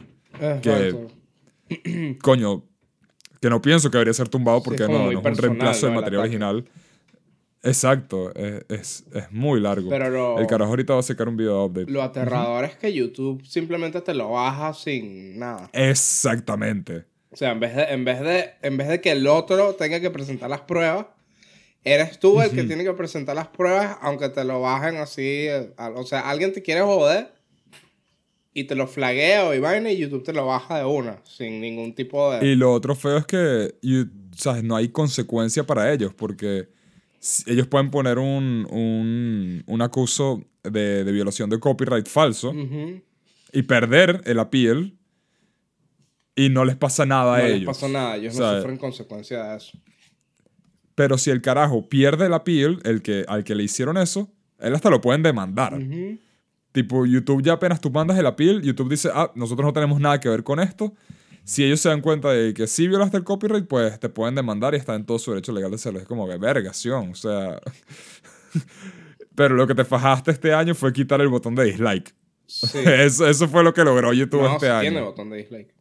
Que- 0.61 0.87
Exacto. 0.89 1.07
Coño, 2.21 2.63
que 3.41 3.49
no 3.49 3.61
pienso 3.61 3.89
que 3.89 3.97
debería 3.97 4.13
ser 4.13 4.29
tumbado 4.29 4.61
porque 4.63 4.83
no, 4.87 5.11
no 5.11 5.19
es 5.19 5.25
un 5.25 5.35
reemplazo 5.35 5.85
del 5.87 5.95
material 5.95 6.21
original. 6.21 6.65
Exacto, 7.63 8.31
es, 8.35 8.63
es, 8.69 9.05
es 9.13 9.31
muy 9.31 9.59
largo. 9.59 9.89
Pero 9.89 10.09
lo- 10.09 10.39
El 10.39 10.45
carajo 10.45 10.69
ahorita 10.71 10.93
va 10.93 10.99
a 10.99 11.03
sacar 11.03 11.27
un 11.27 11.35
video 11.35 11.65
update. 11.65 11.91
Lo 11.91 12.03
aterrador 12.03 12.63
es 12.65 12.75
que 12.75 12.93
YouTube 12.93 13.43
simplemente 13.43 14.01
te 14.01 14.13
lo 14.13 14.31
baja 14.31 14.73
sin 14.73 15.39
nada. 15.39 15.69
Exactamente. 15.73 17.05
O 17.31 17.35
sea, 17.35 17.51
en 17.51 17.59
vez 17.59 17.75
de, 17.75 17.83
en 17.85 18.05
vez 18.05 18.19
de, 18.21 18.49
en 18.61 18.77
vez 18.77 18.87
de 18.87 19.01
que 19.01 19.11
el 19.11 19.25
otro 19.27 19.73
tenga 19.73 19.99
que 19.99 20.11
presentar 20.11 20.49
las 20.49 20.61
pruebas, 20.61 21.07
eres 21.85 22.19
tú 22.19 22.41
el 22.41 22.51
que 22.51 22.63
tiene 22.63 22.83
que 22.83 22.91
presentar 22.93 23.35
las 23.35 23.47
pruebas, 23.47 23.97
aunque 24.01 24.27
te 24.29 24.43
lo 24.43 24.59
bajen 24.59 24.97
así. 24.97 25.21
eh, 25.47 25.71
O 25.95 26.03
sea, 26.03 26.21
alguien 26.29 26.51
te 26.51 26.61
quiere 26.61 26.81
joder 26.81 27.33
y 28.53 28.63
te 28.65 28.75
lo 28.75 28.87
flaguea 28.87 29.53
y 29.55 29.59
vaina 29.59 29.91
y 29.91 29.97
YouTube 29.97 30.23
te 30.23 30.33
lo 30.33 30.45
baja 30.45 30.79
de 30.79 30.85
una, 30.85 31.19
sin 31.25 31.61
ningún 31.61 31.93
tipo 31.93 32.31
de. 32.33 32.45
Y 32.45 32.55
lo 32.55 32.73
otro 32.73 32.95
feo 32.95 33.17
es 33.17 33.25
que 33.25 33.75
you- 33.81 34.09
¿sabes? 34.35 34.63
no 34.63 34.75
hay 34.75 34.89
consecuencia 34.89 35.63
para 35.65 35.91
ellos, 35.93 36.13
porque 36.13 36.67
ellos 37.47 37.67
pueden 37.67 37.89
poner 37.91 38.17
un, 38.19 38.67
un, 38.69 39.63
un 39.65 39.81
acuso 39.81 40.43
de, 40.63 41.03
de 41.03 41.11
violación 41.11 41.49
de 41.49 41.59
copyright 41.59 42.07
falso 42.07 42.53
y 43.51 43.61
perder 43.63 44.21
el 44.25 44.39
appeal 44.39 44.93
y 46.35 46.49
no 46.49 46.65
les 46.65 46.75
pasa 46.75 47.05
nada 47.05 47.37
No 47.37 47.43
a 47.43 47.47
les 47.47 47.57
ellos. 47.57 47.65
pasó 47.67 47.87
nada, 47.89 48.15
ellos 48.17 48.33
O 48.35 48.37
sea, 48.37 48.51
no 48.53 48.57
sufren 48.57 48.77
consecuencia 48.77 49.43
de 49.43 49.57
eso. 49.57 49.77
Pero 50.95 51.17
si 51.17 51.29
el 51.29 51.41
carajo 51.41 51.87
pierde 51.89 52.25
el 52.27 52.33
appeal, 52.33 52.79
el 52.83 53.01
que, 53.01 53.25
al 53.27 53.43
que 53.43 53.53
le 53.53 53.63
hicieron 53.63 53.97
eso, 53.97 54.31
él 54.59 54.73
hasta 54.73 54.89
lo 54.89 55.01
pueden 55.01 55.23
demandar. 55.23 55.77
Tipo, 56.71 57.05
YouTube 57.05 57.43
ya 57.43 57.53
apenas 57.53 57.79
tú 57.81 57.91
mandas 57.91 58.17
el 58.17 58.25
appeal, 58.25 58.61
YouTube 58.61 58.89
dice, 58.89 59.09
ah, 59.13 59.31
nosotros 59.35 59.65
no 59.65 59.73
tenemos 59.73 59.99
nada 59.99 60.19
que 60.19 60.29
ver 60.29 60.43
con 60.43 60.59
esto. 60.59 60.93
Si 61.43 61.63
ellos 61.63 61.79
se 61.79 61.89
dan 61.89 62.01
cuenta 62.01 62.31
de 62.31 62.53
que 62.53 62.65
sí 62.65 62.87
violaste 62.87 63.17
el 63.17 63.23
copyright, 63.23 63.67
pues 63.67 63.99
te 63.99 64.09
pueden 64.09 64.33
demandar 64.35 64.73
y 64.73 64.77
está 64.77 64.95
en 64.95 65.05
todo 65.05 65.19
su 65.19 65.31
derecho 65.31 65.51
legal 65.51 65.69
de 65.69 65.75
hacerlo. 65.75 65.99
Es 65.99 66.05
como 66.05 66.27
que 66.27 66.37
vergación, 66.37 67.11
o 67.11 67.15
sea... 67.15 67.59
Pero 69.35 69.55
lo 69.55 69.67
que 69.67 69.75
te 69.75 69.83
fajaste 69.83 70.31
este 70.31 70.53
año 70.53 70.73
fue 70.73 70.93
quitar 70.93 71.19
el 71.19 71.27
botón 71.27 71.55
de 71.55 71.65
dislike. 71.65 72.15
Sí. 72.47 72.79
Eso, 72.85 73.27
eso 73.27 73.47
fue 73.49 73.63
lo 73.63 73.73
que 73.73 73.83
logró 73.83 74.13
YouTube 74.13 74.43
no, 74.43 74.53
este 74.53 74.67
sí 74.67 74.71
año. 74.71 74.81
tiene 74.81 75.01
botón 75.01 75.29
de 75.29 75.37
dislike. 75.37 75.73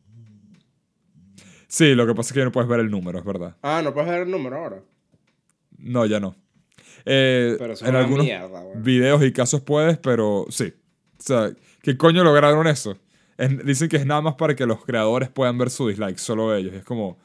Sí, 1.69 1.95
lo 1.95 2.07
que 2.07 2.15
pasa 2.15 2.29
es 2.31 2.35
que 2.35 2.45
no 2.45 2.53
puedes 2.53 2.69
ver 2.69 2.81
el 2.81 2.91
número, 2.91 3.19
es 3.19 3.25
verdad. 3.25 3.57
Ah, 3.63 3.81
no 3.83 3.93
puedes 3.93 4.09
ver 4.11 4.23
el 4.23 4.31
número 4.31 4.57
ahora. 4.57 4.83
No, 5.85 6.07
ya 6.07 6.19
no. 6.21 6.35
Eh, 7.05 7.57
Pero 7.59 7.67
en 7.67 7.73
es 7.73 7.83
una 7.83 7.99
algunos 8.01 8.25
mierda, 8.25 8.63
güey. 8.63 8.83
videos 8.83 9.23
y 9.23 9.33
casos 9.33 9.61
puedes, 9.61 9.99
pero 9.99 10.47
sí. 10.49 10.73
O 11.19 11.23
sea, 11.23 11.53
¿qué 11.83 11.97
coño 11.97 12.25
lograron 12.25 12.67
eso? 12.67 12.97
Es- 13.37 13.65
dicen 13.65 13.89
que 13.89 13.97
es 13.97 14.07
nada 14.07 14.21
más 14.23 14.35
para 14.35 14.55
que 14.57 14.65
los 14.67 14.85
creadores 14.85 15.29
puedan 15.29 15.59
ver 15.59 15.71
su 15.71 15.89
dislike, 15.89 16.19
solo 16.19 16.55
ellos. 16.55 16.73
Y 16.73 16.77
es 16.77 16.85
como, 16.85 17.19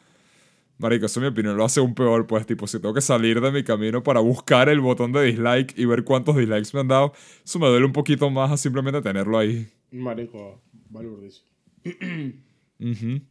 marico, 0.77 1.05
eso 1.05 1.19
en 1.19 1.25
mi 1.27 1.29
opinión 1.29 1.55
lo 1.55 1.63
hace 1.63 1.79
un 1.79 1.95
peor, 1.95 2.27
pues, 2.27 2.45
tipo, 2.45 2.67
si 2.67 2.79
tengo 2.79 2.93
que 2.93 3.01
salir 3.01 3.39
de 3.39 3.51
mi 3.51 3.63
camino 3.63 4.03
para 4.03 4.19
buscar 4.19 4.67
el 4.69 4.81
botón 4.81 5.11
de 5.13 5.23
dislike 5.23 5.73
y 5.77 5.85
ver 5.85 6.03
cuántos 6.03 6.35
dislikes 6.35 6.69
me 6.73 6.81
han 6.81 6.87
dado, 6.89 7.13
eso 7.45 7.59
me 7.59 7.67
duele 7.67 7.85
un 7.85 7.93
poquito 7.93 8.29
más 8.29 8.51
a 8.51 8.57
simplemente 8.57 9.01
tenerlo 9.01 9.37
ahí. 9.37 9.69
Marico, 9.91 10.61
valurdísimo. 10.89 11.47
Ujú. 12.79 13.21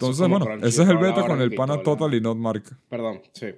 Entonces, 0.00 0.28
bueno, 0.28 0.66
ese 0.66 0.82
es 0.82 0.88
el 0.88 0.96
beta 0.96 1.26
con 1.26 1.40
el 1.42 1.54
pana 1.54 1.82
Total 1.82 2.14
y 2.14 2.22
Not 2.22 2.38
Mark. 2.38 2.64
Perdón, 2.88 3.20
sí. 3.32 3.48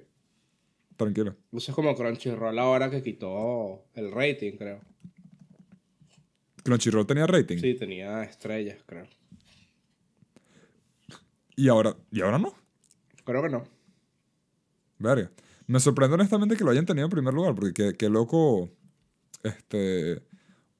Tranquilo. 0.97 1.35
Eso 1.53 1.71
es 1.71 1.75
como 1.75 1.95
Crunchyroll 1.95 2.59
ahora 2.59 2.91
que 2.91 3.01
quitó 3.01 3.85
el 3.95 4.11
rating, 4.11 4.57
creo. 4.57 4.81
Crunchyroll 6.63 7.07
tenía 7.07 7.27
rating. 7.27 7.57
Sí, 7.57 7.75
tenía 7.75 8.23
estrellas, 8.23 8.83
creo. 8.85 9.05
Y 11.55 11.69
ahora, 11.69 11.95
y 12.11 12.21
ahora 12.21 12.37
no. 12.39 12.53
Creo 13.23 13.41
que 13.41 13.49
no. 13.49 13.63
Verga. 14.99 15.31
Me 15.67 15.79
sorprende 15.79 16.15
honestamente 16.15 16.57
que 16.57 16.63
lo 16.65 16.71
hayan 16.71 16.85
tenido 16.85 17.05
en 17.05 17.11
primer 17.11 17.33
lugar, 17.33 17.55
porque 17.55 17.73
qué, 17.73 17.93
qué 17.97 18.09
loco. 18.09 18.69
Este. 19.43 20.21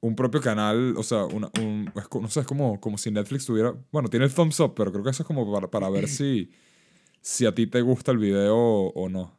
Un 0.04 0.14
propio 0.14 0.38
canal, 0.42 0.94
o 0.98 1.02
sea, 1.02 1.24
una- 1.24 1.50
un, 1.58 1.90
no 2.20 2.28
sé, 2.28 2.40
es 2.40 2.46
como, 2.46 2.78
como 2.78 2.98
si 2.98 3.10
Netflix 3.10 3.46
tuviera. 3.46 3.74
Bueno, 3.90 4.10
tiene 4.10 4.26
el 4.26 4.34
thumbs 4.34 4.60
up, 4.60 4.74
pero 4.74 4.92
creo 4.92 5.02
que 5.02 5.08
eso 5.08 5.22
es 5.22 5.26
como 5.26 5.50
para, 5.50 5.70
para 5.70 5.88
ver 5.88 6.08
si, 6.08 6.50
si 7.22 7.46
a 7.46 7.54
ti 7.54 7.66
te 7.66 7.80
gusta 7.80 8.12
el 8.12 8.18
video 8.18 8.54
o 8.54 9.08
no. 9.08 9.34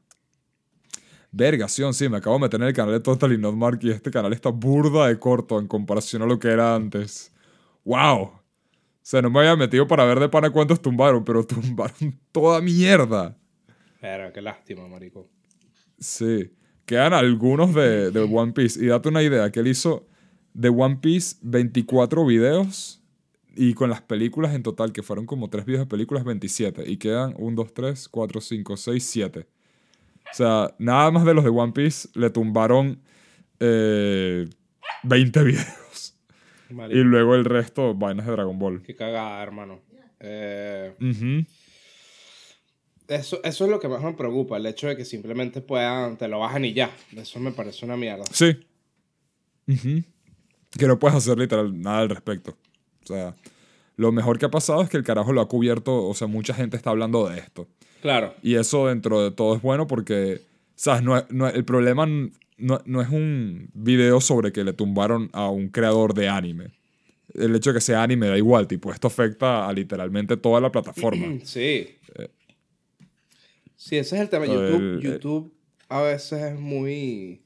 Vergación, 1.32 1.93
sí, 1.93 2.09
me 2.09 2.18
acabo 2.18 2.38
de 2.38 2.41
meter 2.41 2.59
en 2.61 2.68
el 2.68 2.74
canal 2.74 2.93
de 2.93 2.99
Total 2.99 3.32
y 3.32 3.38
Not 3.38 3.53
Mark 3.53 3.78
y 3.84 3.91
este 3.91 4.09
canal 4.09 4.34
está 4.34 4.49
burda 4.49 5.07
de 5.07 5.20
corto 5.20 5.59
en 5.59 5.68
comparación 5.68 6.24
a 6.24 6.26
lo 6.26 6.39
que 6.39 6.47
era 6.47 6.74
antes. 6.74 7.32
¡Wow! 7.84 8.22
O 8.24 8.41
sea, 9.03 9.22
no 9.22 9.30
me 9.30 9.39
había 9.41 9.55
metido 9.55 9.86
para 9.88 10.03
ver 10.05 10.20
de 10.20 10.30
pana 10.30 10.49
cuántos 10.49 10.82
tumbaron, 10.82 11.24
pero 11.24 11.43
tumbaron 11.45 12.20
toda 12.32 12.59
mierda. 12.61 13.38
Pero 14.01 14.34
qué 14.34 14.41
lástima, 14.41 14.88
marico. 14.88 15.30
Sí. 15.99 16.51
Quedan 16.88 17.13
algunos 17.13 17.76
de, 17.76 18.09
de 18.09 18.20
One 18.22 18.53
Piece. 18.53 18.84
Y 18.84 18.88
date 18.88 19.09
una 19.09 19.22
idea, 19.22 19.51
que 19.51 19.59
él 19.59 19.68
hizo 19.68 20.07
de 20.56 20.70
One 20.70 20.97
Piece 21.01 21.36
24 21.41 22.26
videos 22.26 23.01
y 23.56 23.74
con 23.74 23.89
las 23.89 24.01
películas 24.01 24.56
en 24.56 24.64
total, 24.64 24.91
que 24.91 25.03
fueron 25.03 25.26
como 25.26 25.49
3 25.49 25.66
videos 25.66 25.82
de 25.82 25.86
películas, 25.86 26.24
27. 26.24 26.89
Y 26.89 26.97
quedan 26.97 27.36
1, 27.38 27.56
2, 27.56 27.74
3, 27.74 28.10
4, 28.10 28.41
5, 28.41 28.78
6, 28.78 29.03
7. 29.06 29.39
O 29.39 30.34
sea, 30.34 30.76
nada 30.80 31.12
más 31.12 31.26
de 31.26 31.34
los 31.34 31.43
de 31.43 31.49
One 31.49 31.74
Piece 31.74 32.10
le 32.16 32.30
tumbaron 32.30 32.99
eh, 33.60 34.47
20 35.03 35.43
videos. 35.43 36.16
Y 36.89 36.97
luego 36.97 37.36
el 37.36 37.45
resto, 37.45 37.93
vainas 37.93 38.26
de 38.26 38.32
Dragon 38.32 38.58
Ball. 38.58 38.82
qué 38.82 38.95
cagada, 38.95 39.43
hermano. 39.43 39.82
Eh, 40.20 40.93
Ujú. 40.99 41.45
eso, 43.08 43.41
eso 43.43 43.66
es 43.66 43.70
lo 43.70 43.80
que 43.80 43.88
más 43.88 44.01
me 44.01 44.14
preocupa, 44.14 44.58
el 44.58 44.66
hecho 44.66 44.88
de 44.88 44.97
que 44.97 45.06
simplemente 45.06 45.62
puedan, 45.62 46.18
te 46.18 46.28
lo 46.28 46.39
bajan 46.39 46.66
y 46.66 46.74
ya. 46.74 46.91
Eso 47.16 47.39
me 47.39 47.51
parece 47.51 47.86
una 47.86 47.95
mierda. 47.97 48.24
Sí. 48.32 48.66
Ujú. 49.68 50.03
Que 50.78 50.88
no 50.88 51.00
puedes 51.00 51.18
hacer 51.18 51.38
literal 51.38 51.80
nada 51.80 52.00
al 52.00 52.10
respecto. 52.10 52.58
O 53.04 53.08
sea, 53.08 53.36
lo 53.96 54.12
mejor 54.12 54.38
que 54.40 54.46
ha 54.46 54.52
pasado 54.52 54.82
es 54.82 54.90
que 54.90 54.98
el 54.98 55.04
carajo 55.04 55.32
lo 55.34 55.42
ha 55.42 55.48
cubierto, 55.48 56.06
o 56.08 56.14
sea, 56.14 56.28
mucha 56.28 56.54
gente 56.54 56.76
está 56.76 56.90
hablando 56.90 57.28
de 57.30 57.40
esto. 57.40 57.68
Claro, 58.02 58.36
Y 58.44 58.56
eso 58.56 58.88
dentro 58.88 59.22
de 59.24 59.32
todo 59.32 59.56
es 59.56 59.62
bueno 59.62 59.88
porque, 59.88 60.42
¿sabes? 60.76 61.02
No, 61.02 61.26
no 61.30 61.48
el 61.48 61.66
problema 61.66 62.06
no, 62.06 62.80
no 62.86 63.02
es 63.02 63.10
un 63.10 63.70
video 63.74 64.22
sobre 64.22 64.52
que 64.52 64.64
le 64.64 64.74
tumbaron 64.74 65.30
a 65.34 65.50
un 65.50 65.70
creador 65.70 66.14
de 66.14 66.30
anime. 66.30 66.72
El 67.34 67.56
hecho 67.56 67.72
de 67.72 67.76
que 67.78 67.82
sea 67.82 68.04
anime 68.04 68.28
da 68.28 68.38
igual, 68.38 68.68
tipo, 68.68 68.92
esto 68.92 69.08
afecta 69.08 69.68
a 69.68 69.74
literalmente 69.74 70.38
toda 70.38 70.62
la 70.62 70.72
plataforma. 70.72 71.40
sí. 71.44 71.96
Sí, 73.76 73.98
ese 73.98 74.16
es 74.16 74.22
el 74.22 74.30
tema. 74.30 74.46
YouTube, 74.46 74.82
el- 74.82 75.00
YouTube 75.02 75.54
a 75.90 76.02
veces 76.02 76.42
es 76.42 76.60
muy, 76.60 77.42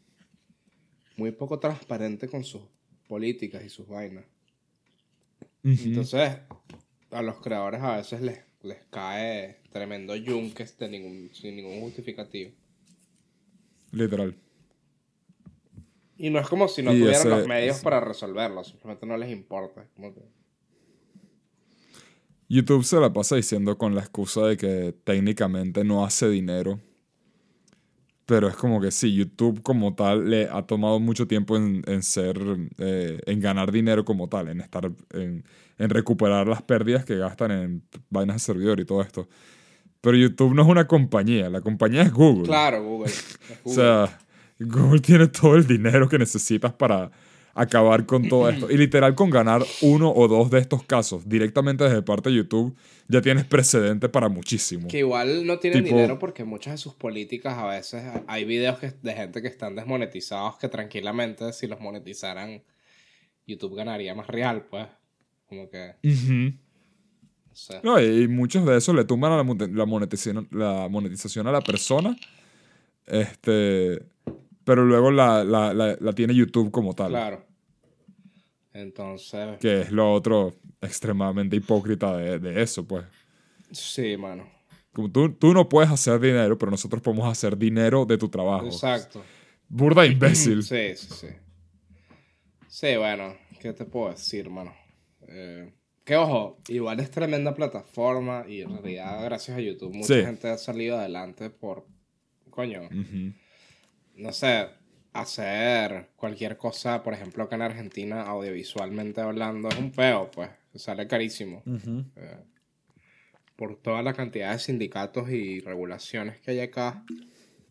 muy 1.17 1.31
poco 1.31 1.59
transparente 1.59 2.27
con 2.27 2.43
sus 2.43 2.61
políticas 3.09 3.65
y 3.65 3.69
sus 3.69 3.87
vainas. 3.87 4.23
Entonces, 5.63 6.37
a 7.11 7.21
los 7.21 7.41
creadores 7.41 7.81
a 7.81 7.97
veces 7.97 8.21
les, 8.21 8.39
les 8.61 8.77
cae 8.89 9.57
tremendo 9.71 10.15
yunque 10.15 10.65
ningún, 10.89 11.29
sin 11.33 11.57
ningún 11.57 11.81
justificativo. 11.81 12.51
Literal. 13.91 14.35
Y 16.17 16.29
no 16.29 16.39
es 16.39 16.47
como 16.47 16.67
si 16.67 16.83
no 16.83 16.93
Y 16.93 16.99
tuvieran 16.99 17.19
ese- 17.21 17.29
los 17.29 17.47
medios 17.47 17.75
ese- 17.77 17.83
para 17.83 17.99
resolverlo, 17.99 18.63
simplemente 18.63 19.05
no 19.05 19.17
les 19.17 19.31
importa. 19.31 19.87
Como 19.95 20.13
que- 20.13 20.21
YouTube 22.47 22.83
se 22.83 22.99
la 22.99 23.11
pasa 23.11 23.35
diciendo 23.35 23.77
con 23.77 23.95
la 23.95 24.01
excusa 24.01 24.45
de 24.47 24.57
que 24.57 24.95
técnicamente 25.03 25.83
no 25.83 26.05
hace 26.05 26.29
dinero. 26.29 26.79
Pero 28.29 28.47
es 28.47 28.55
como 28.55 28.79
que 28.79 28.91
sí, 28.91 29.11
YouTube 29.15 29.63
como 29.63 29.95
tal 29.95 30.29
le 30.29 30.47
ha 30.51 30.61
tomado 30.61 30.99
mucho 30.99 31.25
tiempo 31.27 31.57
en, 31.57 31.81
en 31.87 32.03
ser, 32.03 32.37
eh, 32.77 33.19
en 33.25 33.39
ganar 33.39 33.71
dinero 33.71 34.05
como 34.05 34.29
tal, 34.29 34.49
en 34.49 34.61
estar, 34.61 34.91
en, 35.13 35.43
en 35.79 35.89
recuperar 35.89 36.45
las 36.47 36.61
pérdidas 36.61 37.05
que 37.05 37.17
gastan 37.17 37.49
en 37.49 37.83
vainas 38.11 38.35
de 38.35 38.39
servidor 38.41 38.79
y 38.79 38.85
todo 38.85 39.01
esto. 39.01 39.27
Pero 40.01 40.15
YouTube 40.15 40.53
no 40.53 40.61
es 40.61 40.67
una 40.67 40.85
compañía, 40.85 41.49
la 41.49 41.61
compañía 41.61 42.03
es 42.03 42.13
Google. 42.13 42.43
Claro, 42.43 42.83
Google. 42.83 43.07
es 43.09 43.39
O 43.63 43.69
Google. 43.71 43.75
sea, 43.75 44.19
Google 44.59 44.99
tiene 44.99 45.25
todo 45.25 45.55
el 45.55 45.65
dinero 45.65 46.07
que 46.07 46.19
necesitas 46.19 46.71
para 46.71 47.09
acabar 47.53 48.05
con 48.05 48.27
todo 48.29 48.49
esto. 48.49 48.69
Y 48.71 48.77
literal, 48.77 49.15
con 49.15 49.29
ganar 49.29 49.63
uno 49.81 50.11
o 50.11 50.27
dos 50.27 50.49
de 50.49 50.59
estos 50.59 50.83
casos 50.83 51.27
directamente 51.27 51.83
desde 51.83 52.01
parte 52.01 52.29
de 52.29 52.35
YouTube, 52.37 52.75
ya 53.07 53.21
tienes 53.21 53.45
precedente 53.45 54.07
para 54.09 54.29
muchísimo. 54.29 54.87
Que 54.87 54.99
igual 54.99 55.45
no 55.45 55.59
tienen 55.59 55.83
Tipo- 55.83 55.95
dinero 55.95 56.19
porque 56.19 56.43
muchas 56.43 56.73
de 56.73 56.77
sus 56.77 56.93
políticas 56.93 57.57
a 57.57 57.65
veces 57.67 58.03
hay 58.27 58.45
videos 58.45 58.79
que- 58.79 58.93
de 59.01 59.13
gente 59.13 59.41
que 59.41 59.47
están 59.47 59.75
desmonetizados 59.75 60.57
que 60.57 60.69
tranquilamente 60.69 61.51
si 61.53 61.67
los 61.67 61.79
monetizaran 61.79 62.61
YouTube 63.47 63.75
ganaría 63.75 64.13
más 64.15 64.27
real, 64.27 64.65
pues. 64.69 64.87
Como 65.47 65.67
que, 65.69 65.95
no 66.03 67.55
sé. 67.55 67.79
No, 67.83 67.99
y 67.99 68.27
muchos 68.27 68.63
de 68.65 68.77
esos 68.77 68.95
le 68.95 69.03
tumban 69.05 69.31
a 69.31 69.37
la, 69.43 69.67
la 69.73 69.85
monetización, 69.87 70.47
la 70.51 70.87
monetización 70.89 71.47
a 71.47 71.51
la 71.51 71.61
persona. 71.61 72.15
Este. 73.07 74.03
Pero 74.63 74.85
luego 74.85 75.11
la, 75.11 75.43
la- 75.43 75.73
la- 75.73 75.97
la 75.99 76.13
tiene 76.13 76.33
YouTube 76.35 76.71
como 76.71 76.93
tal. 76.93 77.09
Claro. 77.11 77.45
Entonces, 78.73 79.57
Que 79.59 79.81
es 79.81 79.91
lo 79.91 80.11
otro 80.13 80.53
extremadamente 80.81 81.55
hipócrita 81.55 82.15
de, 82.17 82.39
de 82.39 82.61
eso, 82.61 82.85
pues. 82.87 83.05
sí, 83.71 84.15
mano. 84.17 84.47
Como 84.93 85.11
tú, 85.11 85.31
tú 85.33 85.53
no 85.53 85.69
puedes 85.69 85.89
hacer 85.91 86.19
dinero, 86.19 86.57
pero 86.57 86.71
nosotros 86.71 87.01
podemos 87.01 87.27
hacer 87.29 87.57
dinero 87.57 88.05
de 88.05 88.17
tu 88.17 88.27
trabajo. 88.29 88.65
Exacto. 88.67 89.23
Burda 89.67 90.05
imbécil. 90.05 90.63
Sí, 90.63 90.95
sí, 90.95 91.07
sí. 91.11 91.27
Sí, 92.67 92.95
bueno, 92.97 93.35
¿qué 93.59 93.73
te 93.73 93.85
puedo 93.85 94.11
decir, 94.11 94.49
mano? 94.49 94.73
Eh, 95.27 95.73
que 96.03 96.15
ojo, 96.15 96.59
igual 96.69 96.99
es 96.99 97.11
tremenda 97.11 97.53
plataforma 97.53 98.45
y 98.47 98.61
en 98.61 98.71
realidad 98.71 99.23
gracias 99.23 99.57
a 99.57 99.61
YouTube 99.61 99.93
mucha 99.95 100.13
Sí. 100.15 100.21
gente 100.23 100.47
ha 100.49 100.57
salido 100.57 100.97
adelante 100.97 101.49
por, 101.49 101.85
coño. 102.49 102.81
No 104.19 104.31
sé, 104.33 104.67
hacer 105.13 106.09
cualquier 106.15 106.57
cosa, 106.57 107.03
por 107.03 107.13
ejemplo, 107.13 107.43
acá 107.43 107.55
en 107.55 107.63
Argentina, 107.63 108.23
audiovisualmente 108.23 109.21
hablando, 109.21 109.69
es 109.69 109.77
un 109.77 109.91
peo, 109.91 110.29
pues, 110.31 110.49
sale 110.75 111.07
carísimo. 111.07 111.63
Eh, 111.65 112.37
por 113.55 113.75
toda 113.75 114.01
la 114.01 114.13
cantidad 114.13 114.53
de 114.53 114.59
sindicatos 114.59 115.29
y 115.29 115.59
regulaciones 115.59 116.39
que 116.39 116.51
hay 116.51 116.59
acá, 116.61 117.03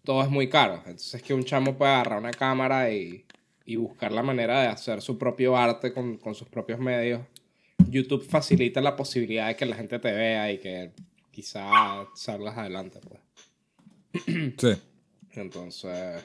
todo 0.04 0.22
es 0.22 0.30
muy 0.30 0.48
caro. 0.48 0.82
Entonces 0.86 1.22
que 1.22 1.32
un 1.32 1.44
chamo 1.44 1.76
puede 1.76 1.92
agarrar 1.92 2.18
una 2.18 2.30
cámara 2.30 2.90
y, 2.90 3.24
y 3.64 3.76
buscar 3.76 4.12
la 4.12 4.22
manera 4.22 4.60
de 4.60 4.68
hacer 4.68 5.00
su 5.00 5.16
propio 5.16 5.56
arte 5.56 5.92
con, 5.92 6.18
con 6.18 6.34
sus 6.34 6.48
propios 6.48 6.78
medios. 6.78 7.22
YouTube 7.88 8.26
facilita 8.26 8.80
la 8.80 8.96
posibilidad 8.96 9.48
de 9.48 9.56
que 9.56 9.64
la 9.64 9.76
gente 9.76 9.98
te 9.98 10.12
vea 10.12 10.52
y 10.52 10.58
que 10.58 10.92
quizá 11.30 12.06
salgas 12.14 12.58
adelante, 12.58 13.00
pues. 13.00 13.20
Sí. 14.58 14.82
Entonces, 15.32 16.22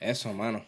eso, 0.00 0.32
mano. 0.32 0.64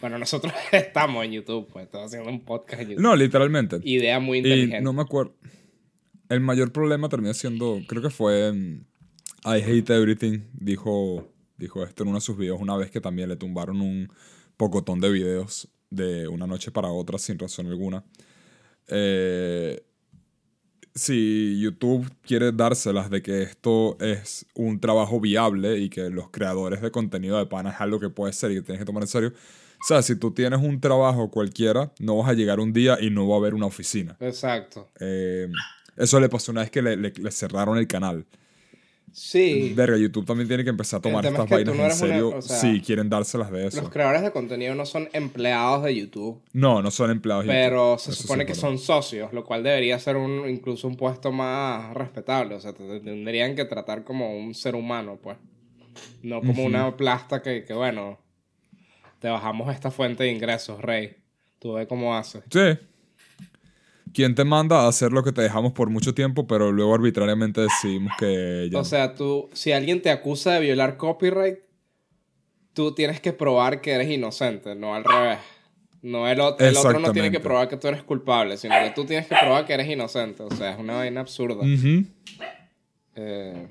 Bueno, 0.00 0.18
nosotros 0.18 0.52
estamos 0.72 1.24
en 1.24 1.32
YouTube, 1.32 1.68
pues, 1.72 1.86
estamos 1.86 2.06
haciendo 2.08 2.30
un 2.30 2.44
podcast 2.44 2.82
en 2.82 2.88
YouTube. 2.90 3.02
No, 3.02 3.16
literalmente. 3.16 3.80
Idea 3.82 4.18
muy 4.20 4.38
Y 4.38 4.40
inteligente. 4.40 4.80
no 4.82 4.92
me 4.92 5.02
acuerdo. 5.02 5.34
El 6.28 6.40
mayor 6.40 6.72
problema 6.72 7.08
terminó 7.08 7.32
siendo, 7.34 7.80
creo 7.86 8.02
que 8.02 8.10
fue 8.10 8.52
mm, 8.52 8.84
I 9.44 9.60
Hate 9.62 9.90
Everything, 9.90 10.40
dijo, 10.52 11.30
dijo 11.56 11.84
esto 11.84 12.02
en 12.02 12.08
uno 12.10 12.18
de 12.18 12.22
sus 12.22 12.36
videos 12.36 12.60
una 12.60 12.76
vez 12.76 12.90
que 12.90 13.00
también 13.00 13.28
le 13.28 13.36
tumbaron 13.36 13.80
un 13.80 14.08
pocotón 14.56 15.00
de 15.00 15.10
videos 15.10 15.68
de 15.90 16.26
una 16.28 16.46
noche 16.46 16.70
para 16.70 16.88
otra 16.88 17.18
sin 17.18 17.38
razón 17.38 17.66
alguna. 17.66 18.04
Eh, 18.88 19.82
si 20.94 21.58
YouTube 21.60 22.08
quiere 22.26 22.52
dárselas 22.52 23.10
de 23.10 23.20
que 23.22 23.42
esto 23.42 23.96
es 24.00 24.46
un 24.54 24.78
trabajo 24.80 25.20
viable 25.20 25.78
y 25.78 25.88
que 25.90 26.08
los 26.10 26.30
creadores 26.30 26.80
de 26.82 26.90
contenido 26.90 27.38
de 27.38 27.46
pana 27.46 27.70
es 27.70 27.80
algo 27.80 27.98
que 27.98 28.10
puede 28.10 28.32
ser 28.32 28.52
y 28.52 28.54
que 28.56 28.62
tienes 28.62 28.78
que 28.80 28.84
tomar 28.84 29.02
en 29.02 29.08
serio, 29.08 29.28
o 29.30 29.86
sea, 29.86 30.02
si 30.02 30.16
tú 30.16 30.30
tienes 30.32 30.60
un 30.62 30.80
trabajo 30.80 31.30
cualquiera, 31.30 31.92
no 31.98 32.16
vas 32.18 32.28
a 32.30 32.32
llegar 32.34 32.60
un 32.60 32.72
día 32.72 32.96
y 33.00 33.10
no 33.10 33.28
va 33.28 33.34
a 33.36 33.38
haber 33.38 33.54
una 33.54 33.66
oficina. 33.66 34.16
Exacto. 34.20 34.88
Eh, 35.00 35.48
eso 35.96 36.20
le 36.20 36.28
pasó 36.28 36.52
una 36.52 36.62
vez 36.62 36.70
que 36.70 36.80
le, 36.82 36.96
le- 36.96 37.12
le 37.16 37.30
cerraron 37.30 37.76
el 37.76 37.86
canal. 37.88 38.24
Sí. 39.14 39.72
Verga, 39.76 39.96
YouTube 39.96 40.26
también 40.26 40.48
tiene 40.48 40.64
que 40.64 40.70
empezar 40.70 40.98
a 40.98 41.02
tomar 41.02 41.24
estas 41.24 41.44
es 41.44 41.44
que 41.58 41.64
tú 41.64 41.70
vainas 41.70 41.76
no 41.76 41.80
en 41.80 41.86
una- 41.86 41.94
serio 41.94 42.36
o 42.36 42.42
sea, 42.42 42.56
si 42.58 42.80
quieren 42.80 43.08
dárselas 43.08 43.50
de 43.52 43.68
eso. 43.68 43.80
Los 43.80 43.90
creadores 43.90 44.22
de 44.22 44.32
contenido 44.32 44.74
no 44.74 44.84
son 44.86 45.08
empleados 45.12 45.84
de 45.84 45.94
YouTube, 45.94 46.42
No, 46.52 46.82
no 46.82 46.90
son 46.90 47.10
empleados. 47.12 47.44
de 47.46 47.52
pero 47.52 47.92
YouTube. 47.92 48.00
se 48.00 48.10
Eso 48.10 48.16
sí 48.16 48.22
supone 48.22 48.44
que 48.44 48.54
son 48.54 48.78
socios, 48.78 49.32
lo 49.32 49.44
cual 49.44 49.62
debería 49.62 49.98
ser 50.00 50.16
un, 50.16 50.48
incluso 50.48 50.88
un 50.88 50.96
puesto 50.96 51.30
más 51.32 51.94
respetable. 51.94 52.56
O 52.56 52.60
sea, 52.60 52.72
te 52.72 52.84
te 52.86 53.00
tendrían 53.00 53.54
que 53.54 53.64
tratar 53.64 54.02
como 54.04 54.36
un 54.36 54.52
ser 54.54 54.74
humano, 54.74 55.18
pues. 55.22 55.36
No 56.22 56.40
como 56.40 56.64
una 56.64 56.96
plasta 56.96 57.40
que, 57.40 57.64
que, 57.64 57.72
bueno, 57.72 58.18
te 59.20 59.28
bajamos 59.28 59.72
esta 59.72 59.90
fuente 59.92 60.24
de 60.24 60.32
ingresos, 60.32 60.80
Rey. 60.82 61.16
Tú 61.60 61.74
ve 61.74 61.86
cómo 61.86 62.16
haces. 62.16 62.42
Sí. 62.50 62.78
¿Quién 64.14 64.34
te 64.34 64.44
manda 64.44 64.82
a 64.84 64.88
hacer 64.88 65.12
lo 65.12 65.22
que 65.24 65.32
te 65.32 65.42
dejamos 65.42 65.72
por 65.72 65.90
mucho 65.90 66.14
tiempo, 66.14 66.46
pero 66.46 66.70
luego 66.72 66.94
arbitrariamente 66.94 67.60
decidimos 67.62 68.12
que 68.18 68.68
ya. 68.70 68.78
O 68.78 68.84
sea, 68.84 69.14
tú, 69.14 69.50
si 69.52 69.72
alguien 69.72 70.00
te 70.00 70.10
acusa 70.10 70.52
de 70.54 70.60
violar 70.60 70.96
copyright, 70.96 71.58
tú 72.72 72.94
tienes 72.94 73.20
que 73.20 73.32
probar 73.32 73.80
que 73.80 73.90
eres 73.92 74.08
inocente, 74.10 74.74
no 74.74 74.94
al 74.94 75.04
revés. 75.04 75.38
No 76.02 76.28
el, 76.28 76.38
ot- 76.38 76.56
el 76.60 76.76
otro 76.76 76.98
no 77.00 77.12
tiene 77.12 77.30
que 77.30 77.40
probar 77.40 77.68
que 77.68 77.76
tú 77.76 77.88
eres 77.88 78.02
culpable, 78.02 78.56
sino 78.56 78.74
que 78.84 78.90
tú 78.90 79.04
tienes 79.04 79.26
que 79.26 79.34
probar 79.40 79.64
que 79.66 79.72
eres 79.74 79.88
inocente. 79.88 80.42
O 80.42 80.50
sea, 80.50 80.72
es 80.72 80.78
una 80.78 80.94
vaina 80.96 81.20
absurda. 81.20 81.64
Eh, 83.16 83.68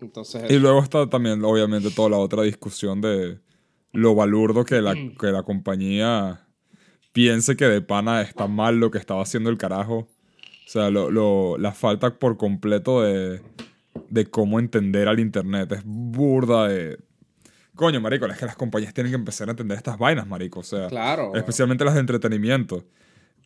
entonces, 0.00 0.50
Y 0.50 0.58
luego 0.58 0.80
está 0.80 1.08
también, 1.08 1.44
obviamente, 1.44 1.90
toda 1.90 2.10
la 2.10 2.18
otra 2.18 2.42
discusión 2.42 3.00
de 3.00 3.38
lo 3.92 4.14
balurdo 4.14 4.64
que 4.64 4.80
la, 4.80 4.94
que 4.94 5.26
la 5.28 5.42
compañía 5.42 6.40
piense 7.14 7.56
que 7.56 7.64
de 7.66 7.80
pana 7.80 8.20
está 8.20 8.46
mal 8.48 8.76
lo 8.78 8.90
que 8.90 8.98
estaba 8.98 9.22
haciendo 9.22 9.48
el 9.48 9.56
carajo. 9.56 10.00
O 10.66 10.68
sea, 10.68 10.90
lo, 10.90 11.10
lo- 11.10 11.56
la 11.56 11.72
falta 11.72 12.18
por 12.18 12.36
completo 12.36 13.02
de, 13.02 13.40
de 14.10 14.26
cómo 14.26 14.58
entender 14.58 15.08
al 15.08 15.20
internet. 15.20 15.72
Es 15.72 15.82
burda 15.84 16.68
de... 16.68 16.98
Coño, 17.76 18.00
marico, 18.00 18.26
es 18.26 18.36
que 18.38 18.46
las 18.46 18.56
compañías 18.56 18.92
tienen 18.94 19.12
que 19.12 19.16
empezar 19.16 19.48
a 19.48 19.52
entender 19.52 19.76
estas 19.78 19.96
vainas, 19.98 20.26
marico. 20.26 20.60
O 20.60 20.62
sea, 20.64 20.88
claro. 20.88 21.32
especialmente 21.34 21.84
las 21.84 21.94
de 21.94 22.00
entretenimiento. 22.00 22.84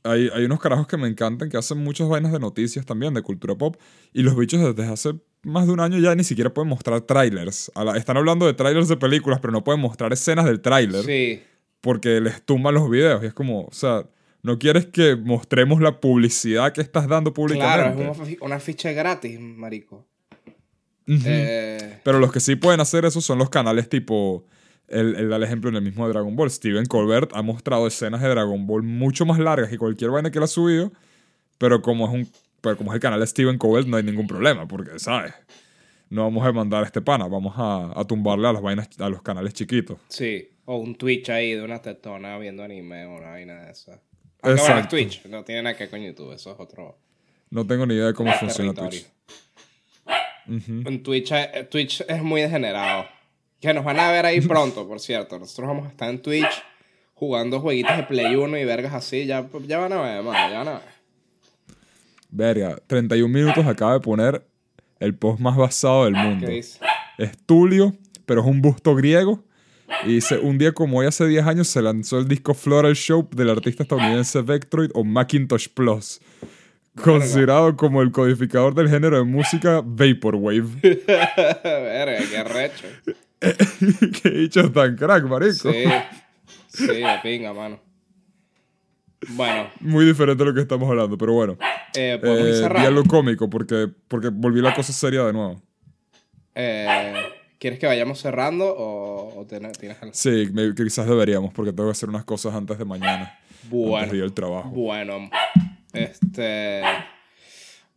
Hay, 0.05 0.31
hay 0.33 0.45
unos 0.45 0.61
carajos 0.61 0.87
que 0.87 0.97
me 0.97 1.09
encantan 1.09 1.49
que 1.51 1.57
hacen 1.57 1.79
muchas 1.79 2.09
vainas 2.09 2.33
de 2.33 2.39
noticias 2.39 2.87
también, 2.87 3.13
de 3.15 3.23
cultura 3.23 3.55
pop. 3.57 3.77
Y 4.15 4.23
los 4.23 4.37
bichos 4.37 4.61
desde 4.75 4.91
hace 4.91 5.15
más 5.43 5.67
de 5.67 5.73
un 5.73 5.81
año 5.81 5.99
ya 5.99 6.15
ni 6.15 6.25
siquiera 6.25 6.55
pueden 6.55 6.69
mostrar 6.69 7.01
trailers. 7.03 7.71
A 7.75 7.85
la- 7.85 7.97
están 7.99 8.17
hablando 8.17 8.47
de 8.47 8.55
trailers 8.55 8.89
de 8.89 8.97
películas, 8.97 9.41
pero 9.41 9.53
no 9.53 9.63
pueden 9.65 9.81
mostrar 9.81 10.13
escenas 10.13 10.45
del 10.47 10.61
tráiler 10.61 11.05
Sí, 11.05 11.43
porque 11.81 12.21
les 12.21 12.43
tumban 12.43 12.75
los 12.75 12.91
videos. 12.91 13.23
Y 13.23 13.27
es 13.27 13.35
como, 13.35 13.63
o 13.63 13.73
sea, 13.73 14.05
no 14.43 14.59
quieres 14.59 14.87
que 14.87 15.17
mostremos 15.17 15.81
la 15.81 16.01
publicidad 16.01 16.73
que 16.73 16.81
estás 16.81 17.09
dando 17.09 17.33
claro, 17.33 17.49
públicamente. 17.49 18.11
es 18.11 18.19
una, 18.19 18.47
una 18.47 18.61
ficha 18.61 18.93
gratis, 18.93 19.39
marico. 19.41 20.07
Eh, 21.07 22.01
Pero 22.05 22.19
los 22.19 22.33
que 22.33 22.41
sí 22.41 22.57
pueden 22.57 22.81
hacer 22.81 23.05
eso 23.05 23.21
son 23.21 23.39
los 23.39 23.51
canales 23.51 23.89
tipo. 23.89 24.45
Él 24.89 25.29
da 25.29 25.37
el 25.37 25.43
ejemplo 25.43 25.69
en 25.69 25.77
el 25.77 25.83
mismo 25.83 26.07
de 26.07 26.13
Dragon 26.13 26.35
Ball. 26.35 26.51
Steven 26.51 26.87
Colbert 26.87 27.31
ha 27.35 27.43
mostrado 27.43 27.87
escenas 27.87 28.23
de 28.23 28.29
Dragon 28.29 28.67
Ball 28.67 28.83
mucho 28.83 29.27
más 29.27 29.39
largas 29.39 29.69
que 29.69 29.77
cualquier 29.79 30.11
vaina 30.11 30.31
que 30.31 30.39
él 30.39 30.45
ha 30.45 30.49
subido. 30.49 30.93
Pero 31.59 31.83
como 31.83 32.07
es 32.07 32.13
un. 32.13 32.29
Pero 32.61 32.77
como 32.77 32.91
es 32.91 32.95
el 32.97 33.01
canal 33.01 33.21
de 33.21 33.27
Steven 33.27 33.57
Colbert, 33.59 33.87
no 33.87 33.97
hay 33.97 34.03
ningún 34.03 34.27
problema. 34.27 34.67
Porque, 34.67 34.99
¿sabes? 34.99 35.33
No 36.11 36.23
vamos 36.23 36.47
a 36.47 36.53
mandar 36.53 36.83
a 36.83 36.87
este 36.87 37.01
pana. 37.03 37.27
Vamos 37.27 37.55
a, 37.57 37.93
a 37.99 38.05
tumbarle 38.07 38.49
a 38.49 38.53
las 38.53 38.63
vainas, 38.63 38.89
a 38.99 39.09
los 39.09 39.23
canales 39.23 39.53
chiquitos. 39.53 39.99
sí, 40.09 40.49
o 40.71 40.77
un 40.77 40.97
Twitch 40.97 41.31
ahí 41.31 41.55
de 41.55 41.63
una 41.63 41.81
tetona 41.81 42.37
viendo 42.37 42.63
anime 42.63 43.07
o 43.07 43.17
una 43.17 43.31
vaina 43.31 43.65
de 43.65 43.73
esa. 43.73 43.93
Aunque 43.93 44.03
bueno, 44.43 44.55
es 44.57 44.69
Exacto. 44.69 44.89
Twitch, 44.91 45.25
no 45.25 45.43
tiene 45.43 45.63
nada 45.63 45.75
que 45.75 45.85
ver 45.85 45.91
con 45.91 46.01
YouTube, 46.03 46.33
eso 46.35 46.53
es 46.53 46.61
otro 46.61 46.99
No 47.49 47.67
tengo 47.67 47.87
ni 47.87 47.95
idea 47.95 48.09
de 48.09 48.15
cómo 48.15 48.31
funciona 48.35 48.75
territorio. 48.75 49.01
Twitch. 50.47 50.69
En 50.69 51.03
Twitch, 51.03 51.33
Twitch 51.71 52.03
es 52.07 52.23
muy 52.23 52.43
degenerado. 52.43 53.07
Que 53.61 53.73
nos 53.73 53.83
van 53.83 53.99
a 53.99 54.13
ver 54.13 54.27
ahí 54.27 54.43
pronto, 54.43 54.87
por 54.87 55.01
cierto. 55.01 55.39
Nosotros 55.39 55.69
vamos 55.69 55.87
a 55.87 55.89
estar 55.89 56.11
en 56.11 56.21
Twitch 56.21 56.63
jugando 57.15 57.61
jueguitos 57.61 57.97
de 57.97 58.03
Play 58.03 58.37
1 58.37 58.59
y 58.59 58.65
vergas 58.67 58.93
así. 58.93 59.25
Ya, 59.25 59.49
ya 59.67 59.79
van 59.79 59.95
a 59.95 60.03
ver, 60.03 60.23
mano, 60.23 60.51
ya 60.51 60.59
van 60.59 60.69
a 60.69 60.73
ver. 60.73 60.83
Verga, 62.29 62.77
31 62.87 63.33
minutos 63.33 63.67
acaba 63.67 63.95
de 63.95 64.01
poner 64.01 64.47
el 65.01 65.15
post 65.15 65.41
más 65.41 65.57
basado 65.57 66.05
del 66.05 66.15
mundo. 66.15 66.47
¿Qué 66.47 66.53
dice? 66.53 66.79
es 67.17 67.39
Tulio, 67.39 67.97
pero 68.27 68.43
es 68.43 68.47
un 68.47 68.61
busto 68.61 68.95
griego. 68.95 69.48
Y 70.07 70.15
dice, 70.15 70.39
un 70.39 70.59
día 70.59 70.73
como 70.73 70.99
hoy 70.99 71.07
hace 71.07 71.27
10 71.27 71.47
años 71.47 71.69
se 71.69 71.81
lanzó 71.83 72.19
el 72.19 72.29
disco 72.29 72.55
Floral 72.55 72.95
Show 72.95 73.29
del 73.35 73.51
artista 73.51 73.83
estadounidense 73.83 74.43
Vectroid 74.43 74.91
o 74.95 75.03
Macintosh 75.05 75.69
Plus, 75.73 76.21
considerado 77.03 77.75
como 77.77 78.03
el 78.03 78.11
codificador 78.13 78.75
del 78.75 78.89
género 78.89 79.17
de 79.19 79.25
música 79.25 79.81
Vaporwave. 79.85 80.67
Verga, 81.05 82.19
qué 82.31 82.45
recho. 82.45 82.85
Qué 84.23 84.31
dicho 84.31 84.71
tan 84.73 84.97
crack, 84.97 85.23
marico. 85.25 85.71
Sí, 85.73 85.85
sí, 86.69 86.87
de 86.87 87.19
pinga, 87.23 87.53
mano. 87.55 87.79
Bueno, 89.31 89.69
Muy 89.81 90.05
diferente 90.07 90.43
a 90.43 90.47
lo 90.47 90.55
que 90.55 90.61
estamos 90.61 90.89
hablando, 90.91 91.17
pero 91.17 91.33
bueno. 91.35 91.57
eh, 91.95 92.19
Eh, 92.23 92.45
di 92.47 92.53
cerrando. 92.59 92.89
algo 92.89 93.05
cómico 93.05 93.49
porque, 93.49 93.89
porque 94.09 94.29
volví 94.33 94.61
la 94.61 94.75
cosa 94.75 94.93
seria 94.93 95.25
de 95.25 95.33
nuevo. 95.33 95.63
Eh, 96.55 97.15
¿Quieres 97.59 97.79
que 97.79 97.87
vayamos 97.87 98.21
cerrando 98.21 98.67
o, 98.77 99.41
o 99.41 99.45
ten- 99.47 99.73
tienes 99.73 100.01
algo? 100.01 100.15
Sí, 100.15 100.49
me- 100.53 100.75
quizás 100.75 101.07
deberíamos 101.09 101.53
porque 101.53 101.73
tengo 101.73 101.89
que 101.89 101.93
hacer 101.93 102.09
unas 102.09 102.25
cosas 102.25 102.55
antes 102.55 102.79
de 102.79 102.85
mañana. 102.85 103.39
Antes 103.65 103.71
Bueno, 103.71 104.13
de 104.13 104.19
ir 104.19 104.23
al 104.25 104.33
trabajo. 104.33 104.69
bueno. 104.71 105.29
Este. 105.93 106.83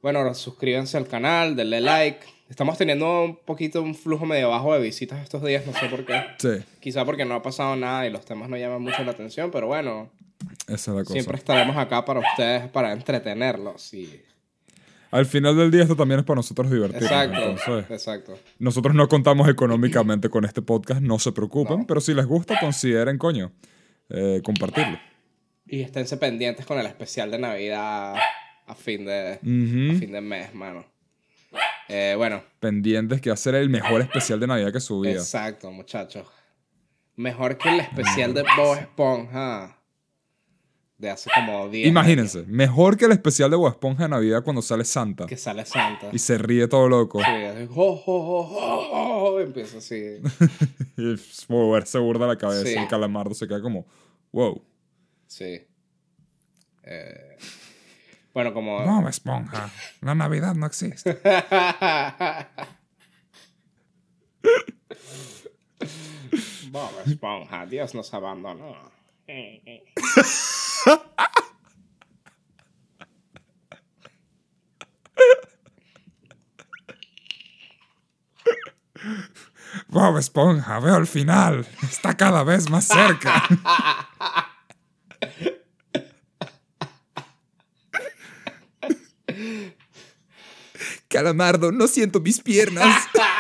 Bueno, 0.01 0.33
suscríbanse 0.33 0.97
al 0.97 1.07
canal, 1.07 1.55
denle 1.55 1.79
like. 1.81 2.25
Estamos 2.49 2.77
teniendo 2.77 3.23
un 3.23 3.37
poquito 3.37 3.81
un 3.81 3.95
flujo 3.95 4.25
medio 4.25 4.49
bajo 4.49 4.73
de 4.73 4.81
visitas 4.81 5.21
estos 5.21 5.43
días, 5.43 5.65
no 5.65 5.73
sé 5.73 5.85
por 5.87 6.03
qué. 6.05 6.21
Sí, 6.37 6.49
Quizá 6.81 7.05
porque 7.05 7.23
no 7.23 7.35
ha 7.35 7.41
pasado 7.41 7.75
nada 7.75 8.05
y 8.05 8.09
los 8.09 8.25
temas 8.25 8.49
no 8.49 8.57
llaman 8.57 8.81
mucho 8.81 9.03
la 9.03 9.11
atención, 9.11 9.51
pero 9.51 9.67
bueno, 9.67 10.09
esa 10.67 10.73
es 10.73 10.87
la 10.97 11.03
cosa. 11.03 11.13
siempre 11.13 11.37
estaremos 11.37 11.77
acá 11.77 12.03
para 12.03 12.19
ustedes, 12.19 12.67
para 12.69 12.91
entretenerlos. 12.91 13.93
Y... 13.93 14.21
Al 15.11 15.25
final 15.25 15.57
del 15.57 15.69
día 15.71 15.83
esto 15.83 15.95
también 15.95 16.19
es 16.21 16.25
para 16.25 16.37
nosotros 16.37 16.71
divertirnos. 16.71 17.11
Exacto, 17.11 17.37
Entonces, 17.49 17.91
exacto. 17.91 18.39
nosotros 18.59 18.95
no 18.95 19.07
contamos 19.09 19.47
económicamente 19.49 20.29
con 20.29 20.45
este 20.45 20.61
podcast, 20.61 21.01
no 21.01 21.19
se 21.19 21.31
preocupen, 21.33 21.79
No. 21.79 21.87
pero 21.87 21.99
si 22.01 22.13
les 22.13 22.25
gusta, 22.25 22.57
consideren, 22.59 23.17
coño, 23.17 23.51
eh, 24.09 24.41
compartirlo. 24.43 24.97
Y 25.67 25.81
esténse 25.81 26.17
pendientes 26.17 26.65
con 26.65 26.79
el 26.79 26.85
especial 26.85 27.29
de 27.31 27.39
Navidad 27.39 28.15
a 28.67 28.75
fin 28.75 29.05
de, 29.05 29.33
a 29.33 29.39
fin 29.41 30.11
de 30.11 30.21
mes, 30.21 30.53
mano. 30.53 30.85
Eh, 31.89 32.13
bueno, 32.17 32.41
Pendientes 32.61 33.19
que 33.19 33.29
hacer 33.31 33.55
el 33.55 33.69
mejor 33.69 33.99
especial 34.01 34.39
de 34.39 34.47
Navidad 34.47 34.71
que 34.71 34.79
su 34.79 35.01
vida. 35.01 35.13
exacto, 35.19 35.69
muchachos. 35.71 36.25
Mejor 37.17 37.57
que 37.57 37.67
el 37.69 37.81
especial 37.81 38.33
de 38.33 38.43
Bob 38.55 38.77
Esponja 38.77 39.77
de 41.01 41.09
hace 41.09 41.29
como 41.33 41.67
10 41.67 41.87
Imagínense, 41.87 42.43
mejor 42.47 42.95
que 42.95 43.05
el 43.05 43.11
especial 43.11 43.49
de 43.49 43.57
Bob 43.57 43.69
Esponja 43.71 44.03
de 44.03 44.09
Navidad 44.09 44.43
cuando 44.43 44.61
sale 44.61 44.85
Santa 44.85 45.25
que 45.25 45.35
sale 45.35 45.65
Santa. 45.65 46.09
y 46.13 46.19
se 46.19 46.37
ríe 46.37 46.67
todo 46.67 46.87
loco. 46.87 47.19
Sí, 47.19 47.25
así, 47.29 47.65
jo, 47.67 47.97
jo, 47.97 48.23
jo, 48.23 48.43
jo, 48.45 48.89
jo, 49.31 49.39
empieza 49.41 49.79
así. 49.79 49.99
Y 50.97 51.15
moverse 51.49 51.97
burda 51.97 52.27
la 52.27 52.37
cabeza 52.37 52.65
Sí. 52.67 52.75
y 52.77 52.87
Calamardo 52.87 53.33
se 53.33 53.47
queda 53.47 53.61
como, 53.61 53.87
wow. 54.31 54.63
Sí. 55.25 55.61
Eh, 56.83 57.37
bueno, 58.33 58.53
como... 58.53 58.85
Bob 58.85 59.07
Esponja, 59.07 59.71
la 60.01 60.13
Navidad 60.13 60.53
no 60.53 60.67
existe. 60.67 61.19
Bob 66.71 66.91
Esponja, 67.05 67.65
Dios 67.65 67.93
nos 67.95 68.13
abandonó. 68.13 68.75
Bob 79.87 80.17
Esponja, 80.17 80.79
veo 80.79 80.97
el 80.97 81.07
final. 81.07 81.65
Está 81.83 82.15
cada 82.15 82.43
vez 82.43 82.69
más 82.69 82.87
cerca. 82.87 83.43
Calamardo, 91.07 91.71
no 91.71 91.87
siento 91.87 92.19
mis 92.21 92.39
piernas. 92.39 93.07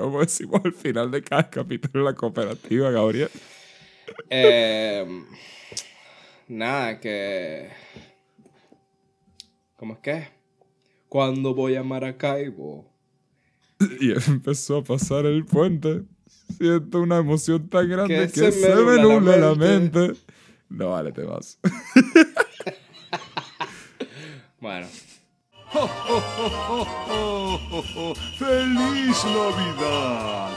Como 0.00 0.20
decimos 0.20 0.60
al 0.64 0.72
final 0.72 1.10
de 1.10 1.22
cada 1.22 1.48
capítulo 1.50 2.04
de 2.04 2.10
la 2.10 2.16
cooperativa, 2.16 2.90
Gabriel. 2.90 3.30
Eh, 4.28 5.24
nada, 6.48 6.98
que... 7.00 7.68
¿Cómo 9.76 9.94
es 9.94 10.00
que? 10.00 10.28
Cuando 11.08 11.54
voy 11.54 11.76
a 11.76 11.82
Maracaibo. 11.82 12.90
Y 14.00 14.12
empezó 14.30 14.78
a 14.78 14.84
pasar 14.84 15.26
el 15.26 15.44
puente. 15.44 16.02
Siento 16.58 17.00
una 17.00 17.18
emoción 17.18 17.68
tan 17.68 17.88
grande 17.88 18.26
Que 18.26 18.32
que, 18.32 18.52
se 18.52 18.74
me 18.74 19.00
nubla 19.02 19.36
la 19.36 19.48
la 19.48 19.54
mente. 19.54 20.12
No, 20.68 20.90
vale, 20.90 21.12
te 21.12 21.22
vas. 21.22 21.58
Bueno. 24.60 24.86
¡Feliz 28.38 29.24
Navidad! 29.24 30.50